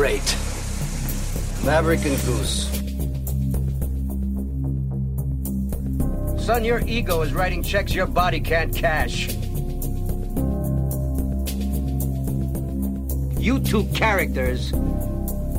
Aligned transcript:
Great. 0.00 0.34
Maverick 1.62 2.06
and 2.06 2.16
Goose. 2.24 2.70
Son, 6.42 6.64
your 6.64 6.80
ego 6.86 7.20
is 7.20 7.34
writing 7.34 7.62
checks 7.62 7.94
your 7.94 8.06
body 8.06 8.40
can't 8.40 8.74
cash. 8.74 9.28
You 13.38 13.60
two 13.60 13.84
characters 13.92 14.72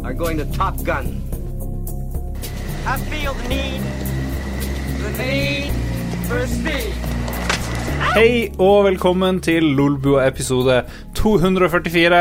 are 0.04 0.16
going 0.16 0.39
to 0.39 0.46
Top 0.54 0.84
Gun. 0.84 1.21
I 2.88 2.98
feel 2.98 3.36
the 3.36 3.48
need, 3.48 3.82
the 5.04 5.12
need 5.20 5.71
for 6.26 6.48
speed. 6.48 7.11
Hei 8.12 8.50
og 8.59 8.82
velkommen 8.89 9.38
til 9.39 9.70
Lolbua 9.78 10.25
episode 10.28 10.82
244. 11.16 12.18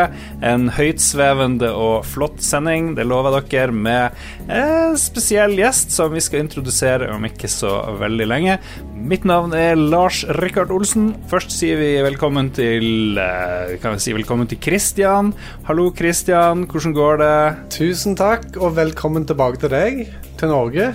En 0.47 0.69
høytsvevende 0.77 1.73
og 1.75 2.05
flott 2.07 2.39
sending, 2.47 2.93
det 2.95 3.09
lover 3.11 3.35
dere, 3.51 3.75
med 3.75 4.15
en 4.47 4.95
spesiell 4.95 5.59
gjest 5.59 5.91
som 5.97 6.15
vi 6.15 6.23
skal 6.23 6.45
introdusere 6.45 7.11
om 7.11 7.27
ikke 7.27 7.51
så 7.51 7.75
veldig 7.99 8.31
lenge. 8.31 8.57
Mitt 8.95 9.27
navn 9.27 9.51
er 9.59 9.75
Lars 9.75 10.23
Rikard 10.39 10.71
Olsen. 10.71 11.11
Først 11.27 11.59
sier 11.59 11.83
vi 11.83 11.91
velkommen 12.07 12.55
til 12.55 13.19
eh, 13.19 13.75
Kan 13.83 13.99
vi 13.99 14.07
si 14.07 14.15
velkommen 14.15 14.47
til 14.47 14.63
Christian. 14.63 15.35
Hallo, 15.67 15.91
Christian. 15.91 16.69
Hvordan 16.71 16.95
går 16.95 17.23
det? 17.27 17.37
Tusen 17.81 18.15
takk, 18.15 18.53
og 18.63 18.79
velkommen 18.79 19.27
tilbake 19.27 19.65
til 19.67 19.75
deg, 19.75 20.05
til 20.39 20.55
Norge. 20.55 20.93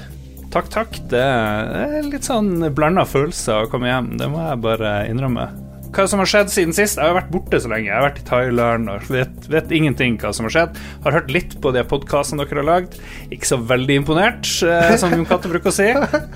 Takk, 0.56 0.70
takk. 0.72 0.98
Det 1.12 1.20
er 1.20 2.06
litt 2.08 2.24
sånn 2.24 2.70
blanda 2.72 3.04
følelser 3.04 3.66
å 3.66 3.68
komme 3.68 3.90
hjem. 3.90 4.14
Det 4.22 4.30
må 4.32 4.40
jeg 4.40 4.62
bare 4.64 4.92
innrømme. 5.12 5.50
Hva 5.96 6.06
som 6.08 6.22
har 6.22 6.30
skjedd 6.32 6.54
siden 6.54 6.76
sist? 6.76 6.96
Jeg 6.96 7.10
har 7.12 7.18
vært 7.18 7.34
borte 7.34 7.60
så 7.60 7.68
lenge. 7.72 7.90
Jeg 7.90 7.96
har 7.96 8.06
vært 8.06 8.22
i 8.22 8.24
Thailand 8.30 8.92
og 8.94 9.10
vet, 9.12 9.50
vet 9.52 9.74
ingenting 9.76 10.16
hva 10.22 10.32
som 10.36 10.48
har 10.48 10.54
skjedd. 10.56 10.80
Har 11.04 11.18
hørt 11.18 11.34
litt 11.36 11.58
på 11.60 11.74
de 11.76 11.84
podkastene 11.88 12.48
dere 12.48 12.64
har 12.64 12.70
lagd. 12.70 12.96
Ikke 13.36 13.52
så 13.52 13.60
veldig 13.68 14.00
imponert, 14.00 14.48
eh, 14.64 14.96
som 15.00 15.12
Jon 15.12 15.28
Katte 15.28 15.52
bruker 15.52 15.72
å 15.72 15.76
si. 15.76 15.90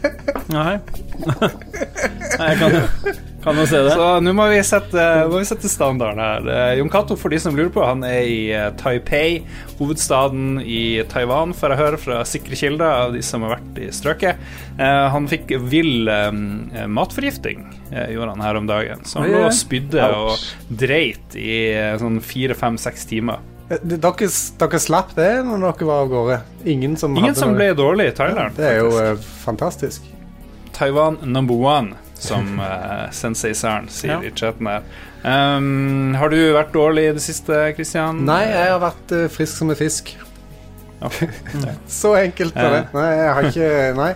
Nei. 0.58 0.76
Nei, 2.40 2.52
jeg 2.52 2.60
kan 2.60 2.76
jo, 2.76 2.84
kan 3.44 3.56
man 3.56 3.68
se 3.68 3.78
det. 3.86 3.92
Så 3.96 4.08
nå 4.24 4.34
må 4.36 4.46
vi 4.52 4.58
sette, 4.68 5.04
må 5.32 5.40
vi 5.40 5.48
sette 5.48 5.70
standarden 5.72 6.20
her. 6.20 6.48
Eh, 6.54 6.74
Jon 6.80 6.90
Cato, 6.92 7.16
for 7.20 7.32
de 7.34 7.40
som 7.40 7.56
lurer 7.56 7.72
på, 7.74 7.84
han 7.86 8.04
er 8.08 8.22
i 8.28 8.40
eh, 8.52 8.70
Taipei, 8.80 9.42
hovedstaden 9.80 10.60
i 10.62 11.04
Taiwan, 11.12 11.54
får 11.56 11.74
jeg 11.76 11.82
høre 11.82 12.00
fra 12.02 12.20
sikre 12.28 12.60
kilder 12.60 12.88
av 13.06 13.14
de 13.16 13.22
som 13.26 13.46
har 13.48 13.56
vært 13.58 13.80
i 13.84 13.90
strøket. 13.96 14.42
Eh, 14.78 15.06
Han 15.14 15.28
fikk 15.32 15.54
vill 15.72 16.10
matforgifting, 16.88 17.64
gjorde 18.14 18.34
han 18.36 18.44
her 18.44 18.60
om 18.60 18.68
dagen. 18.70 19.06
Så 19.08 19.20
han 19.24 19.32
lå 19.32 19.46
og 19.48 19.56
spydde 19.56 20.10
og 20.20 20.44
dreit 20.80 21.36
i 21.40 21.56
sånn 22.02 22.20
fire, 22.24 22.56
fem, 22.58 22.78
seks 22.82 23.08
timer. 23.10 23.40
Dere, 23.70 24.00
dere 24.10 24.80
slapp 24.82 25.12
det 25.18 25.30
når 25.46 25.62
dere 25.68 25.88
var 25.90 26.04
av 26.06 26.10
gårde? 26.10 26.38
Ingen 26.74 26.96
som 26.98 27.18
Ingen 27.18 27.36
som 27.38 27.54
ble 27.54 27.68
dårlig 27.78 28.08
i 28.10 28.16
Thailand. 28.18 28.56
Det 28.58 28.66
er 28.66 28.80
jo 28.82 29.18
fantastisk. 29.44 30.08
Taiwan 30.74 31.20
number 31.22 31.54
one, 31.60 31.94
som 32.20 32.60
uh, 32.62 33.10
Sensei 33.16 33.54
Saren 33.58 33.90
sier 33.92 34.18
Ja. 34.18 34.22
i 34.24 34.32
chatten 34.36 34.70
her. 34.70 34.88
Um, 35.20 36.16
har 36.16 36.32
du 36.32 36.38
vært 36.56 36.72
dårlig 36.72 37.10
i 37.10 37.14
det 37.18 37.24
siste, 37.24 37.58
Kristian? 37.76 38.24
Nei, 38.28 38.46
jeg 38.48 38.72
har 38.72 38.80
vært 38.84 39.16
uh, 39.16 39.26
frisk 39.32 39.60
som 39.60 39.72
en 39.74 39.80
fisk. 39.80 40.14
Okay. 41.04 41.30
Så 42.00 42.16
enkelt 42.20 42.58
er 42.60 42.74
det. 42.76 42.82
Eh. 42.88 42.98
Nei, 42.98 43.12
jeg 43.16 43.32
har 43.38 43.48
ikke 43.50 43.70
Nei. 44.00 44.10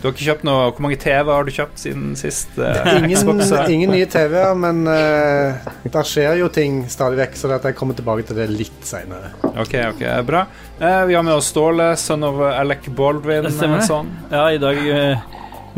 Du 0.00 0.06
har 0.08 0.14
ikke 0.14 0.24
kjøpt 0.24 0.44
noe 0.48 0.60
Hvor 0.72 0.80
mange 0.80 0.96
TV 0.96 1.28
har 1.28 1.44
du 1.44 1.50
kjøpt 1.52 1.82
siden 1.82 2.14
sist? 2.16 2.54
Uh, 2.56 2.78
Ingen, 2.96 3.42
ingen 3.68 3.92
nye 3.92 4.06
TV-er, 4.08 4.54
men 4.56 4.80
uh, 4.88 5.68
der 5.84 6.08
skjer 6.08 6.38
jo 6.40 6.48
ting 6.54 6.80
stadig 6.90 7.20
vekk, 7.20 7.36
så 7.36 7.50
at 7.58 7.68
jeg 7.68 7.76
kommer 7.78 7.98
tilbake 7.98 8.24
til 8.26 8.40
det 8.40 8.48
litt 8.54 8.86
seinere. 8.88 9.34
Ok, 9.50 9.76
ok, 9.90 10.02
bra. 10.26 10.46
Uh, 10.80 11.02
vi 11.10 11.18
har 11.18 11.26
med 11.26 11.36
oss 11.36 11.50
Ståle, 11.52 11.92
son 12.00 12.24
of 12.26 12.40
Alec 12.48 12.88
Baldwin. 12.96 13.50
Stemmer. 13.52 13.84
Sånn. 13.84 14.08
Ja, 14.32 14.46
i 14.54 14.62
dag 14.62 14.80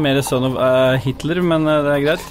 mer 0.00 0.22
son 0.25 0.44
of 0.50 0.54
uh, 0.56 0.97
Hitler, 1.03 1.42
men 1.44 1.66
uh, 1.69 1.80
det 1.84 1.97
er 1.97 2.06
greit. 2.06 2.30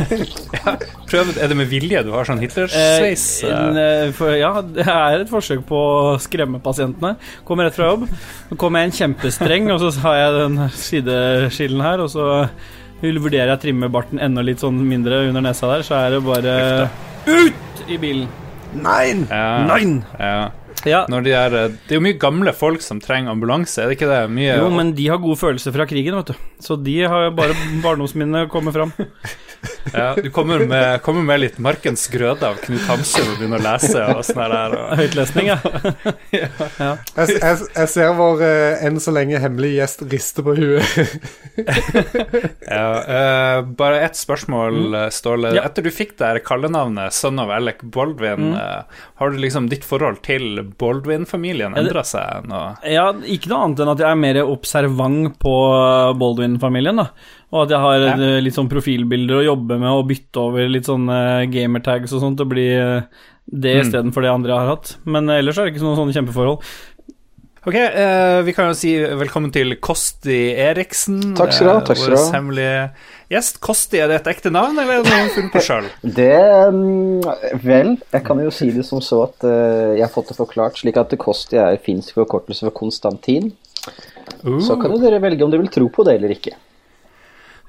Prøv, 1.10 1.30
er 1.36 1.50
det 1.50 1.56
med 1.58 1.68
vilje 1.70 2.00
du 2.06 2.10
har 2.14 2.26
sånn 2.26 2.40
Eh, 2.40 2.46
Hitler-sveis? 2.46 3.24
en, 3.46 3.76
eh, 3.76 4.20
ja, 4.40 4.52
det 4.64 4.86
er 4.86 5.22
et 5.22 5.30
forsøk 5.30 5.62
på 5.68 5.76
å 5.76 6.18
skremme 6.22 6.60
pasientene. 6.64 7.14
Kommer 7.46 7.68
rett 7.68 7.76
fra 7.76 7.90
jobb. 7.92 8.06
Så 8.48 8.58
kommer 8.60 8.80
jeg 8.82 8.90
en 8.90 8.98
kjempestreng, 9.00 9.70
og 9.74 9.82
så 9.82 9.92
har 10.06 10.20
jeg 10.20 10.36
den 10.38 10.60
sideskillen 10.74 11.84
her, 11.84 12.04
og 12.04 12.10
så 12.12 12.28
vurderer 13.00 13.52
jeg 13.52 13.58
å 13.58 13.62
trimme 13.62 13.92
barten 13.92 14.20
enda 14.20 14.42
litt 14.44 14.60
sånn 14.60 14.80
mindre 14.88 15.22
under 15.28 15.44
nesa 15.44 15.70
der, 15.70 15.84
så 15.86 15.96
er 16.00 16.16
det 16.16 16.24
bare 16.26 16.56
ut 17.28 17.84
i 17.88 17.96
bilen. 18.00 18.28
Nei! 18.80 19.26
ja, 19.26 19.46
Nein! 19.66 20.00
ja. 20.20 20.50
Ja. 20.88 21.02
Når 21.10 21.24
de 21.26 21.32
er, 21.36 21.56
eh, 21.56 21.72
det 21.86 21.94
er 21.94 21.98
jo 22.00 22.04
mye 22.04 22.18
gamle 22.20 22.52
folk 22.56 22.84
som 22.84 23.00
trenger 23.02 23.34
ambulanse, 23.34 23.82
er 23.82 23.90
det 23.90 23.98
ikke 23.98 24.10
det? 24.10 24.20
Mye 24.32 24.56
Jo, 24.56 24.70
men 24.72 24.94
de 24.96 25.08
har 25.10 25.20
gode 25.22 25.38
følelser 25.40 25.74
fra 25.74 25.86
krigen, 25.90 26.16
vet 26.16 26.32
du. 26.32 26.34
Så 26.62 26.78
de 26.80 26.96
har 27.02 27.30
bare 27.36 27.56
barndomsminnene 27.84 28.48
kommet 28.52 28.76
fram. 28.76 28.94
Ja, 29.92 30.14
du 30.14 30.30
kommer 30.30 30.58
med, 30.58 31.02
kommer 31.02 31.22
med 31.22 31.40
litt 31.42 31.58
Markens 31.62 32.06
grøde 32.12 32.46
av 32.46 32.58
Knut 32.62 32.84
Hamsun 32.88 33.26
og 33.26 33.40
begynner 33.40 33.60
å 33.60 33.64
lese 33.64 34.04
og 34.12 34.22
sånn 34.26 34.40
her. 34.44 34.76
Og, 34.76 34.92
Høytlesning, 35.00 35.50
ja. 35.52 35.58
Jeg, 36.30 37.36
jeg, 37.36 37.56
jeg 37.74 37.90
ser 37.92 38.12
vår 38.18 38.44
eh, 38.46 38.84
enn 38.86 39.00
så 39.02 39.14
lenge 39.14 39.40
hemmelige 39.42 39.80
gjest 39.80 40.04
rister 40.12 40.46
på 40.46 40.54
huet. 40.58 41.24
ja, 42.76 42.86
eh, 43.00 43.56
bare 43.80 44.02
ett 44.06 44.20
spørsmål, 44.20 44.80
mm. 44.94 44.98
Ståle. 45.14 45.54
Ja. 45.58 45.66
Etter 45.68 45.86
du 45.86 45.90
fikk 45.94 46.16
det 46.20 46.44
kallenavnet 46.46 47.16
Son 47.16 47.40
of 47.42 47.52
Alec 47.52 47.82
Baldwin, 47.82 48.52
eh, 48.54 49.02
har 49.20 49.34
du 49.34 49.40
liksom 49.42 49.68
ditt 49.72 49.84
forhold 49.86 50.22
til 50.26 50.62
Baldwin-familien 50.80 51.74
Ja, 51.76 51.82
endra 51.82 52.04
seg 52.06 52.48
nå? 52.48 52.62
Ja, 52.88 53.10
ikke 53.24 53.52
noe 53.52 53.66
annet 53.66 53.84
enn 53.84 53.92
at 53.96 54.04
jeg 54.04 54.10
er 54.12 54.22
mer 54.22 54.42
observant 54.46 55.36
på 55.42 55.56
Baldwin-familien, 56.20 57.02
da. 57.02 57.10
Og 57.52 57.64
at 57.64 57.70
jeg 57.74 57.80
har 57.82 57.98
Ja. 57.98 58.12
eh, 58.14 58.40
litt 58.40 58.54
sånn 58.54 58.68
profilbilder 58.70 59.40
å 59.40 59.46
jobbe 59.56 59.78
med, 59.78 59.88
og 59.90 60.06
bytte 60.08 60.36
over 60.38 60.68
litt 60.68 60.84
sånne 60.86 61.50
gamertags 61.50 62.12
og 62.14 62.20
sånt 62.22 62.36
til 62.38 62.46
å 62.46 62.52
bli 62.52 62.68
eh, 62.76 63.02
det 63.50 63.74
Mm. 63.76 63.86
istedenfor 63.86 64.22
det 64.22 64.30
andre 64.30 64.52
jeg 64.54 64.58
har 64.60 64.76
hatt. 64.76 64.96
Men 65.04 65.28
eh, 65.28 65.38
ellers 65.42 65.58
er 65.58 65.64
det 65.66 65.74
ikke 65.74 65.82
noen 65.82 65.98
sånne 65.98 66.14
kjempeforhold. 66.14 66.62
Ok, 67.66 67.74
eh, 67.74 68.40
vi 68.42 68.52
kan 68.54 68.68
jo 68.70 68.72
si 68.74 68.94
velkommen 68.96 69.52
til 69.52 69.74
Kosti 69.76 70.54
Eriksen. 70.56 71.34
Takk 71.36 71.52
skal 71.52 71.66
du 71.66 71.72
ha, 71.74 71.80
eh, 71.80 71.84
takk 71.84 71.96
skal 71.98 72.14
du 72.14 72.16
Vår 72.16 72.24
ha. 72.24 72.38
hemmelige 72.38 72.90
gjest. 73.30 73.60
Kosti, 73.60 73.98
er 74.00 74.08
det 74.08 74.20
et 74.26 74.30
ekte 74.36 74.50
navn, 74.50 74.78
eller 74.78 75.00
er 75.00 75.02
det 75.02 75.10
noe 75.10 75.18
du 75.18 75.28
har 75.28 75.34
funnet 75.34 75.52
på 75.52 75.60
sjøl? 75.66 75.84
Det 76.16 76.72
mm, 76.72 77.60
Vel, 77.62 77.98
jeg 78.14 78.24
kan 78.24 78.38
jo 78.38 78.50
si 78.50 78.70
det 78.70 78.86
som 78.86 79.00
så 79.04 79.24
at 79.28 79.44
uh, 79.44 79.92
jeg 79.92 80.00
har 80.06 80.08
fått 80.14 80.28
det 80.32 80.38
forklart 80.38 80.78
slik 80.80 80.96
at 80.96 81.12
Kosti 81.18 81.58
er 81.60 81.76
finsk 81.76 82.14
forkortelse 82.14 82.60
for 82.64 82.70
Konstantin. 82.70 83.52
Så 84.40 84.80
kan 84.80 84.90
jo 84.94 84.98
dere 85.02 85.20
velge 85.20 85.42
om 85.44 85.50
dere 85.50 85.60
vil 85.66 85.68
tro 85.74 85.88
på 85.92 86.04
det 86.06 86.14
eller 86.16 86.30
ikke. 86.32 86.54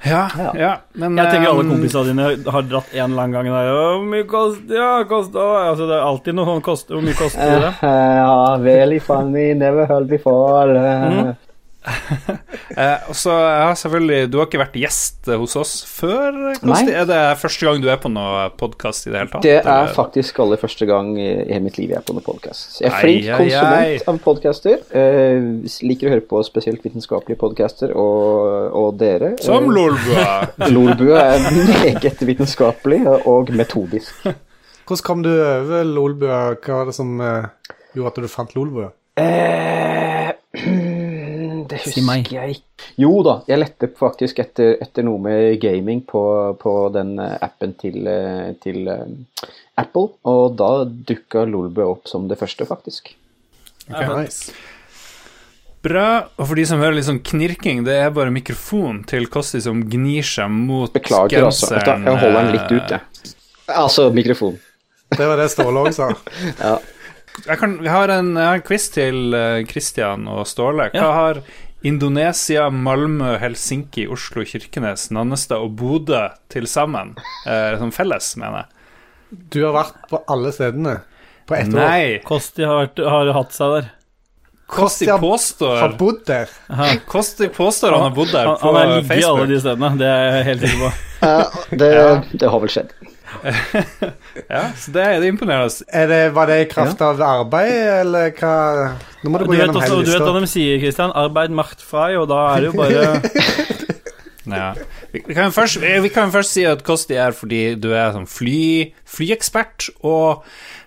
Ja, 0.03 0.21
ja, 0.37 0.51
Ja. 0.57 0.71
men 0.97 1.17
Jeg 1.17 1.29
tenker 1.29 1.49
alle 1.51 1.63
eh, 1.65 1.69
kompisene 1.69 2.05
dine 2.07 2.51
har 2.55 2.63
dratt 2.65 2.89
en 2.93 3.11
eller 3.11 3.21
annen 3.21 3.35
gang 3.35 3.49
der 3.53 3.67
Hvor 3.69 4.05
mye 4.09 4.25
koster 4.25 4.75
Ja, 4.79 5.03
koster 5.05 5.53
Altså, 5.69 5.85
det 5.89 5.97
er 5.99 6.07
alltid 6.07 6.37
noe 6.39 6.47
sånt 6.49 6.63
Hvor 6.95 7.05
mye 7.05 7.17
koster 7.19 7.59
det? 7.67 7.73
Ja, 8.21 8.57
i 8.97 8.99
funny, 8.99 9.53
never 9.53 9.85
heard 9.85 10.07
before. 10.09 10.73
eh. 10.73 11.07
Mhm. 11.11 11.35
Eh, 12.71 13.09
og 13.11 13.15
så, 13.19 13.33
ja, 13.35 13.71
selvfølgelig, 13.75 14.29
Du 14.31 14.37
har 14.39 14.45
ikke 14.47 14.59
vært 14.61 14.75
gjest 14.79 15.27
eh, 15.27 15.35
hos 15.35 15.57
oss 15.59 15.71
før, 15.91 16.53
Kosti? 16.61 16.85
Nei. 16.87 16.93
Er 17.01 17.07
det 17.09 17.17
første 17.41 17.67
gang 17.67 17.81
du 17.83 17.89
er 17.91 17.97
på 17.99 18.07
noe 18.07 18.45
podkast 18.55 19.09
i 19.09 19.11
det 19.11 19.19
hele 19.19 19.31
tatt? 19.33 19.43
Det 19.43 19.57
er 19.57 19.65
eller? 19.65 19.91
faktisk 19.97 20.39
aller 20.39 20.61
første 20.61 20.87
gang 20.87 21.09
i 21.19 21.59
mitt 21.59 21.75
liv 21.81 21.91
jeg 21.91 21.99
er 21.99 22.05
på 22.07 22.15
noen 22.15 22.23
podkast. 22.23 22.77
Jeg 22.79 22.87
er 22.87 22.95
flink 22.95 23.27
ei, 23.27 23.41
konsument 23.43 24.07
av 24.13 24.21
podcaster. 24.23 24.85
Eh, 25.01 25.49
liker 25.83 26.07
å 26.07 26.13
høre 26.15 26.25
på 26.31 26.41
spesielt 26.47 26.85
vitenskapelige 26.87 27.41
podcaster, 27.43 27.91
og, 27.91 28.71
og 28.71 28.95
dere. 29.01 29.33
Som 29.43 29.61
Eh, 29.61 29.73
Lolbua! 29.75 30.47
Lolbua 30.75 31.19
er 31.35 31.39
meget 31.67 32.21
vitenskapelig 32.27 33.01
og 33.25 33.51
metodisk. 33.55 34.23
Hvordan 34.87 35.05
kom 35.05 35.23
du 35.23 35.31
over 35.31 35.83
Lolbua? 35.83 36.39
Hva 36.55 36.81
var 36.81 36.89
det 36.89 36.95
som 36.95 37.19
eh, 37.21 37.75
gjorde 37.95 38.13
at 38.13 38.23
du 38.23 38.31
fant 38.31 38.55
Lolbua? 38.55 38.91
Eh, 39.19 40.31
det 41.69 41.81
Si 41.85 42.01
husker 42.01 42.35
jeg 42.37 42.57
ikke. 42.57 42.89
Jo 43.01 43.11
da, 43.25 43.37
jeg 43.49 43.61
lette 43.61 43.89
faktisk 43.97 44.41
etter, 44.43 44.75
etter 44.83 45.05
noe 45.05 45.21
med 45.21 45.59
gaming 45.61 46.03
på, 46.07 46.23
på 46.61 46.75
den 46.95 47.15
eh, 47.21 47.37
appen 47.45 47.75
til, 47.79 48.01
eh, 48.09 48.51
til 48.63 48.89
eh, 48.91 49.47
Apple, 49.81 50.15
og 50.27 50.57
da 50.59 50.71
dukka 50.87 51.45
Lolbø 51.49 51.87
opp 51.93 52.11
som 52.11 52.27
det 52.31 52.39
første, 52.41 52.67
faktisk. 52.69 53.13
Nice. 53.91 54.53
Bra. 55.81 56.07
Og 56.37 56.45
for 56.45 56.59
de 56.59 56.65
som 56.69 56.81
hører 56.81 56.99
litt 56.99 57.07
sånn 57.07 57.23
knirking, 57.25 57.81
det 57.87 57.95
er 58.03 58.11
bare 58.13 58.33
mikrofonen 58.33 59.01
til 59.09 59.25
Kosti 59.33 59.63
som 59.65 59.81
gnir 59.89 60.25
seg 60.27 60.51
mot 60.53 60.91
Beklager, 60.93 61.47
genseren. 61.47 61.79
Beklager, 61.79 62.01
altså. 62.01 62.11
Jeg 62.11 62.23
holder 62.25 62.37
den 62.37 62.51
litt 62.55 62.75
ut, 62.75 62.93
jeg. 62.93 63.35
Altså 63.71 64.09
mikrofon. 64.13 64.59
Det 65.11 65.27
var 65.27 65.39
det 65.41 65.49
Ståle 65.51 65.85
òg 65.85 65.95
sa. 65.95 66.11
Ja. 66.61 66.75
Jeg, 67.47 67.57
kan, 67.59 67.77
jeg 67.83 67.91
har 67.91 68.11
en, 68.17 68.33
jeg 68.35 68.45
har 68.47 68.59
en 68.59 68.65
quiz 68.67 68.89
til 68.93 69.19
Kristian 69.33 69.67
Christian 69.71 70.27
og 70.27 70.45
Ståle. 70.49 70.89
Hva 70.91 70.99
Ja. 71.01 71.11
har 71.15 71.41
Indonesia, 71.83 72.67
Malmö, 72.69 73.37
Helsinki, 73.41 74.03
Oslo, 74.11 74.43
Kirkenes, 74.45 75.07
Nannestad 75.11 75.57
og 75.63 75.71
Bodø 75.79 76.27
til 76.53 76.67
sammen? 76.69 77.15
Eh, 77.47 77.77
som 77.81 77.91
felles, 77.95 78.35
mener 78.37 78.63
jeg. 78.65 78.67
Du 79.55 79.63
har 79.65 79.73
vært 79.79 79.97
på 80.11 80.19
alle 80.29 80.51
stedene. 80.53 80.99
På 81.47 81.55
ett 81.57 81.71
år. 81.73 81.79
Nei! 81.79 82.19
Kosti 82.27 82.63
har, 82.67 82.83
vært, 82.85 82.99
har 83.09 83.31
hatt 83.33 83.55
seg 83.55 83.73
der. 83.79 83.89
Kosti 84.71 85.07
har- 85.09 85.19
påstår 85.19 85.79
Har 85.81 85.95
bodd 85.99 86.21
der. 86.27 86.47
Kosti 87.09 87.47
påstår 87.51 87.91
han 87.91 88.05
har 88.05 88.13
bodd 88.15 88.29
der 88.31 88.45
Han, 88.47 88.55
Facebook. 88.57 88.75
han 88.77 88.87
har 88.91 89.01
ligget 89.01 89.25
alle 89.27 89.47
de 89.49 89.59
stedene, 89.59 89.97
det 89.99 90.07
er 90.07 90.35
jeg 90.37 90.45
helt 90.45 90.61
sikker 90.61 90.79
på. 90.85 90.91
Ja, 91.21 91.41
det, 91.81 91.89
det 92.39 92.49
har 92.53 92.59
vel 92.63 92.69
skjedd. 92.71 92.93
Ja, 94.51 94.61
så 94.77 94.91
det, 94.93 95.01
er- 95.03 95.19
det 95.21 95.27
er 95.27 95.31
imponerende. 95.31 95.85
Er 95.91 96.07
det, 96.11 96.19
var 96.35 96.45
det 96.51 96.57
i 96.61 96.67
kraft 96.71 97.01
av 97.05 97.21
arbeid, 97.21 97.71
eller 98.01 98.31
hva 98.39 98.55
Nå 99.23 99.29
må 99.31 99.37
du 99.41 99.45
Du 99.45 99.51
gå 99.51 99.53
du 99.53 99.59
gjennom 99.59 99.81
hele 99.81 99.99
lista. 100.01 100.05
du 100.05 100.11
vet 100.17 100.27
hva 100.27 100.41
de 100.43 100.49
sier, 100.51 100.79
Kristian. 100.81 101.13
Arbeid 101.15 101.53
macht 101.55 101.81
frei, 101.85 102.15
og 102.17 102.27
da 102.31 102.41
er 102.55 102.65
det 102.65 102.71
jo 102.71 102.77
bare 102.79 103.21
Ja. 104.51 104.71
Vi, 105.11 105.19
kan 105.35 105.49
jo 105.49 105.51
først, 105.51 105.79
vi 105.81 106.09
kan 106.13 106.29
jo 106.29 106.35
først 106.37 106.53
si 106.55 106.63
at 106.67 106.83
Kosti 106.87 107.17
er 107.19 107.33
fordi 107.35 107.75
du 107.83 107.89
er 107.91 108.13
sånn 108.15 108.27
fly, 108.31 108.93
flyekspert 109.11 109.89
og 110.07 110.43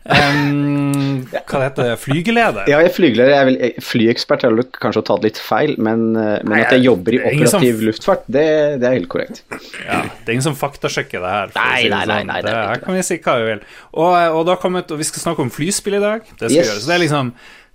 um, 0.09 1.25
Hva 1.35 1.59
det 1.61 1.65
heter 1.67 1.89
det? 1.91 1.97
Flygeleder? 2.03 2.69
Ja, 2.71 2.79
jeg 2.83 2.91
er 2.91 2.95
flygeleder. 2.95 3.33
Jeg 3.35 3.41
er 3.43 3.49
vel 3.51 3.83
flyekspert, 3.85 4.45
har 4.47 4.55
vel 4.55 4.67
kanskje 4.79 5.03
tatt 5.09 5.25
litt 5.27 5.41
feil, 5.41 5.75
men, 5.83 6.07
eh, 6.21 6.39
men 6.45 6.63
at 6.63 6.73
jeg 6.77 6.85
jobber 6.87 7.17
i 7.17 7.21
det 7.21 7.33
er 7.33 7.51
som- 7.53 7.61
operativ 7.65 7.83
luftfart, 7.89 8.25
det, 8.29 8.47
det 8.83 8.89
er 8.89 8.97
helt 8.99 9.11
korrekt. 9.13 9.43
Ja, 9.85 10.01
det 10.05 10.29
er 10.29 10.33
ingen 10.37 10.47
som 10.49 10.57
faktasjekker 10.61 11.25
det 11.25 11.33
her. 11.35 11.53
Nei, 11.57 11.67
si 11.83 11.89
det 11.89 11.93
nei, 11.95 12.05
nei, 12.05 12.21
sånn. 12.21 12.33
nei, 12.33 12.39
det, 12.41 12.53
nei, 12.55 12.63
nei. 12.63 12.71
Her 12.75 12.85
kan 12.87 12.99
vi 12.99 13.05
si 13.11 13.19
hva 13.25 13.37
vi 13.41 13.51
vil. 13.51 13.63
Og, 13.93 14.09
og 14.39 14.41
det 14.49 14.55
har 14.57 14.63
kommet, 14.65 14.95
og 14.97 15.01
vi 15.05 15.09
skal 15.11 15.25
snakke 15.27 15.45
om 15.47 15.53
flyspill 15.55 15.99
i 16.01 16.03
dag. 16.05 16.25
Det 16.33 16.49
skal 16.49 16.57
Yes. 16.59 16.73
gjøres. 16.73 16.89
Det 16.89 16.97
er 16.97 17.05
liksom 17.05 17.35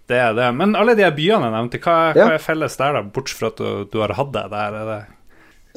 det 0.10 0.18
er 0.18 0.34
det. 0.34 0.50
Men 0.57 0.72
alle 0.74 0.95
de 0.98 1.06
byene 1.13 1.45
jeg 1.45 1.54
nevnte, 1.54 1.80
hva, 1.86 1.95
hva 2.18 2.31
er 2.34 2.42
felles 2.42 2.78
der, 2.81 2.95
da? 2.98 3.02
Bortsett 3.13 3.38
fra 3.38 3.52
at 3.54 3.60
du, 3.62 3.86
du 3.94 4.00
har 4.02 4.16
hatt 4.18 4.31
det 4.34 4.45
der. 4.50 4.78
Er 4.80 4.88
det 4.90 5.00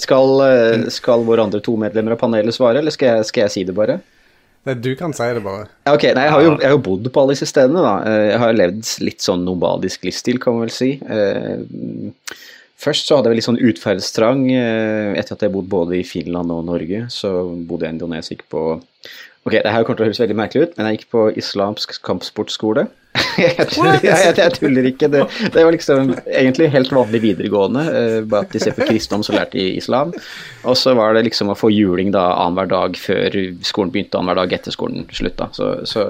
Skal, 0.02 0.32
eh, 0.46 0.88
skal 0.94 1.22
våre 1.28 1.44
andre 1.46 1.60
to 1.64 1.76
medlemmer 1.80 2.16
av 2.16 2.20
panelet 2.22 2.54
svare, 2.56 2.80
eller 2.82 2.94
skal 2.94 3.16
jeg, 3.16 3.28
skal 3.30 3.44
jeg 3.46 3.54
si 3.54 3.64
det 3.68 3.74
bare? 3.76 4.00
Nei, 4.66 4.74
Du 4.78 4.92
kan 4.98 5.12
si 5.14 5.26
det 5.34 5.42
bare. 5.44 5.66
Ok, 5.90 6.04
nei, 6.14 6.24
jeg 6.28 6.32
har, 6.36 6.42
jo, 6.46 6.54
jeg 6.58 6.68
har 6.70 6.76
jo 6.76 6.82
bodd 6.86 7.10
på 7.12 7.22
alle 7.22 7.34
disse 7.36 7.48
stedene, 7.50 7.82
da. 7.82 7.94
Eh, 8.06 8.28
Jeg 8.32 8.38
har 8.42 8.56
levd 8.58 8.90
litt 9.06 9.24
sånn 9.24 9.44
nomadisk 9.46 10.04
livsstil, 10.06 10.38
kan 10.42 10.54
man 10.58 10.66
vel 10.68 10.74
si. 10.74 10.92
Eh, 11.02 12.34
Først 12.82 13.06
så 13.06 13.14
hadde 13.14 13.30
jeg 13.30 13.36
litt 13.38 13.46
sånn 13.46 13.60
utferdstrang 13.62 14.40
etter 14.50 15.36
at 15.36 15.42
jeg 15.44 15.52
bodde 15.54 15.70
både 15.70 16.00
i 16.00 16.02
Finland 16.02 16.50
og 16.50 16.64
Norge. 16.66 17.04
Så 17.14 17.30
bodde 17.68 17.86
jeg 17.86 17.92
i 17.92 17.94
Indonesia 17.94 18.36
på 18.50 18.62
Ok, 19.46 19.52
det 19.54 19.70
her 19.70 19.84
kommer 19.86 20.00
til 20.00 20.06
å 20.06 20.08
høres 20.08 20.18
veldig 20.22 20.34
merkelig 20.38 20.64
ut, 20.66 20.74
men 20.78 20.88
jeg 20.88 20.98
gikk 20.98 21.12
på 21.14 21.22
islamsk 21.38 21.94
kampsportskole. 22.02 22.88
jeg, 23.36 23.66
tuller, 23.68 23.98
jeg, 24.00 24.32
jeg, 24.38 24.52
tuller 24.56 24.86
ikke. 24.88 25.08
Det, 25.12 25.24
det 25.52 25.64
var 25.66 25.74
liksom 25.74 26.14
egentlig 26.24 26.70
helt 26.72 26.92
vanlig 26.94 27.20
videregående, 27.26 27.84
eh, 27.98 28.16
bare 28.24 28.46
at 28.46 28.54
de 28.54 28.62
ser 28.62 28.76
på 28.76 28.86
kristendom 28.88 29.24
så 29.26 29.34
lærte 29.36 29.58
de 29.58 29.66
islam. 29.76 30.14
Og 30.64 30.78
så 30.80 30.94
var 30.96 31.16
det 31.16 31.26
liksom 31.28 31.52
å 31.52 31.58
få 31.58 31.72
juling 31.74 32.12
da 32.14 32.30
annenhver 32.38 32.70
dag 32.72 32.96
før 33.00 33.36
skolen 33.66 33.92
begynte, 33.92 34.16
annenhver 34.16 34.42
dag 34.42 34.56
etter 34.56 34.74
skolen 34.74 35.04
slutta. 35.12 35.50
Så, 35.52 35.68
så, 35.88 36.06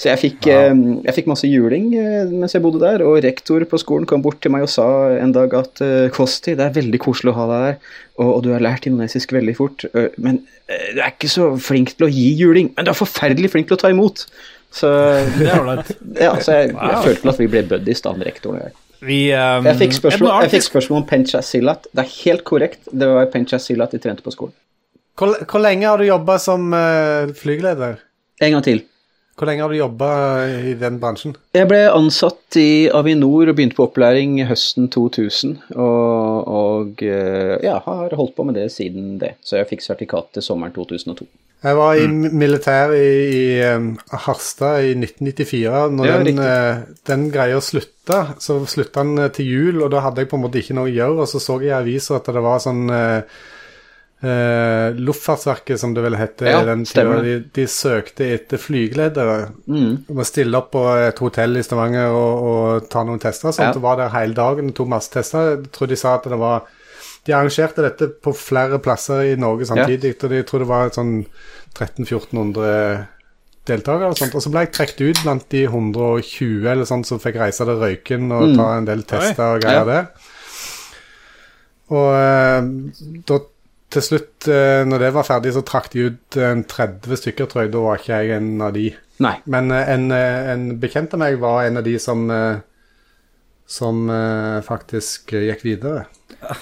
så 0.00 0.08
jeg 0.08 0.22
fikk, 0.22 0.48
eh, 0.54 0.72
jeg 1.04 1.16
fikk 1.18 1.28
masse 1.34 1.50
juling 1.50 1.90
eh, 2.00 2.32
mens 2.32 2.56
jeg 2.56 2.64
bodde 2.64 2.80
der, 2.80 3.04
og 3.04 3.20
rektor 3.26 3.66
på 3.68 3.82
skolen 3.82 4.08
kom 4.08 4.24
bort 4.24 4.40
til 4.40 4.54
meg 4.56 4.64
og 4.64 4.72
sa 4.72 4.88
en 5.18 5.36
dag 5.36 5.52
at 5.58 5.84
Kosti, 6.16 6.56
det 6.56 6.64
er 6.64 6.78
veldig 6.78 7.02
koselig 7.02 7.34
å 7.34 7.38
ha 7.42 7.50
deg 7.52 7.66
her, 7.66 7.78
og, 8.22 8.32
og 8.38 8.40
du 8.46 8.50
har 8.54 8.64
lært 8.64 8.88
indonesisk 8.88 9.36
veldig 9.36 9.58
fort, 9.60 9.84
men 10.16 10.40
du 10.64 10.96
er 10.96 11.12
ikke 11.12 11.28
så 11.28 11.52
flink 11.60 11.92
til 11.98 12.08
å 12.08 12.12
gi 12.12 12.30
juling, 12.40 12.72
men 12.72 12.88
du 12.88 12.94
er 12.94 12.96
forferdelig 12.96 13.52
flink 13.52 13.68
til 13.68 13.76
å 13.76 13.84
ta 13.84 13.92
imot. 13.92 14.24
Så, 14.72 14.88
Det 15.38 15.48
er 15.48 15.60
ålreit. 15.60 15.90
ja, 16.16 16.32
så 16.40 16.56
jeg, 16.56 16.72
jeg 16.72 17.02
følte 17.04 17.34
at 17.34 17.40
vi 17.42 17.48
ble 17.52 17.62
buddies, 17.74 18.00
da, 18.04 18.14
med 18.16 18.28
rektoren 18.30 18.60
og 18.60 18.66
jeg. 18.66 18.78
Vi 19.02 19.18
um, 19.34 19.66
Jeg 19.66 19.80
fikk 19.80 19.96
spørsmål, 19.98 20.46
fikk 20.52 20.64
spørsmål 20.68 21.00
om 21.02 21.06
Pencha 21.10 21.40
Silat. 21.42 21.88
Det 21.90 22.04
er 22.04 22.12
helt 22.22 22.44
korrekt, 22.46 22.86
det 22.86 23.08
var 23.10 23.26
Pencha 23.32 23.58
Silat 23.58 23.94
de 23.94 24.00
trente 24.02 24.22
på 24.24 24.32
skolen. 24.34 24.54
Hvor, 25.18 25.34
hvor 25.44 25.60
lenge 25.60 25.88
har 25.90 26.00
du 26.00 26.06
jobba 26.06 26.38
som 26.40 26.70
uh, 26.72 27.32
flygeleder? 27.36 27.98
En 28.42 28.56
gang 28.56 28.64
til. 28.64 28.84
Hvor 29.42 29.48
lenge 29.50 29.64
har 29.64 29.72
du 29.72 29.74
jobba 29.74 30.08
i 30.70 30.72
den 30.78 31.00
bransjen? 31.02 31.32
Jeg 31.50 31.66
ble 31.66 31.80
ansatt 31.90 32.54
i 32.62 32.86
Avinor 32.94 33.50
og 33.50 33.56
begynte 33.58 33.74
på 33.74 33.88
opplæring 33.88 34.36
høsten 34.46 34.86
2000. 34.86 35.56
Og, 35.74 36.46
og 36.46 37.02
eh, 37.02 37.56
ja, 37.66 37.80
har 37.82 38.14
holdt 38.14 38.36
på 38.36 38.46
med 38.46 38.54
det 38.54 38.68
siden 38.70 39.16
det. 39.18 39.32
Så 39.42 39.56
jeg 39.58 39.66
fikk 39.72 39.82
sertifikat 39.82 40.30
til 40.36 40.46
sommeren 40.46 40.70
2002. 40.76 41.26
Jeg 41.66 41.78
var 41.80 41.98
i 41.98 42.06
militær 42.06 42.94
i, 42.94 43.10
i 43.34 43.42
um, 43.74 43.88
Harstad 44.28 44.86
i 44.86 44.94
1994. 44.94 45.90
Når 45.98 46.06
Ja, 46.06 46.20
den, 46.22 46.38
eh, 46.46 46.86
den 47.10 47.24
greia 47.34 47.58
slutta, 47.58 48.20
så 48.38 48.60
slutta 48.70 49.02
den 49.02 49.26
eh, 49.26 49.32
til 49.34 49.50
jul, 49.50 49.82
og 49.82 49.90
da 49.90 50.04
hadde 50.06 50.22
jeg 50.22 50.30
på 50.30 50.38
en 50.38 50.46
måte 50.46 50.62
ikke 50.62 50.78
noe 50.78 50.86
å 50.86 50.94
gjøre. 50.94 51.26
Og 51.26 51.34
så 51.34 51.42
så 51.42 51.58
jeg 51.58 51.74
i 51.74 51.80
avisa 51.80 52.20
at 52.22 52.30
det 52.30 52.46
var 52.46 52.62
sånn 52.62 52.86
eh, 52.94 53.42
eh, 54.22 54.94
Luftfartsverket, 54.98 55.80
som 55.80 55.94
det 55.94 56.02
vel 56.04 56.14
hette 56.18 56.46
Ja, 56.46 56.60
de, 56.64 57.34
de 57.54 57.64
søkte 57.66 58.28
etter 58.36 58.58
flygeledere. 58.62 59.48
Mm. 59.66 60.04
Om 60.08 60.22
å 60.22 60.26
stille 60.26 60.58
opp 60.58 60.70
på 60.76 60.84
et 61.08 61.18
hotell 61.18 61.56
i 61.58 61.62
Stavanger 61.66 62.10
og, 62.14 62.44
og 62.52 62.88
ta 62.92 63.02
noen 63.04 63.18
tester. 63.22 63.50
Sånt, 63.52 63.72
Ja. 63.72 63.74
og 63.76 63.82
var 63.82 63.96
der 64.02 64.14
hele 64.14 64.34
dagen 64.38 64.70
og 64.70 64.74
tok 64.78 64.88
masse 64.94 65.10
tester. 65.10 65.56
Jeg 65.56 65.72
tror 65.74 65.90
de 65.90 65.96
sa 65.96 66.14
at 66.18 66.24
det 66.30 66.38
var 66.38 66.62
De 67.24 67.32
arrangerte 67.32 67.82
dette 67.84 68.08
på 68.18 68.32
flere 68.34 68.78
plasser 68.82 69.20
i 69.32 69.36
Norge 69.38 69.66
samtidig. 69.68 70.16
Og 70.24 70.30
de 70.30 70.42
tror 70.42 70.58
det 70.64 70.68
var 70.72 70.88
sånn 70.90 71.12
1300-1400 71.78 73.06
deltakere. 73.66 74.08
Og, 74.10 74.16
sånt. 74.18 74.34
og 74.34 74.42
så 74.42 74.50
ble 74.50 74.64
jeg 74.64 74.72
trukket 74.74 75.02
ut 75.06 75.20
blant 75.22 75.44
de 75.54 75.60
120 75.68 76.66
eller 76.72 76.84
sånt 76.88 77.06
som 77.06 77.20
fikk 77.22 77.38
reise 77.38 77.62
til 77.62 77.78
Røyken 77.78 78.26
og 78.34 78.56
ta 78.58 78.72
en 78.76 78.88
del 78.88 79.04
tester 79.06 79.54
og 79.56 79.62
greier 79.62 79.86
Mm. 79.86 79.92
Ja. 79.92 80.02
der. 80.02 80.06
Og 81.92 82.08
eh, 82.16 82.60
da 83.28 83.38
til 83.92 84.04
slutt, 84.04 84.48
eh, 84.48 84.82
når 84.88 85.06
det 85.06 85.12
var 85.14 85.28
ferdig, 85.28 85.54
så 85.54 85.62
trakk 85.66 85.90
de 85.92 86.08
ut 86.08 86.38
en 86.40 86.64
30 86.68 87.20
stykker, 87.20 87.48
tror 87.50 87.64
jeg. 87.64 87.72
Da 87.74 87.84
var 87.84 88.00
ikke 88.00 88.20
jeg 88.20 88.36
en 88.38 88.50
av 88.64 88.74
de. 88.76 88.88
Nei. 89.22 89.36
Men 89.52 89.70
eh, 89.70 89.94
en, 89.94 90.10
eh, 90.16 90.52
en 90.54 90.68
bekjent 90.82 91.14
av 91.16 91.22
meg 91.22 91.40
var 91.42 91.66
en 91.66 91.80
av 91.82 91.86
de 91.86 91.98
som 92.02 92.24
eh, 92.32 92.62
som 93.72 94.10
eh, 94.10 94.60
faktisk 94.66 95.32
eh, 95.32 95.48
gikk 95.48 95.64
videre. 95.64 96.04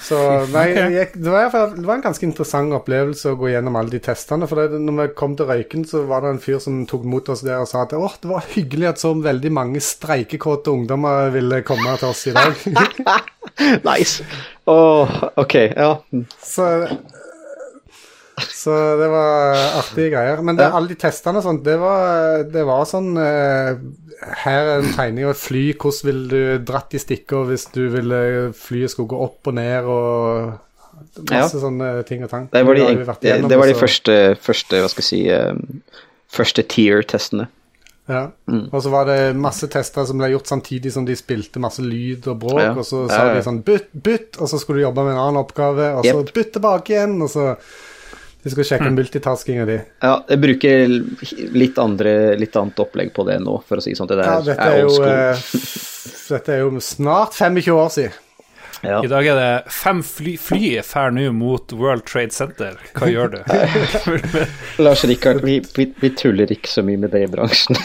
Så 0.04 0.16
nei, 0.52 0.66
jeg 0.76 1.06
det, 1.14 1.30
var, 1.32 1.48
det 1.72 1.86
var 1.86 1.96
en 1.96 2.04
ganske 2.04 2.26
interessant 2.26 2.74
opplevelse 2.76 3.32
å 3.32 3.38
gå 3.40 3.48
gjennom 3.54 3.78
alle 3.80 3.94
de 3.94 4.00
testene. 4.04 4.46
For 4.50 4.60
det, 4.60 4.78
når 4.82 4.98
vi 4.98 5.06
kom 5.18 5.34
til 5.38 5.48
Røyken, 5.48 5.86
så 5.88 6.04
var 6.08 6.22
det 6.22 6.34
en 6.34 6.42
fyr 6.42 6.60
som 6.62 6.82
tok 6.90 7.06
mot 7.08 7.32
oss 7.32 7.42
der 7.46 7.62
og 7.62 7.70
sa 7.70 7.86
at 7.86 7.96
åh, 7.96 8.18
det 8.20 8.30
var 8.30 8.46
hyggelig 8.52 8.90
at 8.92 9.02
så 9.02 9.14
veldig 9.16 9.52
mange 9.56 9.82
streikekåte 9.84 10.74
ungdommer 10.74 11.32
ville 11.34 11.62
komme 11.66 11.96
til 12.00 12.12
oss 12.12 12.26
i 12.30 12.36
dag. 12.36 12.60
Nice. 13.84 14.24
Oh, 14.70 15.08
ok, 15.36 15.54
ja. 15.74 15.90
Så, 16.40 16.64
så 18.48 18.76
det 19.00 19.08
var 19.12 19.58
artige 19.80 20.12
greier. 20.14 20.42
Men 20.42 20.56
det, 20.58 20.68
Ja. 20.68 20.76
alle 20.76 20.88
de 20.92 20.96
testene 21.00 21.40
og 21.40 21.44
sånt, 21.44 21.62
det 21.64 21.76
var, 21.80 22.42
det 22.44 22.64
var 22.66 22.88
sånn 22.88 23.12
uh, 23.18 23.76
Her 24.44 24.60
er 24.60 24.72
en 24.80 24.92
tegning 24.96 25.24
av 25.24 25.34
et 25.34 25.42
fly. 25.42 25.62
Hvordan 25.80 26.08
ville 26.08 26.26
du 26.28 26.64
dratt 26.70 26.94
i 26.94 27.00
stikker 27.00 27.46
hvis 27.48 27.68
du 27.74 27.86
ville 27.92 28.52
flyet 28.56 28.92
skulle 28.92 29.08
gå 29.12 29.20
opp 29.28 29.52
og 29.52 29.56
ned 29.56 29.88
og 29.88 30.58
Masse 31.30 31.56
sånne 31.56 32.02
ting 32.04 32.20
og 32.26 32.28
tang. 32.28 32.44
Det 32.52 32.60
var 32.66 32.76
de, 32.76 32.82
det, 32.92 33.14
igjennom, 33.24 33.48
det 33.48 33.58
var 33.58 33.70
de 33.70 33.76
første, 33.78 34.16
første, 34.36 34.82
hva 34.82 34.90
skal 34.92 35.00
jeg 35.00 35.08
si, 35.08 35.20
um, 35.32 35.80
første 36.28 36.64
tier-testene. 36.68 37.46
Ja. 38.10 38.24
Mm. 38.50 38.66
Og 38.72 38.82
så 38.82 38.90
var 38.90 39.06
det 39.06 39.18
masse 39.38 39.68
tester 39.70 40.06
som 40.08 40.18
ble 40.20 40.32
gjort 40.32 40.50
samtidig 40.50 40.92
som 40.94 41.06
de 41.06 41.14
spilte 41.18 41.62
masse 41.62 41.82
lyd 41.84 42.26
og 42.30 42.40
bråk, 42.42 42.62
Ja. 42.62 42.72
og 42.74 42.84
så 42.86 43.04
sa 43.08 43.28
ja. 43.28 43.36
de 43.38 43.44
sånn 43.46 43.62
bytt, 43.66 43.92
bytt, 43.94 44.40
og 44.40 44.50
så 44.50 44.58
skulle 44.58 44.80
du 44.80 44.88
jobbe 44.88 45.06
med 45.06 45.14
en 45.14 45.22
annen 45.24 45.40
oppgave, 45.40 45.92
og 45.94 46.04
så 46.04 46.16
yep. 46.18 46.34
bytt 46.34 46.52
tilbake 46.58 46.96
igjen, 46.96 47.16
og 47.22 47.30
så 47.30 47.46
De 48.42 48.50
skal 48.54 48.64
sjekke 48.64 48.88
Mm. 48.88 48.94
multitaskinga 48.96 49.66
di. 49.68 49.78
Ja, 50.02 50.14
jeg 50.28 50.40
bruker 50.40 50.86
litt, 51.52 51.76
andre, 51.78 52.14
litt 52.40 52.56
annet 52.56 52.78
opplegg 52.80 53.12
på 53.12 53.26
det 53.28 53.36
nå, 53.44 53.58
for 53.68 53.76
å 53.76 53.84
si 53.84 53.92
sånn. 53.94 54.08
Det 54.08 54.16
der 54.16 54.24
Ja, 54.30 54.40
dette 54.40 54.64
er 54.64 54.78
er 54.78 54.80
jo 54.80 55.02
eh, 55.04 55.36
Dette 56.30 56.54
er 56.54 56.58
jo 56.64 56.80
snart 56.80 57.34
25 57.36 57.74
år 57.76 57.90
siden. 57.92 58.12
Ja. 58.82 59.02
I 59.04 59.10
dag 59.12 59.26
er 59.28 59.34
det 59.36 59.72
fem 59.76 59.98
fly, 60.02 60.38
fly 60.40 60.80
fær 60.86 61.10
nå 61.12 61.26
mot 61.36 61.72
World 61.76 62.06
Trade 62.08 62.32
Center. 62.32 62.78
Hva 62.96 63.10
gjør 63.12 63.34
du? 63.34 63.40
Lars 64.86 65.04
Rikard, 65.04 65.42
vi, 65.44 65.58
vi, 65.76 65.90
vi 66.00 66.10
tuller 66.16 66.48
ikke 66.54 66.70
så 66.70 66.80
mye 66.86 66.96
med 67.02 67.10
det 67.12 67.26
i 67.26 67.28
bransjen. 67.28 67.76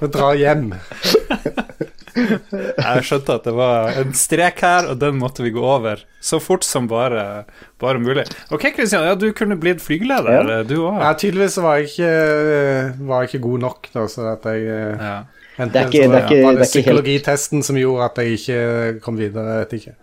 Vi 0.00 0.06
drar 0.14 0.38
hjem. 0.38 0.70
Jeg 2.14 3.02
skjønte 3.06 3.34
at 3.38 3.44
det 3.46 3.54
var 3.56 3.90
en 4.00 4.12
strek 4.16 4.60
her, 4.64 4.88
og 4.92 4.98
den 5.00 5.18
måtte 5.20 5.44
vi 5.44 5.52
gå 5.54 5.62
over 5.62 6.02
så 6.20 6.40
fort 6.42 6.64
som 6.66 6.88
bare, 6.90 7.44
bare 7.80 8.00
mulig. 8.02 8.24
Ok, 8.52 8.66
Kristian, 8.76 9.04
ja, 9.08 9.14
du 9.14 9.28
kunne 9.36 9.56
blitt 9.60 9.80
flygeleder, 9.84 10.50
Ja. 10.50 10.62
du 10.66 10.76
òg. 10.88 11.00
Ja, 11.00 11.12
tydeligvis 11.14 11.56
var 11.62 11.76
jeg 11.80 11.88
ikke, 11.90 12.10
eh, 12.10 12.92
var 13.08 13.22
jeg 13.22 13.30
ikke 13.34 13.42
god 13.48 13.58
nok, 13.66 13.88
da, 13.94 14.06
så 14.08 14.32
at 14.34 14.44
jeg 14.50 14.66
eh, 14.66 14.96
Ja. 15.00 15.16
enten 15.58 15.72
Det 15.72 15.82
er 15.82 15.86
ikke- 15.86 15.90
det 15.90 16.02
er 16.02 16.04
ikke- 16.06 16.20
var 16.20 16.28
det 16.28 16.36
er 16.36 16.50
ikke 16.50 16.58
helt- 16.58 16.70
psykologitesten 16.70 17.62
som 17.62 17.76
gjorde 17.76 18.04
at 18.10 18.18
jeg 18.18 18.38
ikke 18.38 19.00
kom 19.00 19.16
videre, 19.18 19.46
jeg 19.46 19.66
vet 19.66 19.72
ikke. 19.80 19.94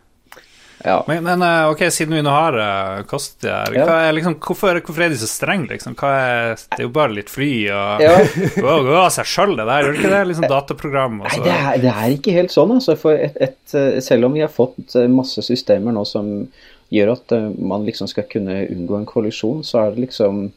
Ja. 0.85 1.03
Men, 1.07 1.23
men 1.25 1.41
eh, 1.41 1.69
ok, 1.71 1.81
siden 1.93 2.13
vi 2.13 2.21
nå 2.21 2.29
har 2.29 2.57
uh, 2.59 3.01
Kosti 3.09 3.49
her, 3.49 3.73
Ja. 3.73 3.85
er, 4.05 4.13
liksom, 4.13 4.35
hvorfor, 4.43 4.77
hvorfor 4.85 5.05
er 5.07 5.09
de 5.13 5.17
så 5.17 5.29
strenge, 5.29 5.71
liksom? 5.71 5.95
Er, 6.05 6.53
det 6.75 6.77
er 6.77 6.85
jo 6.85 6.91
bare 6.93 7.15
litt 7.17 7.31
fly 7.33 7.49
og 7.73 8.03
Ja. 8.05 8.13
gå 8.67 8.75
går 8.85 8.99
av 9.01 9.09
seg 9.15 9.29
sjøl, 9.31 9.55
det 9.57 9.65
der. 9.65 9.87
Gjør 9.87 9.99
ikke 9.99 10.13
det? 10.13 10.21
Liksom 10.31 10.47
dataprogram 10.51 11.19
og 11.23 11.27
Nei, 11.31 11.41
det 11.47 11.55
er, 11.55 11.81
det 11.87 11.93
er 11.95 12.15
ikke 12.19 12.35
helt 12.37 12.53
sånn. 12.53 12.75
Altså, 12.77 12.97
et, 13.15 13.41
et, 13.49 13.59
eh, 13.73 13.97
selv 14.05 14.29
om 14.29 14.37
vi 14.37 14.45
har 14.45 14.53
fått 14.53 14.95
eh, 14.99 15.09
masse 15.11 15.41
systemer 15.45 15.95
nå 15.95 16.05
som 16.07 16.29
gjør 16.93 17.15
at 17.17 17.33
eh, 17.35 17.49
man 17.57 17.83
liksom 17.87 18.07
skal 18.11 18.27
kunne 18.31 18.61
unngå 18.69 18.99
en 19.01 19.09
kollisjon, 19.09 19.65
så 19.67 19.87
er 19.87 19.95
det 19.95 20.05
liksom 20.07 20.47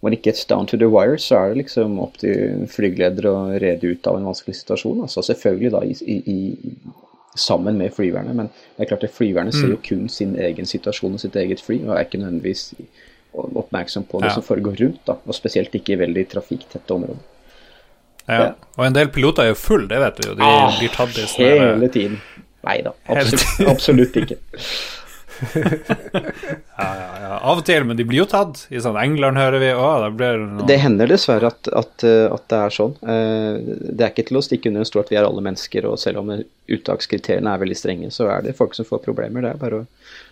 when 0.00 0.14
it 0.14 0.22
gets 0.22 0.44
down 0.46 0.66
to 0.70 0.78
the 0.78 0.86
wire, 0.86 1.18
så 1.18 1.34
er 1.40 1.48
det 1.50 1.64
liksom 1.64 1.98
opp 1.98 2.20
til 2.22 2.62
flygeleder 2.70 3.26
å 3.26 3.36
rede 3.58 3.90
ut 3.90 4.06
av 4.06 4.20
en 4.20 4.28
vanskelig 4.30 4.60
situasjon. 4.60 5.00
Altså 5.02 5.24
selvfølgelig 5.26 5.72
da 5.74 5.80
i, 5.82 5.96
i, 6.06 6.18
i, 6.30 6.38
sammen 7.38 7.78
med 7.78 7.92
flyverne, 7.96 8.34
men 8.34 8.50
det 8.76 8.84
er 8.84 8.90
klart 8.92 9.04
at 9.08 9.14
flyverne 9.14 9.52
ser 9.54 9.68
jo 9.72 9.78
kun 9.88 10.08
sin 10.12 10.36
egen 10.36 10.66
situasjon 10.66 11.14
og 11.16 11.20
sitt 11.22 11.36
eget 11.36 11.60
fly, 11.64 11.80
og 11.86 11.94
er 11.96 12.04
ikke 12.06 12.18
nødvendigvis 12.22 12.74
oppmerksom 13.38 14.04
på 14.10 14.20
det 14.22 14.30
Ja. 14.30 14.34
som 14.34 14.42
foregår 14.42 14.76
rundt, 14.80 15.00
da, 15.06 15.14
og 15.26 15.34
spesielt 15.36 15.74
ikke 15.74 15.92
i 15.94 15.98
veldig 16.00 16.28
trafikktette 16.32 16.90
områder. 16.94 17.20
Ja. 18.28 18.52
Og 18.76 18.86
en 18.86 18.92
del 18.94 19.08
piloter 19.08 19.42
er 19.42 19.48
jo 19.52 19.54
full, 19.54 19.86
det 19.88 19.98
vet 20.02 20.16
du 20.20 20.28
jo. 20.28 20.34
De 20.36 20.48
blir 20.78 20.90
tatt 20.92 21.16
i 21.16 21.24
sånne 21.30 21.52
Ah, 21.58 21.74
Hele 21.78 21.88
tiden. 21.88 22.18
Nei 22.64 22.80
da, 22.82 22.90
absolutt, 23.08 23.68
absolutt 23.70 24.16
ikke. 24.16 24.36
ja, 25.52 26.88
ja, 26.94 27.08
ja. 27.22 27.38
Av 27.38 27.58
og 27.60 27.64
til, 27.66 27.84
men 27.86 27.98
de 27.98 28.04
blir 28.08 28.22
jo 28.22 28.28
tatt. 28.30 28.64
I 28.74 28.80
sånn 28.82 28.98
England 29.00 29.38
hører 29.40 29.62
vi 29.62 29.70
blir 30.18 30.40
det 30.58 30.66
Det 30.70 30.78
hender 30.82 31.10
dessverre 31.10 31.50
at, 31.52 31.70
at, 31.70 32.04
eh, 32.06 32.26
at 32.32 32.46
det 32.50 32.60
er 32.62 32.74
sånn. 32.74 32.94
Eh, 33.02 33.76
Det 33.92 34.06
er 34.06 34.12
ikke 34.12 34.28
til 34.30 34.40
å 34.40 34.44
stikke 34.44 34.72
under 34.72 34.84
en 34.84 34.88
stol 34.90 35.04
at 35.04 35.12
vi 35.12 35.18
er 35.20 35.28
alle 35.28 35.44
mennesker, 35.44 35.86
og 35.90 35.98
selv 36.02 36.22
om 36.22 36.32
uttakskriteriene 36.68 37.52
er 37.54 37.62
veldig 37.62 37.78
strenge, 37.78 38.10
så 38.14 38.28
er 38.32 38.42
det 38.46 38.56
folk 38.58 38.74
som 38.76 38.88
får 38.88 39.04
problemer. 39.06 39.44
Det 39.46 39.54
er 39.54 39.62
bare, 39.62 39.84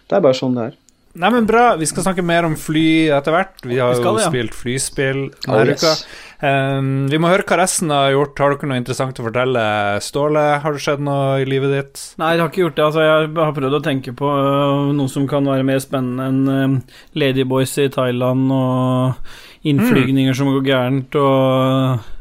det 0.08 0.18
er 0.18 0.26
bare 0.28 0.38
sånn 0.38 0.58
det 0.58 0.70
er. 0.70 0.76
Nei, 1.16 1.30
men 1.32 1.46
bra. 1.49 1.70
Vi 1.80 1.87
skal 1.88 2.04
snakke 2.04 2.23
mer 2.26 2.44
om 2.44 2.54
fly 2.61 3.08
etter 3.16 3.32
hvert. 3.32 3.54
Vi 3.64 3.78
har 3.80 3.94
Vi 3.94 4.00
skal 4.02 4.18
jo 4.18 4.23
ja. 4.25 4.30
spilt 4.30 4.56
flyspill 4.56 5.20
Oh, 5.49 5.62
uka. 5.62 5.73
yes. 5.73 6.02
Um, 6.44 7.06
vi 7.08 7.16
må 7.16 7.30
høre 7.32 7.46
hva 7.49 7.56
resten 7.62 7.88
har 7.94 8.11
gjort. 8.12 8.37
Har 8.42 8.52
dere 8.52 8.68
noe 8.68 8.80
interessant 8.82 9.20
å 9.23 9.25
fortelle? 9.25 9.62
Ståle, 10.04 10.42
har 10.61 10.76
det 10.76 10.82
skjedd 10.85 11.00
noe 11.06 11.38
i 11.40 11.46
livet 11.49 11.73
ditt? 11.73 12.02
Nei, 12.20 12.35
jeg 12.35 12.44
har 12.44 12.50
ikke 12.52 12.64
gjort 12.66 12.76
det. 12.76 12.85
Altså, 12.90 13.06
jeg 13.06 13.30
har 13.40 13.54
prøvd 13.56 13.78
å 13.78 13.85
tenke 13.87 14.12
på 14.18 14.28
uh, 14.28 14.92
noe 14.99 15.08
som 15.12 15.25
kan 15.30 15.49
være 15.49 15.64
mer 15.64 15.80
spennende 15.80 16.28
enn 16.28 16.42
uh, 16.76 16.99
Ladyboys 17.16 17.73
i 17.80 17.88
Thailand 17.96 18.52
og 18.52 19.32
innflygninger 19.66 20.37
som 20.37 20.52
går 20.52 20.68
gærent 20.68 21.16
og 21.18 22.12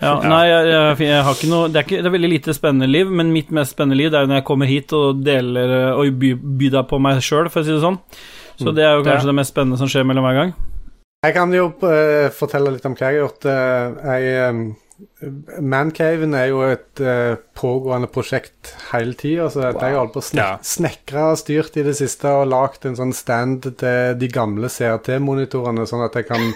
ja, 0.00 0.14
Nei, 0.24 0.42
jeg, 0.48 0.66
jeg, 0.72 1.06
jeg 1.10 1.24
har 1.26 1.36
ikke 1.36 1.50
noe 1.50 1.68
det 1.68 1.80
er, 1.80 1.86
ikke, 1.86 2.00
det 2.00 2.08
er 2.08 2.14
veldig 2.16 2.32
lite 2.32 2.56
spennende 2.56 2.88
liv, 2.88 3.10
men 3.12 3.32
mitt 3.34 3.50
mest 3.52 3.76
spennende 3.76 3.98
liv 4.00 4.12
det 4.12 4.20
er 4.20 4.30
når 4.30 4.40
jeg 4.40 4.48
kommer 4.48 4.70
hit 4.70 4.94
og 4.96 5.22
deler 5.26 5.74
og 5.92 6.20
by, 6.20 6.34
byr 6.40 6.76
deg 6.78 6.90
på 6.90 7.00
meg 7.04 7.20
sjøl, 7.24 7.50
for 7.52 7.60
å 7.60 7.68
si 7.68 7.74
det 7.74 7.82
sånn. 7.84 8.00
Så 8.60 8.72
det 8.76 8.84
er 8.84 8.98
jo 8.98 9.06
kanskje 9.06 9.30
det 9.30 9.38
mest 9.38 9.54
spennende 9.54 9.80
som 9.80 9.88
skjer 9.88 10.06
mellom 10.08 10.26
hver 10.26 10.38
gang. 10.40 10.52
Jeg 11.24 11.36
kan 11.36 11.52
jo 11.52 11.66
uh, 11.84 12.28
fortelle 12.32 12.72
litt 12.72 12.86
om 12.88 12.94
hva 12.96 13.10
jeg 13.10 13.18
har 13.18 13.26
gjort. 13.26 13.44
Uh, 13.44 14.14
jeg, 14.14 14.46
um 14.48 14.62
Mancaven 15.64 16.34
er 16.36 16.50
jo 16.50 16.58
et 16.66 17.00
uh, 17.00 17.36
pågående 17.56 18.08
prosjekt 18.12 18.74
hele 18.90 19.14
tida. 19.16 19.46
Så 19.52 19.62
jeg 19.64 19.78
har 19.80 19.96
holdt 19.96 20.12
på 20.16 20.20
å 20.20 20.26
snek 20.26 20.40
Ja. 20.42 20.50
snekre 20.60 21.22
og 21.32 21.38
styrt 21.40 21.76
i 21.80 21.84
det 21.86 21.94
siste 21.96 22.28
og 22.36 22.50
lagd 22.52 22.84
en 22.88 22.98
sånn 22.98 23.14
stand 23.16 23.68
til 23.80 24.18
de 24.20 24.28
gamle 24.32 24.68
CRT-monitorene, 24.68 25.86
sånn 25.88 26.04
at 26.04 26.18
jeg 26.20 26.28
kan 26.28 26.52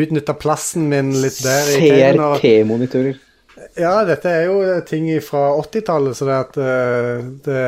utnytte 0.00 0.34
plassen 0.40 0.88
min 0.90 1.12
litt 1.22 1.38
der. 1.44 1.68
CRT-monitorer. 1.76 3.18
Ja, 3.78 3.98
dette 4.08 4.30
er 4.32 4.46
jo 4.48 4.56
ting 4.88 5.06
fra 5.24 5.50
80-tallet, 5.60 6.16
så 6.18 6.26
det 6.28 6.38
at 6.38 6.56
eh, 6.60 7.26
det 7.44 7.64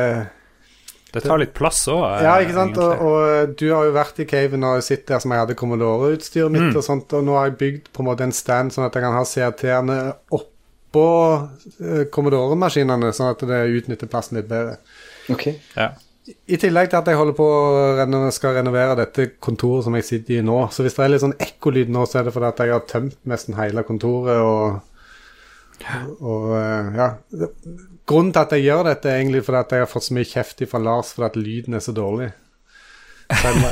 Det 1.15 1.21
tar 1.23 1.39
litt 1.39 1.53
plass 1.55 1.85
òg. 1.87 2.01
Ja, 2.25 2.33
ikke 2.43 2.57
sant? 2.57 2.77
Og, 2.81 3.03
og 3.07 3.53
du 3.59 3.69
har 3.71 3.85
jo 3.87 3.93
vært 3.95 4.17
i 4.19 4.25
caven 4.27 4.65
og 4.67 4.81
sett 4.83 5.05
der 5.07 5.21
som 5.23 5.31
jeg 5.31 5.39
hadde 5.45 5.55
Commodore-utstyret 5.55 6.51
mitt, 6.51 6.65
Mm. 6.73 6.75
og 6.75 6.83
sånt, 6.83 7.13
og 7.15 7.23
nå 7.23 7.37
har 7.37 7.47
jeg 7.51 7.57
bygd 7.61 7.91
på 7.95 8.03
en 8.03 8.09
måte 8.09 8.25
en 8.27 8.35
stand 8.35 8.73
sånn 8.75 8.87
at 8.89 8.97
jeg 8.97 9.05
kan 9.05 9.15
ha 9.15 9.23
CRT-ene 9.23 9.99
oppå 10.35 11.05
eh, 11.79 12.03
Commodore-maskinene, 12.11 13.13
sånn 13.15 13.31
at 13.31 13.45
det 13.47 13.61
utnytter 13.77 14.11
plassen 14.11 14.41
litt 14.41 14.49
bedre. 14.51 14.75
Ok. 15.31 15.47
Ja. 15.77 15.93
I 16.25 16.57
tillegg 16.57 16.89
til 16.89 16.97
at 16.97 17.09
jeg 17.11 17.19
holder 17.19 17.35
på 17.37 17.45
å 17.45 18.29
skal 18.33 18.55
renovere 18.57 18.97
dette 18.97 19.27
kontoret 19.43 19.85
som 19.85 19.93
jeg 19.97 20.07
sitter 20.07 20.39
i 20.39 20.45
nå. 20.45 20.57
Så 20.73 20.81
hvis 20.81 20.97
det 20.97 21.03
er 21.05 21.11
litt 21.13 21.21
sånn 21.21 21.37
ekkolyd 21.37 21.91
nå, 21.93 22.05
så 22.09 22.19
er 22.19 22.27
det 22.27 22.33
fordi 22.33 22.49
at 22.49 22.61
jeg 22.63 22.73
har 22.73 22.87
tømt 22.89 23.19
nesten 23.29 23.57
hele 23.59 23.85
kontoret 23.85 24.41
og 24.41 24.81
og 26.23 26.53
eh, 26.55 26.95
ja. 26.95 27.09
Grunnen 28.07 28.31
til 28.33 28.41
at 28.41 28.53
jeg 28.55 28.63
gjør 28.63 28.87
dette, 28.87 29.11
er 29.11 29.19
egentlig 29.19 29.43
fordi 29.45 29.59
at 29.59 29.75
jeg 29.75 29.83
har 29.83 29.91
fått 29.91 30.07
så 30.07 30.15
mye 30.15 30.29
kjeft 30.29 30.63
fra 30.69 30.81
Lars 30.81 31.11
fordi 31.15 31.27
at 31.27 31.39
lyden 31.41 31.77
er 31.77 31.83
så 31.83 31.93
dårlig. 31.95 32.29
Så 33.25 33.49
jeg 33.49 33.61
må, 33.61 33.69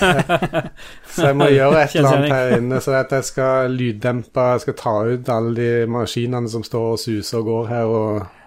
så 1.14 1.28
jeg 1.30 1.38
må 1.38 1.48
gjøre 1.54 1.84
et 1.84 1.96
eller 1.96 2.18
annet 2.18 2.34
her 2.34 2.56
inne, 2.58 2.80
så 2.82 2.96
at 2.98 3.12
jeg 3.14 3.28
skal 3.28 3.76
lyddempe 3.78 4.46
Jeg 4.56 4.64
skal 4.64 4.78
ta 4.80 4.94
ut 5.06 5.30
alle 5.30 5.54
de 5.60 5.92
maskinene 5.94 6.50
som 6.50 6.66
står 6.66 6.96
og 6.96 7.02
suser 7.02 7.38
og 7.40 7.52
går 7.52 7.70
her. 7.70 7.94
og 7.98 8.43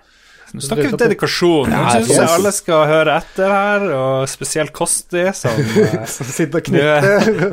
Nå 0.57 0.63
snakker 0.65 0.89
vi 0.89 0.97
dedikasjon. 1.03 1.69
Nå 1.69 1.81
syns 1.93 2.11
jeg 2.15 2.29
alle 2.33 2.51
skal 2.57 2.87
høre 2.89 3.17
etter 3.21 3.51
her, 3.53 3.83
og 3.93 4.31
spesielt 4.33 4.73
Kosti, 4.77 5.27
som 5.37 5.53
eh, 5.83 6.07
Som 6.09 6.31
sitter 6.33 6.63
og 6.63 6.65
knytter. 6.71 7.53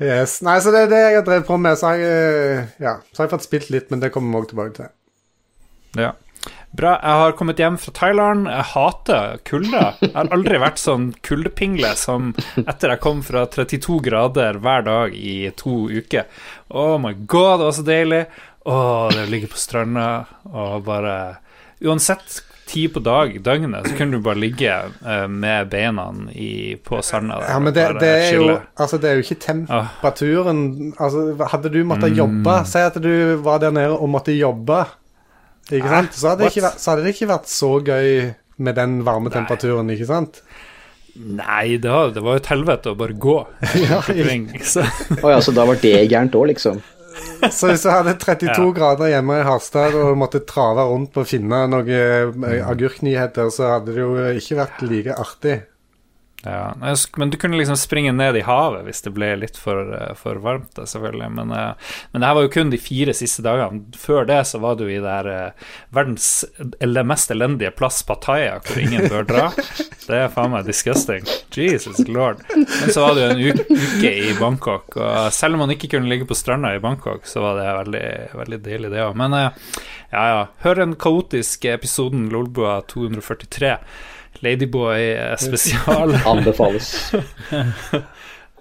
yes. 0.10 0.42
Nei, 0.44 0.60
så 0.60 0.68
det 0.74 0.84
er 0.84 0.92
det 0.92 1.00
jeg 1.00 1.16
har 1.16 1.24
drevet 1.30 1.48
på 1.48 1.56
med. 1.56 1.80
Så 1.80 1.88
har 1.88 2.02
jeg, 2.02 2.12
eh, 2.12 2.74
ja, 2.84 2.98
så 3.08 3.22
har 3.22 3.30
jeg 3.30 3.34
fått 3.38 3.48
spilt 3.48 3.72
litt, 3.72 3.88
men 3.88 4.04
det 4.04 4.12
kommer 4.12 4.28
vi 4.36 4.42
også 4.42 4.52
tilbake 4.52 4.76
til. 4.82 4.92
Ja. 5.96 6.12
Bra. 6.70 6.92
Jeg 7.02 7.18
har 7.18 7.32
kommet 7.34 7.58
hjem 7.58 7.76
fra 7.82 7.92
Thailand. 7.96 8.46
Jeg 8.46 8.66
hater 8.70 9.40
kulde. 9.48 9.80
Jeg 10.04 10.12
har 10.14 10.28
aldri 10.30 10.60
vært 10.62 10.78
sånn 10.78 11.08
kuldepingle 11.26 11.90
som 11.98 12.30
etter 12.62 12.94
jeg 12.94 13.02
kom 13.02 13.24
fra 13.26 13.42
32 13.50 13.98
grader 14.06 14.60
hver 14.62 14.86
dag 14.86 15.16
i 15.18 15.50
to 15.58 15.88
uker. 15.90 16.28
Oh 16.70 16.94
my 17.02 17.10
god, 17.26 17.58
det 17.58 17.66
var 17.66 17.74
så 17.74 17.86
deilig. 17.88 18.22
Å, 18.68 18.76
det 19.14 19.24
å 19.24 19.30
ligge 19.30 19.48
på 19.48 19.60
stranda 19.60 20.26
og 20.50 20.82
bare 20.84 21.14
Uansett 21.80 22.42
tid 22.70 22.92
på 22.94 23.00
dag, 23.02 23.32
døgnet, 23.42 23.88
så 23.88 23.96
kunne 23.98 24.18
du 24.18 24.24
bare 24.24 24.38
ligge 24.38 24.70
uh, 25.02 25.26
med 25.26 25.70
beina 25.72 26.04
i, 26.36 26.76
på 26.84 27.00
sanda 27.02 27.40
der 27.40 27.54
Ja, 27.54 27.58
men 27.62 27.74
det, 27.74 27.86
det, 27.98 28.10
er 28.28 28.36
jo, 28.36 28.58
altså, 28.76 29.00
det 29.00 29.10
er 29.10 29.18
jo 29.18 29.24
ikke 29.24 29.40
temperaturen 29.42 30.60
altså, 30.94 31.24
Hadde 31.50 31.72
du 31.72 31.80
måttet 31.88 32.12
Mm. 32.12 32.18
jobbe 32.20 32.54
Si 32.68 32.82
at 32.84 33.00
du 33.02 33.12
var 33.42 33.62
der 33.62 33.74
nede 33.74 33.96
og 33.96 34.08
måtte 34.12 34.34
jobbe, 34.36 34.84
ikke 35.70 35.90
sant? 35.90 36.14
Så 36.16 36.30
hadde, 36.30 36.44
det 36.44 36.52
ikke 36.52 36.66
vært, 36.68 36.80
så 36.82 36.92
hadde 36.92 37.06
det 37.06 37.14
ikke 37.14 37.30
vært 37.30 37.50
så 37.50 37.72
gøy 37.86 38.08
med 38.60 38.76
den 38.76 39.00
varme 39.06 39.32
temperaturen, 39.32 39.90
ikke 39.94 40.08
sant? 40.08 40.42
Nei, 41.16 41.76
det 41.82 41.90
var, 41.90 42.12
det 42.14 42.22
var 42.24 42.36
jo 42.36 42.42
et 42.42 42.50
helvete 42.52 42.92
å 42.92 42.98
bare 42.98 43.16
gå. 43.18 43.36
Ja, 43.86 44.00
så. 44.04 44.84
oh, 45.20 45.28
ja, 45.32 45.40
så 45.42 45.54
da 45.56 45.66
var 45.68 45.80
det 45.82 45.94
gærent 46.10 46.36
òg, 46.38 46.50
liksom. 46.52 46.80
Så 47.50 47.70
hvis 47.70 47.82
du 47.82 47.90
hadde 47.90 48.14
32 48.20 48.50
Ja. 48.52 48.72
grader 48.76 49.10
hjemme 49.10 49.40
i 49.40 49.46
Harstad 49.46 49.94
og 49.98 50.16
måtte 50.20 50.42
trave 50.46 50.84
rundt 50.90 51.12
på 51.14 51.24
å 51.24 51.28
finne 51.28 51.64
noen 51.72 52.44
eh, 52.44 52.60
agurknyheter, 52.68 53.50
så 53.54 53.74
hadde 53.76 53.94
det 53.96 54.02
jo 54.04 54.12
ikke 54.36 54.58
vært 54.60 54.82
like 54.90 55.16
artig. 55.18 55.56
Ja, 56.42 56.74
men 57.16 57.30
du 57.30 57.36
kunne 57.36 57.56
liksom 57.56 57.76
springe 57.76 58.12
ned 58.12 58.36
i 58.36 58.40
havet 58.40 58.86
hvis 58.86 59.02
det 59.04 59.12
ble 59.12 59.28
litt 59.42 59.58
for, 59.60 59.90
eh, 59.92 60.12
for 60.16 60.40
varmt, 60.40 60.70
da, 60.76 60.86
selvfølgelig. 60.88 61.28
Men, 61.36 61.50
eh, 61.52 61.90
men 62.12 62.22
det 62.22 62.28
her 62.28 62.36
var 62.38 62.46
jo 62.46 62.52
kun 62.54 62.70
de 62.72 62.78
fire 62.80 63.12
siste 63.16 63.44
dagene. 63.44 63.82
Før 64.00 64.24
det 64.28 64.38
så 64.48 64.60
var 64.62 64.78
du 64.80 64.86
i 64.88 65.02
der 65.04 65.28
eh, 65.28 65.66
verdens 65.92 66.30
mest 66.80 67.34
elendige 67.34 67.74
plass, 67.76 68.00
Pattaya, 68.08 68.56
hvor 68.64 68.80
ingen 68.80 69.04
bør 69.12 69.28
dra. 69.28 69.48
Det 70.10 70.16
er 70.16 70.32
faen 70.32 70.50
meg 70.50 70.64
disgusting. 70.66 71.22
Jesus 71.54 72.00
lord. 72.08 72.40
Men 72.50 72.88
så 72.90 73.04
var 73.04 73.14
det 73.14 73.26
jo 73.28 73.34
en 73.52 73.68
uke, 73.68 74.10
i 74.10 74.32
Bangkok, 74.34 74.96
og 74.98 75.28
selv 75.36 75.54
om 75.54 75.62
man 75.62 75.70
ikke 75.70 75.92
kunne 75.92 76.10
ligge 76.10 76.26
på 76.26 76.34
stranda 76.34 76.72
i 76.74 76.80
Bangkok, 76.82 77.28
så 77.30 77.44
var 77.44 77.60
det 77.60 77.68
veldig, 77.76 78.08
veldig 78.40 78.58
deilig, 78.64 78.90
det 78.90 79.04
òg. 79.04 79.12
Men 79.20 79.36
ja, 79.36 79.52
ja. 80.10 80.40
Hør 80.64 80.80
den 80.82 80.96
kaotiske 80.98 81.76
episoden 81.76 82.26
Lolbua 82.32 82.80
243. 82.90 83.76
Ladyboy 84.44 85.00
eh, 85.12 85.34
spesial. 85.40 86.14
Anbefales. 86.32 86.90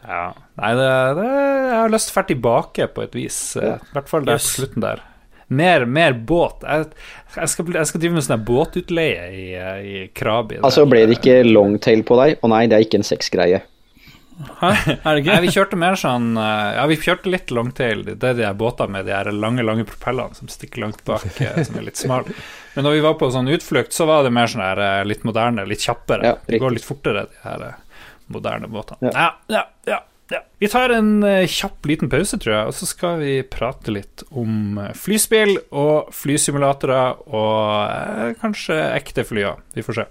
Ja. 0.10 0.24
Nei, 0.60 0.72
det, 0.80 0.90
det, 1.20 1.28
jeg 1.30 1.76
har 1.76 1.92
lyst 1.94 2.10
til 2.10 2.16
å 2.16 2.18
dra 2.20 2.28
tilbake 2.32 2.88
på 2.96 3.04
et 3.06 3.16
vis. 3.20 3.38
eh, 3.60 3.76
I 3.78 3.96
hvert 3.98 4.10
fall 4.12 4.26
der 4.28 4.40
Yes. 4.40 4.48
på 4.50 4.62
slutten 4.64 4.86
der. 4.86 5.02
Mer, 5.50 5.86
mer 5.90 6.14
båt. 6.14 6.62
Jeg, 6.64 6.92
jeg, 7.36 7.50
skal, 7.50 7.72
jeg 7.74 7.90
skal 7.90 8.02
drive 8.04 8.16
med 8.20 8.26
sånn 8.26 8.44
båtutleie 8.46 9.24
i, 9.34 9.46
eh, 9.58 9.80
i 9.82 10.04
Krabi. 10.16 10.60
Altså, 10.66 10.86
ble 10.90 11.04
det 11.10 11.18
ikke 11.20 11.40
longtail 11.48 12.04
på 12.08 12.18
deg? 12.22 12.38
Å 12.46 12.52
nei, 12.54 12.64
det 12.70 12.78
er 12.78 12.86
ikke 12.86 13.02
en 13.02 13.08
sexgreie. 13.08 13.64
Hæ? 14.40 14.70
Er 15.04 15.18
det 15.18 15.26
Nei, 15.28 15.40
vi 15.44 15.52
kjørte 15.52 15.78
mer 15.80 15.98
sånn 16.00 16.32
eh, 16.40 16.70
Ja, 16.78 16.86
vi 16.90 16.98
kjørte 17.00 17.32
litt 17.32 17.52
longtail. 17.52 18.06
Det 18.08 18.32
er 18.32 18.38
de 18.38 18.46
her 18.48 18.58
båtene 18.58 18.96
med 18.96 19.10
de 19.10 19.16
her 19.16 19.30
lange, 19.36 19.66
lange 19.66 19.86
propellene 19.88 20.38
som 20.38 20.52
stikker 20.52 20.84
langt 20.86 21.02
bak, 21.08 21.26
eh, 21.44 21.60
som 21.68 21.80
er 21.80 21.90
litt 21.90 22.00
smale. 22.00 22.36
Men 22.76 22.88
når 22.88 22.98
vi 22.98 23.06
var 23.08 23.18
på 23.20 23.32
sånn 23.34 23.52
utflukt, 23.52 23.96
så 23.96 24.08
var 24.10 24.24
det 24.24 24.34
mer 24.36 24.52
sånn 24.52 24.64
her 24.64 24.84
eh, 24.86 25.02
litt 25.08 25.26
moderne, 25.28 25.68
litt 25.68 25.84
kjappere. 25.84 26.32
Ja, 26.32 26.38
det 26.48 26.62
går 26.64 26.78
litt 26.78 26.88
fortere, 26.88 27.26
de 27.32 27.44
her 27.44 27.66
moderne 28.32 28.70
båtene. 28.72 29.10
Ja. 29.10 29.26
Ja, 29.50 29.58
ja, 29.58 29.66
ja. 29.90 30.00
ja. 30.38 30.42
Vi 30.62 30.72
tar 30.72 30.94
en 30.96 31.12
kjapp 31.50 31.90
liten 31.90 32.12
pause, 32.12 32.40
tror 32.40 32.56
jeg, 32.56 32.72
og 32.72 32.78
så 32.78 32.88
skal 32.88 33.20
vi 33.24 33.36
prate 33.44 33.92
litt 33.92 34.24
om 34.30 34.80
flyspill 34.96 35.58
og 35.74 36.14
flysimulatorer 36.16 37.26
og 37.28 37.60
eh, 37.90 38.34
kanskje 38.40 38.80
ekte 38.94 39.28
fly 39.28 39.48
òg. 39.52 39.64
Vi 39.76 39.84
får 39.84 40.04
se. 40.04 40.10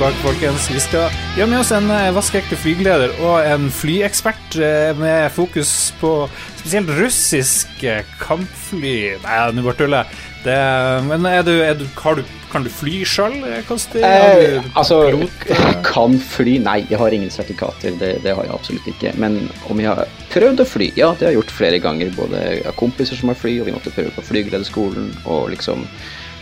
Tilbake, 0.00 0.22
folkens. 0.24 0.66
Vi 0.72 0.80
skal 0.80 1.16
gjøre 1.36 1.50
med 1.50 1.58
oss 1.60 1.70
en 1.76 1.90
eh, 1.92 2.06
vaskeekte 2.16 2.56
flygeleder 2.56 3.10
og 3.20 3.44
en 3.44 3.66
flyekspert 3.68 4.54
eh, 4.56 4.92
med 4.96 5.26
fokus 5.34 5.90
på 6.00 6.12
spesielt 6.56 6.88
russiske 6.96 7.98
kampfly. 8.22 8.94
Nei, 9.20 9.34
nå 9.52 9.64
bare 9.66 9.76
tuller 9.76 10.06
jeg. 10.06 11.04
Men 11.04 11.28
er 11.28 11.44
du, 11.44 11.52
er 11.60 11.76
du, 11.76 11.84
har 12.00 12.16
du, 12.16 12.22
kan 12.48 12.64
du 12.64 12.70
fly 12.72 13.02
sjøl, 13.04 13.42
Kosti? 13.68 14.00
Eh, 14.00 14.64
altså, 14.72 15.02
kan 15.90 16.16
fly? 16.16 16.56
Nei, 16.64 16.78
jeg 16.88 16.96
har 17.02 17.18
ingen 17.18 17.34
sertifikater. 17.34 17.92
Det, 18.00 18.14
det 18.24 18.32
har 18.38 18.48
jeg 18.48 18.56
absolutt 18.56 18.88
ikke. 18.94 19.12
Men 19.20 19.36
om 19.68 19.84
jeg 19.84 19.92
har 19.92 20.16
prøvd 20.32 20.64
å 20.64 20.68
fly? 20.70 20.88
Ja, 20.96 21.10
det 21.12 21.28
har 21.28 21.34
jeg 21.34 21.42
gjort 21.42 21.54
flere 21.58 21.82
ganger. 21.84 22.16
Både 22.16 22.40
jeg 22.46 22.64
har 22.70 22.80
kompiser 22.80 23.20
som 23.20 23.34
har 23.34 23.36
fly, 23.42 23.58
og 23.60 23.68
vi 23.68 23.76
måtte 23.76 23.92
prøve 23.92 24.16
på 24.16 24.24
flygelederskolen. 24.30 25.12
Og 25.28 25.52
liksom 25.52 25.84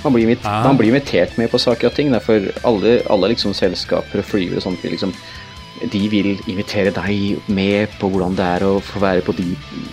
man 0.05 0.13
blir, 0.15 0.25
invit 0.29 0.45
Ah. 0.47 0.63
man 0.65 0.77
blir 0.79 0.93
invitert 0.93 1.37
med 1.39 1.51
på 1.51 1.59
saker 1.59 1.89
og 1.91 1.95
ting. 1.95 2.13
For 2.21 2.41
alle, 2.65 3.03
alle 3.11 3.29
liksom 3.35 3.55
selskaper 3.55 4.19
og 4.23 4.25
flyvere 4.25 4.57
og 4.57 4.63
sånt, 4.63 4.83
vil 4.83 4.93
liksom 4.97 5.13
de 5.93 6.09
vil 6.11 6.33
invitere 6.51 6.91
deg 6.91 7.39
med 7.55 7.87
på 8.01 8.09
hvordan 8.11 8.35
det 8.35 8.43
er 8.43 8.65
å 8.67 8.81
få 8.83 8.99
være, 8.99 9.23
på 9.23 9.31
de, 9.39 9.45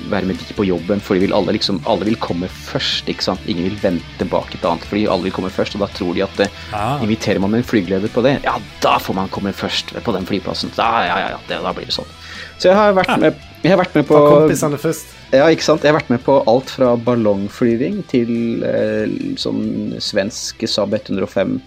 være 0.10 0.26
med 0.26 0.40
de 0.42 0.56
på 0.58 0.66
jobben, 0.66 0.98
for 1.00 1.14
de 1.14 1.22
vil 1.28 1.34
alle, 1.38 1.54
liksom, 1.54 1.78
alle 1.86 2.08
vil 2.08 2.16
komme 2.18 2.48
først. 2.50 3.06
ikke 3.08 3.22
sant? 3.22 3.40
Ingen 3.46 3.68
vil 3.70 3.78
vente 3.84 4.26
bak 4.26 4.50
et 4.58 4.66
annet 4.66 4.82
fly, 4.90 5.04
alle 5.06 5.28
vil 5.28 5.36
komme 5.36 5.52
først. 5.54 5.76
Og 5.78 5.82
da 5.86 5.88
tror 5.94 6.16
de 6.18 6.24
at 6.26 6.40
eh, 6.40 6.48
Ah. 6.74 6.98
inviterer 7.06 7.40
man 7.40 7.54
en 7.54 7.62
flygeleder 7.64 8.10
på 8.10 8.24
det, 8.26 8.40
ja, 8.44 8.58
da 8.82 8.98
får 8.98 9.14
man 9.14 9.30
komme 9.30 9.54
først 9.54 9.94
på 10.04 10.12
den 10.18 10.26
flyplassen. 10.26 10.72
Da, 10.76 10.90
ja, 11.06 11.20
ja, 11.20 11.30
ja, 11.36 11.40
det, 11.48 11.62
da 11.62 11.72
blir 11.78 11.86
det 11.86 11.94
sånn. 11.94 12.10
Så 12.58 12.70
jeg 12.70 12.78
har 12.78 12.96
vært 12.96 13.14
med, 13.20 13.40
jeg 13.64 13.74
har 13.74 13.80
vært 13.82 13.96
med 13.98 14.08
på 14.08 14.18
Ta 14.18 14.32
kompisene 14.32 14.80
først. 14.80 15.14
ja, 15.36 15.48
ikke 15.52 15.66
sant? 15.66 15.84
Jeg 15.84 15.92
har 15.92 16.00
vært 16.00 16.12
med 16.14 16.24
på 16.26 16.38
alt 16.48 16.72
fra 16.72 16.94
ballongflyving 17.08 18.02
til 18.12 18.64
eh, 18.64 19.16
sånn 19.42 19.96
svensk 20.04 20.64
Saab 20.70 20.96
105 20.96 21.58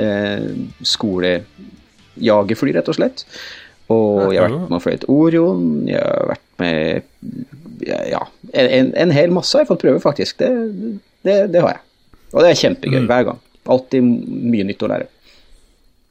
eh, 0.00 0.46
skolejagerfly, 0.94 2.76
rett 2.78 2.88
og 2.92 2.96
slett. 2.96 3.26
Og 3.90 4.30
jeg 4.32 4.40
har 4.40 4.52
vært 4.52 4.70
med 4.70 4.78
å 4.78 4.82
fløyet 4.84 5.06
Orion, 5.10 5.62
jeg 5.90 6.00
har 6.00 6.32
vært 6.32 6.48
med 6.62 7.02
ja, 7.86 8.20
en, 8.52 8.90
en 8.94 9.14
hel 9.14 9.32
masse 9.34 9.56
har 9.56 9.64
jeg 9.64 9.70
fått 9.72 9.84
prøve, 9.84 10.00
faktisk. 10.02 10.38
Det, 10.40 10.50
det, 11.26 11.36
det 11.52 11.62
har 11.64 11.76
jeg. 11.76 11.86
Og 12.30 12.44
det 12.44 12.52
er 12.52 12.60
kjempegøy 12.60 13.06
hver 13.08 13.26
gang. 13.30 13.40
Alltid 13.70 14.04
mye 14.04 14.66
nytt 14.68 14.84
å 14.86 14.90
lære. 14.92 15.08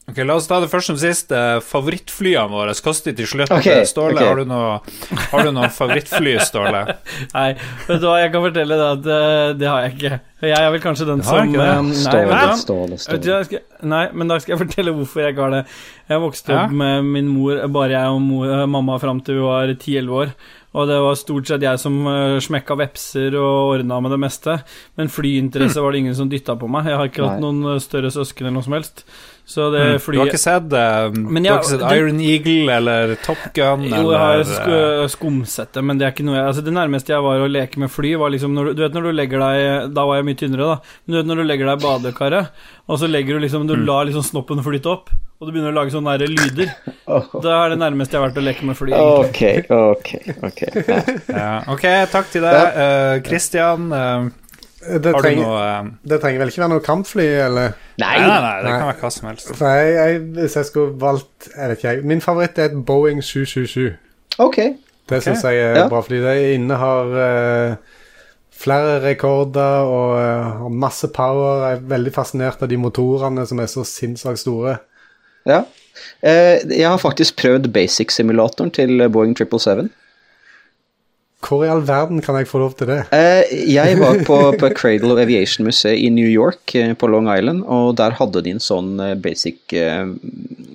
Ok, 0.10 0.18
La 0.26 0.36
oss 0.40 0.48
ta 0.50 0.58
det 0.64 0.70
først 0.72 0.90
som 0.92 0.98
sist. 1.00 1.32
Eh, 1.36 1.60
Favorittflyene 1.66 2.50
våre. 2.52 2.74
Kosti 2.84 3.14
til 3.18 3.28
slutt. 3.30 3.52
Ok, 3.54 3.68
Eh, 3.70 3.84
Ståle, 3.86 4.16
okay. 4.18 4.28
har 4.28 4.36
du 4.42 4.46
noe, 4.50 4.80
har 5.32 5.44
du 5.46 5.52
noe 5.56 5.70
favorittfly, 5.70 6.38
Ståle? 6.44 6.82
Nei, 7.36 7.50
vet 7.88 8.02
du 8.02 8.08
hva, 8.10 8.18
jeg 8.24 8.32
kan 8.34 8.46
fortelle 8.48 8.80
deg 8.80 8.90
at 8.98 9.10
eh, 9.16 9.54
det 9.60 9.70
har 9.70 9.86
jeg 9.88 9.96
ikke. 9.98 10.20
Jeg 10.50 10.56
er 10.56 10.70
vel 10.72 10.82
kanskje 10.84 11.06
den 11.10 11.22
som 11.28 11.52
Nei, 11.52 11.96
Ståle, 12.00 12.28
vet? 12.32 12.62
Ståle, 12.64 12.98
Ståle. 13.04 13.20
jeg 13.28 13.50
skal, 13.50 13.66
nei, 13.92 14.06
men 14.16 14.32
da 14.32 14.38
skal 14.40 14.56
jeg 14.56 14.62
fortelle 14.66 14.94
hvorfor 14.96 15.24
jeg 15.26 15.36
ikke 15.36 15.46
har 15.48 15.58
det. 15.60 15.64
Jeg 16.10 16.24
vokste 16.26 16.56
opp 16.56 16.72
Ja. 16.72 16.80
med 16.84 17.10
min 17.18 17.28
mor, 17.34 17.60
bare 17.76 17.94
jeg 17.98 18.16
og 18.16 18.22
mor, 18.24 18.54
mamma 18.72 18.96
fram 19.04 19.20
til 19.22 19.38
vi 19.42 19.46
var 19.46 19.76
10-11 19.76 20.16
år. 20.24 20.34
Og 20.78 20.86
det 20.86 21.00
var 21.02 21.16
stort 21.18 21.48
sett 21.50 21.64
jeg 21.66 21.80
som 21.82 21.96
smekka 22.46 22.76
vepser 22.78 23.34
og 23.42 23.72
ordna 23.80 23.96
med 24.06 24.12
det 24.14 24.20
meste. 24.22 24.54
Men 25.00 25.10
flyinteresse 25.10 25.82
var 25.82 25.96
det 25.96 26.04
ingen 26.04 26.14
som 26.18 26.30
dytta 26.30 26.54
på 26.62 26.70
meg. 26.70 26.86
Jeg 26.92 27.00
har 27.00 27.10
ikke 27.10 27.26
hatt 27.26 27.42
noen 27.42 27.80
større 27.82 28.12
søsken 28.14 28.46
eller 28.46 28.60
noe 28.60 28.68
som 28.68 28.76
helst. 28.78 29.02
Så 29.50 29.72
det 29.74 29.80
Mm. 29.82 30.14
Du 30.14 30.20
har 30.20 30.28
ikke 30.30 30.38
sett, 30.38 30.74
um, 30.78 31.16
Men 31.34 31.46
har 31.50 31.58
ikke 31.58 31.70
sett 31.72 31.80
det- 31.82 31.98
Iron 31.98 32.20
Eagle 32.22 32.74
eller 32.76 33.16
Top 33.26 33.40
Gun? 33.56 33.84
Jo, 33.90 34.12
jeg 34.12 34.20
har 34.22 34.40
eh, 34.44 35.08
sk 35.08 35.16
skumsett 35.18 35.72
det, 35.74 35.82
men 35.84 35.98
det 35.98 36.06
er 36.06 36.12
ikke 36.14 36.26
noe 36.28 36.36
jeg 36.38 36.46
Altså, 36.46 36.64
det 36.68 36.74
nærmeste 36.76 37.10
jeg 37.16 37.24
var 37.26 37.42
å 37.42 37.48
leke 37.50 37.78
med 37.82 37.90
fly, 37.90 38.12
var 38.22 38.30
liksom 38.30 38.54
når 38.54 38.66
du, 38.70 38.74
du 38.78 38.84
vet 38.84 38.94
når 38.94 39.08
du 39.10 39.12
legger 39.18 39.42
deg 39.42 39.94
Da 39.96 40.06
var 40.06 40.20
jeg 40.20 40.26
mye 40.30 40.38
tynnere, 40.38 40.68
da. 40.70 40.76
Men 41.08 41.10
du 41.10 41.18
vet 41.18 41.30
når 41.32 41.42
du 41.42 41.48
legger 41.50 41.66
deg 41.72 41.82
i 41.82 41.86
badekaret, 41.88 42.50
og 42.88 43.00
så 43.02 43.10
legger 43.10 43.40
du 43.40 43.40
liksom 43.48 43.66
Du 43.68 43.76
lar 43.76 44.06
liksom 44.06 44.22
snoppen 44.30 44.62
flyte 44.62 44.86
opp, 44.94 45.10
og 45.42 45.48
du 45.48 45.52
begynner 45.56 45.74
å 45.74 45.78
lage 45.82 45.92
sånne 45.96 46.14
nære 46.14 46.30
lyder. 46.30 46.70
Da 47.42 47.66
er 47.66 47.70
det 47.74 47.80
nærmeste 47.82 48.14
jeg 48.14 48.22
har 48.22 48.30
vært 48.30 48.38
å 48.38 48.46
leke 48.46 48.64
med 48.70 48.78
fly. 48.78 48.92
egentlig. 48.94 49.66
Ok, 49.66 49.74
ok, 49.74 50.44
ok. 50.46 50.62
Ja. 50.86 51.02
ja. 51.42 51.64
Ok, 51.74 51.88
takk 52.14 52.30
til 52.30 52.46
deg. 52.46 52.78
uh, 52.78 53.16
Christian, 53.26 53.90
eh, 53.98 54.30
Det 54.80 55.12
har 55.12 55.20
du 55.20 55.26
trenger, 55.26 55.44
noe 55.44 55.64
eh, 55.68 55.88
det 56.08 56.20
trenger 56.24 56.40
vel 56.40 56.52
ikke 56.54 56.62
være 56.64 56.72
noe 56.72 56.84
kampfly, 56.84 57.26
eller? 57.44 57.74
Nei, 58.00 58.14
nei, 58.24 58.28
nei, 58.28 58.52
det 58.64 58.70
Nei. 58.70 58.76
kan 58.80 58.88
være 58.88 59.02
hva 59.02 59.10
som 59.12 59.28
helst. 59.28 59.50
For 59.60 59.76
jeg, 59.76 59.96
jeg, 59.98 60.22
hvis 60.38 60.56
jeg 60.56 60.68
skulle 60.70 60.94
valgt 61.02 61.50
Jeg 61.52 61.72
vet 61.72 61.82
ikke, 61.82 61.90
jeg. 61.90 62.06
Min 62.14 62.24
favoritt 62.24 62.62
er 62.62 62.70
et 62.72 62.78
Boeing 62.88 63.20
777. 63.24 63.98
Ok. 64.40 64.56
Det 65.10 65.18
okay. 65.18 65.22
synes 65.26 65.44
jeg 65.44 65.60
er 65.60 65.76
Ja. 65.82 65.88
bra 65.92 66.00
fly. 66.06 66.22
Det 66.24 66.36
innehar 66.56 67.12
uh, 67.12 67.76
flere 68.56 69.00
rekorder 69.04 69.90
og 69.90 70.16
uh, 70.16 70.64
har 70.64 70.70
masse 70.70 71.08
power. 71.16 71.66
Jeg 71.68 71.78
er 71.78 71.88
veldig 71.98 72.14
fascinert 72.16 72.64
av 72.64 72.72
de 72.72 72.80
motorene 72.80 73.46
som 73.50 73.60
er 73.60 73.68
så 73.72 73.84
sinnssykt 73.84 74.46
store. 74.46 74.78
Ja. 75.50 75.64
Uh, 76.24 76.56
jeg 76.72 76.88
har 76.88 77.02
faktisk 77.02 77.42
prøvd 77.42 77.68
basic-simulatoren 77.76 78.72
til 78.72 79.10
Boeing 79.12 79.36
777. 79.36 79.90
Hvor 81.40 81.64
i 81.64 81.70
all 81.72 81.82
verden 81.88 82.20
kan 82.24 82.36
jeg 82.36 82.50
få 82.50 82.60
lov 82.60 82.74
til 82.80 82.90
det? 82.90 83.00
Eh, 83.16 83.48
jeg 83.72 83.96
var 84.02 84.20
på, 84.28 84.38
på 84.60 84.70
Cradle 84.76 85.14
of 85.16 85.22
Aviation-museet 85.24 85.96
i 85.96 86.10
New 86.12 86.28
York, 86.28 86.76
eh, 86.76 86.92
på 87.00 87.08
Long 87.08 87.30
Island, 87.32 87.64
og 87.64 87.96
der 88.00 88.18
hadde 88.20 88.44
de 88.44 88.58
en 88.58 88.64
sånn 88.64 88.98
eh, 89.04 89.16
basic 89.16 89.76
eh, 89.78 90.12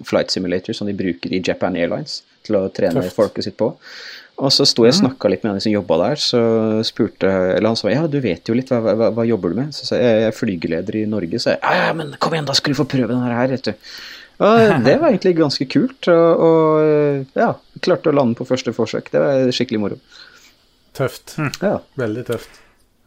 flight 0.08 0.32
simulator 0.32 0.76
som 0.76 0.88
de 0.88 0.96
bruker 0.96 1.36
i 1.36 1.42
Japan 1.44 1.76
Airlines 1.76 2.22
til 2.44 2.56
å 2.56 2.66
trene 2.72 3.04
Tøft. 3.04 3.16
folket 3.18 3.48
sitt 3.48 3.58
på. 3.60 3.74
Og 4.40 4.50
så 4.50 4.64
sto 4.66 4.82
jeg 4.82 4.96
og 4.96 4.98
snakka 5.02 5.30
litt 5.30 5.44
med 5.44 5.52
han 5.52 5.62
som 5.62 5.70
jobba 5.70 6.00
der, 6.00 6.18
så 6.18 6.40
spurte 6.82 7.28
Eller 7.28 7.70
han 7.70 7.78
sa 7.78 7.92
ja, 7.92 8.08
du 8.10 8.16
vet 8.24 8.48
jo 8.50 8.56
litt, 8.56 8.72
hva, 8.72 8.96
hva, 8.98 9.12
hva 9.14 9.28
jobber 9.28 9.52
du 9.52 9.60
med? 9.60 9.76
Så 9.76 9.86
sa 9.86 10.00
jeg 10.00 10.16
jeg 10.16 10.26
er 10.26 10.34
flygeleder 10.34 10.98
i 10.98 11.06
Norge, 11.06 11.38
så 11.38 11.52
jeg 11.52 11.60
ja, 11.60 11.86
ja, 11.86 11.94
men 11.94 12.16
kom 12.18 12.34
igjen, 12.34 12.48
da 12.48 12.56
skal 12.56 12.74
du 12.74 12.80
få 12.80 12.88
prøve 12.88 13.12
den 13.12 13.22
her, 13.22 13.52
vet 13.52 13.68
du. 13.68 13.92
Og 14.42 14.58
det 14.88 14.96
var 14.98 15.12
egentlig 15.12 15.36
ganske 15.38 15.68
kult, 15.70 16.08
og, 16.10 16.44
og 16.48 17.38
ja, 17.38 17.52
klarte 17.84 18.10
å 18.10 18.16
lande 18.16 18.40
på 18.40 18.48
første 18.48 18.74
forsøk. 18.74 19.12
Det 19.12 19.22
var 19.22 19.54
skikkelig 19.54 19.82
moro. 19.84 20.00
Tøft. 20.94 21.36
Ja. 21.60 21.78
Veldig 21.98 22.26
tøft. 22.28 22.60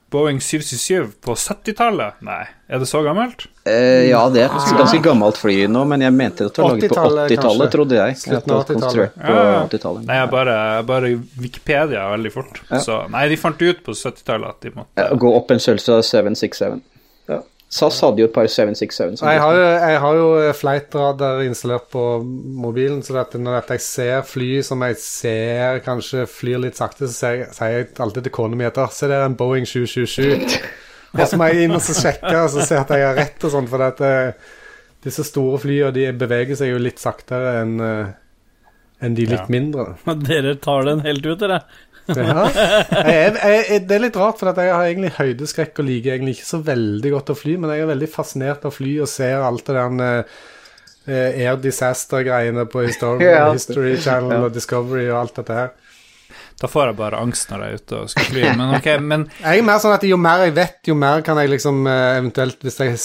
Boeing 0.10 0.38
777 0.40 1.08
på 1.20 1.34
70-tallet? 1.36 2.22
Nei, 2.24 2.46
er 2.72 2.80
det 2.80 2.88
så 2.88 3.02
gammelt? 3.04 3.44
Eh, 3.68 4.06
ja, 4.08 4.22
det 4.32 4.46
er 4.46 4.54
et 4.56 4.78
ganske 4.80 5.02
gammelt 5.04 5.36
fly 5.36 5.66
nå, 5.68 5.82
men 5.92 6.06
jeg 6.06 6.16
mente 6.16 6.48
at 6.48 6.56
det 6.56 6.64
var 6.64 6.78
laget 6.78 6.86
på 6.88 6.96
80-tallet, 6.96 7.34
80-tallet, 7.34 7.72
trodde 7.74 7.98
jeg. 7.98 8.20
Slutten 8.22 8.54
av 8.56 8.62
80-tallet. 8.64 9.18
Ja, 9.20 9.34
ja. 9.36 9.58
80-tallet. 9.68 10.06
Nei, 10.08 10.20
jeg 10.22 10.30
bare, 10.32 10.56
bare 10.88 11.10
Wikipedia 11.44 12.06
veldig 12.14 12.32
fort. 12.38 12.62
Ja. 12.70 12.80
Så 12.86 13.02
nei, 13.12 13.26
de 13.34 13.40
fant 13.42 13.66
ut 13.66 13.84
på 13.84 13.98
70-tallet 14.00 14.56
at 14.56 14.64
de 14.64 14.72
måtte 14.78 15.04
Ja, 15.10 15.20
Gå 15.26 15.34
opp 15.42 15.52
en 15.52 15.64
sølv 15.64 15.84
767. 15.84 16.80
SAS 17.70 17.98
hadde 18.00 18.22
jo 18.22 18.28
et 18.30 18.34
par 18.36 18.48
767. 18.48 19.18
som 19.20 19.28
Jeg 19.28 19.42
har, 19.44 19.56
jo, 19.58 19.64
jeg 19.92 20.00
har 20.00 20.16
jo 20.16 20.28
flightradar 20.56 21.42
installert 21.44 21.90
på 21.92 22.04
mobilen, 22.64 23.02
så 23.04 23.18
at 23.20 23.34
når 23.36 23.58
jeg 23.74 23.84
ser 23.84 24.22
fly 24.24 24.62
som 24.64 24.86
jeg 24.88 24.96
ser 25.04 25.82
kanskje 25.84 26.24
flyr 26.32 26.62
litt 26.64 26.80
sakte, 26.80 27.10
så 27.10 27.18
sier 27.18 27.42
jeg, 27.42 27.50
jeg 27.60 27.90
alltid 28.06 28.30
til 28.30 28.36
kona 28.40 28.56
mi 28.56 28.68
at 28.70 28.80
se 28.96 29.10
der 29.12 29.20
er 29.20 29.28
en 29.28 29.36
Boeing 29.36 29.68
777. 29.68 30.56
Og 31.18 31.26
så 31.28 31.40
må 31.40 31.50
jeg 31.52 31.66
inn 31.68 31.76
og 31.76 31.84
så 31.84 31.96
sjekke 31.98 32.36
og 32.46 32.50
så 32.56 32.64
se 32.68 32.78
at 32.80 32.90
jeg 32.96 33.04
har 33.04 33.20
rett 33.20 33.44
og 33.48 33.52
sånn, 33.58 33.68
for 33.72 33.84
at 33.84 34.00
eh, 34.06 34.32
disse 35.04 35.24
store 35.28 35.60
flyene 35.60 35.92
de 35.96 36.08
beveger 36.24 36.56
seg 36.60 36.72
jo 36.72 36.80
litt 36.80 37.04
saktere 37.04 37.58
enn 37.66 37.76
eh, 37.84 38.16
enn 39.04 39.14
de 39.14 39.28
litt 39.30 39.44
Ja. 39.44 39.52
mindre. 39.54 39.84
Men 40.08 40.24
Dere 40.26 40.56
tar 40.58 40.88
den 40.88 41.04
helt 41.06 41.26
ut, 41.28 41.38
dere. 41.44 41.60
Ja. 42.16 42.44
Jeg 42.48 43.34
jeg, 43.36 43.64
jeg, 43.70 43.82
det 43.90 43.96
er 43.98 44.04
litt 44.06 44.20
rart, 44.20 44.38
for 44.40 44.52
at 44.54 44.60
jeg 44.62 44.72
har 44.74 44.86
egentlig 44.88 45.12
høydeskrekk 45.18 45.82
og 45.84 45.88
liker 45.90 46.14
egentlig 46.16 46.38
ikke 46.38 46.48
så 46.52 46.62
veldig 46.64 47.12
godt 47.18 47.34
å 47.34 47.38
fly, 47.38 47.58
men 47.60 47.74
jeg 47.74 47.84
er 47.84 47.92
veldig 47.92 48.10
fascinert 48.14 48.64
av 48.70 48.76
fly 48.78 48.94
og 49.04 49.10
ser 49.12 49.44
alt 49.44 49.66
det 49.68 49.76
der 49.76 50.00
uh, 50.04 50.46
Air 51.08 51.60
Disaster-greiene 51.64 52.66
på 52.72 52.86
History, 52.88 53.28
Ja. 53.32 53.50
History 53.54 53.98
Channel 54.04 54.38
Ja. 54.38 54.46
og 54.48 54.56
Discovery 54.56 55.10
og 55.12 55.20
alt 55.26 55.36
dette 55.42 55.60
her. 55.60 55.76
Da 56.58 56.66
får 56.68 56.88
jeg 56.90 56.96
bare 56.98 57.20
angst 57.22 57.52
når 57.52 57.62
jeg 57.64 57.70
er 57.76 57.82
ute 57.84 57.98
og 58.02 58.08
skal 58.10 58.26
fly. 58.32 58.46
Men 58.58 58.72
ok, 58.80 58.88
men 59.06 59.28
Jeg 59.44 59.60
er 59.62 59.68
mer 59.68 59.78
sånn 59.84 59.94
at 59.94 60.04
jo 60.10 60.18
mer 60.18 60.42
jeg 60.48 60.56
vet, 60.58 60.80
jo 60.90 60.96
mer 60.98 61.22
kan 61.26 61.38
jeg 61.38 61.52
liksom 61.54 61.84
eh, 61.86 62.16
eventuelt 62.18 62.64
Hvis 62.66 62.80
jeg, 62.82 62.96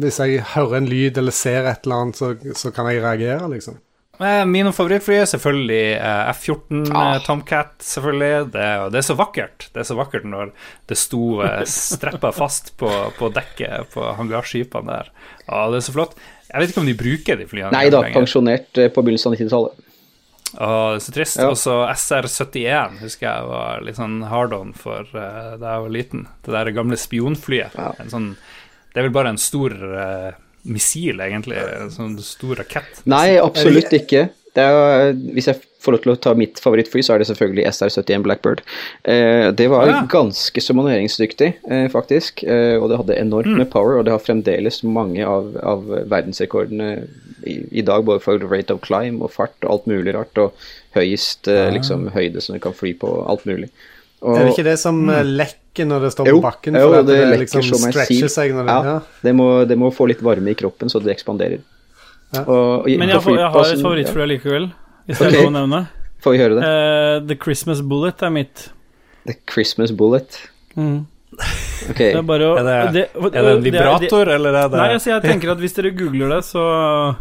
hvis 0.00 0.18
jeg 0.24 0.40
hører 0.54 0.78
en 0.80 0.88
lyd 0.88 1.20
eller 1.20 1.36
ser 1.36 1.68
et 1.68 1.84
eller 1.84 2.00
annet, 2.06 2.16
så, 2.16 2.30
så 2.56 2.72
kan 2.72 2.88
jeg 2.88 3.02
reagere, 3.04 3.50
liksom. 3.52 3.76
Eh, 4.18 4.44
Mine 4.50 4.72
favorittfly 4.74 5.20
er 5.20 5.28
selvfølgelig 5.30 5.82
eh, 5.94 6.30
F-14 6.32 6.88
ah. 6.90 7.18
Tomcat. 7.22 7.76
selvfølgelig 7.86 8.50
det, 8.54 8.66
det 8.90 8.98
er 8.98 9.06
så 9.06 9.14
vakkert 9.18 9.68
Det 9.70 9.84
er 9.84 9.86
så 9.86 9.94
vakkert 9.98 10.26
når 10.26 10.50
det 10.90 10.98
sto 10.98 11.38
eh, 11.46 11.62
streppa 11.70 12.32
fast 12.34 12.72
på, 12.80 12.90
på 13.18 13.30
dekket 13.34 13.92
på 13.94 14.08
hangarskipene 14.18 14.90
der. 14.90 15.12
Ah, 15.46 15.68
det 15.70 15.82
er 15.82 15.86
så 15.86 15.94
flott. 15.94 16.18
Jeg 16.48 16.62
vet 16.62 16.72
ikke 16.72 16.82
om 16.82 16.88
de 16.88 16.96
bruker 16.98 17.38
de 17.38 17.46
flyene 17.46 17.70
Nei 17.74 17.86
da, 17.94 18.02
pensjonert 18.14 18.80
eh, 18.80 18.90
på 18.90 19.04
begynnelsen 19.04 19.30
av 19.30 19.38
90-tallet. 19.38 19.84
Åh, 20.54 20.90
det 20.90 20.96
er 20.96 21.04
så 21.04 21.14
trist. 21.14 21.38
Ja. 21.38 21.48
Og 21.52 21.58
så 21.60 21.76
SR-71 21.92 23.02
husker 23.02 23.28
jeg 23.28 23.48
var 23.50 23.84
litt 23.84 23.98
sånn 23.98 24.22
hard-on 24.30 24.72
for 24.76 25.04
uh, 25.12 25.54
da 25.60 25.74
jeg 25.74 25.84
var 25.84 25.92
liten. 25.92 26.26
Det 26.46 26.54
der 26.54 26.72
gamle 26.76 26.98
spionflyet. 26.98 27.76
Ja. 27.76 27.92
En 28.00 28.12
sånn, 28.12 28.28
det 28.94 29.02
er 29.02 29.08
vel 29.08 29.16
bare 29.18 29.34
en 29.34 29.40
stor 29.40 29.74
eh, 29.76 30.30
missil, 30.68 31.20
egentlig. 31.24 31.56
En 31.80 31.90
sånn 31.94 32.18
stor 32.24 32.60
rakett. 32.62 33.02
Nei, 33.08 33.36
absolutt 33.42 33.92
ikke. 33.96 34.28
det 34.58 34.64
er, 34.64 35.12
hvis 35.36 35.46
jeg 35.46 35.60
får 35.84 35.94
lov 35.94 36.00
til 36.02 36.10
å 36.12 36.18
ta 36.18 36.32
mitt 36.34 36.58
favorittfly, 36.58 37.02
så 37.06 37.14
er 37.14 37.20
det 37.22 37.28
selvfølgelig 37.28 37.66
SR-71 37.70 38.24
Blackbird. 38.24 38.62
Eh, 39.06 39.52
det 39.54 39.68
var 39.70 39.86
Ja. 39.86 40.00
ganske 40.10 40.58
så 40.60 40.74
manøvreringsdyktig, 40.74 41.50
eh, 41.70 41.86
faktisk. 41.92 42.42
Eh, 42.42 42.74
og 42.80 42.88
det 42.90 42.98
hadde 42.98 43.18
enormt 43.20 43.56
med 43.56 43.70
power, 43.70 43.98
og 43.98 44.04
det 44.04 44.10
har 44.16 44.18
fremdeles 44.24 44.82
mange 44.82 45.22
av, 45.24 45.54
av 45.62 45.84
verdensrekordene 46.10 47.06
i, 47.46 47.60
i 47.78 47.82
dag, 47.86 48.02
både 48.04 48.20
for 48.24 48.38
rate 48.50 48.74
of 48.74 48.80
climb 48.82 49.22
og 49.22 49.30
fart 49.30 49.54
og 49.62 49.70
alt 49.70 49.86
mulig 49.86 50.14
rart, 50.16 50.36
og 50.42 50.52
høyest 50.96 51.46
eh, 51.46 51.70
liksom, 51.76 52.08
høyde 52.16 52.42
som 52.42 52.56
du 52.58 52.60
kan 52.60 52.74
fly 52.74 52.94
på, 52.98 53.12
alt 53.30 53.46
mulig. 53.46 53.70
Og, 54.18 54.34
Er 54.34 54.48
det 54.48 54.54
ikke 54.56 54.66
det 54.66 54.78
som 54.80 54.96
mm. 55.06 55.34
lekker 55.38 55.86
når 55.86 56.06
det 56.06 56.12
står 56.14 56.30
på 56.30 56.40
bakken? 56.42 56.78
jo, 56.80 56.88
jo 56.90 57.02
det, 57.06 57.12
det, 57.14 57.26
lekker 57.32 57.42
liksom 57.44 57.66
som 57.68 57.84
ei 57.86 58.06
sil. 58.08 58.30
seg 58.32 58.54
når 58.56 58.66
det 58.66 58.74
ja, 58.74 58.94
ja. 58.96 59.18
Det, 59.22 59.34
må, 59.38 59.48
det 59.70 59.76
må 59.78 59.92
få 59.94 60.08
litt 60.10 60.24
varme 60.26 60.54
i 60.54 60.58
kroppen 60.58 60.90
så 60.90 61.02
det 61.04 61.12
ekspanderer. 61.14 61.62
Ja. 62.34 62.42
Og, 62.42 62.64
og, 62.82 62.88
Men 62.90 63.14
jeg, 63.14 63.22
får, 63.24 63.38
jeg 63.38 63.52
har 63.54 63.70
et 63.74 63.84
favorittfly 63.84 64.26
likevel, 64.34 64.66
hvis 65.06 65.20
okay. 65.20 65.30
det 65.30 65.38
er 65.38 65.46
lov 65.46 65.52
å 65.52 65.54
nevne. 65.54 65.84
Får 66.24 66.34
vi 66.34 66.40
høre 66.42 66.58
det? 66.58 66.66
Uh, 66.66 67.28
The 67.30 67.38
Christmas 67.44 67.84
Bullet 67.86 68.26
er 68.26 68.34
mitt. 68.34 68.66
The 69.28 69.38
Christmas 69.48 69.94
Bullet. 69.94 70.40
Mm. 70.74 71.06
Okay. 71.88 72.10
Det 72.10 72.18
er 72.18 72.24
bare 72.26 72.46
å 72.48 72.54
Er 72.58 72.88
det, 72.90 73.04
er 73.14 73.30
det 73.30 73.50
en 73.52 73.62
vibrator, 73.62 74.30
eller 74.32 74.56
er 74.58 74.70
det 74.72 74.80
Nei, 74.80 74.88
altså 74.96 75.12
jeg 75.12 75.22
tenker 75.22 75.52
at 75.52 75.60
hvis 75.62 75.76
dere 75.76 75.92
googler 75.94 76.32
det, 76.32 76.40
så 76.48 76.64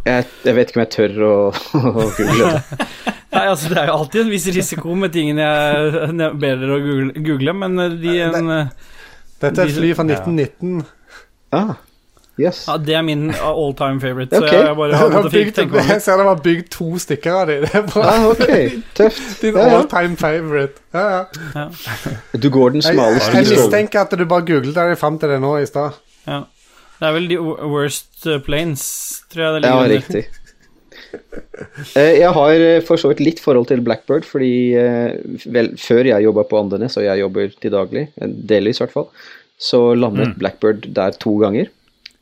Jeg, 0.07 0.25
jeg 0.47 0.57
vet 0.57 0.71
ikke 0.71 0.79
om 0.79 0.83
jeg 0.85 0.93
tør 0.95 1.21
å, 1.27 1.35
å 1.91 2.07
google 2.17 2.55
det. 2.55 3.13
Nei, 3.37 3.47
altså 3.53 3.69
Det 3.71 3.77
er 3.81 3.89
jo 3.91 3.97
alltid 4.01 4.21
en 4.25 4.29
viss 4.33 4.47
risiko 4.55 4.95
med 4.97 5.13
tingene 5.15 5.45
jeg 5.47 6.13
ne- 6.17 6.33
ber 6.33 6.55
dere 6.63 6.77
å 6.77 6.83
google, 6.83 7.23
google 7.31 7.53
men 7.53 7.79
eh, 7.79 7.97
de 8.01 8.15
en, 8.27 8.49
eh, 8.49 8.71
Dette 9.41 9.61
er 9.61 9.69
et 9.69 9.77
fly 9.77 9.91
fra 9.93 10.05
Ja. 10.09 10.17
1919. 10.23 10.85
Ah, 11.53 11.75
yes. 12.39 12.63
ja, 12.67 12.75
Det 12.77 12.95
er 12.97 13.01
min 13.05 13.29
all 13.37 13.73
time 13.77 14.01
favorite, 14.01 14.33
så 14.35 14.43
Ok. 14.43 14.51
jeg, 14.51 14.65
jeg 14.65 14.75
bare 14.75 14.97
har 14.97 15.09
tenke 15.29 15.31
bygd, 15.31 15.71
meg 15.71 15.89
jeg 15.93 16.01
ser 16.01 16.17
det 16.17 16.25
var 16.27 16.41
bygd 16.43 16.69
to 16.73 16.87
stykker 16.99 17.37
av 17.41 17.47
dem. 17.47 17.61
Det 17.67 17.75
er 17.75 17.85
bra. 17.93 18.03
Ah, 18.03 18.25
okay. 18.33 18.81
tøft. 18.97 19.21
Din 19.41 19.55
Ja, 19.55 19.67
ja. 19.67 19.77
all 19.77 19.87
time 19.93 20.17
favorite. 20.17 20.81
Ja, 20.93 21.25
ja. 21.55 21.67
Du 22.37 22.49
går 22.49 22.75
den 22.75 22.81
smale 22.81 23.19
stien. 23.21 23.43
jeg 23.45 23.53
mistenker 23.57 24.01
at 24.01 24.17
du 24.17 24.25
bare 24.25 24.45
googlet 24.49 24.75
deg 24.75 24.97
fram 24.97 25.19
til 25.21 25.29
det 25.29 25.39
nå 25.45 25.55
i 25.61 25.65
stad. 25.69 25.95
Ja. 26.27 26.41
Det 26.99 27.05
er 27.07 27.13
vel 27.13 27.27
de 27.29 27.37
worst 27.37 28.25
eh, 28.25 28.39
planes, 28.41 28.83
tror 29.29 29.43
jeg 29.43 29.61
det 29.61 29.69
Ja, 29.69 29.75
ligger 29.83 29.83
under. 29.83 29.97
riktig. 30.01 30.25
Eh, 31.95 32.17
Jeg 32.19 32.31
har 32.33 32.63
eh, 32.63 32.81
for 32.85 32.99
så 33.01 33.11
vidt 33.11 33.23
litt 33.23 33.41
forhold 33.43 33.69
til 33.71 33.81
Blackbird, 33.85 34.25
fordi 34.27 34.75
eh, 34.77 35.17
vel, 35.45 35.73
før 35.81 36.09
jeg 36.11 36.25
jobba 36.27 36.45
på 36.49 36.59
Andenes, 36.61 36.97
og 36.99 37.05
jeg 37.07 37.21
jobber 37.23 37.55
til 37.61 37.73
daglig, 37.73 38.05
delvis 38.21 38.79
i 38.81 38.85
hvert 38.85 38.95
fall, 38.95 39.09
så 39.57 39.81
landet 39.97 40.37
Blackbird 40.41 40.89
der 40.95 41.17
to 41.17 41.37
ganger. 41.41 41.71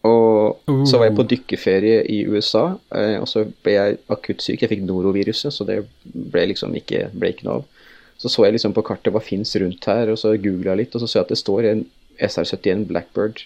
Og 0.06 0.62
så 0.86 1.00
var 1.02 1.08
jeg 1.08 1.16
på 1.18 1.24
dykkeferie 1.32 2.04
i 2.14 2.20
USA, 2.30 2.76
og 2.94 3.24
så 3.28 3.42
ble 3.66 3.74
jeg 3.74 3.96
akutt 4.14 4.44
syk. 4.46 4.62
Jeg 4.62 4.70
fikk 4.70 4.84
noroviruset, 4.86 5.50
så 5.56 5.66
det 5.66 5.80
ble 6.06 6.44
liksom 6.52 6.76
ikke, 6.78 7.08
ble 7.18 7.32
ikke 7.34 7.48
noe 7.48 7.56
av. 7.58 7.88
Så 8.22 8.30
så 8.30 8.46
jeg 8.46 8.54
liksom 8.54 8.76
på 8.78 8.84
kartet 8.86 9.16
hva 9.16 9.24
fins 9.26 9.56
rundt 9.58 9.90
her, 9.90 10.12
og 10.14 10.20
så 10.22 10.36
googla 10.38 10.76
jeg 10.76 10.84
litt, 10.84 10.94
og 10.94 11.02
så 11.02 11.10
så 11.10 11.18
jeg 11.18 11.26
at 11.26 11.34
det 11.34 11.40
står 11.42 11.70
en 11.72 11.82
SR-71 12.22 12.86
Blackbird 12.92 13.42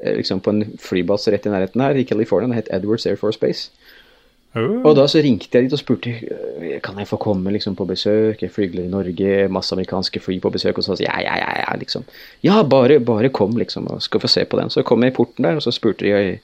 liksom 0.00 0.40
på 0.40 0.54
en 0.54 0.64
flybase 0.80 1.32
rett 1.34 1.46
i 1.46 1.52
nærheten 1.52 1.82
her 1.84 1.98
i 2.00 2.06
California. 2.08 2.48
Den 2.48 2.56
het 2.56 2.70
Edwards 2.72 3.06
Air 3.06 3.20
Force 3.20 3.38
Base. 3.40 3.68
Oh. 4.58 4.80
Og 4.82 4.96
da 4.98 5.04
så 5.06 5.20
ringte 5.22 5.46
jeg 5.54 5.68
dit 5.68 5.74
og 5.76 5.78
spurte 5.78 6.10
øh, 6.10 6.80
Kan 6.82 6.96
jeg 6.98 7.06
få 7.06 7.20
komme 7.22 7.52
liksom 7.54 7.76
på 7.78 7.86
besøk. 7.86 8.42
Jeg 8.42 8.50
flygler 8.50 8.82
i 8.82 8.90
Norge, 8.90 9.48
masse 9.48 9.74
amerikanske 9.76 10.20
fly 10.20 10.40
på 10.42 10.50
besøk. 10.50 10.78
Og 10.78 10.84
så 10.84 10.96
sa 10.96 11.04
ja, 11.06 11.20
ja, 11.22 11.36
ja, 11.38 11.52
ja, 11.60 11.76
liksom. 11.78 12.06
Ja, 12.42 12.62
bare, 12.62 12.98
bare 13.00 13.30
kom, 13.30 13.54
liksom, 13.58 13.86
og 13.86 14.02
skal 14.02 14.20
få 14.20 14.30
se 14.30 14.44
på 14.44 14.58
den. 14.58 14.70
Så 14.70 14.82
kom 14.82 15.06
jeg 15.06 15.14
i 15.14 15.16
porten 15.20 15.46
der, 15.46 15.60
og 15.60 15.62
så 15.62 15.70
spurte 15.74 16.04
de 16.06 16.40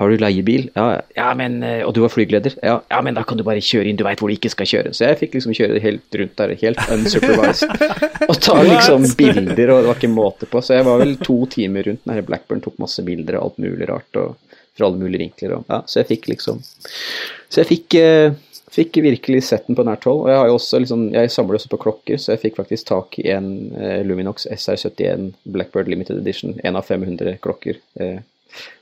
har 0.00 0.08
du 0.08 0.16
leiebil. 0.16 0.70
Ja, 0.74 1.00
ja, 1.16 1.32
men 1.36 1.62
øh, 1.62 1.86
Og 1.86 1.94
du 1.94 2.00
var 2.00 2.08
flygeleder? 2.08 2.54
Ja, 2.62 2.78
ja, 2.90 3.00
men 3.04 3.14
da 3.14 3.22
kan 3.28 3.38
du 3.38 3.44
bare 3.44 3.60
kjøre 3.60 3.90
inn, 3.90 3.98
du 3.98 4.04
veit 4.06 4.22
hvor 4.22 4.30
du 4.30 4.36
ikke 4.38 4.52
skal 4.52 4.68
kjøre. 4.68 4.94
Så 4.96 5.04
jeg 5.04 5.18
fikk 5.20 5.36
liksom 5.36 5.56
kjøre 5.58 5.82
helt 5.84 6.18
rundt 6.20 6.38
der, 6.38 6.54
helt 6.62 6.80
unsupervised. 6.94 7.74
og 8.30 8.38
ta 8.40 8.56
liksom 8.64 9.04
bilder, 9.18 9.74
og 9.74 9.82
det 9.82 9.90
var 9.90 10.00
ikke 10.00 10.14
måte 10.14 10.48
på. 10.48 10.62
Så 10.64 10.78
jeg 10.78 10.86
var 10.88 11.02
vel 11.02 11.18
to 11.20 11.42
timer 11.52 11.90
rundt 11.90 12.06
den 12.06 12.14
her 12.16 12.24
Blackburn, 12.26 12.62
tok 12.64 12.80
masse 12.82 13.04
bilder 13.04 13.38
og 13.38 13.50
alt 13.50 13.62
mulig 13.66 13.90
rart. 13.90 14.22
og 14.22 14.38
fra 14.76 14.88
alle 14.88 15.00
mulige 15.00 15.26
vinkler. 15.26 15.58
Og, 15.58 15.68
ja, 15.68 15.82
så 15.86 16.00
jeg 16.00 16.10
fikk 16.14 16.30
liksom 16.32 16.62
Så 16.62 17.60
jeg 17.60 17.68
fikk, 17.68 17.96
eh, 18.00 18.32
fikk 18.72 18.96
virkelig 19.04 19.42
sett 19.48 19.68
den 19.68 19.76
på 19.78 19.84
nært 19.86 20.06
hold. 20.08 20.24
Og 20.24 20.32
jeg 20.32 20.40
har 20.40 20.48
jo 20.50 20.56
også 20.58 20.80
liksom 20.82 21.04
Jeg 21.12 21.30
samler 21.34 21.58
også 21.58 21.72
på 21.72 21.82
klokker, 21.84 22.18
så 22.18 22.34
jeg 22.34 22.44
fikk 22.46 22.58
faktisk 22.62 22.88
tak 22.88 23.18
i 23.22 23.28
en 23.34 23.52
eh, 23.76 24.00
Luminox 24.06 24.46
SR71 24.48 25.32
Blackbird 25.44 25.92
Limited 25.92 26.22
Edition. 26.22 26.58
En 26.64 26.80
av 26.80 26.88
500 26.88 27.38
klokker. 27.44 27.80
Eh, 28.00 28.20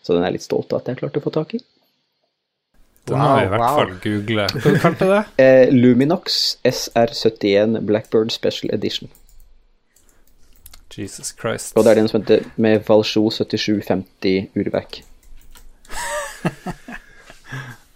så 0.03 0.15
den 0.15 0.23
er 0.23 0.31
jeg 0.31 0.41
litt 0.41 0.49
stolt 0.49 0.73
av 0.73 0.83
at 0.83 0.91
jeg 0.91 1.03
klarte 1.03 1.23
å 1.23 1.27
få 1.27 1.35
tak 1.35 1.55
i. 1.59 1.63
Det 3.11 3.17
må 3.17 3.31
vi 3.35 3.47
i 3.47 3.51
hvert 3.51 3.63
wow. 3.63 3.79
fall 3.79 3.95
google. 4.05 4.47
Hva 4.55 4.75
kalte 4.85 5.07
du 5.07 5.15
det? 5.15 5.23
Eh, 5.43 5.73
Luminox 5.73 6.59
SR71 6.69 7.81
Blackbird 7.89 8.31
Special 8.31 8.71
Edition. 8.75 9.11
Jesus 10.91 11.35
Christ. 11.41 11.77
Og 11.77 11.85
det 11.85 11.93
er 11.93 12.01
den 12.01 12.11
som 12.11 12.21
heter 12.21 12.45
med 12.61 12.83
Valsjo 12.87 13.29
7750 13.31 14.51
urverk. 14.59 15.03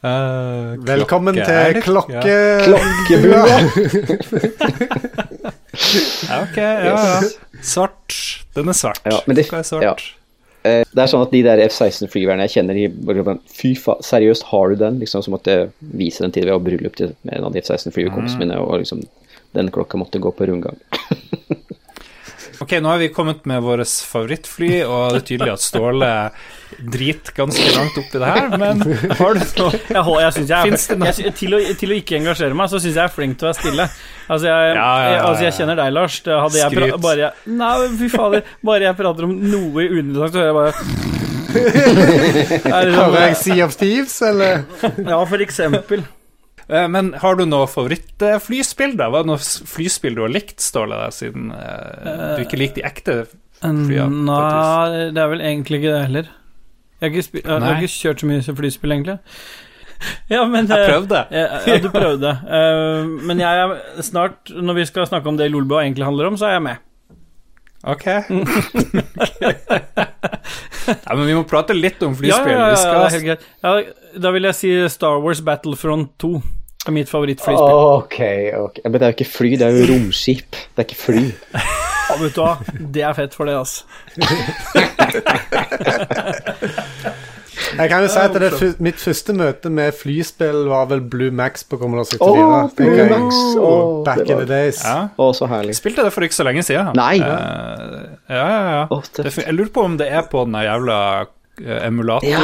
Eh, 0.05 0.75
Velkommen 0.85 1.33
til 1.39 1.79
klokke... 1.81 2.21
klokke... 2.21 2.35
Klokkebua! 2.69 3.45
Ja, 5.75 6.37
ok, 6.45 6.57
ja, 6.57 6.83
ja. 6.87 7.23
Svart. 7.65 8.15
Den 8.55 8.69
er 8.71 8.77
svart. 8.79 9.01
Ja, 9.09 9.17
men 9.27 9.37
det- 9.37 9.47
er 9.53 9.63
svart. 9.67 9.83
ja. 9.83 9.95
Eh, 10.65 10.85
Det 10.95 11.03
er 11.03 11.09
sånn 11.11 11.25
at 11.27 11.33
de 11.35 11.41
der 11.43 11.59
F-16-flyverne 11.67 12.45
jeg 12.47 12.53
kjenner, 12.59 12.75
de 12.79 12.85
bare, 12.89 13.39
Fy 13.51 13.73
faen, 13.81 14.01
seriøst, 14.07 14.45
har 14.53 14.69
du 14.71 14.77
den? 14.85 15.01
Liksom 15.03 15.23
Så 15.25 15.33
måtte 15.35 15.51
jeg 15.57 15.71
vise 15.81 16.23
den 16.25 16.33
til 16.33 16.45
ved 16.47 16.55
å 16.55 16.61
bryllup 16.63 16.97
til 16.97 17.15
en 17.33 17.45
av 17.49 17.53
de 17.53 17.61
F-16-flyverkompisene 17.65 18.45
mine, 18.45 18.61
og 18.61 18.79
liksom 18.85 19.03
den 19.55 19.69
klokka 19.75 19.99
måtte 20.01 20.19
gå 20.23 20.31
på 20.35 20.47
rundgang. 20.51 20.77
Ok, 22.63 22.73
nå 22.83 22.89
har 22.93 22.99
vi 23.03 23.09
kommet 23.15 23.45
med 23.49 23.63
vårt 23.65 23.89
favorittfly, 24.07 24.71
og 24.87 25.15
det 25.15 25.21
er 25.23 25.27
tydelig 25.31 25.53
at 25.55 25.63
Ståle 25.65 26.11
driter 26.95 27.35
ganske 27.37 27.67
langt 27.77 27.99
oppi 28.01 28.21
det 28.23 28.31
her, 28.31 28.55
men 28.59 28.83
har 29.21 29.37
du 29.39 29.43
noe 29.61 29.71
Jeg, 29.75 29.91
jeg 29.95 30.47
jeg, 30.49 30.79
jeg, 31.25 31.35
til, 31.39 31.55
å, 31.55 31.61
til 31.79 31.95
å 31.95 31.99
ikke 31.99 32.19
engasjere 32.19 32.57
meg, 32.59 32.71
så 32.73 32.81
syns 32.83 32.99
jeg 32.99 33.05
er 33.05 33.15
flink 33.15 33.39
til 33.39 33.49
å 33.49 33.53
være 33.53 33.61
stille. 33.61 33.87
Altså, 34.27 34.49
jeg, 34.51 34.75
Ja, 34.75 34.89
ja, 35.05 35.13
ja, 35.15 35.21
altså, 35.29 35.45
jeg 35.47 35.57
kjenner 35.61 35.81
deg, 35.83 35.93
Lars. 35.95 36.19
Det 36.27 36.39
hadde 36.41 36.61
jeg 36.63 36.75
Skryt. 36.75 36.97
bare 37.05 37.25
jeg, 37.27 37.55
Nei, 37.63 37.73
fy 38.01 38.11
fader. 38.15 38.51
Bare 38.71 38.89
jeg 38.89 38.99
prater 39.03 39.29
om 39.29 39.37
noe 39.55 39.87
uinteressant, 39.87 40.35
så 40.35 40.43
hører 40.43 40.51
jeg 40.51 40.59
bare 40.61 41.23
det 41.55 42.95
Hører 42.99 43.21
jeg 43.21 43.37
sånn- 43.39 43.41
Sea 43.45 43.65
of 43.69 43.77
Thieves, 43.79 44.17
eller? 44.27 44.65
Ja, 44.99 45.21
for 45.31 45.45
eksempel. 45.45 46.03
Eh, 46.69 46.87
Men 46.89 47.13
har 47.21 47.37
du 47.37 47.45
noe 47.49 47.67
favorittflyspill, 47.71 48.97
da? 49.01 49.11
Var 49.13 49.25
det 49.25 49.31
noe 49.33 49.43
flyspill 49.75 50.17
du 50.17 50.23
har 50.25 50.33
likt, 50.33 50.61
Ståle, 50.65 50.97
da, 51.01 51.11
siden 51.15 51.51
eh, 51.55 52.39
du 52.39 52.43
ikke 52.47 52.61
liker 52.61 52.81
de 52.81 52.87
ekte 52.89 53.19
flya? 53.61 54.07
Nei, 54.09 55.11
det 55.15 55.21
er 55.23 55.31
vel 55.33 55.45
egentlig 55.45 55.83
ikke 55.83 55.93
det 55.93 56.07
heller. 56.09 56.33
Jeg 57.01 57.11
har 57.11 57.21
ikke, 57.21 57.43
jeg, 57.43 57.61
har 57.67 57.83
ikke 57.83 57.99
kjørt 57.99 58.23
så 58.23 58.31
mye 58.31 58.59
flyspill, 58.63 58.99
egentlig. 58.99 59.19
Ja, 60.29 60.43
men 60.45 60.67
Jeg 60.69 60.83
eh, 60.83 60.89
prøvde. 60.91 61.21
Ja, 61.33 61.45
ja, 61.65 61.77
du 61.81 61.87
prøvde. 61.93 62.31
Eh, 62.45 63.13
men 63.29 63.39
jeg 63.41 63.61
er 63.63 64.03
snart, 64.05 64.51
når 64.53 64.75
vi 64.81 64.85
skal 64.91 65.07
snakke 65.09 65.31
om 65.31 65.39
det 65.39 65.47
Lolbua 65.53 65.85
egentlig 65.85 66.05
handler 66.05 66.29
om, 66.29 66.37
så 66.37 66.51
er 66.51 66.59
jeg 66.59 66.65
med. 66.67 66.83
Ok. 67.85 68.05
ja, 70.89 71.15
men 71.17 71.27
vi 71.29 71.35
må 71.37 71.45
prate 71.49 71.75
litt 71.77 72.03
om 72.07 72.15
flyspill. 72.19 72.53
ja, 72.53 72.59
ja, 72.59 72.69
ja, 72.73 72.77
skal 72.81 73.07
helt 73.15 73.27
greit. 73.29 73.47
Ja, 73.65 73.73
da 74.25 74.35
vil 74.35 74.49
jeg 74.51 74.59
si 74.59 74.73
Star 74.93 75.19
Wars 75.25 75.41
Battlefront 75.45 76.13
2 76.23 76.33
er 76.85 76.93
mitt 76.93 77.09
favorittflyspill. 77.09 77.79
Ok, 78.03 78.19
ok. 78.61 78.83
Men 78.85 78.99
det 78.99 79.03
er 79.07 79.13
jo 79.15 79.17
ikke 79.19 79.31
fly, 79.33 79.51
det 79.61 79.67
er 79.71 79.79
jo 79.79 79.87
romskip. 79.95 80.51
Det 80.53 80.85
er 80.85 80.89
ikke 80.91 81.03
fly. 81.07 81.25
Ja, 82.05 82.19
vet 82.21 82.35
du 82.37 82.41
hva? 82.45 82.51
Det 82.93 83.01
er 83.01 83.15
fett 83.17 83.33
for 83.33 83.49
det, 83.49 83.55
altså. 83.57 83.89
Jeg 87.79 87.91
kan 87.91 88.03
jo 88.05 88.09
si 88.13 88.19
at 88.23 88.37
det, 88.41 88.51
mitt 88.85 89.01
første 89.03 89.35
møte 89.37 89.71
med 89.73 89.93
flyspill 89.99 90.65
var 90.71 90.87
vel 90.91 91.01
Blue 91.11 91.31
Max 91.35 91.65
på 91.69 91.79
Commodore 91.81 92.07
64. 92.07 92.29
Oh, 92.29 92.69
Blue. 92.77 93.07
Max. 93.11 93.41
Oh, 93.59 94.05
Back 94.07 94.25
in 94.29 94.39
the 94.39 94.47
days. 94.49 94.83
ja. 94.85 95.09
Oh, 95.19 95.33
så 95.35 95.49
herlig. 95.51 95.77
Spilte 95.79 96.05
det 96.07 96.13
for 96.15 96.27
ikke 96.27 96.37
så 96.39 96.47
lenge 96.47 96.63
siden. 96.67 96.93
Nei. 96.99 97.19
Uh, 97.21 98.05
ja, 98.31 98.45
ja, 98.45 98.61
ja. 98.79 98.85
Oh, 98.91 99.03
Det, 99.17 99.33
jeg 99.39 99.55
lurer 99.55 99.73
på 99.75 99.87
om 99.89 99.99
det 100.01 100.09
er 100.13 100.23
på 100.31 100.45
den 100.47 100.55
jævla 100.65 100.99
eh, 101.65 101.87
emulator 101.87 102.29
Ja, 102.29 102.41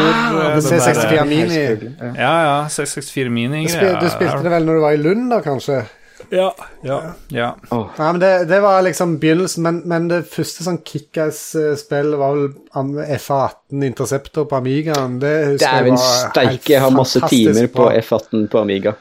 eh, 0.51 0.59
C64 0.65 1.25
Mini. 1.29 1.63
Ja. 1.63 2.13
Ja, 2.17 2.35
ja. 2.49 2.59
664 2.69 3.31
Mini. 3.31 3.65
Du, 3.67 3.73
spil, 3.73 3.97
du 4.01 4.09
spilte 4.13 4.43
det 4.45 4.53
vel 4.57 4.69
når 4.69 4.81
du 4.81 4.85
var 4.89 4.99
i 4.99 5.01
Lund, 5.03 5.31
da, 5.33 5.41
kanskje? 5.45 5.83
Ja. 6.31 6.55
ja. 6.87 6.99
ja. 7.29 7.49
Nei, 7.71 8.09
men 8.13 8.21
det, 8.23 8.31
det 8.51 8.61
var 8.63 8.83
liksom 8.87 9.19
begynnelsen, 9.23 9.63
men, 9.67 9.79
men 9.91 10.09
det 10.09 10.21
første 10.31 10.63
sånn 10.67 10.79
kickass-spillet 10.87 12.19
var 12.21 12.37
vel 12.37 12.51
an- 12.79 12.97
FA18 13.19 13.85
Interceptor 13.89 14.45
på 14.51 14.57
Amigaen. 14.61 15.19
Det 15.23 15.33
husker 15.55 15.67
jeg 15.67 15.85
Dæven 15.87 15.97
var 15.97 16.19
steike, 16.33 16.73
jeg 16.75 16.81
har 16.85 16.91
masse 16.95 17.23
timer 17.33 17.71
på. 17.75 17.89
F18 18.03 18.47
på 18.53 18.61
Amiga. 18.63 18.95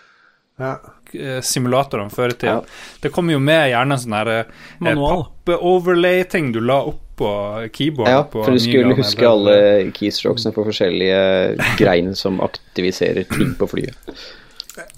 Ja. 0.60 0.74
eh, 1.14 1.40
simulatorene 1.42 2.12
før 2.14 2.34
i 2.34 2.38
tida. 2.38 2.58
Ja. 2.60 2.98
Det 3.02 3.12
kom 3.16 3.30
jo 3.32 3.40
med 3.42 3.70
gjerne 3.72 3.96
sånn 4.02 4.14
her 4.18 4.34
eh, 4.34 4.58
Manual. 4.84 5.24
pappe-overlay-ting 5.46 6.52
du 6.54 6.60
la 6.62 6.82
opp 6.90 7.06
på 7.20 7.30
keyboard. 7.76 8.08
Ja, 8.08 8.22
på 8.24 8.44
for 8.46 8.56
du 8.56 8.60
skulle 8.64 8.96
huske 8.96 9.26
eller- 9.26 9.32
alle 9.32 9.92
keystrokesene 9.92 10.54
for 10.56 10.68
forskjellige 10.70 11.58
greiner 11.80 12.16
som 12.16 12.40
aktiviserer 12.42 13.26
ting 13.28 13.56
på 13.60 13.68
flyet. 13.68 13.98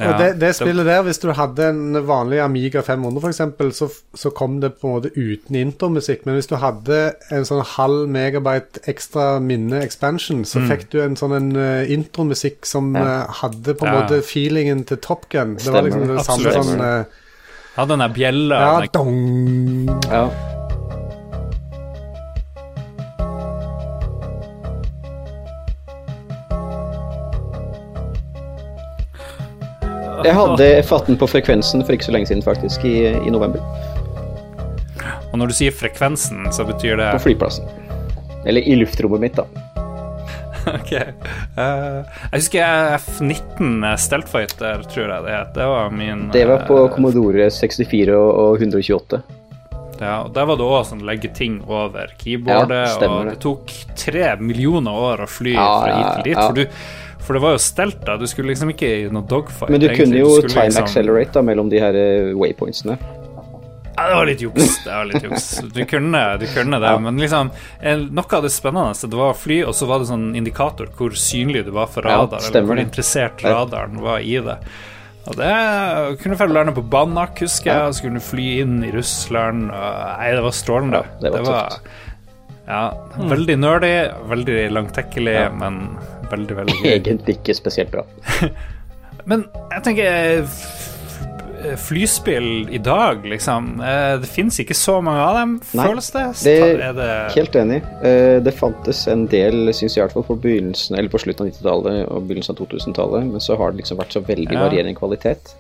Og 0.02 0.20
det, 0.20 0.28
det 0.42 0.50
spillet 0.56 0.86
der, 0.86 1.02
hvis 1.06 1.20
du 1.22 1.32
hadde 1.38 1.68
en 1.70 1.98
vanlig 2.08 2.40
Amiga 2.44 2.82
500 2.82 3.22
f.eks., 3.32 3.78
så, 3.78 3.88
så 4.18 4.32
kom 4.36 4.60
det 4.62 4.74
på 4.82 4.88
en 4.88 4.94
måte 4.98 5.12
uten 5.16 5.56
intermusikk. 5.60 6.26
Men 6.26 6.36
hvis 6.40 6.48
du 6.52 6.56
hadde 6.62 7.00
en 7.32 7.46
sånn 7.48 7.64
halv 7.76 8.08
megabyte 8.12 8.84
ekstra 8.92 9.40
minne 9.44 9.82
expansion, 9.86 10.44
så 10.46 10.64
fikk 10.70 10.88
du 10.94 11.00
en 11.04 11.16
sånn 11.20 11.36
en 11.38 11.52
uh, 11.58 11.84
intromusikk 11.92 12.66
som 12.70 12.94
Ja. 12.96 13.04
eh, 13.24 13.36
hadde 13.42 13.74
på 13.76 13.86
en 13.88 13.94
Ja. 13.94 14.02
måte 14.02 14.22
feelingen 14.26 14.86
til 14.88 14.98
Top 14.98 15.30
Gun. 15.30 15.56
Det 15.58 15.72
var 15.74 15.82
liksom 15.88 16.08
det 16.08 16.26
samme 16.26 16.48
Absolutt. 16.48 16.66
sånn 16.66 16.82
uh, 16.82 17.04
Hadde 17.78 17.94
den 17.96 18.00
der 18.04 18.14
bjella 18.16 18.58
Ja, 18.60 18.88
dong. 18.94 19.88
Ja. 20.12 20.26
Jeg 30.28 30.38
hadde 30.38 30.70
fatt 30.88 31.10
den 31.10 31.18
på 31.20 31.28
frekvensen 31.30 31.84
for 31.86 31.96
ikke 31.96 32.08
så 32.10 32.16
lenge 32.16 32.30
siden, 32.32 32.44
faktisk, 32.46 32.86
i, 32.88 33.12
i 33.14 33.34
november. 33.34 33.62
Og 35.32 35.40
når 35.40 35.52
du 35.52 35.56
sier 35.56 35.72
frekvensen, 35.76 36.50
så 36.52 36.66
betyr 36.68 36.98
det 37.00 37.12
På 37.16 37.24
flyplassen. 37.28 37.68
Eller 38.46 38.66
i 38.68 38.76
luftrommet 38.80 39.22
mitt, 39.24 39.38
da. 39.40 39.46
Ok. 40.78 40.92
Uh, 41.58 42.02
jeg 42.30 42.36
husker 42.36 42.96
F19 43.00 43.86
Steltfighter, 43.98 44.84
tror 44.92 45.08
jeg 45.10 45.24
det 45.26 45.34
het. 45.34 45.54
Det 45.56 45.70
var 45.72 45.94
min 45.96 46.28
Det 46.34 46.44
var 46.50 46.66
på 46.68 46.78
eh, 46.84 46.90
Commodore 46.94 47.48
64 47.50 48.14
og, 48.14 48.30
og 48.44 48.62
128. 48.62 49.22
Ja, 50.02 50.16
og 50.26 50.32
Der 50.34 50.48
var 50.50 50.58
det 50.58 50.66
òg 50.66 50.84
sånn 50.90 51.04
legge 51.06 51.30
ting 51.38 51.60
over 51.70 52.14
keyboardet, 52.18 52.84
Ja, 52.90 53.10
og 53.10 53.26
det. 53.26 53.34
det 53.36 53.40
tok 53.44 53.74
tre 53.98 54.32
millioner 54.42 54.98
år 54.98 55.26
å 55.26 55.30
fly 55.30 55.54
Ja, 55.54 55.68
fra 55.82 55.98
hit 55.98 56.12
til 56.16 56.30
dit. 56.30 56.38
ja. 56.38 56.46
For, 56.48 56.58
du, 56.58 57.11
for 57.22 57.38
det 57.38 57.42
var 57.44 57.56
jo 57.56 57.62
stelt, 57.64 58.00
da. 58.06 58.18
Du 58.18 58.28
skulle 58.28 58.52
liksom 58.54 58.70
ikke 58.74 58.90
i 59.06 59.10
noe 59.14 59.24
dogfight. 59.30 59.70
Men 59.70 59.80
du 59.82 59.88
egentlig. 59.88 60.06
kunne 60.06 60.22
jo 60.22 60.42
du 60.42 60.48
time 60.50 60.68
liksom- 60.70 60.84
accelerate 60.84 61.34
da 61.38 61.42
mellom 61.42 61.70
de 61.70 61.80
her 61.80 61.96
eh, 61.96 62.32
waypointsene. 62.38 62.98
Ja, 63.98 64.08
det 64.08 64.16
var 64.16 64.26
litt 64.26 64.42
juks. 64.42 64.78
Det 64.86 64.90
var 64.92 65.06
litt 65.06 65.24
juks. 65.24 65.48
Du 65.76 65.82
kunne, 65.86 66.22
du 66.40 66.46
kunne 66.56 66.80
det, 66.82 66.94
men 67.04 67.18
liksom 67.22 67.52
Noe 68.16 68.38
av 68.38 68.42
det 68.48 68.50
spennende 68.54 68.96
det 69.12 69.20
var 69.20 69.34
fly, 69.38 69.60
og 69.68 69.76
så 69.78 69.86
var 69.86 70.00
det 70.02 70.08
sånn 70.10 70.32
indikator 70.36 70.88
hvor 70.98 71.12
synlig 71.20 71.66
du 71.68 71.72
var 71.76 71.88
for 71.92 72.08
Ja, 72.08 72.22
radar, 72.24 72.40
eller 72.48 72.66
hvor 72.66 72.80
det. 72.80 72.86
interessert 72.88 73.44
radaren 73.44 74.00
var 74.02 74.20
i 74.24 74.40
det. 74.42 74.58
Og 75.28 75.36
det 75.38 75.52
kunne 76.24 76.34
du 76.40 76.54
lære 76.56 76.74
på 76.74 76.82
Banak, 76.90 77.38
husker 77.44 77.70
jeg, 77.70 77.82
og 77.90 77.94
så 77.94 78.02
kunne 78.08 78.18
du 78.18 78.26
fly 78.26 78.48
inn 78.64 78.80
i 78.88 78.90
Russland. 78.96 79.70
Og, 79.70 80.00
nei, 80.18 80.32
det 80.34 80.42
var 80.48 80.56
strålende. 80.58 81.04
Ja, 81.22 81.30
det 81.30 81.44
var 81.46 81.70
tøft. 81.70 81.92
ja, 82.68 82.82
veldig 83.36 83.60
nerdy, 83.60 83.94
veldig 84.32 84.60
langtekkelig, 84.72 85.36
Ja. 85.36 85.50
men 85.52 85.98
veldig, 86.32 86.56
veldig 86.62 86.78
gøy. 86.84 86.94
Egentlig 86.98 87.38
ikke 87.40 87.58
spesielt 87.58 87.92
bra. 87.94 88.06
Men 89.30 89.46
jeg 89.76 89.84
tenker 89.86 90.48
Flyspill 91.78 92.70
i 92.74 92.80
dag, 92.82 93.22
liksom 93.30 93.82
eh, 93.86 94.16
Det 94.22 94.30
fins 94.30 94.56
ikke 94.64 94.74
så 94.74 94.96
mange 95.06 95.22
av 95.22 95.36
dem, 95.38 95.52
Nei, 95.78 95.86
føles 95.92 96.08
det? 96.16 96.24
det 96.42 96.56
er 96.88 96.96
det 96.98 97.10
Helt 97.36 97.58
enig. 97.62 97.82
Eh, 98.02 98.38
Det 98.42 98.54
fantes 98.58 99.04
en 99.12 99.28
del, 99.30 99.70
syns 99.70 99.94
jeg 99.94 100.02
i 100.02 100.06
hvert 100.08 100.16
fall, 100.18 100.26
på 100.32 100.40
begynnelsen, 100.42 100.98
eller 100.98 101.12
på 101.14 101.22
slutten 101.22 101.46
av 101.46 101.52
90-tallet 101.52 102.00
og 102.08 102.26
begynnelsen 102.30 102.56
av 102.56 102.64
2000-tallet, 102.64 103.28
men 103.36 103.44
så 103.46 103.60
har 103.62 103.72
det 103.76 103.84
liksom 103.84 104.02
vært 104.02 104.18
så 104.18 104.24
veldig 104.26 104.58
varierende 104.58 104.98
kvalitet. 104.98 105.54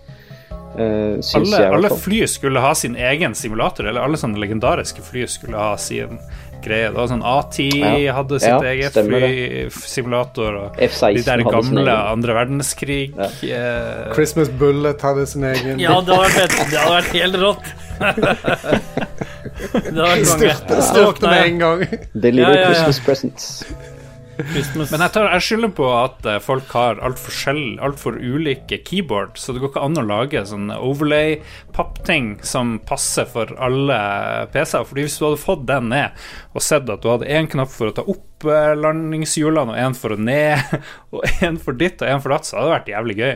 Uh, 0.71 1.19
alle, 1.35 1.57
jeg, 1.59 1.71
alle 1.75 1.89
fly 1.99 2.21
skulle 2.31 2.61
ha 2.63 2.71
sin 2.77 2.95
egen 2.95 3.33
simulator, 3.35 3.89
eller 3.89 4.05
alle 4.05 4.19
sånne 4.19 4.39
legendariske 4.39 5.03
fly 5.03 5.25
skulle 5.27 5.59
ha 5.59 5.73
sin 5.81 6.17
greie. 6.63 6.87
Det 6.91 6.95
var 6.95 7.09
sånn 7.09 7.23
A10 7.25 7.67
Ja. 8.05 8.13
hadde 8.15 8.39
sitt 8.39 8.49
Ja, 8.49 8.59
eget 8.69 8.93
flysimulator, 9.73 10.55
og 10.61 10.79
F-16 10.79 11.17
de 11.17 11.23
der 11.27 11.43
gamle 11.43 11.95
andre 12.13 12.35
verdenskrig 12.37 13.11
Ja. 13.17 13.27
uh, 13.27 14.13
Christmas 14.15 14.49
Bullet 14.61 15.01
hadde 15.01 15.25
sin 15.27 15.43
egen. 15.43 15.79
Ja, 15.81 15.99
det 15.99 16.15
hadde 16.15 16.39
vært. 16.39 16.57
Det 16.71 16.79
hadde 16.79 16.95
vært 16.95 17.11
helt 17.17 17.35
rått. 17.41 17.65
det 19.71 19.97
hadde 19.97 20.01
vært 20.01 20.27
konge. 20.29 20.35
Styrte, 20.35 20.81
styrte 20.87 21.27
med 21.27 21.47
en 21.47 21.59
gang. 21.65 21.85
Deliver 22.13 22.53
Ja, 22.53 22.55
ja, 22.55 22.61
ja. 22.61 22.73
Christmas 22.73 22.99
presents. 23.05 23.49
Men 24.39 25.03
jeg, 25.03 25.11
jeg 25.17 25.43
skylder 25.45 25.71
på 25.75 25.87
at 25.91 26.27
eh, 26.29 26.39
folk 26.43 26.71
har 26.75 27.01
altfor 27.03 27.33
alt 27.83 27.99
for 27.99 28.17
ulike 28.17 28.79
keyboard, 28.87 29.37
så 29.39 29.53
det 29.53 29.61
går 29.61 29.73
ikke 29.73 29.83
an 29.85 29.99
å 29.99 30.05
lage 30.05 30.43
sånn 30.47 30.71
overlay-pappting 30.73 32.33
som 32.45 32.77
passer 32.87 33.27
for 33.29 33.51
alle 33.61 33.97
PC-er. 34.53 34.87
Fordi 34.87 35.05
hvis 35.05 35.17
du 35.19 35.25
hadde 35.27 35.41
fått 35.41 35.65
den 35.69 35.91
ned 35.91 36.21
og 36.55 36.65
sett 36.65 36.89
at 36.89 37.03
du 37.03 37.09
hadde 37.11 37.29
én 37.29 37.49
knapp 37.51 37.73
for 37.73 37.91
å 37.91 37.97
ta 37.97 38.05
opp 38.05 38.47
eh, 38.47 38.71
landingshjulene, 38.77 39.75
og 39.75 39.81
én 39.81 39.97
for 39.97 40.15
å 40.15 40.21
ned, 40.21 40.79
og 41.15 41.43
én 41.43 41.59
for 41.61 41.77
ditt 41.77 42.01
og 42.01 42.13
én 42.13 42.23
for 42.23 42.35
datt, 42.35 42.47
så 42.47 42.59
hadde 42.59 42.71
det 42.71 42.77
vært 42.77 42.95
jævlig 42.95 43.19
gøy. 43.19 43.35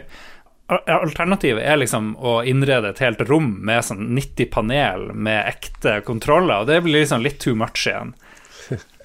Alternativet 0.66 1.62
er 1.62 1.78
liksom 1.78 2.16
å 2.18 2.40
innrede 2.48 2.90
et 2.90 3.02
helt 3.04 3.20
rom 3.30 3.52
med 3.68 3.86
sånn 3.86 4.08
90 4.18 4.48
panel 4.54 5.12
med 5.14 5.44
ekte 5.52 6.00
kontroller, 6.08 6.64
og 6.64 6.72
det 6.72 6.80
blir 6.82 7.04
liksom 7.04 7.22
litt 7.22 7.38
too 7.44 7.54
much 7.60 7.86
igjen. 7.86 8.16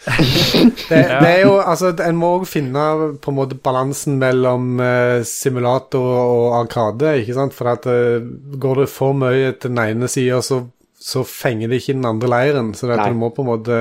Det, 0.91 0.97
det 1.21 1.29
er 1.29 1.43
jo, 1.45 1.59
altså, 1.61 1.91
En 2.07 2.17
må 2.17 2.33
òg 2.39 2.47
finne 2.49 2.85
på 3.21 3.33
en 3.33 3.37
måte 3.37 3.59
balansen 3.61 4.17
mellom 4.21 4.81
uh, 4.81 5.21
simulator 5.29 6.01
og 6.01 6.57
arkade. 6.63 7.19
ikke 7.21 7.37
sant? 7.37 7.57
For 7.57 7.71
at 7.75 7.89
uh, 7.91 8.25
Går 8.61 8.85
det 8.85 8.91
for 8.93 9.17
mye 9.17 9.53
til 9.53 9.75
den 9.75 9.83
ene 9.85 10.09
sida, 10.11 10.41
så, 10.45 10.63
så 10.97 11.25
fenger 11.29 11.71
det 11.71 11.83
ikke 11.83 11.99
den 11.99 12.09
andre 12.09 12.33
leiren. 12.33 12.75
Så 12.75 12.89
det 12.89 12.99
at 12.99 13.13
du 13.13 13.19
må 13.21 13.33
på 13.37 13.45
en 13.45 13.53
måte 13.53 13.81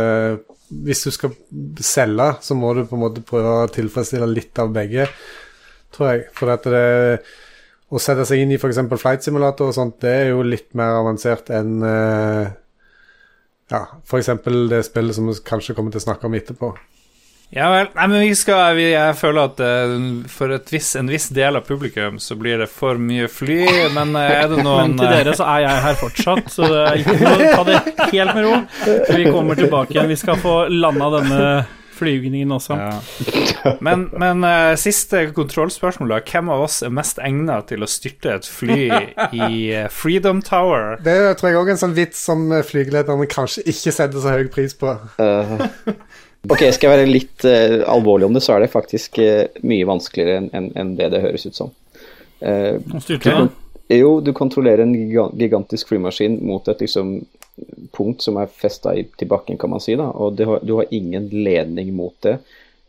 Hvis 0.70 1.06
du 1.08 1.12
skal 1.16 1.36
selge, 1.82 2.34
så 2.46 2.58
må 2.58 2.74
du 2.76 2.84
på 2.86 3.00
en 3.00 3.06
måte 3.08 3.26
prøve 3.26 3.62
å 3.64 3.70
tilfredsstille 3.74 4.28
litt 4.30 4.60
av 4.60 4.74
begge, 4.76 5.08
tror 5.96 6.12
jeg. 6.12 6.28
For 6.36 6.52
at 6.54 6.68
det 6.70 6.88
å 7.90 7.98
sette 8.02 8.26
seg 8.30 8.44
inn 8.44 8.52
i 8.54 8.60
f.eks. 8.60 8.84
flight 9.02 9.26
simulator 9.26 9.72
og 9.72 9.74
sånt, 9.74 9.98
det 10.04 10.12
er 10.14 10.28
jo 10.30 10.44
litt 10.46 10.68
mer 10.78 11.00
avansert 11.00 11.50
enn 11.54 11.80
eh, 11.82 12.52
ja, 13.70 13.84
f.eks. 14.06 14.32
det 14.70 14.84
spillet 14.88 15.16
som 15.16 15.28
vi 15.30 15.36
kanskje 15.46 15.76
kommer 15.78 15.94
til 15.94 16.02
å 16.02 16.08
snakke 16.10 16.30
om 16.30 16.38
etterpå. 16.38 16.74
Ja 17.50 17.66
vel. 17.74 17.88
Nei, 17.96 18.06
men 18.12 18.22
vi 18.22 18.34
skal 18.38 18.76
vi, 18.78 18.92
Jeg 18.92 19.16
føler 19.18 19.48
at 19.50 19.62
uh, 19.64 19.96
for 20.30 20.54
et 20.54 20.68
viss, 20.70 20.92
en 21.00 21.10
viss 21.10 21.32
del 21.34 21.58
av 21.58 21.66
publikum 21.66 22.20
så 22.22 22.38
blir 22.38 22.62
det 22.62 22.68
for 22.70 23.02
mye 23.02 23.26
fly, 23.26 23.64
men 23.96 24.14
uh, 24.14 24.22
er 24.22 24.52
det 24.52 24.62
noen 24.68 24.94
Men 24.94 25.00
til 25.02 25.16
dere 25.16 25.34
så 25.38 25.48
er 25.56 25.66
jeg 25.66 25.82
her 25.88 25.98
fortsatt, 26.04 26.54
så 26.54 26.70
det 26.70 26.84
er 26.84 27.02
ikke 27.02 27.18
noe, 27.24 27.50
ta 27.56 27.66
det 27.66 27.80
helt 28.14 28.38
med 28.38 28.46
ro. 28.46 28.54
Vi 29.18 29.26
kommer 29.34 29.58
tilbake 29.58 29.96
igjen. 29.98 30.14
Vi 30.14 30.22
skal 30.22 30.38
få 30.42 30.56
landa 30.70 31.10
denne 31.18 31.44
flygningen 32.00 32.52
også. 32.56 32.78
ja. 32.80 32.98
Men, 33.86 34.06
men 34.16 34.44
uh, 34.46 34.74
siste 34.80 35.26
kontrollspørsmål. 35.36 36.14
Hvem 36.28 36.50
av 36.54 36.64
oss 36.64 36.80
er 36.86 36.94
mest 36.94 37.20
egnet 37.24 37.70
til 37.72 37.84
å 37.84 37.90
styrte 37.90 38.32
et 38.38 38.48
fly 38.48 38.88
i 39.36 39.50
eh, 39.76 39.90
Freedom 39.92 40.42
Tower? 40.46 40.96
Det 41.04 41.16
tror 41.40 41.52
jeg 41.52 41.60
òg 41.60 41.72
er 41.72 41.76
en 41.76 41.82
sånn 41.82 41.96
vits 41.98 42.22
som 42.30 42.48
eh, 42.56 42.64
flygelederne 42.66 43.28
kanskje 43.30 43.66
ikke 43.70 43.94
setter 43.96 44.24
så 44.24 44.36
høy 44.38 44.50
pris 44.54 44.76
på. 44.80 44.96
Uh, 45.20 45.68
ok, 46.48 46.70
skal 46.76 46.88
jeg 46.88 46.94
være 46.94 47.10
litt 47.10 47.48
uh, 47.48 47.82
alvorlig 47.92 48.30
om 48.30 48.38
det, 48.38 48.44
så 48.46 48.56
er 48.56 48.66
det 48.66 48.74
faktisk 48.74 49.20
mye 49.20 49.90
vanskeligere 49.90 50.40
enn 50.40 50.52
en, 50.56 50.72
en 50.80 50.94
det 51.00 51.12
det 51.16 51.24
høres 51.26 51.48
ut 51.50 51.60
som. 51.60 51.74
Uh, 52.40 52.80
styrte 53.04 53.36
jeg. 53.36 53.50
jo, 54.00 54.16
du 54.24 54.32
kontrollerer 54.38 54.86
en 54.86 54.96
gigantisk 54.96 55.92
flymaskin 55.92 56.40
mot 56.48 56.68
et 56.72 56.86
liksom 56.86 57.20
punkt 57.96 58.24
som 58.26 58.38
er 58.42 58.52
festa 58.52 58.94
til 59.18 59.30
bakken, 59.30 59.58
kan 59.58 59.70
man 59.70 59.84
si. 59.84 59.96
da, 60.00 60.10
Og 60.12 60.40
har, 60.40 60.60
du 60.64 60.76
har 60.80 60.90
ingen 60.92 61.30
ledning 61.32 61.94
mot 61.96 62.16
det. 62.26 62.40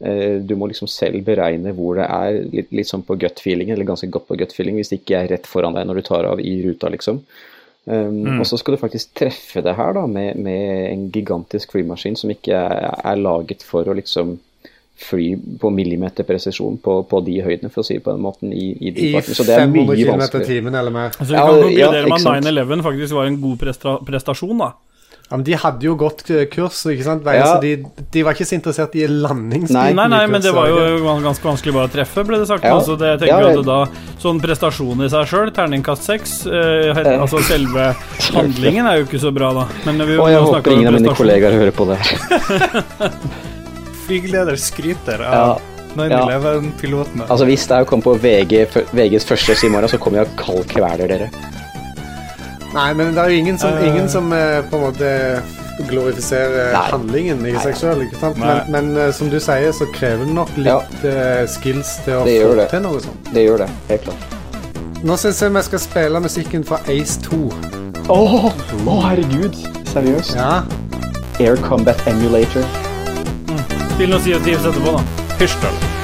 Eh, 0.01 0.39
Du 0.41 0.57
må 0.57 0.67
liksom 0.71 0.89
selv 0.89 1.25
beregne 1.27 1.75
hvor 1.77 1.97
det 2.01 2.09
er, 2.09 2.43
litt, 2.53 2.73
litt 2.73 2.89
sånn 2.89 3.05
på 3.07 3.19
gut 3.21 3.41
feeling, 3.41 3.71
eller 3.71 3.85
ganske 3.89 4.09
godt 4.11 4.29
på 4.29 4.39
gut 4.41 4.53
feeling, 4.57 4.77
hvis 4.81 4.93
det 4.93 5.03
ikke 5.03 5.23
er 5.23 5.33
rett 5.35 5.47
foran 5.47 5.75
deg 5.77 5.87
når 5.89 6.01
du 6.01 6.03
tar 6.09 6.25
av 6.25 6.41
i 6.41 6.63
ruta, 6.65 6.89
liksom. 6.89 7.23
Um, 7.87 8.41
Og 8.41 8.47
så 8.47 8.59
skal 8.61 8.77
du 8.77 8.83
faktisk 8.83 9.15
treffe 9.17 9.63
det 9.65 9.73
her 9.75 9.95
da 9.97 10.03
med, 10.07 10.37
med 10.37 10.93
en 10.93 11.07
gigantisk 11.11 11.73
flymaskin 11.73 12.17
som 12.17 12.31
ikke 12.31 12.53
er, 12.53 12.91
er 13.05 13.17
laget 13.17 13.65
for 13.65 13.89
å 13.89 13.97
liksom 13.97 14.37
fly 15.01 15.31
på 15.63 15.71
millimeterpresisjon 15.73 16.77
på, 16.85 16.99
på 17.09 17.23
de 17.27 17.39
høydene, 17.47 17.71
for 17.73 17.81
å 17.83 17.87
si 17.89 17.97
det 17.99 18.05
på 18.05 18.13
den 18.15 18.21
måten, 18.25 18.53
i, 18.53 18.71
i 18.81 18.93
de 18.93 19.09
fartene. 19.17 19.39
Så 19.41 19.47
det 19.49 19.57
er 19.57 19.67
mye 19.73 19.87
vanskeligere. 19.89 20.47
timen 20.51 20.75
eller 20.77 20.93
mer. 20.95 21.11
Så 21.17 21.31
vi 21.31 21.39
Ja, 21.39 21.47
kan 21.49 21.57
ja, 21.57 21.65
konkludere 21.65 22.07
ikke 22.07 22.23
med 22.29 22.47
at 22.47 22.53
9-11 22.53 22.87
faktisk 22.91 23.19
var 23.21 23.27
en 23.33 23.41
god 23.41 23.59
presta 23.65 23.97
prestasjon, 24.07 24.57
da. 24.61 24.71
Ja, 25.31 25.37
men 25.39 25.45
De 25.47 25.55
hadde 25.63 25.87
jo 25.87 25.93
gått 25.95 26.25
eh, 26.35 26.41
kurs, 26.51 26.81
ikke 26.91 27.05
sant? 27.07 27.21
Veien, 27.23 27.39
Ja. 27.45 27.53
så 27.55 27.61
de, 27.63 27.85
de 28.11 28.23
var 28.27 28.35
ikke 28.35 28.47
så 28.51 28.57
interessert 28.57 28.97
i 28.99 29.05
landingsbiten. 29.07 29.77
Nei. 29.79 29.93
Nei, 29.95 30.09
nei, 30.11 30.25
men 30.27 30.43
det 30.43 30.51
var 30.57 30.67
jo 30.67 31.21
ganske 31.23 31.47
vanskelig 31.47 31.75
bare 31.77 31.87
å 31.87 31.93
treffe, 31.93 32.25
ble 32.27 32.41
det 32.43 32.49
sagt. 32.51 32.67
Ja. 32.67 32.73
Altså, 32.81 32.97
det 32.99 33.13
jeg 33.13 33.21
tenker 33.23 33.47
Ja, 33.47 33.53
at 33.61 33.69
da, 33.69 33.79
Sånn 34.19 34.41
prestasjon 34.43 35.05
i 35.07 35.09
seg 35.13 35.31
sjøl, 35.31 35.53
terningkast 35.55 36.03
seks 36.11 36.35
eh. 36.51 36.91
Altså 37.15 37.39
selve 37.47 37.93
handlingen 38.41 38.91
er 38.91 38.99
jo 38.99 39.07
ikke 39.07 39.23
så 39.23 39.31
bra, 39.33 39.53
da. 39.55 39.69
Men 39.87 40.03
vi 40.03 40.19
Og 40.19 40.29
jeg 40.35 40.43
håper 40.51 40.75
ingen 40.75 40.91
av 40.91 40.99
mine 40.99 41.15
kollegaer 41.23 41.57
hører 41.63 41.79
på 41.79 41.87
det. 41.93 42.01
Flygeleder 44.11 44.57
skryter 44.59 45.21
Ja, 45.23 45.43
av 45.55 45.61
9-11-pilotene. 45.95 47.29
altså 47.29 47.47
Hvis 47.47 47.67
det 47.71 47.77
er 47.77 47.85
å 47.85 47.87
komme 47.87 48.03
på 48.03 48.17
VG, 48.19 48.65
VGs 48.91 49.27
første 49.29 49.55
i 49.67 49.71
morgen, 49.71 49.91
så 49.91 50.01
kommer 50.03 50.23
jeg 50.25 50.31
og 50.33 50.41
kaldkveler 50.41 51.11
dere. 51.13 51.29
Nei, 52.75 52.89
men 52.95 53.15
det 53.15 53.23
er 53.23 53.31
jo 53.31 53.39
ingen 53.39 53.59
som, 53.59 53.75
uh, 53.75 53.87
ingen 53.87 54.11
som 54.11 54.33
eh, 54.35 54.61
på 54.71 54.79
en 54.79 54.85
måte 54.89 55.13
glorifiserer 55.91 56.73
Nei. 56.75 56.83
handlingen 56.91 57.47
i 57.47 57.55
Nei. 57.55 57.63
seg 57.63 57.79
sjøl. 57.79 58.05
Men, 58.39 58.61
men 58.71 58.91
eh, 58.99 59.15
som 59.15 59.31
du 59.31 59.39
sier, 59.43 59.71
så 59.75 59.87
krever 59.95 60.27
det 60.27 60.35
nok 60.35 60.53
litt 60.59 61.07
ja. 61.07 61.47
skills 61.51 61.97
til 62.05 62.19
å 62.21 62.27
Det 62.27 62.37
få 62.43 62.53
det. 62.61 62.69
til 62.75 62.85
noe 62.87 63.07
sånt. 63.07 63.33
Det 63.35 63.47
gjør 63.47 63.65
det, 63.65 63.71
helt 63.95 64.07
klart. 64.11 64.37
Nå 65.07 65.17
syns 65.23 65.41
jeg 65.43 65.55
vi 65.55 65.67
skal 65.71 65.87
spille 65.87 66.27
musikken 66.27 66.67
fra 66.67 66.83
Ace 66.91 67.19
2. 67.31 67.43
Å, 68.11 68.21
herregud. 69.07 69.59
Seriøst? 69.95 70.35
Ja. 70.39 70.63
Air 71.41 71.59
Combat 71.63 72.07
Emulator. 72.11 72.67
Spill 74.01 74.09
noe 74.09 74.19
Sea 74.19 74.33
of 74.33 74.43
Thieves 74.45 74.65
etterpå, 74.65 74.97
da. 74.97 75.05
Hysj, 75.37 75.61
da. 75.61 76.00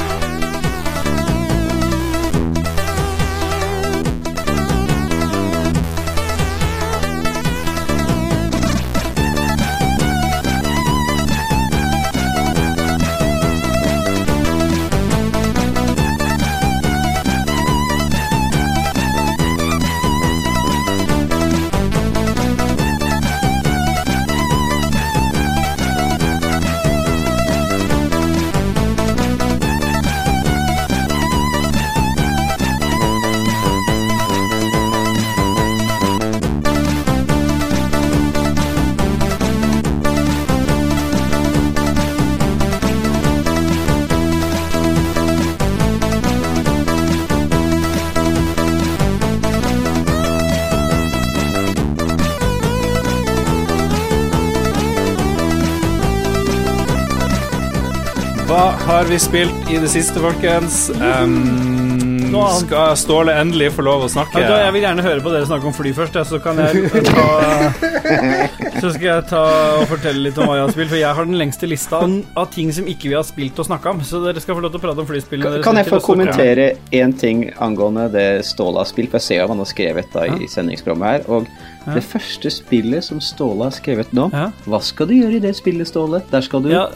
Har 59.06 59.12
vi 59.12 59.18
spilt 59.18 59.68
i 59.70 59.76
det 59.78 59.86
siste, 59.88 60.18
folkens? 60.18 60.88
Um, 60.90 62.32
skal 62.58 62.96
Ståle 62.98 63.36
endelig 63.38 63.68
få 63.76 63.84
lov 63.86 64.02
å 64.02 64.08
snakke? 64.10 64.40
Ja, 64.42 64.48
da, 64.50 64.56
jeg 64.64 64.72
vil 64.74 64.82
gjerne 64.82 65.04
høre 65.04 65.22
på 65.22 65.30
dere 65.30 65.46
snakke 65.46 65.68
om 65.70 65.76
fly 65.76 65.92
først, 65.94 66.18
ja, 66.18 66.24
så 66.26 66.40
kan 66.42 66.58
jeg 66.58 66.90
ta 67.06 67.70
Så 68.82 68.90
skal 68.96 69.06
jeg 69.06 69.24
ta 69.30 69.44
og 69.76 69.86
fortelle 69.92 70.24
litt 70.26 70.42
om 70.42 70.50
hva 70.50 70.58
jeg 70.58 70.66
har 70.66 70.74
spilt, 70.74 70.90
for 70.90 70.98
jeg 70.98 71.18
har 71.20 71.30
den 71.30 71.38
lengste 71.38 71.70
lista 71.70 72.02
av, 72.02 72.50
ting 72.50 72.74
som 72.74 72.90
ikke 72.90 73.12
vi 73.12 73.14
har 73.14 73.22
spilt 73.30 73.62
og 73.62 73.70
snakka 73.70 73.94
om. 73.94 74.02
Så 74.02 74.24
dere 74.26 74.42
skal 74.42 74.58
få 74.58 74.66
lov 74.66 74.74
til 74.74 74.82
å 74.82 74.86
prate 74.88 75.04
om 75.06 75.10
flyspillene 75.14 75.54
dere 75.54 75.66
Kan 75.70 75.78
jeg 75.78 75.92
få 75.92 76.02
kommentere 76.02 76.68
én 76.90 77.14
ting 77.14 77.46
angående 77.62 78.10
det 78.10 78.28
Ståle 78.50 78.82
har 78.82 78.90
spilt? 78.90 79.14
For 79.14 79.22
jeg 79.22 79.28
ser 79.28 79.44
jo 79.44 79.46
hva 79.46 79.54
han 79.54 79.62
har 79.62 79.74
skrevet 79.76 80.14
da 80.18 80.26
i 80.34 80.50
sendingsprogrammet 80.50 81.12
her. 81.14 81.28
Og 81.30 81.46
det 81.94 82.02
første 82.10 82.50
spillet 82.58 83.06
som 83.06 83.22
Ståle 83.22 83.70
har 83.70 83.78
skrevet 83.78 84.10
nå 84.18 84.32
Hva 84.66 84.82
skal 84.82 85.06
du 85.06 85.20
gjøre 85.20 85.38
i 85.38 85.44
det 85.46 85.54
spillet, 85.62 85.94
Ståle? 85.94 86.26
Der 86.34 86.42
skal 86.42 86.66
du 86.66 86.74
Ja, 86.74 86.88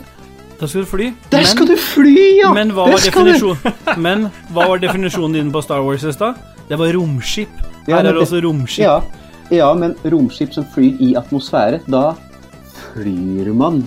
da 0.61 0.69
skal 0.69 0.85
du 0.85 0.89
fly. 0.91 1.07
Der 1.33 1.47
skal 1.49 1.69
du 1.71 1.77
fly, 1.81 2.17
ja! 2.37 2.51
Men 2.53 2.75
hva, 2.77 2.85
men 4.07 4.27
hva 4.53 4.67
var 4.69 4.83
definisjonen 4.83 5.39
din 5.39 5.53
på 5.55 5.63
Star 5.65 5.81
Wars 5.87 6.05
i 6.05 6.13
stad? 6.13 6.37
Det 6.69 6.77
var 6.79 6.93
romskip. 6.95 7.55
Her 7.87 7.95
ja, 7.95 8.01
er 8.03 8.11
det 8.13 8.21
også 8.21 8.43
romskip. 8.45 8.85
Ja, 8.85 8.99
ja, 9.51 9.71
men 9.75 9.97
romskip 10.05 10.53
som 10.55 10.67
flyr 10.75 11.01
i 11.01 11.15
atmosfære, 11.19 11.81
da 11.91 12.11
flyr 12.93 13.49
man. 13.57 13.81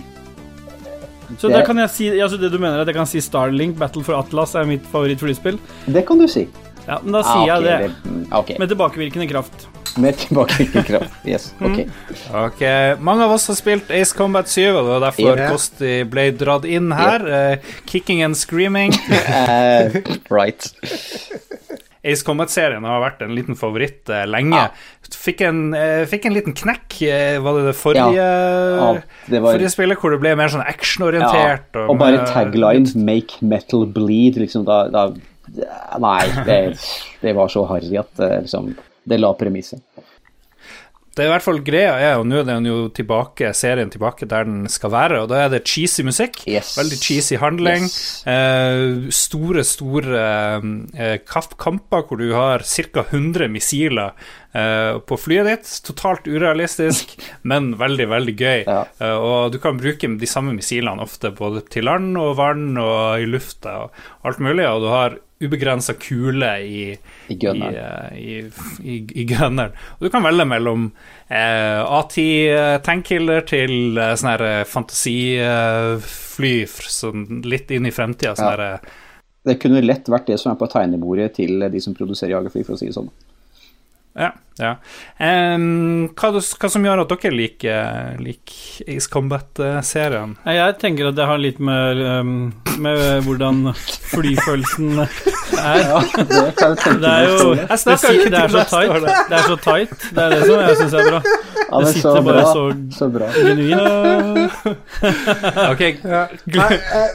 Så 1.38 1.50
det, 1.50 1.64
kan 1.66 1.78
jeg 1.82 1.90
si, 1.94 2.10
altså 2.22 2.38
det 2.42 2.50
du 2.54 2.60
mener 2.60 2.78
er 2.78 2.84
at 2.84 2.90
jeg 2.92 2.98
kan 2.98 3.10
si 3.10 3.22
Starlink, 3.24 3.78
Battle 3.80 4.04
for 4.06 4.18
Atlas 4.18 4.54
er 4.58 4.68
mitt 4.70 4.86
favorittflyspill? 4.92 5.62
Det 5.94 6.04
kan 6.10 6.20
du 6.22 6.28
si. 6.30 6.48
Ja, 6.88 6.98
men 7.04 7.16
da 7.16 7.22
Ah, 7.24 7.30
sier 7.32 7.54
jeg 7.54 7.64
det. 7.64 7.94
det 8.04 8.26
okay. 8.36 8.58
Med 8.60 8.74
tilbakevirkende 8.74 9.30
kraft. 9.30 9.70
Med 9.98 10.18
tilbakevirkende 10.18 10.84
kraft. 10.88 11.14
Yes, 11.26 11.54
Mm. 11.60 11.74
ok. 11.74 11.88
Ok, 12.34 12.62
Mange 13.00 13.24
av 13.24 13.32
oss 13.32 13.48
har 13.48 13.56
spilt 13.56 13.92
Ace 13.92 14.16
Combat 14.18 14.48
7, 14.48 14.70
og 14.76 14.84
det 14.86 14.92
var 14.94 15.00
derfor 15.12 15.38
yeah. 15.38 15.52
Kosti 15.52 16.04
ble 16.10 16.32
dratt 16.32 16.66
inn 16.66 16.92
her. 16.92 17.28
eh, 17.28 17.58
kicking 17.86 18.24
and 18.24 18.36
screaming. 18.38 18.94
uh, 18.94 19.94
right. 20.34 20.72
Ace 22.04 22.24
Combat-serien 22.28 22.84
har 22.84 23.00
vært 23.00 23.22
en 23.24 23.32
liten 23.36 23.56
favoritt 23.56 24.10
eh, 24.12 24.26
lenge. 24.28 24.58
Ja. 24.60 24.72
Fikk, 25.14 25.44
en, 25.48 25.60
eh, 25.78 26.02
fikk 26.10 26.26
en 26.28 26.34
liten 26.36 26.56
knekk, 26.58 26.98
eh, 27.08 27.38
var 27.40 27.60
det 27.60 27.68
det 27.70 27.76
forrige, 27.80 28.16
Ja, 28.18 28.98
det 29.30 29.40
var- 29.40 29.54
forrige 29.54 29.70
spillet, 29.72 30.00
hvor 30.02 30.12
det 30.12 30.20
ble 30.20 30.34
mer 30.36 30.50
sånn 30.52 30.66
actionorientert. 30.68 31.70
Ja, 31.78 31.86
og 31.88 32.00
bare 32.02 32.18
med- 32.18 32.28
tagline 32.34 32.92
'Make 32.96 33.40
metal 33.42 33.86
bleed', 33.86 34.36
liksom 34.42 34.66
da, 34.66 34.88
da 34.90 35.14
Nei, 36.00 36.26
det, 36.46 36.80
det 37.22 37.34
var 37.36 37.48
så 37.52 37.68
harry 37.68 37.96
at 38.00 38.20
eh, 38.20 38.42
liksom 38.42 38.76
Det 39.04 39.20
la 39.20 39.34
premisset. 39.38 39.84
Det 41.13 41.22
er 41.22 41.28
i 41.28 41.32
hvert 41.36 41.46
fall 41.46 41.60
greia 41.62 41.92
er, 42.02 42.16
og 42.18 42.26
nå 42.26 42.39
er 42.39 42.46
den 42.48 42.66
jo 42.66 42.78
tilbake, 42.96 43.52
serien 43.54 43.92
tilbake 43.94 44.26
der 44.30 44.48
den 44.48 44.63
skal 44.72 44.89
være, 44.96 45.20
og 45.22 45.28
da 45.30 45.44
er 45.44 45.52
det 45.54 45.60
cheesy 45.70 46.02
musikk. 46.06 46.39
Yes. 46.50 46.72
Veldig 46.80 46.98
cheesy 46.98 47.38
handling. 47.38 47.86
Yes. 47.86 48.24
Eh, 48.26 49.12
store, 49.13 49.62
store 49.68 50.24
eh, 50.98 51.20
kamper 51.22 52.08
hvor 52.08 52.18
du 52.18 52.32
har 52.34 52.66
ca. 52.66 53.04
100 53.04 53.46
missiler 53.54 54.16
eh, 54.58 54.98
på 55.06 55.20
flyet 55.22 55.52
ditt. 55.52 55.76
Totalt 55.86 56.26
urealistisk, 56.26 57.13
men 57.52 57.76
veldig, 57.78 58.10
veldig 58.10 58.36
gøy. 58.39 58.66
Ja. 58.66 58.80
Eh, 58.98 59.13
og 59.13 59.54
du 59.54 59.60
kan 59.62 59.78
bruke 59.78 60.10
de 60.18 60.32
samme 60.32 60.58
missilene 60.58 61.06
ofte 61.06 61.30
både 61.38 61.62
til 61.70 61.86
land 61.92 62.18
og 62.18 62.39
vann 62.42 62.72
og 62.74 63.22
i 63.22 63.30
lufta 63.30 63.84
og 63.84 64.26
alt 64.26 64.42
mulig, 64.42 64.66
og 64.66 64.82
du 64.82 64.89
har 64.89 65.22
ubegrensa 65.46 65.94
kule 66.00 66.50
i, 66.64 66.84
I 67.30 67.38
eh, 67.46 68.18
i, 68.84 68.98
i, 69.00 69.26
gunneren. 69.30 69.72
Og 69.98 70.08
du 70.08 70.10
kan 70.14 70.24
velge 70.26 70.46
mellom 70.50 70.88
eh, 71.28 71.82
A10 71.84 72.82
tankkiller 72.86 73.46
til 73.50 73.98
eh, 73.98 74.14
sånn 74.20 74.32
her 74.34 74.46
eh, 74.50 74.64
fantasifly 74.70 76.56
sånn 76.68 77.42
litt 77.48 77.72
inn 77.72 77.90
i 77.90 77.94
fremtida. 77.96 78.36
Sånn 78.40 78.60
Ja. 78.60 78.74
eh, 78.76 79.00
Det 79.44 79.58
kunne 79.60 79.82
lett 79.84 80.08
vært 80.08 80.28
det 80.32 80.40
som 80.40 80.54
er 80.54 80.60
på 80.60 80.70
tegnebordet 80.72 81.34
til 81.36 81.60
de 81.70 81.80
som 81.84 81.94
produserer 81.94 82.32
jagerfly, 82.38 82.64
for 82.64 82.76
å 82.76 82.80
si 82.80 82.88
det 82.88 82.96
sånn. 82.96 83.10
Ja. 84.16 84.30
Ja. 84.62 84.76
Um, 85.20 86.10
hva, 86.13 86.30
hva 86.38 86.70
som 86.70 86.84
gjør 86.86 87.02
at 87.06 87.13
dere 87.16 87.32
liker, 87.34 88.18
liker 88.22 88.92
Ace 88.96 89.10
Combat-serien? 89.10 90.36
Jeg 90.46 90.76
tenker 90.82 91.10
at 91.10 91.18
det 91.18 91.26
har 91.30 91.42
litt 91.42 91.60
med, 91.63 92.02
um, 92.22 92.54
med 92.84 93.24
hvordan 93.26 93.63
flyfølelsen 94.12 95.00
er. 95.04 95.08
Det 96.18 96.44
kan 96.58 96.78
jeg 96.78 97.00
Det 97.02 97.10
er 97.10 97.28
jo 97.30 97.54
det, 97.54 97.66
det 97.66 97.74
er 97.74 97.78
så 97.78 97.96
tight. 97.98 98.30
det. 98.30 99.16
Er 99.34 99.48
så 99.48 99.58
tight. 99.63 99.98
Det 100.13 100.24
er 100.24 100.30
det 100.36 100.42
som 100.46 100.62
jeg 100.62 100.78
syns 100.84 100.94
er 101.02 101.10
bra. 101.10 101.24
Ja, 101.74 101.80
det 101.80 101.88
sitter 101.96 102.18
så 102.18 102.22
bare 102.22 102.34
bra. 102.38 102.54
så- 102.54 102.98
Så 102.98 103.08
bra. 103.10 103.28
Genuint. 103.34 104.52
Ok, 105.72 105.82
Ja. 106.04 106.24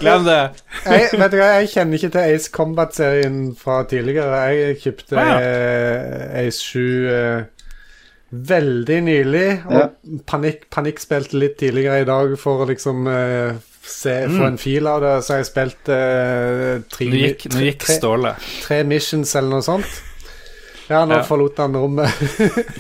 Glem 0.01 0.25
det. 0.27 0.39
jeg, 0.85 1.09
vet 1.21 1.31
du 1.33 1.37
hva, 1.39 1.49
jeg 1.61 1.69
kjenner 1.73 1.99
ikke 1.99 2.11
til 2.15 2.35
Ace 2.35 2.51
Combat-serien 2.55 3.39
fra 3.59 3.77
tidligere. 3.91 4.41
Jeg 4.55 4.79
kjøpte 4.83 5.19
Ah, 5.19 5.29
ja. 5.29 5.39
eh, 5.39 6.47
Ace 6.47 6.61
7 6.65 7.09
eh, 7.13 7.28
veldig 8.31 8.99
nylig, 9.07 9.47
og 9.67 9.79
Ja. 9.79 9.87
panikk, 10.27 10.99
spilte 11.01 11.39
litt 11.39 11.57
tidligere 11.59 12.03
i 12.03 12.09
dag 12.09 12.35
for 12.39 12.65
å 12.65 12.69
liksom 12.69 13.07
eh, 13.09 13.55
se, 13.83 14.27
få 14.29 14.45
en 14.51 14.59
fil 14.61 14.87
av 14.87 15.01
det. 15.01 15.15
Så 15.25 15.33
har 15.33 15.39
jeg 15.43 15.49
spilt 15.49 15.89
eh, 15.89 16.75
tre, 16.93 17.09
Nå 17.09 17.23
gikk, 17.23 17.47
nå 17.55 17.63
gikk 17.65 17.87
tre, 17.87 17.97
tre, 18.03 18.35
tre 18.67 18.83
missions 18.85 19.33
eller 19.39 19.49
noe 19.57 19.65
sånt. 19.65 20.03
Ja, 20.89 21.03
nå 21.09 21.19
Ja. 21.19 21.23
forlot 21.25 21.59
han 21.61 21.75
rommet. 21.77 22.09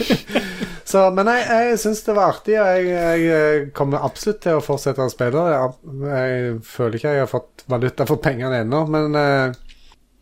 så, 0.89 1.11
men 1.13 1.29
jeg, 1.33 1.45
jeg 1.49 1.79
syns 1.83 2.03
det 2.07 2.15
var 2.17 2.33
artig, 2.37 2.57
og 2.61 2.69
jeg, 2.69 3.25
jeg 3.25 3.67
kommer 3.77 4.05
absolutt 4.05 4.41
til 4.45 4.57
å 4.57 4.63
fortsette 4.65 5.05
å 5.05 5.11
spille 5.13 5.43
Jeg, 5.53 5.73
Jeg 6.09 6.55
føler 6.65 6.97
ikke 7.01 7.13
jeg 7.19 7.25
har 7.27 7.33
fått 7.33 7.65
valuta 7.69 8.07
for 8.09 8.17
pengene 8.25 8.63
ennå, 8.65 8.85
men 8.89 9.17
eh, 9.21 9.53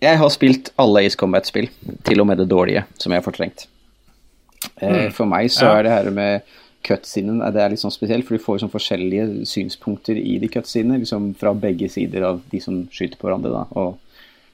Jeg 0.03 0.19
har 0.23 0.31
spilt 0.35 0.73
alle 0.83 1.05
Ace 1.07 1.19
Combat-spill, 1.19 1.71
til 2.07 2.21
og 2.23 2.27
med 2.31 2.43
det 2.43 2.49
dårlige, 2.51 2.85
som 2.99 3.15
jeg 3.15 3.23
har 3.23 3.27
fortrengt. 3.27 3.67
Eh, 4.81 5.09
For 5.11 5.27
meg 5.27 5.49
så 5.51 5.63
Ja. 5.63 5.79
er 5.79 5.83
det 5.85 5.93
her 5.93 6.11
med 6.11 6.43
cutscenen 6.85 7.43
eh, 7.43 7.51
det 7.53 7.63
er 7.63 7.71
litt 7.71 7.81
sånn 7.81 7.91
spesielt, 7.95 8.25
for 8.25 8.37
du 8.37 8.43
får 8.45 8.61
sånn 8.61 8.71
forskjellige 8.71 9.47
synspunkter 9.47 10.17
i 10.17 10.39
de 10.39 10.49
cutscenene, 10.49 10.99
liksom 11.01 11.35
fra 11.37 11.55
begge 11.55 11.89
sider 11.91 12.23
av 12.23 12.43
de 12.51 12.61
som 12.61 12.87
skyter 12.93 13.17
på 13.17 13.29
hverandre. 13.29 13.53
da, 13.53 13.67
og 13.75 13.99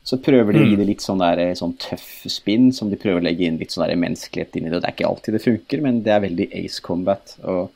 så 0.05 0.17
prøver 0.21 0.53
de 0.53 0.59
å 0.61 0.67
gi 0.71 0.77
det 0.77 0.87
litt 0.87 1.01
sånn, 1.01 1.19
der, 1.19 1.39
eh, 1.39 1.55
sånn 1.55 1.77
tøff 1.79 2.25
spinn, 2.27 2.73
som 2.73 2.91
de 2.91 2.97
prøver 2.97 3.21
å 3.21 3.25
legge 3.25 3.47
inn 3.47 3.59
litt 3.59 3.71
sånn 3.71 3.87
der 3.87 3.95
menneskelighet 3.97 4.57
inn 4.57 4.67
i 4.67 4.71
det. 4.71 4.81
Det 4.83 4.89
er 4.89 4.97
ikke 4.97 5.09
alltid 5.11 5.35
det 5.35 5.43
funker, 5.45 5.83
men 5.83 6.03
det 6.03 6.13
er 6.13 6.21
veldig 6.29 6.49
Ace 6.65 6.81
Combat. 6.81 7.37
og 7.45 7.71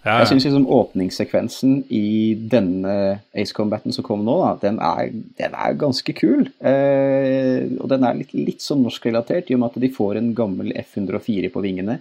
Ja, 0.00 0.14
jeg 0.14 0.24
ja. 0.24 0.28
syns 0.30 0.46
liksom 0.46 0.64
åpningssekvensen 0.72 1.72
i 1.92 2.32
denne 2.52 2.94
Ace 3.36 3.52
Combaten 3.52 3.92
som 3.92 4.06
kom 4.06 4.22
nå, 4.24 4.38
da, 4.40 4.54
den 4.62 4.78
er, 4.80 5.10
den 5.36 5.52
er 5.52 5.76
ganske 5.80 6.14
kul. 6.16 6.46
Eh, 6.64 7.66
og 7.76 7.90
den 7.92 8.06
er 8.08 8.16
litt, 8.22 8.32
litt 8.32 8.64
sånn 8.64 8.80
norskrelatert, 8.86 9.50
i 9.52 9.58
og 9.58 9.60
med 9.60 9.74
at 9.74 9.84
de 9.84 9.92
får 9.92 10.16
en 10.16 10.32
gammel 10.38 10.72
F-104 10.86 11.52
på 11.52 11.64
vingene. 11.66 11.98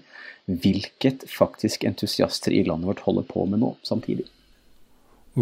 Hvilket 0.47 1.27
faktisk 1.27 1.83
entusiaster 1.89 2.55
i 2.55 2.63
landet 2.63 2.93
vårt 2.93 3.03
holder 3.03 3.27
på 3.27 3.43
med 3.51 3.65
nå, 3.65 3.73
samtidig. 3.83 4.29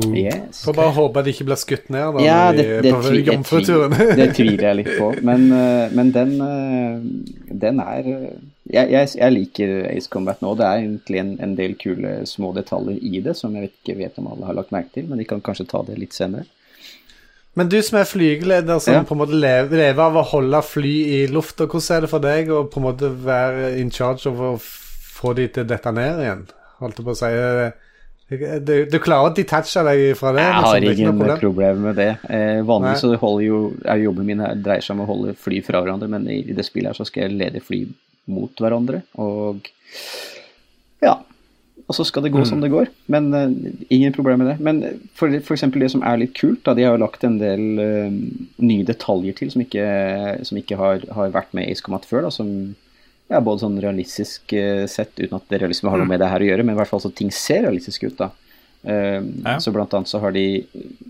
Yes. 0.05 0.63
Får 0.65 0.75
bare 0.77 0.93
håpe 0.93 1.23
de 1.25 1.31
ikke 1.33 1.47
blir 1.47 1.59
skutt 1.59 1.87
ned 1.93 2.17
da, 2.17 2.23
Ja, 2.25 2.41
det, 2.55 2.65
det, 2.85 2.91
på 2.93 3.13
jomfruturen. 3.15 3.95
Det, 3.95 4.09
det 4.19 4.27
tviler 4.37 4.67
jeg 4.69 4.79
litt 4.81 4.91
på. 4.99 5.09
Men, 5.25 5.47
eh, 5.61 5.95
men 5.97 6.11
den, 6.15 6.35
eh, 6.43 7.47
den 7.65 7.81
er 7.83 8.11
eh, 8.11 8.27
jeg, 8.67 8.91
jeg, 8.91 9.13
jeg 9.15 9.33
liker 9.33 9.73
Ace 9.93 10.11
Combat 10.11 10.43
nå. 10.43 10.53
Det 10.59 10.67
er 10.67 10.83
egentlig 10.83 11.21
en, 11.23 11.33
en 11.43 11.55
del 11.57 11.77
kule 11.79 12.19
små 12.29 12.51
detaljer 12.57 12.99
i 12.99 13.23
det 13.23 13.37
som 13.39 13.55
jeg 13.57 13.71
ikke 13.71 13.97
vet 14.01 14.19
om 14.21 14.29
alle 14.33 14.49
har 14.49 14.59
lagt 14.59 14.75
merke 14.75 14.93
til, 14.97 15.07
men 15.09 15.21
de 15.21 15.27
kan 15.29 15.41
kanskje 15.43 15.69
ta 15.71 15.81
det 15.87 15.97
litt 16.01 16.17
senere. 16.17 16.45
Men 17.57 17.71
du 17.71 17.79
som 17.81 17.97
er 17.97 18.05
flygeleder, 18.05 18.77
som 18.83 18.93
Ja. 18.93 19.03
på 19.07 19.15
en 19.15 19.23
måte 19.23 19.33
lever, 19.33 19.79
lever 19.79 20.03
av 20.03 20.19
å 20.19 20.27
holde 20.29 20.61
fly 20.61 20.93
i 21.15 21.23
lufta, 21.31 21.65
hvordan 21.65 21.95
er 21.95 22.03
det 22.05 22.09
for 22.11 22.21
deg 22.21 22.51
å 22.53 22.67
på 22.69 22.77
en 22.77 22.85
måte 22.85 23.09
være 23.09 23.71
in 23.81 23.89
charge 23.89 24.29
over 24.29 24.51
å 24.51 24.59
få 24.61 25.33
de 25.33 25.47
til 25.47 25.65
å 25.65 25.69
dette 25.71 25.93
ned 25.95 26.21
igjen? 26.21 26.43
Holdt 26.77 26.99
jeg 26.99 27.07
på 27.07 27.15
å 27.15 27.17
si. 27.17 27.31
Du, 28.27 28.71
du 28.91 28.97
klarer 28.99 29.29
å 29.29 29.35
detache 29.35 29.83
deg 29.87 30.01
fra 30.19 30.33
det? 30.35 30.43
Jeg 30.43 30.55
liksom, 30.55 30.65
har 30.67 30.77
er 30.77 30.97
ingen 30.99 31.13
problem. 31.21 31.37
problem 31.39 31.85
med 31.85 31.95
det. 31.95 32.09
Eh, 32.27 32.57
vanligvis 32.67 33.05
så 33.05 33.13
holder 33.21 33.45
jo, 33.45 33.59
er 33.87 34.01
jobben 34.03 34.27
min 34.27 34.43
her 34.43 34.57
dreier 34.59 34.83
seg 34.83 34.97
om 34.97 35.05
å 35.05 35.07
holde 35.07 35.35
fly 35.39 35.61
fra 35.63 35.79
hverandre, 35.79 36.09
men 36.11 36.27
i, 36.27 36.41
i 36.43 36.55
det 36.57 36.65
spillet 36.67 36.91
her 36.91 36.99
så 36.99 37.07
skal 37.07 37.23
jeg 37.23 37.37
lede 37.39 37.63
fly 37.63 37.85
mot 38.27 38.59
hverandre, 38.59 39.05
og 39.23 39.69
ja. 41.05 41.15
Og 41.87 41.95
så 41.95 42.03
skal 42.03 42.25
det 42.25 42.33
gå 42.33 42.41
som 42.43 42.59
det 42.59 42.67
går, 42.73 42.89
men 43.07 43.29
eh, 43.31 43.53
ingen 43.95 44.11
problem 44.11 44.41
med 44.43 44.49
det. 44.51 44.57
Men 44.59 44.81
for, 45.15 45.31
for 45.45 45.55
eksempel 45.55 45.85
det 45.85 45.93
som 45.93 46.03
er 46.03 46.19
litt 46.19 46.33
kult, 46.35 46.59
da, 46.67 46.73
de 46.75 46.83
har 46.83 46.97
jo 46.97 47.03
lagt 47.05 47.23
en 47.23 47.37
del 47.39 47.79
eh, 47.79 48.17
nye 48.59 48.87
detaljer 48.89 49.37
til 49.37 49.53
som 49.53 49.63
ikke, 49.63 49.85
som 50.49 50.59
ikke 50.59 50.79
har, 50.81 51.07
har 51.15 51.31
vært 51.31 51.55
med 51.55 51.71
i 51.71 51.79
Combat 51.79 52.03
før, 52.09 52.27
da, 52.27 52.33
som 52.35 52.51
ja, 53.29 53.41
både 53.43 53.59
sånn 53.65 53.79
realistisk 53.83 54.53
eh, 54.55 54.85
sett, 54.87 55.13
uten 55.19 55.35
at 55.35 55.47
det 55.51 55.61
realisme 55.61 55.91
har 55.91 55.99
noe 55.99 56.07
med 56.07 56.21
det 56.23 56.29
her 56.31 56.43
å 56.43 56.47
gjøre, 56.49 56.63
men 56.63 56.75
i 56.75 56.79
hvert 56.79 56.91
fall 56.91 57.03
så 57.03 57.11
ting 57.11 57.31
ser 57.35 57.65
realistisk 57.67 58.03
ut, 58.07 58.17
da. 58.17 58.29
Eh, 58.87 59.21
Ja. 59.43 59.57
Så 59.59 59.73
blant 59.75 59.93
annet 59.93 60.07
så 60.07 60.19
har 60.23 60.31
de 60.31 60.65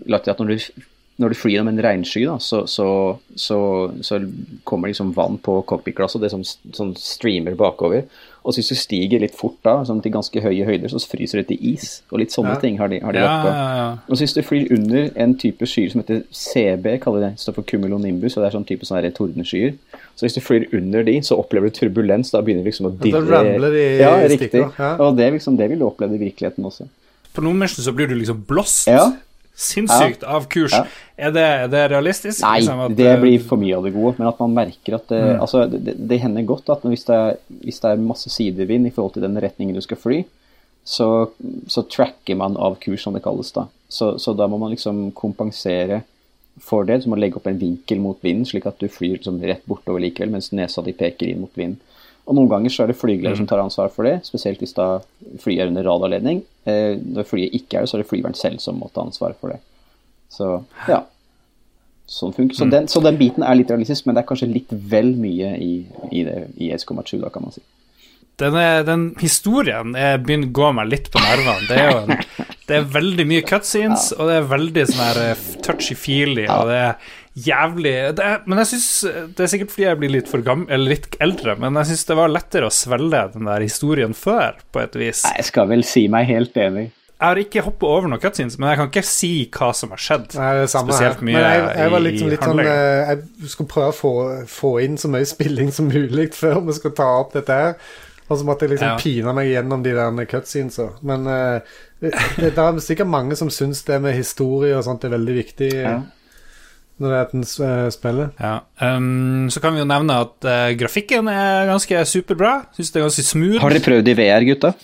lagt 0.06 0.24
til 0.26 0.32
at 0.34 0.40
når 0.42 0.48
du, 0.54 0.82
når 1.18 1.28
du 1.28 1.34
flyr 1.38 1.54
gjennom 1.56 1.72
en 1.74 1.82
regnsky, 1.82 2.24
da, 2.26 2.38
så, 2.38 2.64
så, 2.66 2.88
så, 3.34 3.58
så 4.02 4.18
kommer 4.64 4.88
liksom 4.90 5.12
vann 5.14 5.38
på 5.38 5.60
cockpit-glasset, 5.66 6.18
og 6.18 6.26
det 6.26 6.30
som, 6.34 6.44
som 6.74 6.94
streamer 6.98 7.54
bakover. 7.58 8.04
Og 8.48 8.54
så 8.56 8.62
hvis 8.62 8.70
du 8.72 8.78
stiger 8.80 9.20
litt 9.20 9.34
fort 9.36 9.58
da, 9.66 9.74
sånn 9.84 9.98
til 10.00 10.14
ganske 10.14 10.40
høye 10.40 10.64
høyder, 10.64 10.88
så 10.88 10.96
fryser 11.04 11.42
det 11.42 11.50
til 11.50 11.58
is. 11.74 11.98
Og 12.08 12.22
litt 12.22 12.32
sånne 12.32 12.54
Ja. 12.54 12.60
ting 12.62 12.78
har 12.80 12.88
de, 12.88 12.98
har 13.04 13.12
de 13.12 13.18
Ja, 13.20 13.26
lagt 13.28 13.44
på. 13.44 13.50
ja. 13.52 13.88
Og 14.08 14.16
hvis 14.22 14.32
du 14.32 14.40
flyr 14.40 14.72
under 14.72 15.10
en 15.20 15.34
type 15.36 15.66
skyer 15.68 15.90
som 15.92 16.00
heter 16.00 16.22
CB, 16.32 16.98
kaller 17.04 17.20
det, 17.26 17.32
står 17.42 17.54
for 17.58 17.62
cumulonimbus, 17.68 18.38
og 18.38 18.42
det 18.42 18.48
er 18.48 18.56
sånn 18.56 18.64
type 18.66 18.88
sånne 18.88 19.12
tordenskyer. 19.12 19.74
Så 20.16 20.24
hvis 20.24 20.34
du 20.34 20.40
flyr 20.40 20.64
under 20.72 21.04
de, 21.04 21.18
så 21.20 21.36
opplever 21.36 21.68
du 21.68 21.76
turbulens, 21.76 22.30
da 22.32 22.40
begynner 22.40 22.64
det 22.64 22.72
liksom 22.72 22.88
å 22.88 22.96
Da 22.98 23.20
ramler 23.20 23.70
de 23.76 23.84
i 23.84 23.98
ja, 24.00 24.16
riktig. 24.26 24.64
Og 24.98 25.16
det, 25.20 25.28
liksom, 25.36 25.58
det 25.60 25.68
vil 25.68 25.78
du 25.78 25.84
oppleve 25.84 26.14
i 26.16 26.24
virkeligheten 26.32 26.64
også. 26.64 26.88
På 27.34 27.42
noen 27.44 27.58
mennesker 27.60 27.82
så 27.84 27.92
blir 27.94 28.08
du 28.08 28.14
liksom 28.16 28.46
blåst 28.48 28.88
Ja. 28.88 29.12
Sinnssykt 29.58 30.22
av 30.22 30.46
kurs. 30.50 30.74
Ja. 30.76 30.84
Er, 31.18 31.32
det, 31.34 31.44
er 31.64 31.70
det 31.72 31.84
realistisk? 31.90 32.40
Nei, 32.44 32.60
Liksom 32.60 32.82
at, 32.84 32.96
det 32.98 33.08
eh, 33.10 33.20
blir 33.20 33.42
for 33.42 33.60
mye 33.60 33.74
av 33.74 33.86
det 33.88 33.94
gode, 33.96 34.14
men 34.20 34.30
at 34.30 34.42
man 34.42 34.54
merker 34.54 34.98
at 35.00 35.08
det, 35.10 35.22
altså, 35.34 35.64
det, 35.72 35.96
det 35.98 36.20
hender 36.22 36.46
godt 36.46 36.70
at 36.74 36.84
hvis 36.86 37.06
det, 37.08 37.16
er, 37.16 37.40
hvis 37.64 37.82
det 37.82 37.90
er 37.90 38.04
masse 38.04 38.30
sidevind 38.30 38.86
i 38.86 38.92
forhold 38.94 39.16
til 39.16 39.26
den 39.26 39.40
retningen 39.42 39.74
du 39.74 39.82
skal 39.82 39.98
fly, 39.98 40.20
så, 40.88 41.08
så 41.68 41.84
tracker 41.90 42.38
man 42.38 42.56
av 42.56 42.78
kurs, 42.80 43.02
som 43.02 43.16
det 43.16 43.24
kalles 43.26 43.50
da. 43.52 43.66
Så, 43.92 44.14
så 44.22 44.32
da 44.36 44.46
må 44.48 44.60
man 44.62 44.72
liksom 44.72 45.08
kompensere 45.16 46.04
for 46.62 46.86
det, 46.86 47.02
så 47.02 47.10
må 47.10 47.16
man 47.16 47.24
legge 47.26 47.38
opp 47.40 47.50
en 47.50 47.58
vinkel 47.60 48.00
mot 48.02 48.22
vinden, 48.24 48.46
slik 48.48 48.66
at 48.70 48.78
du 48.80 48.88
flyr 48.90 49.18
liksom 49.18 49.42
rett 49.42 49.66
bortover 49.68 50.02
likevel, 50.02 50.32
mens 50.32 50.52
nesa 50.56 50.82
di 50.86 50.94
peker 50.96 51.28
inn 51.28 51.42
mot 51.42 51.58
vinden. 51.58 51.82
Og 52.28 52.36
noen 52.36 52.50
ganger 52.50 52.72
så 52.72 52.84
er 52.84 52.90
det 52.92 52.98
flygeleder 53.00 53.38
som 53.38 53.46
tar 53.48 53.62
ansvar 53.62 53.88
for 53.92 54.04
det, 54.04 54.18
spesielt 54.26 54.60
hvis 54.60 54.76
da 54.76 54.98
flyet 55.40 55.62
er 55.64 55.70
under 55.70 55.86
radarledning. 55.88 56.42
Eh, 56.68 56.98
når 57.00 57.28
flyet 57.30 57.54
ikke 57.56 57.78
er 57.78 57.86
det, 57.86 57.90
så 57.90 57.96
er 57.96 58.04
det 58.04 58.10
flyveren 58.10 58.36
selv 58.36 58.60
som 58.60 58.76
må 58.76 58.90
ta 58.92 59.06
ansvar 59.06 59.36
for 59.40 59.54
det. 59.54 59.62
Så 60.32 60.50
ja. 60.90 61.02
Sånn 62.08 62.34
funker. 62.36 62.56
Så, 62.56 62.68
den, 62.72 62.88
så 62.88 63.00
den 63.04 63.16
biten 63.20 63.44
er 63.44 63.56
litt 63.56 63.72
realistisk, 63.72 64.06
men 64.08 64.16
det 64.16 64.22
er 64.22 64.28
kanskje 64.28 64.50
litt 64.52 64.70
vel 64.92 65.14
mye 65.20 65.54
i, 65.60 65.72
i, 66.12 66.22
det, 66.24 66.38
i 66.60 66.70
SK7, 66.76 67.18
da, 67.24 67.32
kan 67.32 67.44
man 67.44 67.56
si. 67.56 67.64
Den, 68.38 68.54
er, 68.54 68.84
den 68.86 69.08
historien 69.18 69.96
er, 69.98 70.20
begynner 70.22 70.48
å 70.48 70.56
gå 70.60 70.68
meg 70.78 70.92
litt 70.92 71.08
på 71.12 71.20
nervene. 71.20 71.64
Det 71.68 71.80
er 71.80 71.88
jo 71.90 72.02
en, 72.04 72.52
det 72.68 72.76
er 72.76 72.90
veldig 72.94 73.26
mye 73.28 73.44
cutscenes, 73.48 74.12
og 74.16 74.28
det 74.30 74.36
er 74.38 74.52
veldig 74.52 74.84
sånn 74.88 75.02
her 75.02 75.22
eh, 75.24 75.46
touchy-feely, 75.64 76.44
og 76.52 76.68
det 76.70 76.78
er 76.84 77.16
jævlig 77.46 77.94
det 78.18 78.28
Men 78.46 78.60
jeg 78.62 78.68
syns 78.72 78.88
Det 79.36 79.44
er 79.44 79.50
sikkert 79.52 79.72
fordi 79.74 79.86
jeg 79.86 79.98
blir 80.00 80.12
litt 80.16 80.30
for 80.30 80.44
gammel, 80.44 80.68
eller 80.74 80.94
litt 80.96 81.16
eldre, 81.22 81.54
men 81.60 81.78
jeg 81.80 81.92
syns 81.92 82.06
det 82.10 82.16
var 82.18 82.32
lettere 82.32 82.68
å 82.68 82.74
svelge 82.74 83.24
den 83.34 83.48
der 83.50 83.64
historien 83.64 84.14
før, 84.16 84.58
på 84.72 84.82
et 84.82 84.96
vis. 84.98 85.24
Nei, 85.26 85.36
Jeg 85.40 85.50
skal 85.50 85.68
vel 85.70 85.84
si 85.86 86.06
meg 86.12 86.28
helt 86.30 86.56
enig. 86.56 86.88
Jeg 87.18 87.26
har 87.26 87.38
ikke 87.42 87.62
hoppet 87.66 87.88
over 87.90 88.06
noen 88.06 88.20
cutscenes, 88.22 88.54
men 88.62 88.68
jeg 88.70 88.78
kan 88.78 88.90
ikke 88.92 89.02
si 89.08 89.30
hva 89.50 89.72
som 89.74 89.90
har 89.90 89.98
skjedd. 89.98 90.36
Nei, 90.38 90.50
det 90.54 90.66
er 90.68 90.70
samme 90.70 90.92
Spesielt 90.94 91.16
her. 91.18 91.26
Men 91.26 91.38
jeg, 91.42 91.64
jeg 91.80 91.90
var 91.94 92.04
liksom 92.04 92.28
litt 92.30 92.44
sånn 92.46 92.60
eh, 92.62 93.08
Jeg 93.08 93.50
skulle 93.54 93.72
prøve 93.72 93.88
å 93.90 93.96
få, 93.96 94.12
få 94.52 94.70
inn 94.84 94.94
så 95.02 95.10
mye 95.10 95.26
spilling 95.26 95.72
som 95.74 95.90
mulig 95.90 96.28
før 96.38 96.60
vi 96.68 96.76
skulle 96.78 96.94
ta 97.00 97.08
opp 97.24 97.34
dette 97.34 97.56
her. 97.58 97.74
Og 98.28 98.38
så 98.38 98.44
måtte 98.46 98.66
jeg 98.66 98.76
liksom 98.76 98.92
Ja. 98.92 99.00
pine 99.02 99.34
meg 99.34 99.48
gjennom 99.50 99.82
de 99.82 99.96
der 99.96 100.28
cutscenesa. 100.30 100.90
Men 101.02 101.26
uh, 101.26 101.58
det, 101.98 102.12
det 102.38 102.52
er 102.54 102.78
sikkert 102.84 103.10
mange 103.10 103.34
som 103.40 103.50
syns 103.50 103.82
det 103.88 103.98
med 104.04 104.14
historie 104.14 104.76
og 104.78 104.84
sånt 104.86 105.02
er 105.08 105.14
veldig 105.16 105.36
viktig 105.42 105.72
Ja. 105.74 105.96
Når 106.98 107.12
det 107.12 107.18
er 107.18 107.28
et 107.28 107.52
uh, 107.62 107.86
spiller. 107.94 108.30
Ja. 108.42 108.54
Um, 108.82 109.46
så 109.54 109.62
kan 109.62 109.76
vi 109.76 109.82
jo 109.82 109.88
nevne 109.88 110.18
at 110.24 110.48
uh, 110.48 110.72
grafikken 110.78 111.30
er 111.30 111.70
ganske 111.70 112.02
superbra. 112.10 112.56
Syns 112.74 112.90
det 112.94 113.00
er 113.00 113.06
ganske 113.06 113.26
smooth. 113.26 113.60
Har 113.62 113.74
dere 113.74 113.84
prøvd 113.86 114.10
i 114.10 114.16
VR, 114.18 114.46
gutta? 114.48 114.74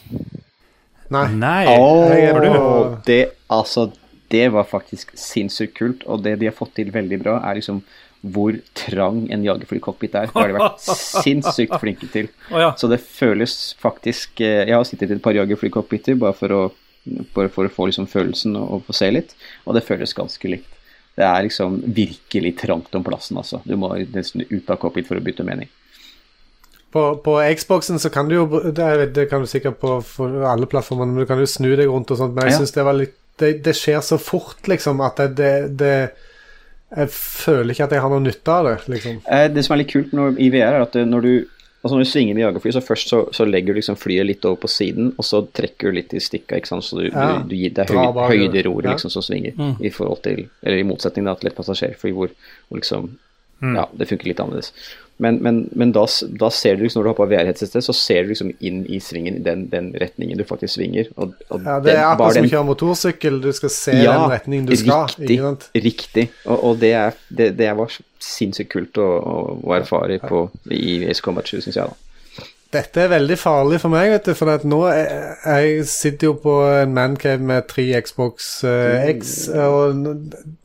Nei. 1.15 1.27
Nei, 1.37 1.65
er 1.67 2.41
du? 2.41 2.97
det, 3.07 3.21
altså, 3.53 3.89
det 4.33 4.47
var 4.55 4.67
faktisk 4.71 5.13
sinnssykt 5.19 5.77
kult, 5.79 6.07
og 6.07 6.23
det 6.25 6.39
de 6.41 6.49
har 6.51 6.57
fått 6.57 6.77
til 6.79 6.91
veldig 6.95 7.21
bra, 7.23 7.39
er 7.45 7.61
liksom 7.61 7.83
hvor 8.25 8.57
trang 8.79 9.27
en 9.33 9.43
jagerflycockpit 9.45 10.15
er. 10.17 10.31
Det 10.31 10.39
har 10.39 10.49
de 10.49 10.57
vært 10.57 10.87
sinnssykt 11.27 11.75
flinke 11.83 12.09
til. 12.13 12.31
Oh, 12.51 12.61
ja. 12.63 12.71
Så 12.81 12.89
det 12.89 13.03
føles 13.05 13.75
faktisk 13.83 14.41
eh, 14.41 14.65
Jeg 14.65 14.79
har 14.79 14.87
sittet 14.89 15.13
i 15.13 15.19
et 15.19 15.25
par 15.25 15.37
jagerflycockpiter 15.37 16.17
bare 16.21 16.37
for 16.39 16.55
å, 16.57 16.63
bare 17.37 17.53
for 17.53 17.69
å 17.69 17.73
få 17.73 17.91
liksom 17.91 18.09
følelsen 18.09 18.57
og, 18.57 18.79
og 18.79 18.87
få 18.89 18.97
se 18.97 19.11
litt, 19.13 19.37
og 19.69 19.77
det 19.77 19.85
føles 19.85 20.17
ganske 20.17 20.55
likt. 20.55 20.71
Det 21.15 21.23
er 21.25 21.43
liksom 21.47 21.77
virkelig 21.95 22.57
trangt 22.59 22.95
om 22.99 23.05
plassen, 23.07 23.37
altså. 23.39 23.61
Du 23.65 23.77
må 23.79 23.93
nesten 24.15 24.43
ut 24.51 24.71
av 24.71 24.81
cockpit 24.83 25.07
for 25.07 25.21
å 25.21 25.23
bytte 25.23 25.45
mening. 25.47 25.69
På, 26.95 27.17
på 27.23 27.37
Xboxen 27.59 27.99
så 27.99 28.11
kan 28.15 28.29
du 28.31 28.37
jo 28.37 28.45
Det, 28.71 29.13
det 29.15 29.25
kan 29.31 29.43
du 29.43 29.49
sikkert 29.51 29.81
på 29.83 29.97
alle 30.47 30.67
plattformene, 30.71 31.11
men 31.15 31.25
du 31.25 31.27
kan 31.31 31.39
jo 31.43 31.47
snu 31.51 31.73
deg 31.77 31.89
rundt 31.91 32.11
og 32.15 32.19
sånt. 32.21 32.35
Men 32.37 32.47
jeg 32.49 32.53
Ja. 32.55 32.59
synes 32.63 32.75
det 32.77 32.85
var 32.87 32.99
litt 32.99 33.15
det, 33.39 33.49
det 33.67 33.73
skjer 33.75 33.99
så 34.07 34.15
fort, 34.23 34.61
liksom, 34.71 35.01
at 35.03 35.17
det, 35.35 35.53
det, 35.77 36.11
Jeg 36.95 37.09
føler 37.11 37.73
ikke 37.75 37.85
at 37.89 37.91
jeg 37.97 38.01
har 38.05 38.11
noe 38.13 38.23
nytte 38.23 38.53
av 38.55 38.65
det, 38.69 38.75
liksom. 38.93 39.17
Eh, 39.27 39.49
Det 39.51 39.65
som 39.67 39.75
er 39.75 39.81
litt 39.83 39.91
kult 39.91 40.13
når, 40.15 40.37
i 40.39 40.51
VR, 40.55 40.77
er 40.79 40.83
at 40.87 40.95
når 40.95 41.21
du 41.27 41.33
Altså 41.85 41.99
når 41.99 42.05
du 42.07 42.09
svinger 42.09 42.35
med 42.35 42.43
jagerfly, 42.47 42.71
så 42.73 42.81
først 42.81 43.11
så, 43.13 43.19
så 43.37 43.45
legger 43.45 43.75
du 43.75 43.79
liksom 43.81 43.97
flyet 44.01 44.25
litt 44.27 44.45
over 44.49 44.57
på 44.63 44.69
siden, 44.73 45.11
og 45.21 45.25
så 45.29 45.43
trekker 45.53 45.91
du 45.93 45.99
litt 45.99 46.15
i 46.17 46.21
stikka, 46.25 46.57
ikke 46.57 46.71
sant, 46.71 46.85
så 46.87 46.97
du, 47.03 47.11
Ja. 47.13 47.27
du, 47.43 47.51
du 47.51 47.55
gir 47.59 47.75
det 47.77 47.85
er 47.85 47.93
høy, 47.93 48.23
høyderoret 48.33 48.85
Ja. 48.89 48.95
liksom 48.97 49.11
som 49.13 49.23
svinger, 49.23 49.53
i 49.85 49.91
forhold 49.93 50.23
til 50.25 50.47
Eller 50.63 50.79
i 50.81 50.87
motsetning 50.89 51.27
da, 51.29 51.35
til 51.37 51.51
et 51.53 51.57
passasjerfly 51.59 52.13
hvor, 52.17 52.33
hvor 52.71 52.81
liksom 52.81 53.11
Ja, 53.63 53.85
det 53.97 54.09
funker 54.09 54.27
litt 54.29 54.41
annerledes. 54.41 54.73
Men, 55.23 55.37
men, 55.43 55.61
men 55.79 55.93
da, 55.95 56.03
da 56.41 56.49
ser 56.51 56.75
du 56.75 56.83
liksom, 56.83 56.99
når 57.01 57.05
du 57.07 57.11
har 57.13 57.19
på 57.21 57.27
VR-headsetet, 57.31 57.85
så 57.87 57.95
ser 57.95 58.25
du 58.25 58.33
liksom 58.33 58.49
inn 58.67 58.81
i 58.91 58.99
svingen 59.03 59.37
den, 59.47 59.69
den 59.71 59.93
retningen 60.03 60.41
du 60.41 60.43
faktisk 60.49 60.75
svinger. 60.75 61.11
Og, 61.15 61.37
og 61.55 61.63
Ja, 61.63 61.77
det 61.85 61.95
er 61.95 62.03
akkurat 62.09 62.35
som 62.35 62.49
å 62.49 62.51
kjøre 62.51 62.67
motorsykkel. 62.73 63.39
Du 63.45 63.51
skal 63.55 63.71
se 63.71 63.95
den 64.01 64.25
retningen 64.33 64.67
du 64.67 64.75
skal. 64.81 65.07
Riktig. 65.15 65.39
Ikke 65.39 65.85
riktig. 65.87 66.27
Og, 66.49 66.57
og 66.71 66.81
det, 66.83 66.93
er, 66.99 67.21
det, 67.31 67.53
det 67.61 67.71
var 67.79 67.95
sinnssykt 68.25 68.73
kult 68.75 68.99
å, 68.99 69.07
å 69.63 69.77
erfare 69.79 70.19
på, 70.23 70.49
i 70.75 71.05
Ace 71.07 71.23
Combat 71.23 71.47
7, 71.47 71.61
syns 71.69 71.79
jeg. 71.79 71.87
da. 71.95 72.04
Dette 72.75 73.05
er 73.05 73.13
veldig 73.13 73.39
farlig 73.39 73.79
for 73.83 73.93
meg, 73.93 74.11
vet 74.15 74.29
du. 74.29 74.35
For 74.39 74.51
at 74.51 74.67
nå 74.67 74.81
er, 74.91 75.39
jeg 75.45 75.87
sitter 75.91 76.33
jo 76.33 76.35
på 76.43 76.59
en 76.83 76.95
mancave 76.97 77.43
med 77.43 77.69
tre 77.71 77.87
Xbox 78.03 78.51
uh, 78.67 79.07
X, 79.15 79.49
og 79.55 80.07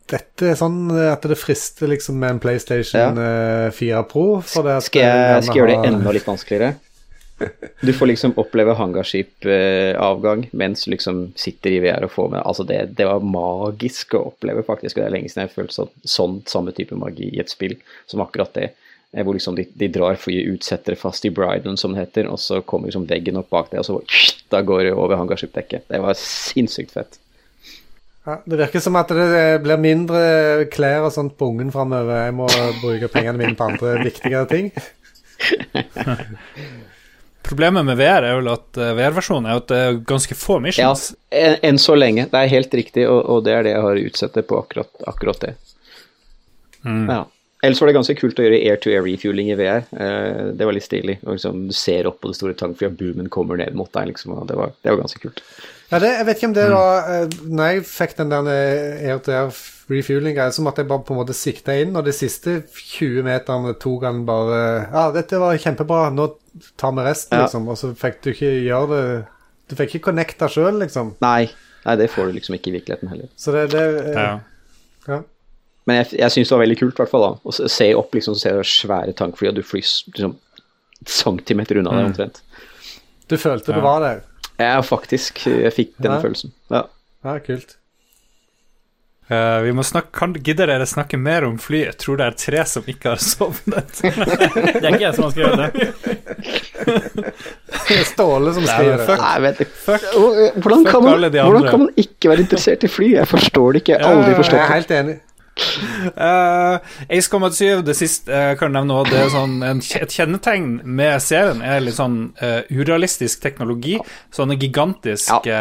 dette 0.10 0.51
er 0.51 0.57
sånn 0.57 0.88
at 1.05 1.26
det 1.30 1.38
frister 1.38 1.91
liksom 1.91 2.18
med 2.18 2.36
en 2.36 2.39
PlayStation 2.41 3.20
eh, 3.22 3.70
4 3.76 4.03
Pro. 4.10 4.39
For 4.41 4.66
det 4.66 4.80
at 4.80 4.88
Skal 4.88 5.05
jeg, 5.05 5.43
skal 5.45 5.53
jeg 5.53 5.62
gjøre 5.62 5.76
det 5.76 5.91
enda 5.91 6.14
litt 6.16 6.26
vanskeligere? 6.26 6.78
Du 7.82 7.93
får 7.93 8.10
liksom 8.10 8.34
oppleve 8.41 8.74
hangarskipavgang 8.76 10.49
mens 10.51 10.84
du 10.84 10.91
liksom 10.91 11.22
sitter 11.39 11.78
i 11.78 11.80
VR 11.86 12.03
og 12.07 12.12
får 12.12 12.34
med 12.34 12.41
Altså, 12.41 12.66
det, 12.68 12.82
det 12.97 13.07
var 13.07 13.24
magisk 13.24 14.18
å 14.18 14.26
oppleve, 14.34 14.66
faktisk. 14.68 14.97
Og 14.97 15.03
det 15.03 15.07
er 15.07 15.16
lenge 15.16 15.32
siden 15.32 15.45
jeg 15.45 15.51
har 15.51 15.55
følt 15.55 15.76
sånn, 15.76 15.93
sånn 16.03 16.38
samme 16.49 16.74
type 16.76 16.97
magi 16.99 17.30
i 17.32 17.39
et 17.39 17.51
spill 17.51 17.78
som 18.10 18.26
akkurat 18.26 18.51
det. 18.57 18.72
Eh, 19.14 19.24
Hvor 19.24 19.34
liksom 19.34 19.55
de, 19.57 19.66
de 19.74 19.88
drar 19.88 20.16
flyet 20.22 20.47
ut, 20.47 20.64
setter 20.64 20.93
det 20.93 21.01
fast 21.01 21.26
i 21.26 21.32
Bryden, 21.34 21.78
som 21.78 21.93
det 21.95 22.05
heter, 22.05 22.28
og 22.30 22.39
så 22.39 22.62
kommer 22.62 22.89
liksom 22.89 23.07
veggen 23.10 23.39
opp 23.41 23.49
bak 23.49 23.72
det, 23.72 23.82
og 23.82 23.86
så 23.88 23.97
da 24.53 24.62
går 24.62 24.84
det 24.89 24.93
over 24.93 25.18
hangarskipdekket. 25.18 25.88
Det 25.89 26.01
var 26.03 26.18
sinnssykt 26.20 26.93
fett. 26.93 27.18
Ja, 28.28 28.36
det 28.45 28.60
virker 28.60 28.84
som 28.84 28.97
at 28.99 29.10
det 29.16 29.62
blir 29.64 29.80
mindre 29.82 30.68
klær 30.70 31.07
og 31.07 31.14
sånt 31.16 31.38
på 31.39 31.47
ungen 31.49 31.72
framover. 31.74 32.28
Jeg 32.28 32.36
må 32.38 32.49
bruke 32.84 33.10
pengene 33.10 33.39
mine 33.39 33.57
på 33.57 33.70
andre 33.72 33.95
viktigere 34.03 34.45
ting. 34.51 34.70
Problemet 37.49 37.88
med 37.88 37.97
VR 37.97 38.28
er 38.28 38.36
vel 38.38 38.51
at 38.51 38.78
eh, 38.78 38.91
VR-versjonen 38.93 39.47
er 39.49 39.57
at 39.57 39.70
det 39.72 39.78
er 39.82 39.99
ganske 40.05 40.36
få 40.38 40.60
missions. 40.62 41.16
Ja, 41.34 41.55
enn 41.66 41.80
så 41.82 41.95
lenge. 41.97 42.28
Det 42.30 42.38
er 42.38 42.51
helt 42.51 42.76
riktig, 42.78 43.07
og, 43.10 43.24
og 43.26 43.41
det 43.47 43.55
er 43.55 43.66
det 43.66 43.74
jeg 43.74 43.86
har 43.88 44.01
utsatt 44.03 44.38
det 44.38 44.45
på, 44.51 44.60
akkurat, 44.62 44.91
akkurat 45.10 45.41
det. 45.47 45.55
Ja. 46.86 47.24
Ellers 47.62 47.82
var 47.82 47.89
det 47.89 47.95
ganske 47.97 48.16
kult 48.16 48.38
å 48.39 48.43
gjøre 48.45 48.60
air-to-air 48.70 49.03
refueling 49.03 49.49
i 49.51 49.55
VR. 49.60 49.82
Eh, 49.91 50.43
det 50.55 50.64
var 50.68 50.76
litt 50.78 50.86
stilig. 50.86 51.18
Og 51.26 51.34
liksom, 51.36 51.66
du 51.68 51.76
ser 51.76 52.07
opp 52.07 52.22
på 52.24 52.30
det 52.32 52.38
store 52.38 52.55
tankflyet, 52.55 52.93
og 52.93 52.99
boomen 53.01 53.28
kommer 53.34 53.60
ned 53.60 53.76
mot 53.76 53.91
deg. 53.91 54.14
Liksom, 54.14 54.32
og 54.38 54.45
det, 54.47 54.55
var, 54.55 54.72
det 54.80 54.93
var 54.93 55.01
ganske 55.01 55.20
kult. 55.26 55.41
Ja, 55.89 55.99
det, 55.99 56.12
jeg 56.20 56.26
vet 56.30 56.38
ikke 56.39 56.47
om 56.51 56.53
det 56.55 56.66
var 56.70 57.07
eh, 57.10 57.36
Når 57.49 57.72
jeg 57.74 57.86
fikk 57.89 58.12
den 58.20 58.32
der 58.32 58.49
air-to-air 59.10 59.49
refueling-greia, 59.89 60.53
så 60.55 60.64
måtte 60.64 60.84
jeg 60.84 60.89
bare 60.91 61.03
på 61.07 61.16
en 61.16 61.20
måte 61.20 61.36
sikte 61.36 61.76
inn, 61.82 61.95
og 61.97 62.05
de 62.05 62.14
siste 62.16 62.60
20 62.78 63.26
meterne 63.26 63.74
tok 63.82 64.05
han 64.07 64.22
bare 64.28 64.60
Ja, 64.93 65.07
dette 65.16 65.39
var 65.41 65.57
kjempebra, 65.60 66.03
nå 66.14 66.30
tar 66.80 66.93
vi 66.95 67.07
resten, 67.07 67.39
Ja. 67.39 67.47
liksom. 67.47 67.68
Og 67.74 67.80
så 67.82 67.89
fikk 67.97 68.22
du 68.24 68.30
ikke 68.36 68.53
gjøre 68.70 68.88
det 68.93 69.01
Du 69.70 69.76
fikk 69.82 69.97
ikke 69.97 70.12
connecta 70.12 70.47
sjøl, 70.47 70.78
liksom. 70.84 71.16
Nei, 71.26 71.49
nei, 71.84 71.95
det 71.99 72.07
får 72.14 72.30
du 72.30 72.38
liksom 72.38 72.55
ikke 72.55 72.72
i 72.72 72.78
virkeligheten 72.78 73.10
heller. 73.12 73.28
Så 73.36 73.51
det, 73.57 73.66
det 73.74 73.84
eh, 74.14 74.14
Ja. 74.16 74.30
ja. 75.10 75.20
Men 75.88 76.02
jeg, 76.04 76.20
jeg 76.20 76.32
syns 76.36 76.50
det 76.52 76.56
var 76.58 76.64
veldig 76.66 76.80
kult, 76.80 76.94
i 76.94 77.02
hvert 77.02 77.10
fall 77.14 77.24
da. 77.26 77.32
Å 77.50 77.70
se- 77.72 77.94
opp, 77.98 78.12
liksom, 78.14 78.36
så 78.38 78.42
ser 78.44 78.60
du 78.60 78.68
svære 78.68 79.16
tankfly, 79.18 79.48
og 79.50 79.56
du 79.58 79.64
flyr 79.66 79.86
liksom 80.14 80.36
centimeter 81.08 81.80
unna 81.80 81.96
deg 81.96 82.10
omtrent. 82.12 82.42
Du 83.32 83.38
følte 83.40 83.74
du 83.74 83.82
var 83.82 84.02
der. 84.04 84.22
Ja, 84.60 84.82
faktisk. 84.84 85.46
Jeg 85.48 85.72
fikk 85.74 85.94
den 86.04 86.12
Ja. 86.12 86.20
følelsen. 86.22 86.52
Ja. 86.70 86.84
Ja, 87.24 87.38
kult. 87.40 87.76
Uh, 89.30 89.62
vi 89.62 89.72
må 89.78 89.84
snakke, 89.86 90.10
kan, 90.18 90.32
Gidder 90.34 90.66
dere 90.72 90.86
snakke 90.90 91.18
mer 91.22 91.46
om 91.46 91.60
fly? 91.62 91.84
Jeg 91.86 91.98
tror 92.02 92.18
det 92.18 92.26
er 92.26 92.38
tre 92.42 92.64
som 92.66 92.84
ikke 92.90 93.12
har 93.12 93.20
sovnet. 93.22 93.92
Det 94.02 94.82
er 94.82 94.88
ikke 94.90 95.04
jeg 95.06 95.14
som 95.20 95.28
har 95.28 95.34
skrevet 95.36 95.58
det. 95.60 95.70
Det 96.90 97.98
er 98.00 98.08
Ståle 98.10 98.54
som 98.56 98.66
skriver 98.66 98.98
det. 98.98 99.06
fuck. 99.06 99.22
Nei, 99.22 99.36
vet. 99.46 99.62
Fuck. 99.86 100.08
Hvordan, 100.16 100.82
Fuck 100.82 100.90
kan 100.96 101.04
man, 101.06 101.14
alle 101.14 101.30
de 101.34 101.44
hvordan 101.46 101.68
kan 101.70 101.84
man 101.86 101.92
ikke 102.02 102.32
være 102.34 102.46
interessert 102.48 102.84
i 102.84 102.92
fly? 102.92 103.12
Jeg 103.20 103.30
forstår 103.30 103.78
det 103.78 103.84
ikke. 103.84 103.96
Jeg 104.00 104.06
har 104.08 104.18
aldri 104.18 104.34
forstått 104.40 104.58
det. 104.58 104.64
Jeg 104.64 104.70
er 104.70 104.76
helt 104.80 104.96
enig. 104.98 105.16
Uh, 106.16 106.80
Ace 107.10 107.30
Combat 107.32 107.55
7, 107.55 107.82
det 107.86 107.95
siste 107.97 108.32
jeg 108.32 108.60
kan 108.60 108.74
nevne 108.76 108.95
også, 108.95 109.12
det 109.12 109.20
er 109.22 109.32
sånn 109.34 109.55
en, 109.66 109.82
Et 109.99 110.16
kjennetegn 110.16 110.70
med 110.84 111.20
serien 111.24 111.64
er 111.66 111.82
litt 111.84 111.97
sånn 111.97 112.20
uh, 112.41 112.62
urealistisk 112.72 113.41
teknologi. 113.43 113.97
Sånne 114.36 114.57
gigantiske 114.60 115.60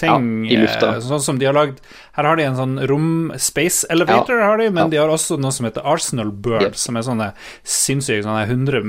ting. 0.00 0.44
Ja, 0.48 0.60
lufta. 0.64 0.92
eh, 0.96 1.02
sånn 1.08 1.24
som 1.24 1.40
de 1.40 1.48
har 1.48 1.56
lagd 1.56 1.80
Her 2.18 2.26
har 2.26 2.36
de 2.40 2.42
en 2.48 2.56
sånn 2.58 2.72
rom 2.90 3.10
Space 3.38 3.86
Elevator, 3.94 4.40
har 4.42 4.58
de, 4.58 4.64
men 4.74 4.84
Ja. 4.84 4.90
de 4.90 4.96
har 4.98 5.08
også 5.14 5.36
noe 5.38 5.52
som 5.54 5.68
heter 5.68 5.84
Arsenal 5.86 6.32
Bird, 6.34 6.62
Yep. 6.72 6.74
som 6.76 6.96
er 6.98 7.02
sånne 7.06 7.28
sinnssyke 7.64 8.24
sånne 8.26 8.46
100 8.48 8.82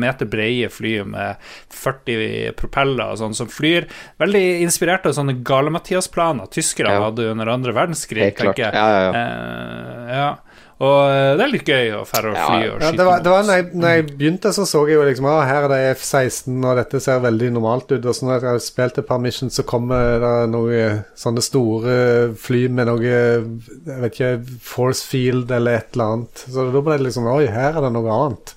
meter 0.00 0.24
brede 0.24 0.70
fly 0.72 1.04
med 1.04 1.36
40 1.68 2.54
propeller 2.56 3.12
og 3.12 3.18
sånn, 3.20 3.34
som 3.36 3.48
flyr. 3.52 3.84
Veldig 4.18 4.62
inspirert 4.64 5.04
av 5.04 5.12
sånne 5.12 5.42
Gale-Mathias-planer 5.44 6.48
tyskere 6.50 6.88
Ja. 6.94 7.04
hadde 7.10 7.30
under 7.30 7.48
andre 7.52 7.72
verdenskrig, 7.74 8.34
tenker 8.36 8.56
jeg. 8.64 8.72
Ja, 8.72 8.88
ja, 8.88 9.12
ja. 9.12 9.12
Eh, 9.12 10.16
ja. 10.16 10.36
Og 10.84 10.98
eh, 11.08 11.30
det 11.38 11.44
er 11.44 11.52
litt 11.52 11.70
gøy 11.70 11.92
å 11.96 12.02
fære 12.08 12.32
og 12.32 12.36
Ja, 12.36 12.46
fly 12.48 12.58
skyte. 12.64 12.84
Ja, 12.84 12.90
det 12.98 13.06
var, 13.08 13.22
det 13.24 13.32
var 13.32 13.46
når, 13.48 13.60
jeg, 13.60 13.66
når 13.80 13.94
jeg 13.94 14.06
begynte, 14.10 14.52
så 14.56 14.66
så 14.68 14.82
jeg 14.88 14.98
jo 14.98 15.06
liksom 15.08 15.28
ah, 15.30 15.40
her 15.48 15.66
er 15.66 15.72
det 15.72 15.80
F-16, 15.94 16.58
og 16.60 16.80
dette 16.80 17.00
ser 17.04 17.22
veldig 17.24 17.50
normalt 17.56 17.94
ut. 17.94 18.00
Og 18.02 18.16
så 18.18 18.28
når 18.28 18.36
jeg 18.36 18.48
har 18.50 18.62
spilt 18.64 19.00
et 19.00 19.08
par 19.08 19.22
missions, 19.22 19.56
så 19.56 19.66
kommer 19.68 20.18
det 20.24 20.34
noen 20.52 21.02
sånne 21.18 21.44
store 21.44 21.96
fly 22.40 22.66
med 22.74 22.90
noe 22.90 23.02
Jeg 23.04 23.44
vet 23.86 24.10
ikke 24.12 24.32
Force 24.64 25.06
Field 25.08 25.52
eller 25.54 25.80
et 25.80 25.94
eller 25.96 26.18
annet. 26.18 26.46
Så 26.46 26.68
da 26.74 26.84
ble 26.84 26.98
det 26.98 27.08
liksom 27.08 27.30
Oi, 27.34 27.46
her 27.50 27.78
er 27.78 27.86
det 27.86 27.94
noe 27.94 28.18
annet. 28.18 28.56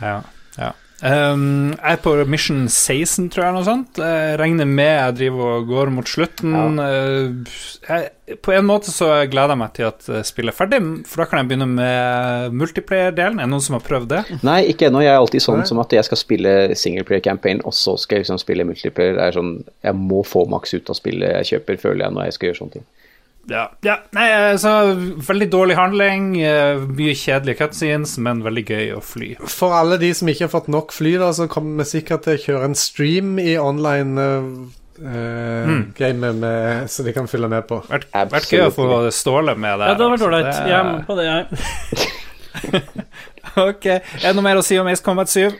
Ja. 0.00 0.18
Um, 1.02 1.74
jeg 1.74 1.96
er 1.96 2.00
på 2.00 2.12
mission 2.30 2.68
16, 2.70 3.26
tror 3.34 3.44
jeg, 3.44 3.54
noe 3.56 3.66
sånt. 3.66 3.98
Jeg 3.98 4.36
regner 4.40 4.68
med 4.68 4.92
jeg 4.92 5.16
driver 5.18 5.56
og 5.56 5.66
går 5.68 5.90
mot 5.92 6.08
slutten. 6.08 6.78
Uh, 6.78 7.56
jeg, 7.88 8.38
på 8.44 8.54
en 8.54 8.68
måte 8.68 8.94
så 8.94 9.10
gleder 9.28 9.52
jeg 9.52 9.60
meg 9.60 9.74
til 9.76 9.88
at 9.88 10.06
uh, 10.08 10.20
spillet 10.24 10.54
er 10.54 10.56
ferdig, 10.56 10.80
for 11.10 11.24
da 11.24 11.28
kan 11.28 11.42
jeg 11.42 11.50
begynne 11.50 11.68
med 11.74 12.56
multiplayer-delen. 12.56 13.42
Er 13.42 13.48
det 13.48 13.52
noen 13.52 13.66
som 13.66 13.76
har 13.76 13.84
prøvd 13.84 14.10
det? 14.14 14.22
Nei, 14.46 14.60
ikke 14.70 14.88
ennå. 14.88 15.02
Jeg 15.04 15.12
er 15.16 15.20
alltid 15.20 15.44
sånn 15.44 15.60
Nei. 15.64 15.68
som 15.72 15.82
at 15.82 15.92
jeg 15.98 16.06
skal 16.08 16.22
spille 16.22 16.56
singleplayer 16.78 17.26
campaign, 17.26 17.64
og 17.66 17.74
så 17.76 17.98
skal 18.00 18.20
jeg 18.20 18.28
liksom 18.28 18.40
spille 18.40 18.68
multiplayer. 18.70 19.18
Det 19.18 19.26
er 19.26 19.40
sånn, 19.40 19.56
Jeg 19.84 19.98
må 19.98 20.22
få 20.24 20.46
maks 20.50 20.78
ut 20.78 20.94
av 20.94 21.00
spillet 21.00 21.40
jeg 21.40 21.56
kjøper, 21.56 21.82
føler 21.88 22.06
jeg, 22.06 22.16
når 22.16 22.30
jeg 22.30 22.38
skal 22.38 22.50
gjøre 22.50 22.62
sånne 22.62 22.78
ting. 22.78 22.86
Ja. 23.50 23.64
ja. 23.84 23.98
Nei, 24.16 24.26
altså, 24.52 24.72
veldig 25.28 25.48
dårlig 25.52 25.76
handling, 25.78 26.30
uh, 26.40 26.84
mye 26.96 27.16
kjedelige 27.18 27.60
cutscenes, 27.60 28.16
men 28.24 28.44
veldig 28.44 28.64
gøy 28.68 28.94
å 28.96 29.02
fly. 29.04 29.34
For 29.50 29.76
alle 29.76 29.98
de 30.02 30.12
som 30.16 30.30
ikke 30.30 30.46
har 30.46 30.54
fått 30.54 30.70
nok 30.72 30.94
fly, 30.96 31.16
da, 31.22 31.32
så 31.36 31.48
kommer 31.50 31.82
vi 31.82 31.90
sikkert 31.96 32.24
til 32.26 32.38
å 32.38 32.42
kjøre 32.46 32.70
en 32.70 32.78
stream 32.78 33.36
i 33.42 33.54
online 33.60 34.26
uh, 34.26 35.68
mm. 35.68 35.84
game 35.98 36.32
med, 36.40 36.88
så 36.90 37.06
de 37.06 37.14
kan 37.16 37.28
følge 37.30 37.52
med 37.52 37.68
på. 37.68 37.82
Vært, 37.90 38.08
vært 38.32 38.52
gøy 38.52 38.66
å 38.68 38.74
få 38.74 38.90
Ståle 39.14 39.56
med 39.58 39.78
der. 39.82 39.92
Ja, 39.92 39.98
det 39.98 40.06
har 40.06 40.16
vært 40.16 40.28
ålreit. 40.30 40.52
Jeg 40.54 40.78
er 40.78 40.90
med 40.90 41.06
på 41.08 41.18
det, 41.20 41.30
jeg. 41.30 42.12
Ok, 43.54 43.86
Er 43.86 44.24
det 44.24 44.34
noe 44.34 44.42
mer 44.42 44.58
å 44.58 44.64
si 44.66 44.74
om 44.80 44.88
Ace 44.90 45.02
Combat 45.04 45.30
7? 45.30 45.52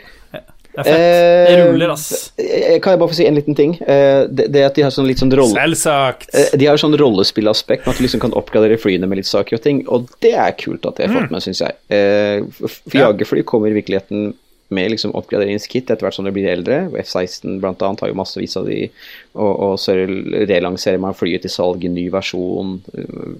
Det 0.74 0.82
er 0.82 0.88
fett. 0.88 1.48
Det 1.48 1.56
ruller, 1.68 1.92
ass. 1.94 2.06
Eh, 2.40 2.78
Kan 2.82 2.94
jeg 2.96 2.98
bare 3.02 3.12
få 3.12 3.18
si 3.20 3.26
en 3.28 3.36
liten 3.38 3.54
ting? 3.54 3.74
Eh, 3.80 4.24
Det, 4.26 4.48
det 4.52 4.64
at 4.66 4.74
de 4.74 4.82
har 4.82 4.90
sånn 4.94 5.06
litt 5.06 5.20
sånn 5.22 5.30
rolle... 5.32 5.54
Selvsagt. 5.54 6.28
Eh, 6.34 6.56
De 6.58 6.66
har 6.66 6.80
sånn 6.80 6.96
rollespillaspekt 6.98 7.86
med 7.86 7.94
at 7.94 8.00
du 8.00 8.06
liksom 8.08 8.22
kan 8.24 8.34
oppgradere 8.34 8.78
flyene 8.82 9.06
med 9.06 9.20
litt 9.22 9.30
saker 9.30 9.58
og 9.60 9.62
ting, 9.62 9.84
og 9.88 10.08
det 10.24 10.32
er 10.34 10.56
kult 10.58 10.86
at 10.90 10.96
de 10.98 11.06
har 11.06 11.14
fått 11.20 11.30
med, 11.34 11.44
syns 11.46 11.62
jeg. 11.62 11.78
Eh, 11.94 12.42
For 12.58 12.98
jagerfly 13.04 13.44
kommer 13.46 13.70
i 13.70 13.78
virkeligheten 13.78 14.32
med 14.74 14.90
liksom 14.90 15.12
oppgraderingskit 15.14 15.90
etter 15.92 16.02
hvert 16.06 16.16
som 16.16 16.24
de 16.26 16.32
blir 16.34 16.48
eldre. 16.50 16.88
F-16 17.04 17.60
blant 17.62 17.82
annet 17.84 18.00
har 18.02 18.10
jo 18.10 18.16
massevis 18.18 18.56
av 18.58 18.64
de, 18.66 18.88
og, 19.36 19.52
og 19.68 19.74
så 19.78 19.94
relanserer 19.94 20.98
man 20.98 21.14
flyet 21.14 21.44
til 21.44 21.52
salg 21.52 21.84
i 21.84 21.90
ny 21.92 22.08
versjon, 22.10 22.80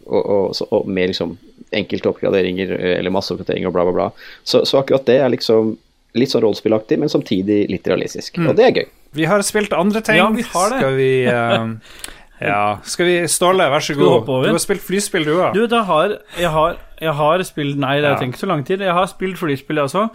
og, 0.06 0.22
og, 0.22 0.60
og 0.68 0.86
med 0.86 1.10
liksom 1.10 1.32
enkelte 1.74 2.12
oppgraderinger 2.12 2.76
eller 3.00 3.10
masse 3.10 3.32
oppgraderinger 3.34 3.72
og 3.72 3.74
bla, 3.74 3.86
bla, 3.88 3.94
bla. 3.96 4.08
Så, 4.46 4.62
så 4.68 4.78
akkurat 4.84 5.08
det 5.08 5.16
er 5.24 5.32
liksom 5.34 5.72
litt 6.14 6.30
sånn 6.30 6.44
rollespillaktig, 6.44 6.98
men 7.02 7.10
samtidig 7.12 7.64
litt 7.72 7.86
realistisk, 7.90 8.38
og 8.44 8.54
det 8.58 8.64
er 8.68 8.76
gøy. 8.80 8.86
Vi 9.14 9.24
har 9.30 9.42
spilt 9.46 9.72
andre 9.76 10.00
ting. 10.02 10.16
Ja, 10.18 10.28
vi 10.34 10.42
har 10.42 10.70
det. 10.72 10.78
Skal 10.82 10.94
vi 10.98 11.10
uh, 11.30 11.66
Ja. 12.44 12.78
Skal 12.82 13.06
vi 13.06 13.14
Ståle, 13.30 13.68
vær 13.70 13.80
så 13.84 13.94
god. 13.94 14.26
Du 14.26 14.50
har 14.50 14.58
spilt 14.62 14.82
flyspill, 14.82 15.24
du 15.24 15.36
òg. 15.36 15.54
Du, 15.54 15.62
da 15.70 15.84
har, 15.86 16.16
jeg, 16.36 16.50
har, 16.50 16.76
jeg 17.00 17.14
har 17.14 17.44
spilt 17.46 17.78
Nei, 17.80 18.00
det 18.02 18.10
Ja. 18.10 18.16
trenger 18.18 18.34
ikke 18.34 18.42
så 18.42 18.50
lang 18.50 18.64
tid. 18.66 18.82
Jeg 18.84 18.92
har 18.96 19.06
spilt 19.08 19.38
flyspill, 19.38 19.78
jeg 19.78 19.86
også. 19.88 20.08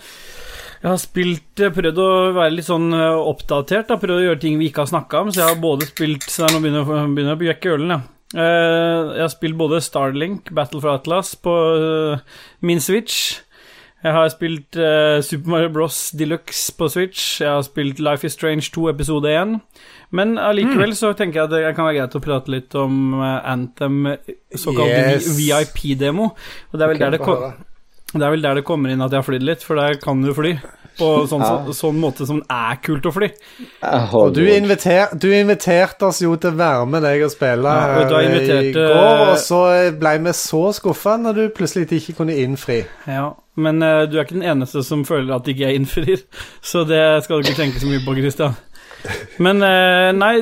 Jeg 0.84 0.90
har 0.92 1.00
spilt, 1.02 1.60
eh, 1.64 1.72
prøvd 1.76 1.98
å 2.04 2.10
være 2.36 2.54
litt 2.58 2.68
sånn 2.68 2.92
eh, 2.94 3.18
oppdatert. 3.32 3.88
Da. 3.90 3.98
Prøvd 4.00 4.20
å 4.20 4.26
gjøre 4.28 4.40
ting 4.44 4.60
vi 4.60 4.70
ikke 4.70 4.84
har 4.86 4.92
snakka 4.92 5.24
om. 5.26 5.32
Så 5.32 5.42
jeg 5.42 5.48
har 5.50 5.60
både 5.64 5.88
spilt 5.90 6.28
Så 6.28 6.48
nå 6.48 6.60
begynner 6.64 6.84
jeg 6.84 7.16
begynner 7.16 7.34
jeg 7.36 7.42
å 7.44 7.50
jekke 7.54 7.74
ølen, 7.78 7.96
ja. 7.96 8.00
Eh, 8.36 9.16
Jeg 9.16 9.24
har 9.26 9.34
spilt 9.34 9.58
både 9.58 9.82
Starlink, 9.82 10.52
Battle 10.56 10.80
for 10.84 10.94
Atlas, 10.94 11.34
på 11.40 11.56
min 12.62 12.80
Switch. 12.84 13.40
Jeg 14.00 14.16
har 14.16 14.30
spilt 14.32 14.78
uh, 14.80 15.20
Super 15.26 15.52
Mario 15.52 15.70
Bros. 15.76 15.98
Deluxe 16.16 16.72
på 16.78 16.88
Switch. 16.88 17.42
Jeg 17.42 17.50
har 17.52 17.64
spilt 17.68 18.00
Life 18.00 18.28
is 18.28 18.38
Strange 18.38 18.70
2 18.72 18.90
episode 18.94 19.32
1. 19.34 19.58
Men 20.16 20.38
allikevel 20.40 20.96
så 20.96 21.12
tenker 21.14 21.42
jeg 21.42 21.50
at 21.50 21.56
det 21.56 21.76
kan 21.76 21.90
være 21.90 21.98
greit 22.00 22.16
å 22.16 22.22
prate 22.24 22.54
litt 22.54 22.78
om 22.80 23.18
uh, 23.20 23.42
Anthem, 23.44 24.16
såkalt 24.56 24.96
Yes. 24.96 25.28
VIP-demo. 25.36 26.32
Og 26.72 26.80
det 26.80 26.88
er 26.88 27.02
der 27.04 27.18
det 27.18 27.26
det 28.10 28.26
er 28.26 28.32
vel 28.34 28.42
der 28.42 28.58
det 28.58 28.66
kommer 28.66 28.90
inn 28.90 29.04
at 29.06 29.14
jeg 29.14 29.22
har 29.22 29.28
flydd 29.28 29.44
litt, 29.46 29.64
for 29.66 29.78
der 29.78 30.00
kan 30.02 30.24
du 30.24 30.32
fly. 30.34 30.56
På 30.98 31.10
sånn, 31.30 31.44
så, 31.44 31.76
sånn 31.76 32.00
måte 32.02 32.28
som 32.30 32.42
det 32.42 32.56
er 32.56 32.80
kult 32.86 33.10
å 33.10 33.14
fly. 33.16 33.30
Og 34.18 34.32
du, 34.36 34.42
inviter, 34.52 35.14
du 35.20 35.30
inviterte 35.36 36.10
oss 36.10 36.22
jo 36.24 36.36
til 36.42 36.54
å 36.54 36.60
være 36.60 36.88
med 36.90 37.06
deg 37.06 37.26
og 37.28 37.34
spille 37.34 37.76
Ja, 37.76 38.00
du, 38.10 38.16
jeg 38.16 38.48
her 38.50 38.70
i 38.70 38.74
går, 38.76 39.26
og 39.28 39.36
så 39.44 39.62
ble 40.00 40.16
vi 40.26 40.36
så 40.38 40.64
skuffa 40.76 41.18
når 41.22 41.38
du 41.38 41.44
plutselig 41.56 41.90
ikke 42.00 42.18
kunne 42.22 42.38
innfri. 42.40 42.82
Ja, 43.10 43.32
Men 43.60 43.84
uh, 43.84 44.06
du 44.10 44.18
er 44.18 44.26
ikke 44.26 44.38
den 44.38 44.48
eneste 44.48 44.84
som 44.88 45.06
føler 45.08 45.36
at 45.36 45.48
ikke 45.52 45.68
jeg 45.68 45.82
innfrir, 45.82 46.26
så 46.72 46.86
det 46.88 47.04
skal 47.26 47.40
du 47.40 47.50
ikke 47.50 47.62
tenke 47.62 47.82
så 47.82 47.92
mye 47.92 48.04
på, 48.06 48.18
Christian. 48.20 48.58
Men 49.40 49.64
eh, 49.64 50.10
nei, 50.16 50.34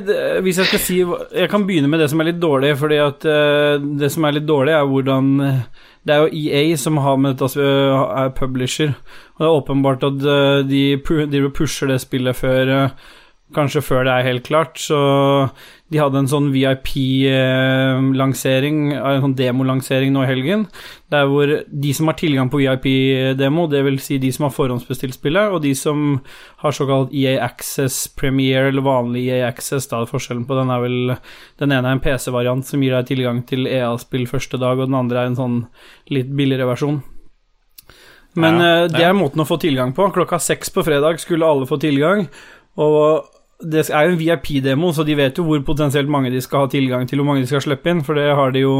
hvis 0.41 0.62
jeg 0.62 0.70
skal 0.70 0.82
si 0.82 0.95
Jeg 1.01 1.49
kan 1.51 1.66
begynne 1.68 1.89
med 1.91 2.01
det 2.01 2.10
som 2.10 2.22
er 2.22 2.32
litt 2.32 2.41
dårlig, 2.41 2.74
fordi 2.80 2.97
at 3.03 3.28
eh, 3.30 3.76
det 4.01 4.10
som 4.14 4.26
er 4.26 4.38
litt 4.38 4.47
dårlig, 4.49 4.74
er 4.74 4.89
hvordan 4.89 5.30
eh, 5.45 5.60
Det 6.08 6.16
er 6.16 6.24
jo 6.24 6.41
EA 6.41 6.80
som 6.80 6.97
har 7.03 7.20
med 7.22 7.38
dette 7.38 7.62
øh, 7.62 8.01
er 8.24 8.34
publisher, 8.36 8.95
og 9.36 9.43
det 9.43 9.47
er 9.47 9.60
åpenbart 9.60 10.08
at 10.08 10.20
de, 10.70 10.84
de 11.30 11.41
pusher 11.53 11.91
det 11.91 11.99
spillet 12.01 12.36
før 12.36 12.89
Kanskje 13.56 13.80
før 13.80 14.04
det 14.04 14.12
er 14.12 14.26
helt 14.28 14.43
klart, 14.43 14.76
så 14.76 15.48
de 15.88 16.02
hadde 16.02 16.20
en 16.20 16.28
sånn 16.28 16.50
VIP-lansering, 16.52 18.91
en 18.91 19.22
sånn 19.24 19.38
demolansering 19.39 20.12
nå 20.12 20.26
i 20.26 20.28
helgen, 20.28 20.66
der 21.14 21.30
hvor 21.32 21.48
de 21.64 21.93
som 21.95 22.12
har 22.12 22.18
tilgang 22.20 22.52
på 22.52 22.60
VIP-demo, 22.60 23.72
det 23.72 23.86
vil 23.88 23.95
si 24.04 24.20
de 24.20 24.28
som 24.36 24.43
har 24.50 24.52
forhåndsbestilt 24.52 25.16
spillet, 25.16 25.48
og 25.48 25.64
de 25.64 25.72
som 25.80 26.20
har 26.60 26.76
såkalt 26.76 27.16
EA 27.16 27.39
Access 27.45 28.12
Premiere, 28.20 28.68
eller 28.68 28.84
vanlig 28.84 29.32
EA 29.32 29.48
Access, 29.48 29.88
da 29.93 30.04
forskjellen 30.10 30.43
på 30.50 30.58
den 30.60 30.74
er 30.74 30.84
vel 30.84 31.16
Den 31.56 31.72
ene 31.72 31.88
er 31.88 31.95
en 31.95 32.04
PC-variant 32.04 32.68
som 32.68 32.84
gir 32.84 32.91
deg 32.98 33.08
tilgang 33.08 33.39
til 33.48 33.64
EA-spill 33.64 34.28
første 34.28 34.60
dag, 34.60 34.76
og 34.76 34.91
den 34.91 35.00
andre 35.00 35.24
er 35.24 35.32
en 35.32 35.39
sånn 35.39 35.72
litt 36.12 36.28
billigere 36.36 36.68
versjon. 36.68 37.00
Men 38.36 38.60
Ja, 38.60 38.84
ja. 38.84 38.91
det 38.91 39.08
er 39.08 39.16
måten 39.16 39.39
å 39.39 39.48
få 39.48 39.56
tilgang 39.56 39.95
på. 39.95 40.12
Klokka 40.12 40.36
seks 40.36 40.68
på 40.76 40.84
fredag 40.84 41.24
skulle 41.24 41.48
alle 41.48 41.64
få 41.66 41.80
tilgang. 41.82 42.28
Og 42.78 43.26
det 43.62 43.89
er 43.89 44.05
jo 44.05 44.14
en 44.14 44.20
VIP-demo, 44.20 44.91
så 44.93 45.03
de 45.03 45.16
vet 45.18 45.38
jo 45.38 45.45
hvor 45.47 45.64
potensielt 45.66 46.10
mange 46.10 46.32
de 46.34 46.41
skal 46.41 46.66
ha 46.66 46.70
tilgang 46.72 47.08
til, 47.10 47.18
hvor 47.18 47.32
mange 47.32 47.41
de 47.41 47.49
skal 47.49 47.64
slippe 47.66 47.89
inn, 47.89 48.03
for 48.05 48.18
det 48.18 48.30
har 48.38 48.53
de 48.53 48.62
jo 48.62 48.76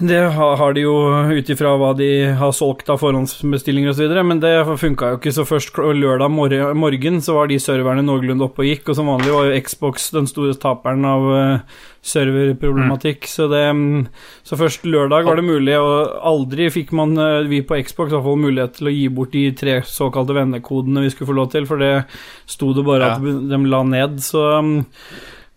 det 0.00 0.18
har 0.32 0.72
de 0.72 0.86
jo 0.86 0.94
ut 1.36 1.50
ifra 1.52 1.74
hva 1.76 1.90
de 1.92 2.06
har 2.40 2.52
solgt 2.56 2.88
av 2.88 2.96
forhåndsbestillinger 3.02 3.92
osv., 3.92 4.14
men 4.24 4.40
det 4.40 4.52
funka 4.80 5.10
jo 5.12 5.18
ikke. 5.18 5.32
Så 5.36 5.44
først 5.44 5.76
lørdag 5.76 6.32
morgen 6.32 7.20
så 7.20 7.34
var 7.36 7.50
de 7.50 7.58
serverne 7.60 8.04
noenlunde 8.06 8.46
oppe 8.46 8.64
og 8.64 8.70
gikk, 8.70 8.88
og 8.88 8.96
som 8.96 9.10
vanlig 9.12 9.34
var 9.34 9.50
jo 9.50 9.58
Xbox 9.60 10.08
den 10.14 10.28
store 10.30 10.56
taperen 10.56 11.04
av 11.04 11.28
serverproblematikk. 11.28 11.60
serverproblematikk. 12.08 13.28
Så 13.28 13.50
det 13.52 13.62
mm, 13.68 14.06
Så 14.48 14.56
først 14.56 14.88
lørdag 14.88 15.28
var 15.28 15.36
det 15.36 15.44
mulig, 15.44 15.76
og 15.76 16.16
aldri 16.24 16.70
fikk 16.72 16.94
man, 16.96 17.12
eh, 17.18 17.44
vi 17.52 17.60
på 17.60 17.76
Xbox, 17.84 18.10
i 18.10 18.16
hvert 18.16 18.26
fall 18.30 18.40
mulighet 18.40 18.74
til 18.80 18.88
å 18.88 18.96
gi 18.96 19.06
bort 19.12 19.36
de 19.36 19.44
tre 19.52 19.82
såkalte 19.84 20.34
vennekodene 20.40 21.04
vi 21.04 21.12
skulle 21.12 21.34
få 21.34 21.36
lov 21.36 21.52
til, 21.52 21.68
for 21.68 21.76
det 21.76 22.06
sto 22.46 22.72
det 22.72 22.88
bare 22.88 23.12
Ja. 23.12 23.14
at 23.16 23.22
de 23.22 23.62
la 23.68 23.82
ned, 23.84 24.18
så 24.24 24.62
mm, 24.64 24.86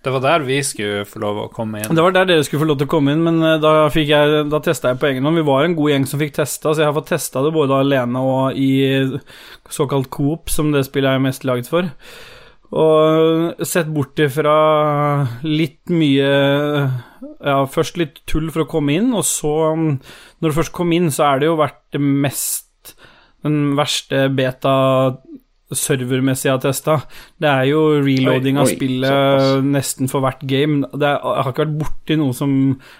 Det 0.06 0.12
var 0.14 0.22
der 0.22 0.44
vi 0.46 0.60
skulle 0.62 1.06
få 1.10 1.20
lov 1.24 1.40
å 1.42 1.48
komme 1.54 1.82
inn. 1.82 1.98
det 1.98 2.04
var 2.06 2.14
der 2.14 2.28
dere 2.30 2.46
skulle 2.46 2.62
få 2.62 2.68
lov 2.70 2.78
til 2.78 2.86
å 2.86 2.92
komme 2.94 3.16
inn, 3.16 3.24
men 3.26 3.40
eh, 3.42 3.58
da, 3.62 3.88
fikk 3.94 4.12
jeg, 4.12 4.44
da 4.52 4.60
testa 4.62 4.92
jeg 4.92 5.02
på 5.02 5.10
egen 5.10 5.26
hånd. 5.26 5.40
Vi 5.40 5.48
var 5.48 5.66
en 5.66 5.74
god 5.78 5.92
gjeng 5.92 6.06
som 6.12 6.22
fikk 6.22 6.36
testa, 6.38 6.74
så 6.76 6.84
jeg 6.84 6.90
har 6.92 6.98
fått 6.98 7.10
testa 7.16 7.42
det 7.42 7.54
både 7.56 7.80
alene 7.82 8.22
og 8.22 8.60
i 8.62 8.70
såkalt 9.74 10.12
coop, 10.14 10.54
som 10.54 10.70
det 10.76 10.86
spillet 10.86 11.18
er 11.18 11.26
mest 11.26 11.48
laget 11.48 11.72
for. 11.72 11.90
Og 12.76 13.66
sett 13.66 13.90
bort 13.94 14.20
ifra 14.20 14.56
litt 15.46 15.92
mye 15.94 16.30
Ja, 17.46 17.60
først 17.70 18.00
litt 18.02 18.24
tull 18.30 18.50
for 18.54 18.66
å 18.66 18.70
komme 18.70 18.98
inn, 18.98 19.12
og 19.18 19.26
så, 19.26 19.74
når 19.74 20.54
du 20.54 20.58
først 20.60 20.74
kom 20.76 20.94
inn, 20.94 21.10
så 21.14 21.32
er 21.32 21.42
det 21.42 21.50
jo 21.50 21.60
vært 21.62 21.82
det 21.96 22.02
mest 22.02 22.94
Den 23.46 23.74
verste 23.78 24.28
beta 24.34 24.76
servermessig 25.74 26.46
jeg 26.50 26.54
har 26.54 26.62
testa. 26.62 27.00
Det 27.42 27.50
er 27.50 27.64
jo 27.72 27.80
reloading 28.06 28.60
Oi, 28.60 28.62
av 28.62 28.70
spillet 28.70 29.10
såpass. 29.10 29.66
nesten 29.66 30.12
for 30.12 30.22
hvert 30.26 30.44
game. 30.46 30.84
Det 30.94 31.08
er, 31.10 31.18
jeg 31.18 31.48
har 31.48 31.52
ikke 31.56 31.66
vært 31.66 31.80
borti 31.82 32.20
noe 32.22 32.38
som 32.38 32.54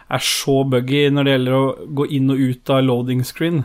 er 0.10 0.26
så 0.26 0.64
buggy 0.66 1.06
når 1.14 1.28
det 1.30 1.38
gjelder 1.38 1.60
å 1.60 1.64
gå 2.02 2.10
inn 2.18 2.34
og 2.34 2.42
ut 2.42 2.74
av 2.74 2.84
loading 2.88 3.24
screen. 3.28 3.64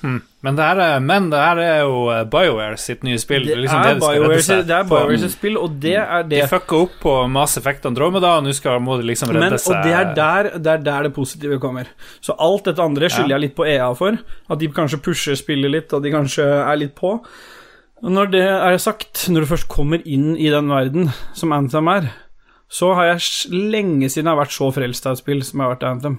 Hmm. 0.00 0.22
Men 0.40 0.56
det 0.56 0.64
er, 0.64 1.00
men 1.04 1.26
det 1.28 1.36
her 1.36 1.58
er 1.60 1.80
jo 1.82 2.06
eh, 2.08 2.22
BioWare 2.32 2.78
sitt 2.80 3.02
nye 3.04 3.18
spill. 3.20 3.44
Det 3.44 3.52
Det 3.52 3.58
er 3.58 3.60
liksom 3.66 3.80
er 3.82 3.84
det 3.84 3.92
de 3.92 4.00
BioWare 4.06 4.62
det 4.64 4.76
er. 4.78 4.86
BioWare 4.88 5.18
sitt 5.20 5.34
spill, 5.34 5.58
og 5.60 5.74
det 5.82 5.92
er 6.00 6.22
De 6.24 6.38
det. 6.38 6.46
fucka 6.48 6.78
opp 6.86 6.94
på 7.02 7.12
Mass 7.28 7.58
Effect 7.60 7.84
Andromeda, 7.90 8.30
og 8.38 8.46
nå 8.46 8.54
skal 8.56 8.80
må 8.80 8.96
de 8.96 9.10
liksom 9.10 9.28
redde 9.34 9.44
Men, 9.44 9.58
seg 9.60 9.76
og 9.76 9.84
det 9.84 9.92
er, 9.98 10.14
der, 10.16 10.48
det 10.56 10.72
er 10.78 10.84
der 10.88 11.08
det 11.10 11.12
positive 11.12 11.60
kommer. 11.60 11.92
Så 12.24 12.32
alt 12.40 12.64
dette 12.64 12.80
andre 12.80 13.12
skylder 13.12 13.36
jeg 13.36 13.44
litt 13.44 13.56
på 13.60 13.68
EA 13.68 13.90
for. 13.98 14.16
At 14.48 14.58
de 14.64 14.70
kanskje 14.72 15.02
pusher 15.04 15.36
spillet 15.36 15.70
litt, 15.76 15.92
og 15.92 16.00
de 16.02 16.14
kanskje 16.16 16.48
er 16.48 16.80
litt 16.80 16.96
på. 16.96 17.18
Og 18.00 18.10
når 18.16 18.30
det 18.32 18.42
er 18.48 18.78
sagt, 18.80 19.26
når 19.28 19.44
du 19.44 19.50
først 19.50 19.68
kommer 19.68 20.00
inn 20.08 20.32
i 20.40 20.48
den 20.52 20.70
verden 20.72 21.10
som 21.36 21.52
Anthem 21.52 21.88
er, 21.92 22.06
så 22.70 22.92
har 22.94 23.08
jeg 23.08 23.50
lenge 23.50 24.06
siden 24.06 24.28
jeg 24.28 24.36
har 24.36 24.38
vært 24.44 24.54
så 24.54 24.68
frelst 24.72 25.06
av 25.10 25.16
et 25.16 25.20
spill 25.24 25.40
som 25.42 25.58
jeg 25.58 25.66
har 25.66 25.72
vært 25.74 25.86
Anthem. 25.88 26.14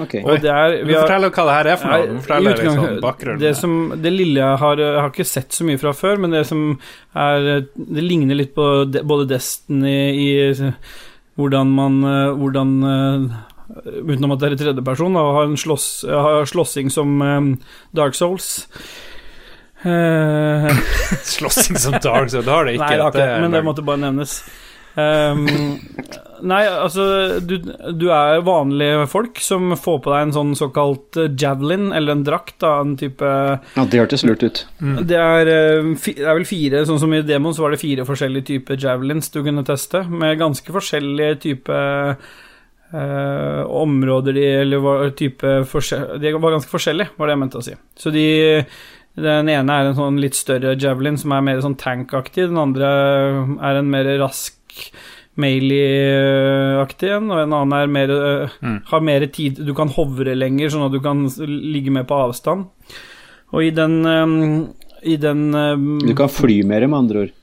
Ok. 0.00 0.14
Og 0.24 0.40
det 0.40 0.48
er 0.50 0.78
vi 0.88 0.94
har- 0.96 1.04
Fortell 1.04 1.26
hva 1.28 1.44
det 1.44 1.56
her 1.58 1.68
er 1.68 1.76
for 1.76 1.92
noe. 1.92 2.22
Fortell 2.24 2.48
liksom 2.48 3.00
bakgrunnen. 3.04 3.38
Det, 3.42 3.50
som, 3.58 3.74
det 4.00 4.12
lille 4.14 4.40
jeg 4.40 4.58
har 4.62 4.76
Jeg 4.80 4.96
har 5.00 5.10
ikke 5.12 5.26
sett 5.28 5.52
så 5.52 5.66
mye 5.68 5.78
fra 5.78 5.92
før, 5.92 6.16
men 6.24 6.30
det 6.32 6.46
som 6.48 6.78
er 7.14 7.66
Det 7.76 8.02
ligner 8.06 8.34
litt 8.34 8.54
på 8.56 8.90
de, 8.90 9.02
både 9.04 9.28
Destiny 9.28 9.94
i 10.16 10.72
hvordan 11.36 11.68
man 11.76 12.00
eh, 12.04 12.32
Hvordan 12.36 12.72
eh, 12.82 13.36
Utenom 14.02 14.32
at 14.32 14.40
det 14.40 14.48
er 14.48 14.56
i 14.56 14.60
tredjeperson, 14.64 15.14
da, 15.14 15.20
har 15.36 15.44
en 15.46 15.56
slåss, 15.56 16.04
har 16.08 16.48
slåssing 16.48 16.88
som 16.90 17.20
eh, 17.22 17.40
Dark 17.94 18.14
Souls. 18.18 18.64
Eh, 19.82 20.80
Slåssing 21.34 21.78
som 21.80 21.96
Dark 22.02 22.30
Souls, 22.30 22.44
det 22.44 22.52
har 22.52 22.66
det 22.68 22.76
ikke. 22.76 22.88
Nei, 22.88 22.96
det 22.96 23.06
har 23.06 23.14
ikke, 23.14 23.38
men 23.44 23.54
det 23.56 23.62
måtte 23.66 23.86
bare 23.86 24.04
nevnes. 24.08 24.40
Um, 24.90 25.44
nei, 26.42 26.64
altså 26.66 27.04
du, 27.46 27.60
du 27.94 28.08
er 28.10 28.40
vanlige 28.42 29.04
folk 29.12 29.38
som 29.38 29.70
får 29.78 30.00
på 30.02 30.10
deg 30.10 30.24
en 30.24 30.34
sånn 30.34 30.50
såkalt 30.58 31.18
eh, 31.20 31.30
javelin, 31.38 31.92
eller 31.94 32.16
en 32.16 32.24
drakt, 32.26 32.56
da, 32.64 32.72
en 32.82 32.96
type 32.98 33.22
Ja, 33.22 33.84
det 33.86 34.02
hørtes 34.02 34.26
lurt 34.26 34.42
ut. 34.42 34.64
det 34.80 35.20
er, 35.20 35.52
eh, 35.54 35.92
det 35.94 36.26
er 36.26 36.34
vel 36.34 36.48
fire, 36.48 36.82
sånn 36.90 36.98
som 37.02 37.14
i 37.14 37.22
demoen, 37.22 37.54
så 37.54 37.68
var 37.68 37.76
det 37.76 37.82
fire 37.84 38.06
forskjellige 38.08 38.50
typer 38.50 38.82
javelins 38.82 39.30
du 39.30 39.44
kunne 39.46 39.66
teste, 39.68 40.02
med 40.10 40.40
ganske 40.42 40.78
forskjellige 40.78 41.42
typer 41.48 42.16
Uh, 42.90 43.62
områder 43.70 44.34
de 44.34 44.46
Eller 44.64 44.80
var 44.82 45.12
type 45.14 45.46
forskjell, 45.70 46.16
De 46.18 46.32
var 46.34 46.56
ganske 46.56 46.72
forskjellige, 46.72 47.12
var 47.14 47.28
det 47.28 47.36
jeg 47.36 47.40
mente 47.44 47.60
å 47.60 47.62
si. 47.62 47.76
Så 47.94 48.10
de 48.10 48.24
Den 49.22 49.48
ene 49.52 49.76
er 49.80 49.90
en 49.90 49.96
sånn 49.98 50.18
litt 50.22 50.34
større 50.38 50.76
javelin 50.80 51.18
som 51.20 51.32
er 51.36 51.40
mer 51.46 51.60
sånn 51.64 51.76
tankaktig, 51.80 52.48
den 52.50 52.58
andre 52.60 52.90
er 53.60 53.80
en 53.80 53.90
mer 53.92 54.08
rask 54.22 54.56
Melee-aktig 55.40 57.10
en, 57.14 57.30
og 57.32 57.38
en 57.44 57.54
annen 57.54 57.76
er 57.76 57.90
mer 57.90 58.10
eh, 58.14 58.56
Mm. 58.60 58.78
Har 58.90 59.00
mer 59.04 59.24
tid 59.32 59.60
Du 59.64 59.72
kan 59.76 59.88
hovre 59.94 60.34
lenger, 60.36 60.68
sånn 60.72 60.86
at 60.88 60.92
du 60.92 61.00
kan 61.04 61.22
ligge 61.46 61.92
med 61.94 62.06
på 62.10 62.18
avstand. 62.26 62.66
Og 63.54 63.64
i 63.64 63.70
den 63.74 63.94
eh, 64.06 64.34
I 65.14 65.16
den 65.22 65.46
eh, 65.54 65.76
Du 66.08 66.14
kan 66.18 66.28
fly 66.32 66.62
mer, 66.68 66.86
med 66.86 66.98
andre 66.98 67.24
ord. 67.26 67.36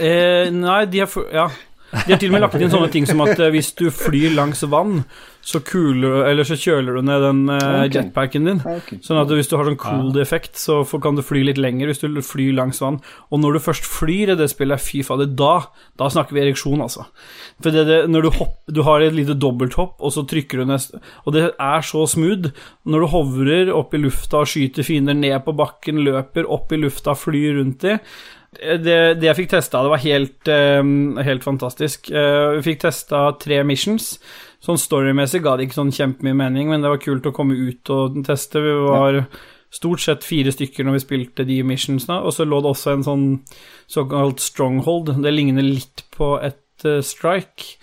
Eh, 0.00 0.48
nei, 0.54 0.84
de 0.90 1.02
har, 1.04 1.10
fu- 1.12 1.26
ja. 1.32 1.48
De 1.90 2.12
har 2.12 2.20
til 2.20 2.30
og 2.30 2.36
med 2.36 2.44
lagt 2.44 2.56
inn 2.60 2.70
sånne 2.70 2.90
ting 2.92 3.06
som 3.08 3.20
at 3.24 3.38
eh, 3.40 3.50
hvis 3.50 3.72
du 3.78 3.88
flyr 3.94 4.34
langs 4.36 4.62
vann, 4.70 5.02
så 5.40 5.56
kuler 5.64 6.26
Eller 6.28 6.44
så 6.44 6.56
kjøler 6.60 6.98
du 6.98 7.02
ned 7.08 7.22
den 7.24 7.40
eh, 7.54 7.86
jetpacken 7.90 8.46
din. 8.46 8.60
Ah. 8.68 8.78
Sånn 9.02 9.18
at 9.22 9.30
hvis 9.32 9.48
du 9.50 9.56
har 9.56 9.66
sånn 9.66 9.78
cold 9.80 10.18
effekt, 10.20 10.58
så 10.60 10.82
kan 11.02 11.16
du 11.16 11.24
fly 11.24 11.42
litt 11.48 11.58
lenger 11.60 11.90
hvis 11.90 12.02
du 12.02 12.08
flyr 12.22 12.52
langs 12.58 12.82
vann. 12.84 13.00
Og 13.32 13.40
når 13.42 13.56
du 13.56 13.64
først 13.64 13.88
flyr 13.88 14.34
i 14.34 14.38
det 14.38 14.50
spillet, 14.52 14.82
fy 14.84 15.02
fader, 15.06 15.30
da, 15.40 15.70
da 15.98 16.10
snakker 16.12 16.36
vi 16.36 16.44
ereksjon, 16.44 16.84
altså. 16.84 17.08
For 17.64 17.74
det, 17.74 17.86
det, 17.88 18.00
når 18.12 18.26
du 18.26 18.30
hopper 18.38 18.76
Du 18.76 18.82
har 18.86 19.02
et 19.02 19.16
lite 19.16 19.34
dobbelthopp, 19.34 19.96
og 19.98 20.12
så 20.14 20.22
trykker 20.28 20.60
du 20.60 20.68
neste 20.68 21.00
Og 21.24 21.34
det 21.34 21.48
er 21.50 21.86
så 21.86 22.04
smooth. 22.08 22.52
Når 22.86 23.02
du 23.02 23.12
hovrer 23.14 23.72
opp 23.74 23.96
i 23.96 24.02
lufta 24.02 24.44
og 24.44 24.52
skyter 24.52 24.86
fiender 24.86 25.16
ned 25.16 25.40
på 25.46 25.56
bakken, 25.56 26.04
løper 26.06 26.46
opp 26.46 26.70
i 26.72 26.78
lufta, 26.84 27.16
flyr 27.18 27.58
rundt 27.58 27.88
i 27.88 27.96
det, 28.58 28.98
det 29.20 29.28
jeg 29.28 29.38
fikk 29.38 29.52
testa, 29.52 29.82
det 29.84 29.92
var 29.92 30.02
helt, 30.02 30.50
uh, 30.50 31.20
helt 31.22 31.46
fantastisk. 31.46 32.10
Uh, 32.10 32.56
vi 32.58 32.64
fikk 32.70 32.84
testa 32.86 33.28
tre 33.40 33.62
missions. 33.66 34.16
Sånn 34.60 34.80
storymessig 34.80 35.40
ga 35.44 35.54
det 35.56 35.68
ikke 35.68 35.78
sånn 35.78 35.94
kjempemye 35.94 36.36
mening, 36.36 36.68
men 36.68 36.82
det 36.82 36.90
var 36.92 37.00
kult 37.00 37.28
å 37.30 37.34
komme 37.36 37.56
ut 37.56 37.92
og 37.94 38.20
teste. 38.26 38.60
Vi 38.60 38.74
var 38.84 39.22
stort 39.70 40.02
sett 40.02 40.26
fire 40.26 40.52
stykker 40.52 40.84
når 40.84 40.98
vi 40.98 41.04
spilte 41.04 41.46
de 41.48 41.60
missionsene, 41.64 42.18
og 42.26 42.34
så 42.34 42.44
lå 42.44 42.58
det 42.60 42.72
også 42.72 42.94
en 42.96 43.06
sånn 43.06 43.26
såkalt 43.90 44.42
stronghold. 44.42 45.14
Det 45.22 45.32
ligner 45.32 45.64
litt 45.64 46.04
på 46.16 46.34
et 46.42 46.86
uh, 46.88 47.00
strike. 47.06 47.78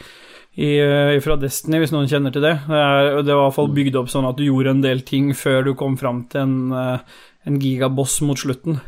I, 0.58 0.72
eh, 0.82 1.20
fra 1.22 1.36
Destiny, 1.38 1.78
hvis 1.84 1.92
noen 1.94 2.08
kjenner 2.10 2.34
til 2.34 2.42
det. 2.42 2.56
Det, 2.66 2.78
er, 2.82 3.20
det 3.22 3.30
var 3.30 3.44
i 3.44 3.46
hvert 3.46 3.56
fall 3.60 3.68
bygd 3.76 3.98
opp 4.00 4.08
sånn 4.10 4.26
at 4.26 4.40
du 4.40 4.48
gjorde 4.48 4.72
en 4.74 4.82
del 4.82 5.04
ting 5.06 5.28
før 5.38 5.68
du 5.68 5.76
kom 5.78 6.00
fram 6.02 6.24
til 6.34 6.48
en, 6.48 6.56
eh, 6.74 7.20
en 7.46 7.60
gigaboss 7.62 8.16
mot 8.26 8.42
slutten. 8.42 8.80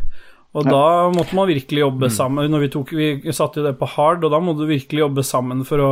Og 0.58 0.66
da 0.66 1.10
måtte 1.14 1.36
man 1.38 1.50
virkelig 1.50 1.84
jobbe 1.84 2.10
sammen. 2.10 2.50
Når 2.50 2.64
vi, 2.64 2.70
tok, 2.74 2.94
vi 2.98 3.34
satte 3.36 3.62
jo 3.62 3.68
det 3.68 3.76
på 3.78 3.90
hard, 3.94 4.24
og 4.26 4.34
da 4.34 4.40
må 4.42 4.56
du 4.58 4.66
virkelig 4.70 5.04
jobbe 5.04 5.26
sammen 5.26 5.62
for 5.68 5.84
å, 5.86 5.92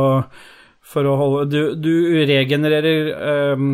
for 0.82 1.06
å 1.06 1.14
holde 1.20 1.44
Du, 1.52 1.60
du 1.78 1.92
regenererer 2.26 3.12
ehm, 3.14 3.68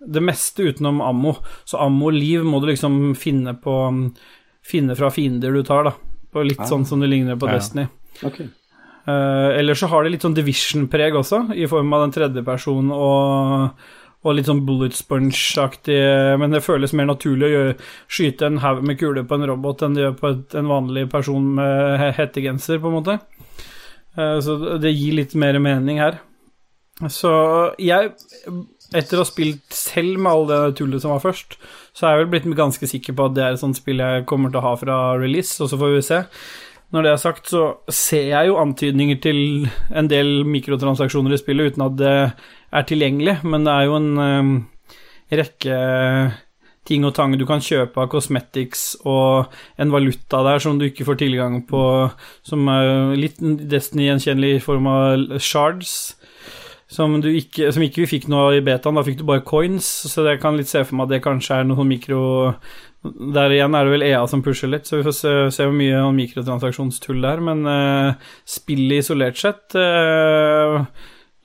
det 0.00 0.22
meste 0.24 0.70
utenom 0.70 1.02
ammo. 1.04 1.34
Så 1.68 1.80
ammo 1.82 2.08
og 2.08 2.16
liv 2.16 2.46
må 2.46 2.62
du 2.62 2.70
liksom 2.72 3.12
finne 3.20 3.56
på 3.60 3.76
Finne 4.70 4.92
fra 4.92 5.08
fiender 5.08 5.54
du 5.56 5.62
tar, 5.64 5.86
da. 5.88 5.94
På 6.30 6.42
litt 6.44 6.60
sånn 6.68 6.84
som 6.86 7.00
det 7.00 7.08
ligner 7.08 7.38
på 7.40 7.48
Ja. 7.48 7.56
Destiny. 7.56 7.86
Ok. 8.28 8.42
Uh, 9.08 9.56
Eller 9.56 9.74
så 9.74 9.88
har 9.88 10.04
det 10.04 10.12
litt 10.12 10.24
sånn 10.26 10.36
division-preg 10.36 11.16
også, 11.16 11.46
i 11.56 11.64
form 11.66 11.88
av 11.96 12.04
den 12.04 12.12
tredje 12.12 12.44
personen 12.44 12.92
og, 12.92 13.72
og 14.22 14.34
litt 14.36 14.48
sånn 14.50 14.66
bullet 14.68 14.92
sponge-aktig 14.92 15.96
Men 16.42 16.52
det 16.52 16.60
føles 16.64 16.92
mer 16.92 17.06
naturlig 17.08 17.46
å 17.46 17.52
gjøre, 17.54 17.76
skyte 18.12 18.46
en 18.50 18.58
haug 18.60 18.82
med 18.84 18.98
kuler 19.00 19.24
på 19.24 19.38
en 19.38 19.46
robot 19.48 19.82
enn 19.86 19.94
det 19.96 20.02
gjør 20.04 20.16
på 20.20 20.32
et, 20.34 20.56
en 20.60 20.68
vanlig 20.68 21.06
person 21.12 21.46
med 21.56 21.96
he- 22.02 22.12
hettegenser, 22.18 22.82
på 22.82 22.90
en 22.90 22.98
måte. 22.98 23.18
Eh, 24.18 24.36
så 24.44 24.58
det 24.82 24.92
gir 24.92 25.16
litt 25.16 25.32
mer 25.40 25.56
mening 25.62 26.02
her. 26.02 26.18
Så 27.08 27.30
jeg, 27.80 28.10
etter 28.92 29.16
å 29.16 29.22
ha 29.22 29.28
spilt 29.28 29.72
selv 29.72 30.18
med 30.20 30.32
all 30.34 30.48
det 30.50 30.58
tullet 30.76 31.00
som 31.00 31.14
var 31.14 31.22
først, 31.24 31.56
så 31.96 32.04
er 32.06 32.12
jeg 32.18 32.26
vel 32.26 32.32
blitt 32.34 32.56
ganske 32.58 32.88
sikker 32.90 33.16
på 33.16 33.30
at 33.30 33.38
det 33.38 33.44
er 33.46 33.54
et 33.56 33.62
sånt 33.62 33.78
spill 33.78 34.02
jeg 34.04 34.26
kommer 34.28 34.52
til 34.52 34.60
å 34.60 34.66
ha 34.66 34.74
fra 34.76 34.98
release, 35.16 35.56
og 35.64 35.70
så 35.72 35.78
får 35.80 35.94
vi 35.96 36.02
se. 36.04 36.20
Når 36.92 37.06
det 37.06 37.10
er 37.14 37.20
sagt, 37.22 37.48
så 37.48 37.64
ser 37.88 38.32
jeg 38.32 38.48
jo 38.50 38.56
antydninger 38.58 39.20
til 39.22 39.68
en 39.94 40.08
del 40.10 40.42
mikrotransaksjoner 40.44 41.36
i 41.36 41.40
spillet 41.40 41.72
uten 41.72 41.84
at 41.86 41.96
det 42.00 42.14
er 42.70 42.86
tilgjengelig, 42.86 43.40
men 43.46 43.66
det 43.66 43.74
er 43.74 43.88
jo 43.88 43.98
en 43.98 44.10
eh, 44.24 44.52
rekke 45.40 45.80
ting 46.88 47.04
og 47.06 47.14
tang 47.14 47.34
du 47.38 47.44
kan 47.46 47.62
kjøpe 47.62 48.02
av 48.02 48.08
cosmetics 48.10 48.94
og 49.08 49.50
en 49.80 49.92
valuta 49.92 50.40
der 50.46 50.62
som 50.62 50.78
du 50.80 50.88
ikke 50.88 51.06
får 51.06 51.20
tilgang 51.22 51.60
på, 51.68 51.82
som 52.46 52.70
er 52.72 53.14
litt 53.18 53.38
Destiny-gjenkjennelig 53.40 54.56
i 54.56 54.64
form 54.64 54.88
av 54.90 55.36
shards. 55.38 56.16
Som, 56.90 57.20
ikke, 57.22 57.68
som 57.70 57.84
ikke 57.86 58.02
vi 58.02 58.08
fikk 58.16 58.24
noe 58.32 58.56
i 58.56 58.62
betaen, 58.66 58.96
da 58.98 59.04
fikk 59.06 59.20
du 59.20 59.28
bare 59.28 59.44
coins, 59.46 59.86
så 60.10 60.24
jeg 60.26 60.40
kan 60.42 60.56
litt 60.58 60.66
se 60.72 60.82
for 60.82 60.98
meg 60.98 61.06
at 61.06 61.12
det 61.12 61.20
kanskje 61.22 61.60
er 61.60 61.68
noen 61.68 61.86
mikro, 61.86 62.22
Der 63.00 63.54
igjen 63.54 63.76
er 63.78 63.86
det 63.86 63.92
vel 63.94 64.02
EA 64.08 64.24
som 64.28 64.42
pusher 64.42 64.68
litt, 64.68 64.88
så 64.90 64.98
vi 64.98 65.06
får 65.06 65.14
se, 65.14 65.34
se 65.54 65.68
hvor 65.68 65.76
mye 65.76 66.02
mikrotransaksjonstull 66.18 67.22
det 67.22 67.30
er. 67.30 67.44
Men 67.46 67.62
uh, 67.64 68.32
spillet 68.42 69.04
isolert 69.04 69.38
sett 69.38 69.78
uh, 69.78 70.82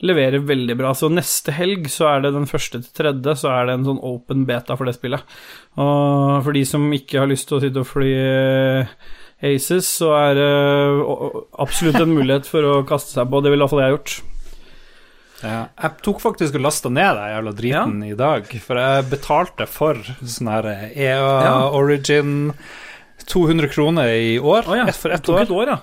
leverer 0.04 0.44
veldig 0.44 0.76
bra. 0.76 0.92
Så 0.94 1.08
neste 1.12 1.54
helg 1.56 1.88
så 1.92 2.10
er 2.10 2.24
det 2.24 2.34
den 2.36 2.48
første 2.50 2.82
til 2.82 2.92
tredje, 2.96 3.36
så 3.40 3.52
er 3.54 3.68
det 3.68 3.76
en 3.78 3.86
sånn 3.88 4.02
open 4.04 4.44
beta 4.48 4.76
for 4.76 4.88
det 4.88 4.96
spillet. 4.98 5.36
Og 5.80 6.42
for 6.44 6.56
de 6.56 6.64
som 6.68 6.84
ikke 6.92 7.22
har 7.22 7.30
lyst 7.30 7.48
til 7.48 7.58
å 7.58 7.62
sitte 7.64 7.84
og 7.84 7.88
fly 7.88 8.12
Aces, 9.44 9.88
så 9.98 10.14
er 10.16 10.38
det 10.38 10.52
absolutt 11.60 12.00
en 12.00 12.14
mulighet 12.16 12.48
for 12.48 12.64
å 12.64 12.80
kaste 12.88 13.16
seg 13.16 13.28
på. 13.28 13.42
Det 13.44 13.52
ville 13.52 13.64
iallfall 13.64 13.84
jeg 13.84 13.96
gjort. 13.96 14.16
Ja, 15.44 15.58
jeg 15.68 16.00
tok 16.00 16.22
faktisk 16.22 16.56
og 16.56 16.64
lasta 16.64 16.88
ned 16.88 17.18
den 17.18 17.32
jævla 17.34 17.52
driten 17.58 17.98
ja. 18.00 18.08
i 18.08 18.16
dag, 18.16 18.48
for 18.64 18.80
jeg 18.80 19.08
betalte 19.10 19.66
for 19.68 20.00
sånn 20.24 20.48
her 20.48 20.68
EA 20.72 21.18
ja. 21.20 21.52
Origin 21.76 22.54
200 23.26 23.68
kroner 23.72 24.12
i 24.16 24.38
år. 24.38 24.68
Oh, 24.70 24.90
for 24.96 25.12
ett 25.12 25.28
år. 25.28 25.42
Et 25.44 25.52
år 25.52 25.72
ja. 25.74 25.78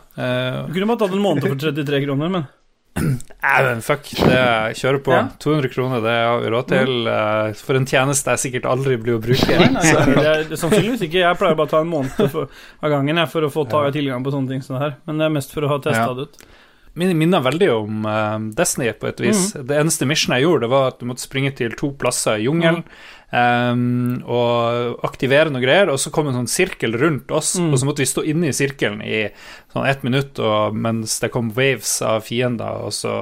Du 0.66 0.74
kunne 0.74 0.90
bare 0.90 1.02
tatt 1.04 1.14
en 1.14 1.22
måned 1.22 1.46
for 1.46 1.62
33 1.70 2.02
kroner, 2.08 2.34
men 2.34 2.50
Nei, 3.44 3.60
men 3.66 3.82
fuck, 3.84 4.06
det 4.28 4.42
kjører 4.80 5.00
på. 5.04 5.14
Ja. 5.16 5.26
200 5.42 5.72
kroner, 5.74 6.02
det 6.04 6.14
har 6.14 6.42
vi 6.44 6.52
råd 6.54 6.68
til. 6.70 6.92
Uh, 7.10 7.62
for 7.66 7.80
en 7.80 7.88
tjeneste 7.90 8.36
jeg 8.36 8.44
sikkert 8.46 8.68
aldri 8.70 8.98
blir 9.02 9.18
å 9.18 9.22
bruke. 9.24 9.50
Nei, 9.50 9.70
nei, 9.74 9.86
det 9.92 10.26
er, 10.26 10.44
det 10.48 10.58
er 10.58 10.62
sannsynligvis 10.62 11.08
ikke. 11.10 11.24
Jeg 11.24 11.40
pleier 11.42 11.58
bare 11.60 11.72
å 11.72 11.74
ta 11.74 11.82
en 11.84 11.92
måned 11.92 12.34
for, 12.34 12.52
av 12.84 12.94
gangen 12.94 13.24
jeg, 13.24 13.32
for 13.34 13.48
å 13.48 13.54
få 13.54 13.66
ta 13.72 13.86
tilgang 13.96 14.26
på 14.26 14.36
sånne 14.36 14.54
ting 14.56 14.66
som 14.66 14.78
det 14.78 14.86
her. 14.86 15.00
Men 15.10 15.22
det 15.22 15.30
er 15.30 15.40
mest 15.40 15.56
for 15.56 15.66
å 15.66 15.74
ha 15.74 15.80
testa 15.84 16.06
ja. 16.06 16.14
det 16.20 16.30
ut 16.30 16.46
minner 16.94 17.42
veldig 17.42 17.72
om 17.74 18.04
uh, 18.06 18.38
Destiny 18.54 18.92
på 18.94 19.08
et 19.10 19.22
vis. 19.24 19.56
Mm. 19.56 19.68
Det 19.68 19.78
eneste 19.82 20.06
missionet 20.06 20.38
jeg 20.38 20.46
gjorde, 20.46 20.68
det 20.68 20.72
var 20.76 20.92
at 20.92 21.00
du 21.00 21.08
måtte 21.10 21.26
springe 21.26 21.50
til 21.58 21.74
to 21.80 21.90
plasser 21.98 22.38
i 22.38 22.46
jungelen 22.46 22.84
mm. 22.84 22.92
Um, 23.34 24.22
og 24.30 25.04
aktivere 25.08 25.52
noe 25.52 25.64
greier, 25.64 25.90
og 25.90 26.00
så 26.02 26.12
kom 26.14 26.30
en 26.30 26.38
sånn 26.38 26.52
sirkel 26.52 26.96
rundt 27.02 27.32
oss, 27.34 27.56
mm. 27.60 27.72
og 27.72 27.82
så 27.82 27.90
måtte 27.90 28.04
vi 28.04 28.10
stå 28.12 28.26
inne 28.30 28.52
i 28.52 28.56
sirkelen 28.56 29.02
i 29.02 29.26
sånn 29.74 29.88
ett 29.90 30.06
minutt 30.06 30.40
og, 30.44 30.78
mens 30.78 31.18
det 31.24 31.32
kom 31.34 31.50
waves 31.58 31.96
av 32.06 32.24
fiender, 32.28 32.86
og 32.86 32.94
så 32.96 33.18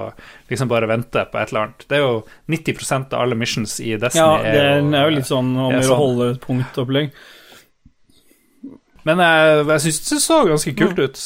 liksom 0.51 0.71
bare 0.71 0.89
vente 0.91 1.25
på 1.31 1.39
et 1.39 1.53
eller 1.53 1.67
annet. 1.67 1.85
Det 1.87 1.99
er 1.99 2.05
jo 2.05 2.15
90% 2.51 3.15
av 3.15 3.25
alle 3.25 3.39
missions 3.39 3.77
i 3.79 3.95
Destiny. 3.95 4.23
Ja, 4.23 4.39
det 4.43 4.65
er, 4.65 4.81
er 4.83 5.05
jo 5.07 5.19
litt 5.19 5.29
sånn 5.29 5.53
om 5.55 5.77
å 5.77 5.85
sånn. 5.85 6.01
holde 6.03 6.33
et 6.35 6.41
punktopplegg. 6.43 7.13
Men 9.07 9.17
jeg, 9.23 9.61
jeg 9.65 9.81
syns 9.85 9.99
det 10.11 10.17
så 10.21 10.39
ganske 10.45 10.71
kult 10.77 10.99
ut. 11.01 11.21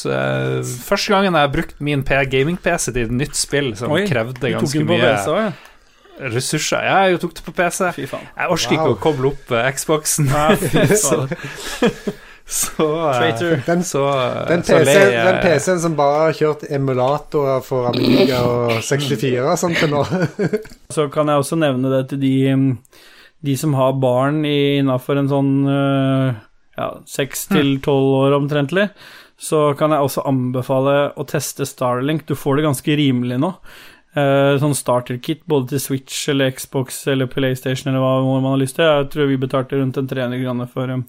Første 0.86 1.12
gangen 1.12 1.36
jeg 1.36 1.52
brukte 1.58 1.84
min 1.84 2.06
gaming-PC 2.06 2.94
til 2.94 3.02
et 3.10 3.16
nytt 3.24 3.36
spill 3.36 3.74
som 3.76 3.92
Oi, 3.92 4.06
krevde 4.08 4.54
ganske 4.54 4.84
mye 4.88 5.02
PC, 5.02 5.34
ja. 5.36 5.50
Ressurser. 6.20 6.84
Ja, 6.86 7.00
jeg 7.10 7.20
tok 7.24 7.36
det 7.38 7.44
på 7.46 7.54
PC. 7.56 7.90
Jeg 7.98 8.10
orker 8.12 8.52
wow. 8.52 8.76
ikke 8.76 8.92
å 8.94 9.00
koble 9.02 9.32
opp 9.34 9.52
uh, 9.54 9.66
Xboxen. 9.76 10.30
så, 11.06 11.18
så, 12.46 12.88
uh, 12.88 13.18
den, 13.66 13.84
så, 13.88 14.06
den, 14.50 14.64
PC, 14.68 14.96
den 15.16 15.42
PC-en 15.44 15.84
som 15.84 15.98
bare 15.98 16.22
har 16.28 16.38
kjørt 16.38 16.66
emulatorer 16.70 17.66
for 17.66 17.90
Amiga 17.92 18.44
og 18.48 18.80
64 18.86 19.58
sånn 19.64 19.76
til 19.80 19.92
nå. 19.94 20.06
så 20.96 21.10
kan 21.14 21.32
jeg 21.32 21.44
også 21.44 21.60
nevne 21.60 21.92
det 21.98 22.04
til 22.14 22.24
de, 22.24 22.36
de 23.46 23.58
som 23.60 23.76
har 23.80 23.98
barn 24.00 24.44
innafor 24.48 25.20
en 25.20 25.32
sånn 25.32 25.54
ja, 26.76 26.90
seks 27.08 27.48
til 27.52 27.78
tolv 27.84 28.14
år 28.22 28.38
omtrentlig, 28.38 28.90
så 29.36 29.74
kan 29.80 29.92
jeg 29.92 30.06
også 30.06 30.24
anbefale 30.30 30.96
å 31.20 31.26
teste 31.28 31.68
Starlink. 31.68 32.24
Du 32.28 32.36
får 32.40 32.60
det 32.60 32.68
ganske 32.70 32.98
rimelig 33.00 33.40
nå. 33.42 33.52
Uh, 34.16 34.56
sånn 34.62 34.76
starter-kit 34.78 35.42
både 35.50 35.74
til 35.74 35.82
Switch 35.84 36.30
eller 36.32 36.54
Xbox 36.56 37.02
eller 37.12 37.28
PlayStation 37.28 37.90
eller 37.92 38.00
hva 38.00 38.38
man 38.40 38.54
har 38.54 38.62
lyst 38.62 38.78
til. 38.78 38.88
Jeg 38.88 39.10
tror 39.12 39.28
vi 39.28 39.42
betalte 39.42 39.80
rundt 39.80 40.00
en 40.00 40.08
300 40.08 40.40
kroner 40.40 40.70
for, 40.72 40.94
um, 40.94 41.04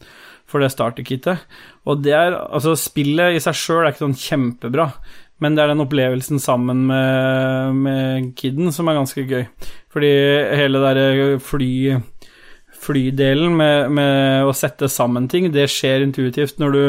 for 0.50 0.64
det 0.64 0.72
starter-kitet. 0.74 1.44
Og 1.86 2.02
det 2.02 2.16
er 2.18 2.34
Altså, 2.34 2.74
spillet 2.74 3.36
i 3.36 3.44
seg 3.44 3.54
sjøl 3.54 3.84
er 3.84 3.92
ikke 3.92 4.06
sånn 4.08 4.18
kjempebra, 4.18 4.88
men 5.38 5.54
det 5.54 5.62
er 5.62 5.70
den 5.70 5.84
opplevelsen 5.84 6.42
sammen 6.42 6.86
med, 6.88 7.78
med 7.84 8.28
kiden 8.40 8.72
som 8.74 8.88
er 8.88 8.98
ganske 8.98 9.22
gøy. 9.22 9.46
Fordi 9.92 10.12
hele 10.58 10.80
det 10.80 10.94
derre 10.96 11.40
fly 11.44 11.72
flydelen 12.86 13.54
med, 13.56 13.92
med, 13.96 14.46
å 14.46 14.54
sette 14.56 14.88
sammen 14.92 15.28
ting, 15.30 15.48
det 15.52 15.68
skjer 15.72 16.04
intuitivt 16.04 16.60
når 16.62 16.74
du 16.74 16.82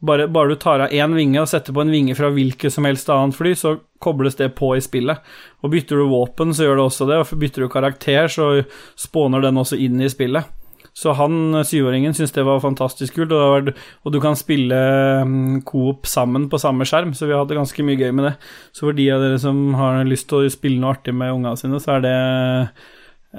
bare, 0.00 0.28
bare 0.30 0.48
du 0.48 0.54
tar 0.60 0.84
av 0.84 0.92
én 0.94 1.14
vinge 1.16 1.40
og 1.42 1.48
setter 1.50 1.74
på 1.74 1.82
en 1.82 1.90
vinge 1.90 2.14
fra 2.18 2.30
hvilket 2.34 2.74
som 2.74 2.86
helst 2.86 3.08
annet 3.10 3.34
fly, 3.34 3.54
så 3.58 3.74
kobles 4.02 4.38
det 4.38 4.52
på 4.58 4.74
i 4.76 4.82
spillet. 4.84 5.24
Og 5.62 5.72
bytter 5.72 5.98
du 5.98 6.06
våpen, 6.12 6.54
så 6.54 6.68
gjør 6.68 6.78
det 6.78 6.84
også 6.84 7.08
det, 7.10 7.18
og 7.22 7.40
bytter 7.40 7.64
du 7.64 7.72
karakter, 7.72 8.30
så 8.30 8.52
spåner 8.98 9.42
den 9.42 9.58
også 9.58 9.78
inn 9.80 9.98
i 10.00 10.10
spillet. 10.12 10.54
Så 10.98 11.12
han 11.14 11.54
syvåringen 11.66 12.14
syntes 12.14 12.32
det 12.34 12.42
var 12.46 12.62
fantastisk 12.62 13.18
kult, 13.18 13.34
og, 13.34 13.42
var, 13.52 13.68
og, 14.02 14.12
du 14.14 14.18
kan 14.22 14.38
spille 14.38 14.78
um, 15.22 15.60
coop 15.66 16.08
sammen 16.10 16.48
på 16.50 16.58
samme 16.58 16.86
skjerm, 16.88 17.12
så 17.14 17.28
vi 17.28 17.36
hadde 17.38 17.58
ganske 17.58 17.84
mye 17.86 17.98
gøy 17.98 18.14
med 18.18 18.30
det. 18.30 18.32
Så 18.74 18.88
for 18.88 18.98
de 18.98 19.06
av 19.14 19.22
dere 19.22 19.38
som 19.42 19.76
har 19.78 20.02
lyst 20.08 20.26
til 20.30 20.46
å 20.46 20.50
spille 20.50 20.82
noe 20.82 20.96
artig 20.96 21.14
med 21.14 21.36
ungene 21.36 21.58
sine, 21.58 21.78
så 21.82 21.98
er 21.98 22.06
det 22.06 22.16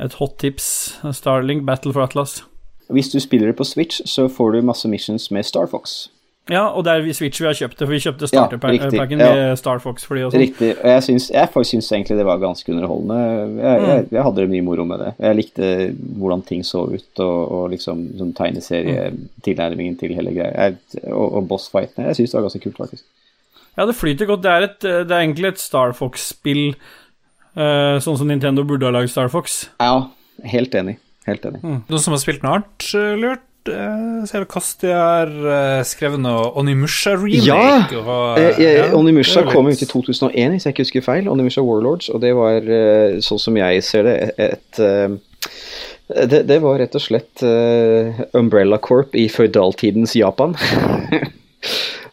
et 0.06 0.16
hot 0.22 0.38
tips. 0.40 0.70
Starling, 1.16 1.66
Battle 1.68 1.96
for 1.96 2.08
Atlas. 2.08 2.42
Hvis 2.88 3.12
du 3.12 3.20
spiller 3.20 3.52
det 3.52 3.60
på 3.60 3.68
Switch, 3.68 4.00
så 4.08 4.30
får 4.32 4.56
du 4.56 4.64
masse 4.66 4.88
missions 4.88 5.28
med 5.36 5.48
Star 5.48 5.68
Fox. 5.68 6.08
Ja, 6.50 6.64
og 6.74 6.86
det 6.86 6.94
er 6.96 7.08
Switch 7.14 7.42
vi 7.42 7.48
har 7.48 7.58
kjøpt 7.58 7.78
det, 7.78 7.86
for 7.86 7.94
vi 7.94 8.02
kjøpte 8.04 8.30
starterpacken 8.32 9.22
ja, 9.22 9.30
med. 9.36 9.58
Star 9.60 9.82
Fox 9.84 10.08
for 10.08 10.18
de 10.18 10.26
og 10.26 10.34
sånn. 10.34 10.44
Riktig. 10.44 10.72
Og 10.78 10.90
jeg 10.90 11.06
syns, 11.06 11.30
jeg 11.34 11.66
syns 11.72 11.90
egentlig 11.94 12.18
det 12.20 12.26
var 12.28 12.42
ganske 12.42 12.74
underholdende. 12.74 13.20
Jeg, 13.20 13.52
jeg, 13.60 13.84
mm. 13.84 14.14
jeg, 14.16 14.24
hadde 14.28 14.42
det 14.42 14.54
mye 14.56 14.66
moro 14.66 14.88
med 14.90 15.04
det. 15.04 15.12
Jeg 15.20 15.40
likte 15.40 15.72
hvordan 16.22 16.46
ting 16.50 16.66
så 16.68 16.86
ut, 16.90 17.12
og, 17.26 17.38
og 17.60 17.68
liksom 17.76 18.02
sånn 18.22 18.34
tegneserietilnærmingen 18.40 19.98
mm. 19.98 20.00
til 20.02 20.16
hele 20.18 20.34
greia. 20.38 20.72
Og, 21.12 21.28
og 21.28 21.50
bossfightene. 21.52 22.10
Jeg 22.10 22.22
syns 22.22 22.34
det 22.34 22.40
var 22.40 22.48
ganske 22.50 22.64
kult, 22.66 22.82
faktisk. 22.82 23.06
Ja, 23.78 23.86
det 23.86 23.96
flyter 23.96 24.28
godt. 24.28 24.44
Det 24.44 24.56
er, 24.56 24.66
et, 24.72 24.82
det 24.82 25.14
er 25.14 25.22
egentlig 25.22 25.54
et 25.54 25.62
Star 25.62 25.94
Fox-spill 25.96 26.74
Uh, 27.58 27.98
sånn 28.04 28.18
som 28.20 28.30
Nintendo 28.30 28.64
burde 28.68 28.88
ha 28.88 28.94
lagd 28.94 29.12
Star 29.12 29.30
Fox. 29.32 29.66
Ja, 29.82 30.10
helt 30.54 30.76
enig. 30.78 31.00
Helt 31.28 31.46
enig. 31.50 31.62
Mm. 31.66 31.80
Noen 31.90 32.04
som 32.04 32.16
har 32.16 32.22
spilt 32.22 32.46
noe 32.46 32.60
annet 32.60 32.90
uh, 32.94 33.14
lurt? 33.20 33.46
Ser 34.30 34.44
du 34.44 34.50
Kasti 34.50 34.90
har 34.92 35.32
uh, 35.32 35.82
skrevet 35.88 36.22
noe 36.22 36.50
Onimusha-remake? 36.60 37.46
Ja! 37.48 37.86
Og, 38.02 38.40
uh, 38.40 38.62
ja 38.62 38.90
Onimusha 38.98 39.46
kom 39.50 39.70
ut 39.70 39.84
i 39.84 39.90
2001, 39.90 40.56
hvis 40.56 40.68
jeg 40.68 40.76
ikke 40.76 40.88
husker 40.88 41.06
feil. 41.06 41.30
Onimusha 41.32 41.64
Warlords, 41.66 42.10
og 42.14 42.24
det 42.26 42.34
var, 42.38 42.66
sånn 43.26 43.42
som 43.42 43.60
jeg 43.60 43.86
ser 43.86 44.08
det, 44.10 44.18
et, 44.38 44.82
et 44.82 46.30
det, 46.30 46.44
det, 46.50 46.58
var 46.64 46.80
rett 46.82 46.96
og 46.98 47.04
slett 47.04 47.44
Umbrella 48.38 48.80
Corp 48.82 49.14
i 49.14 49.28
føydaltidens 49.30 50.16
Japan. 50.18 50.58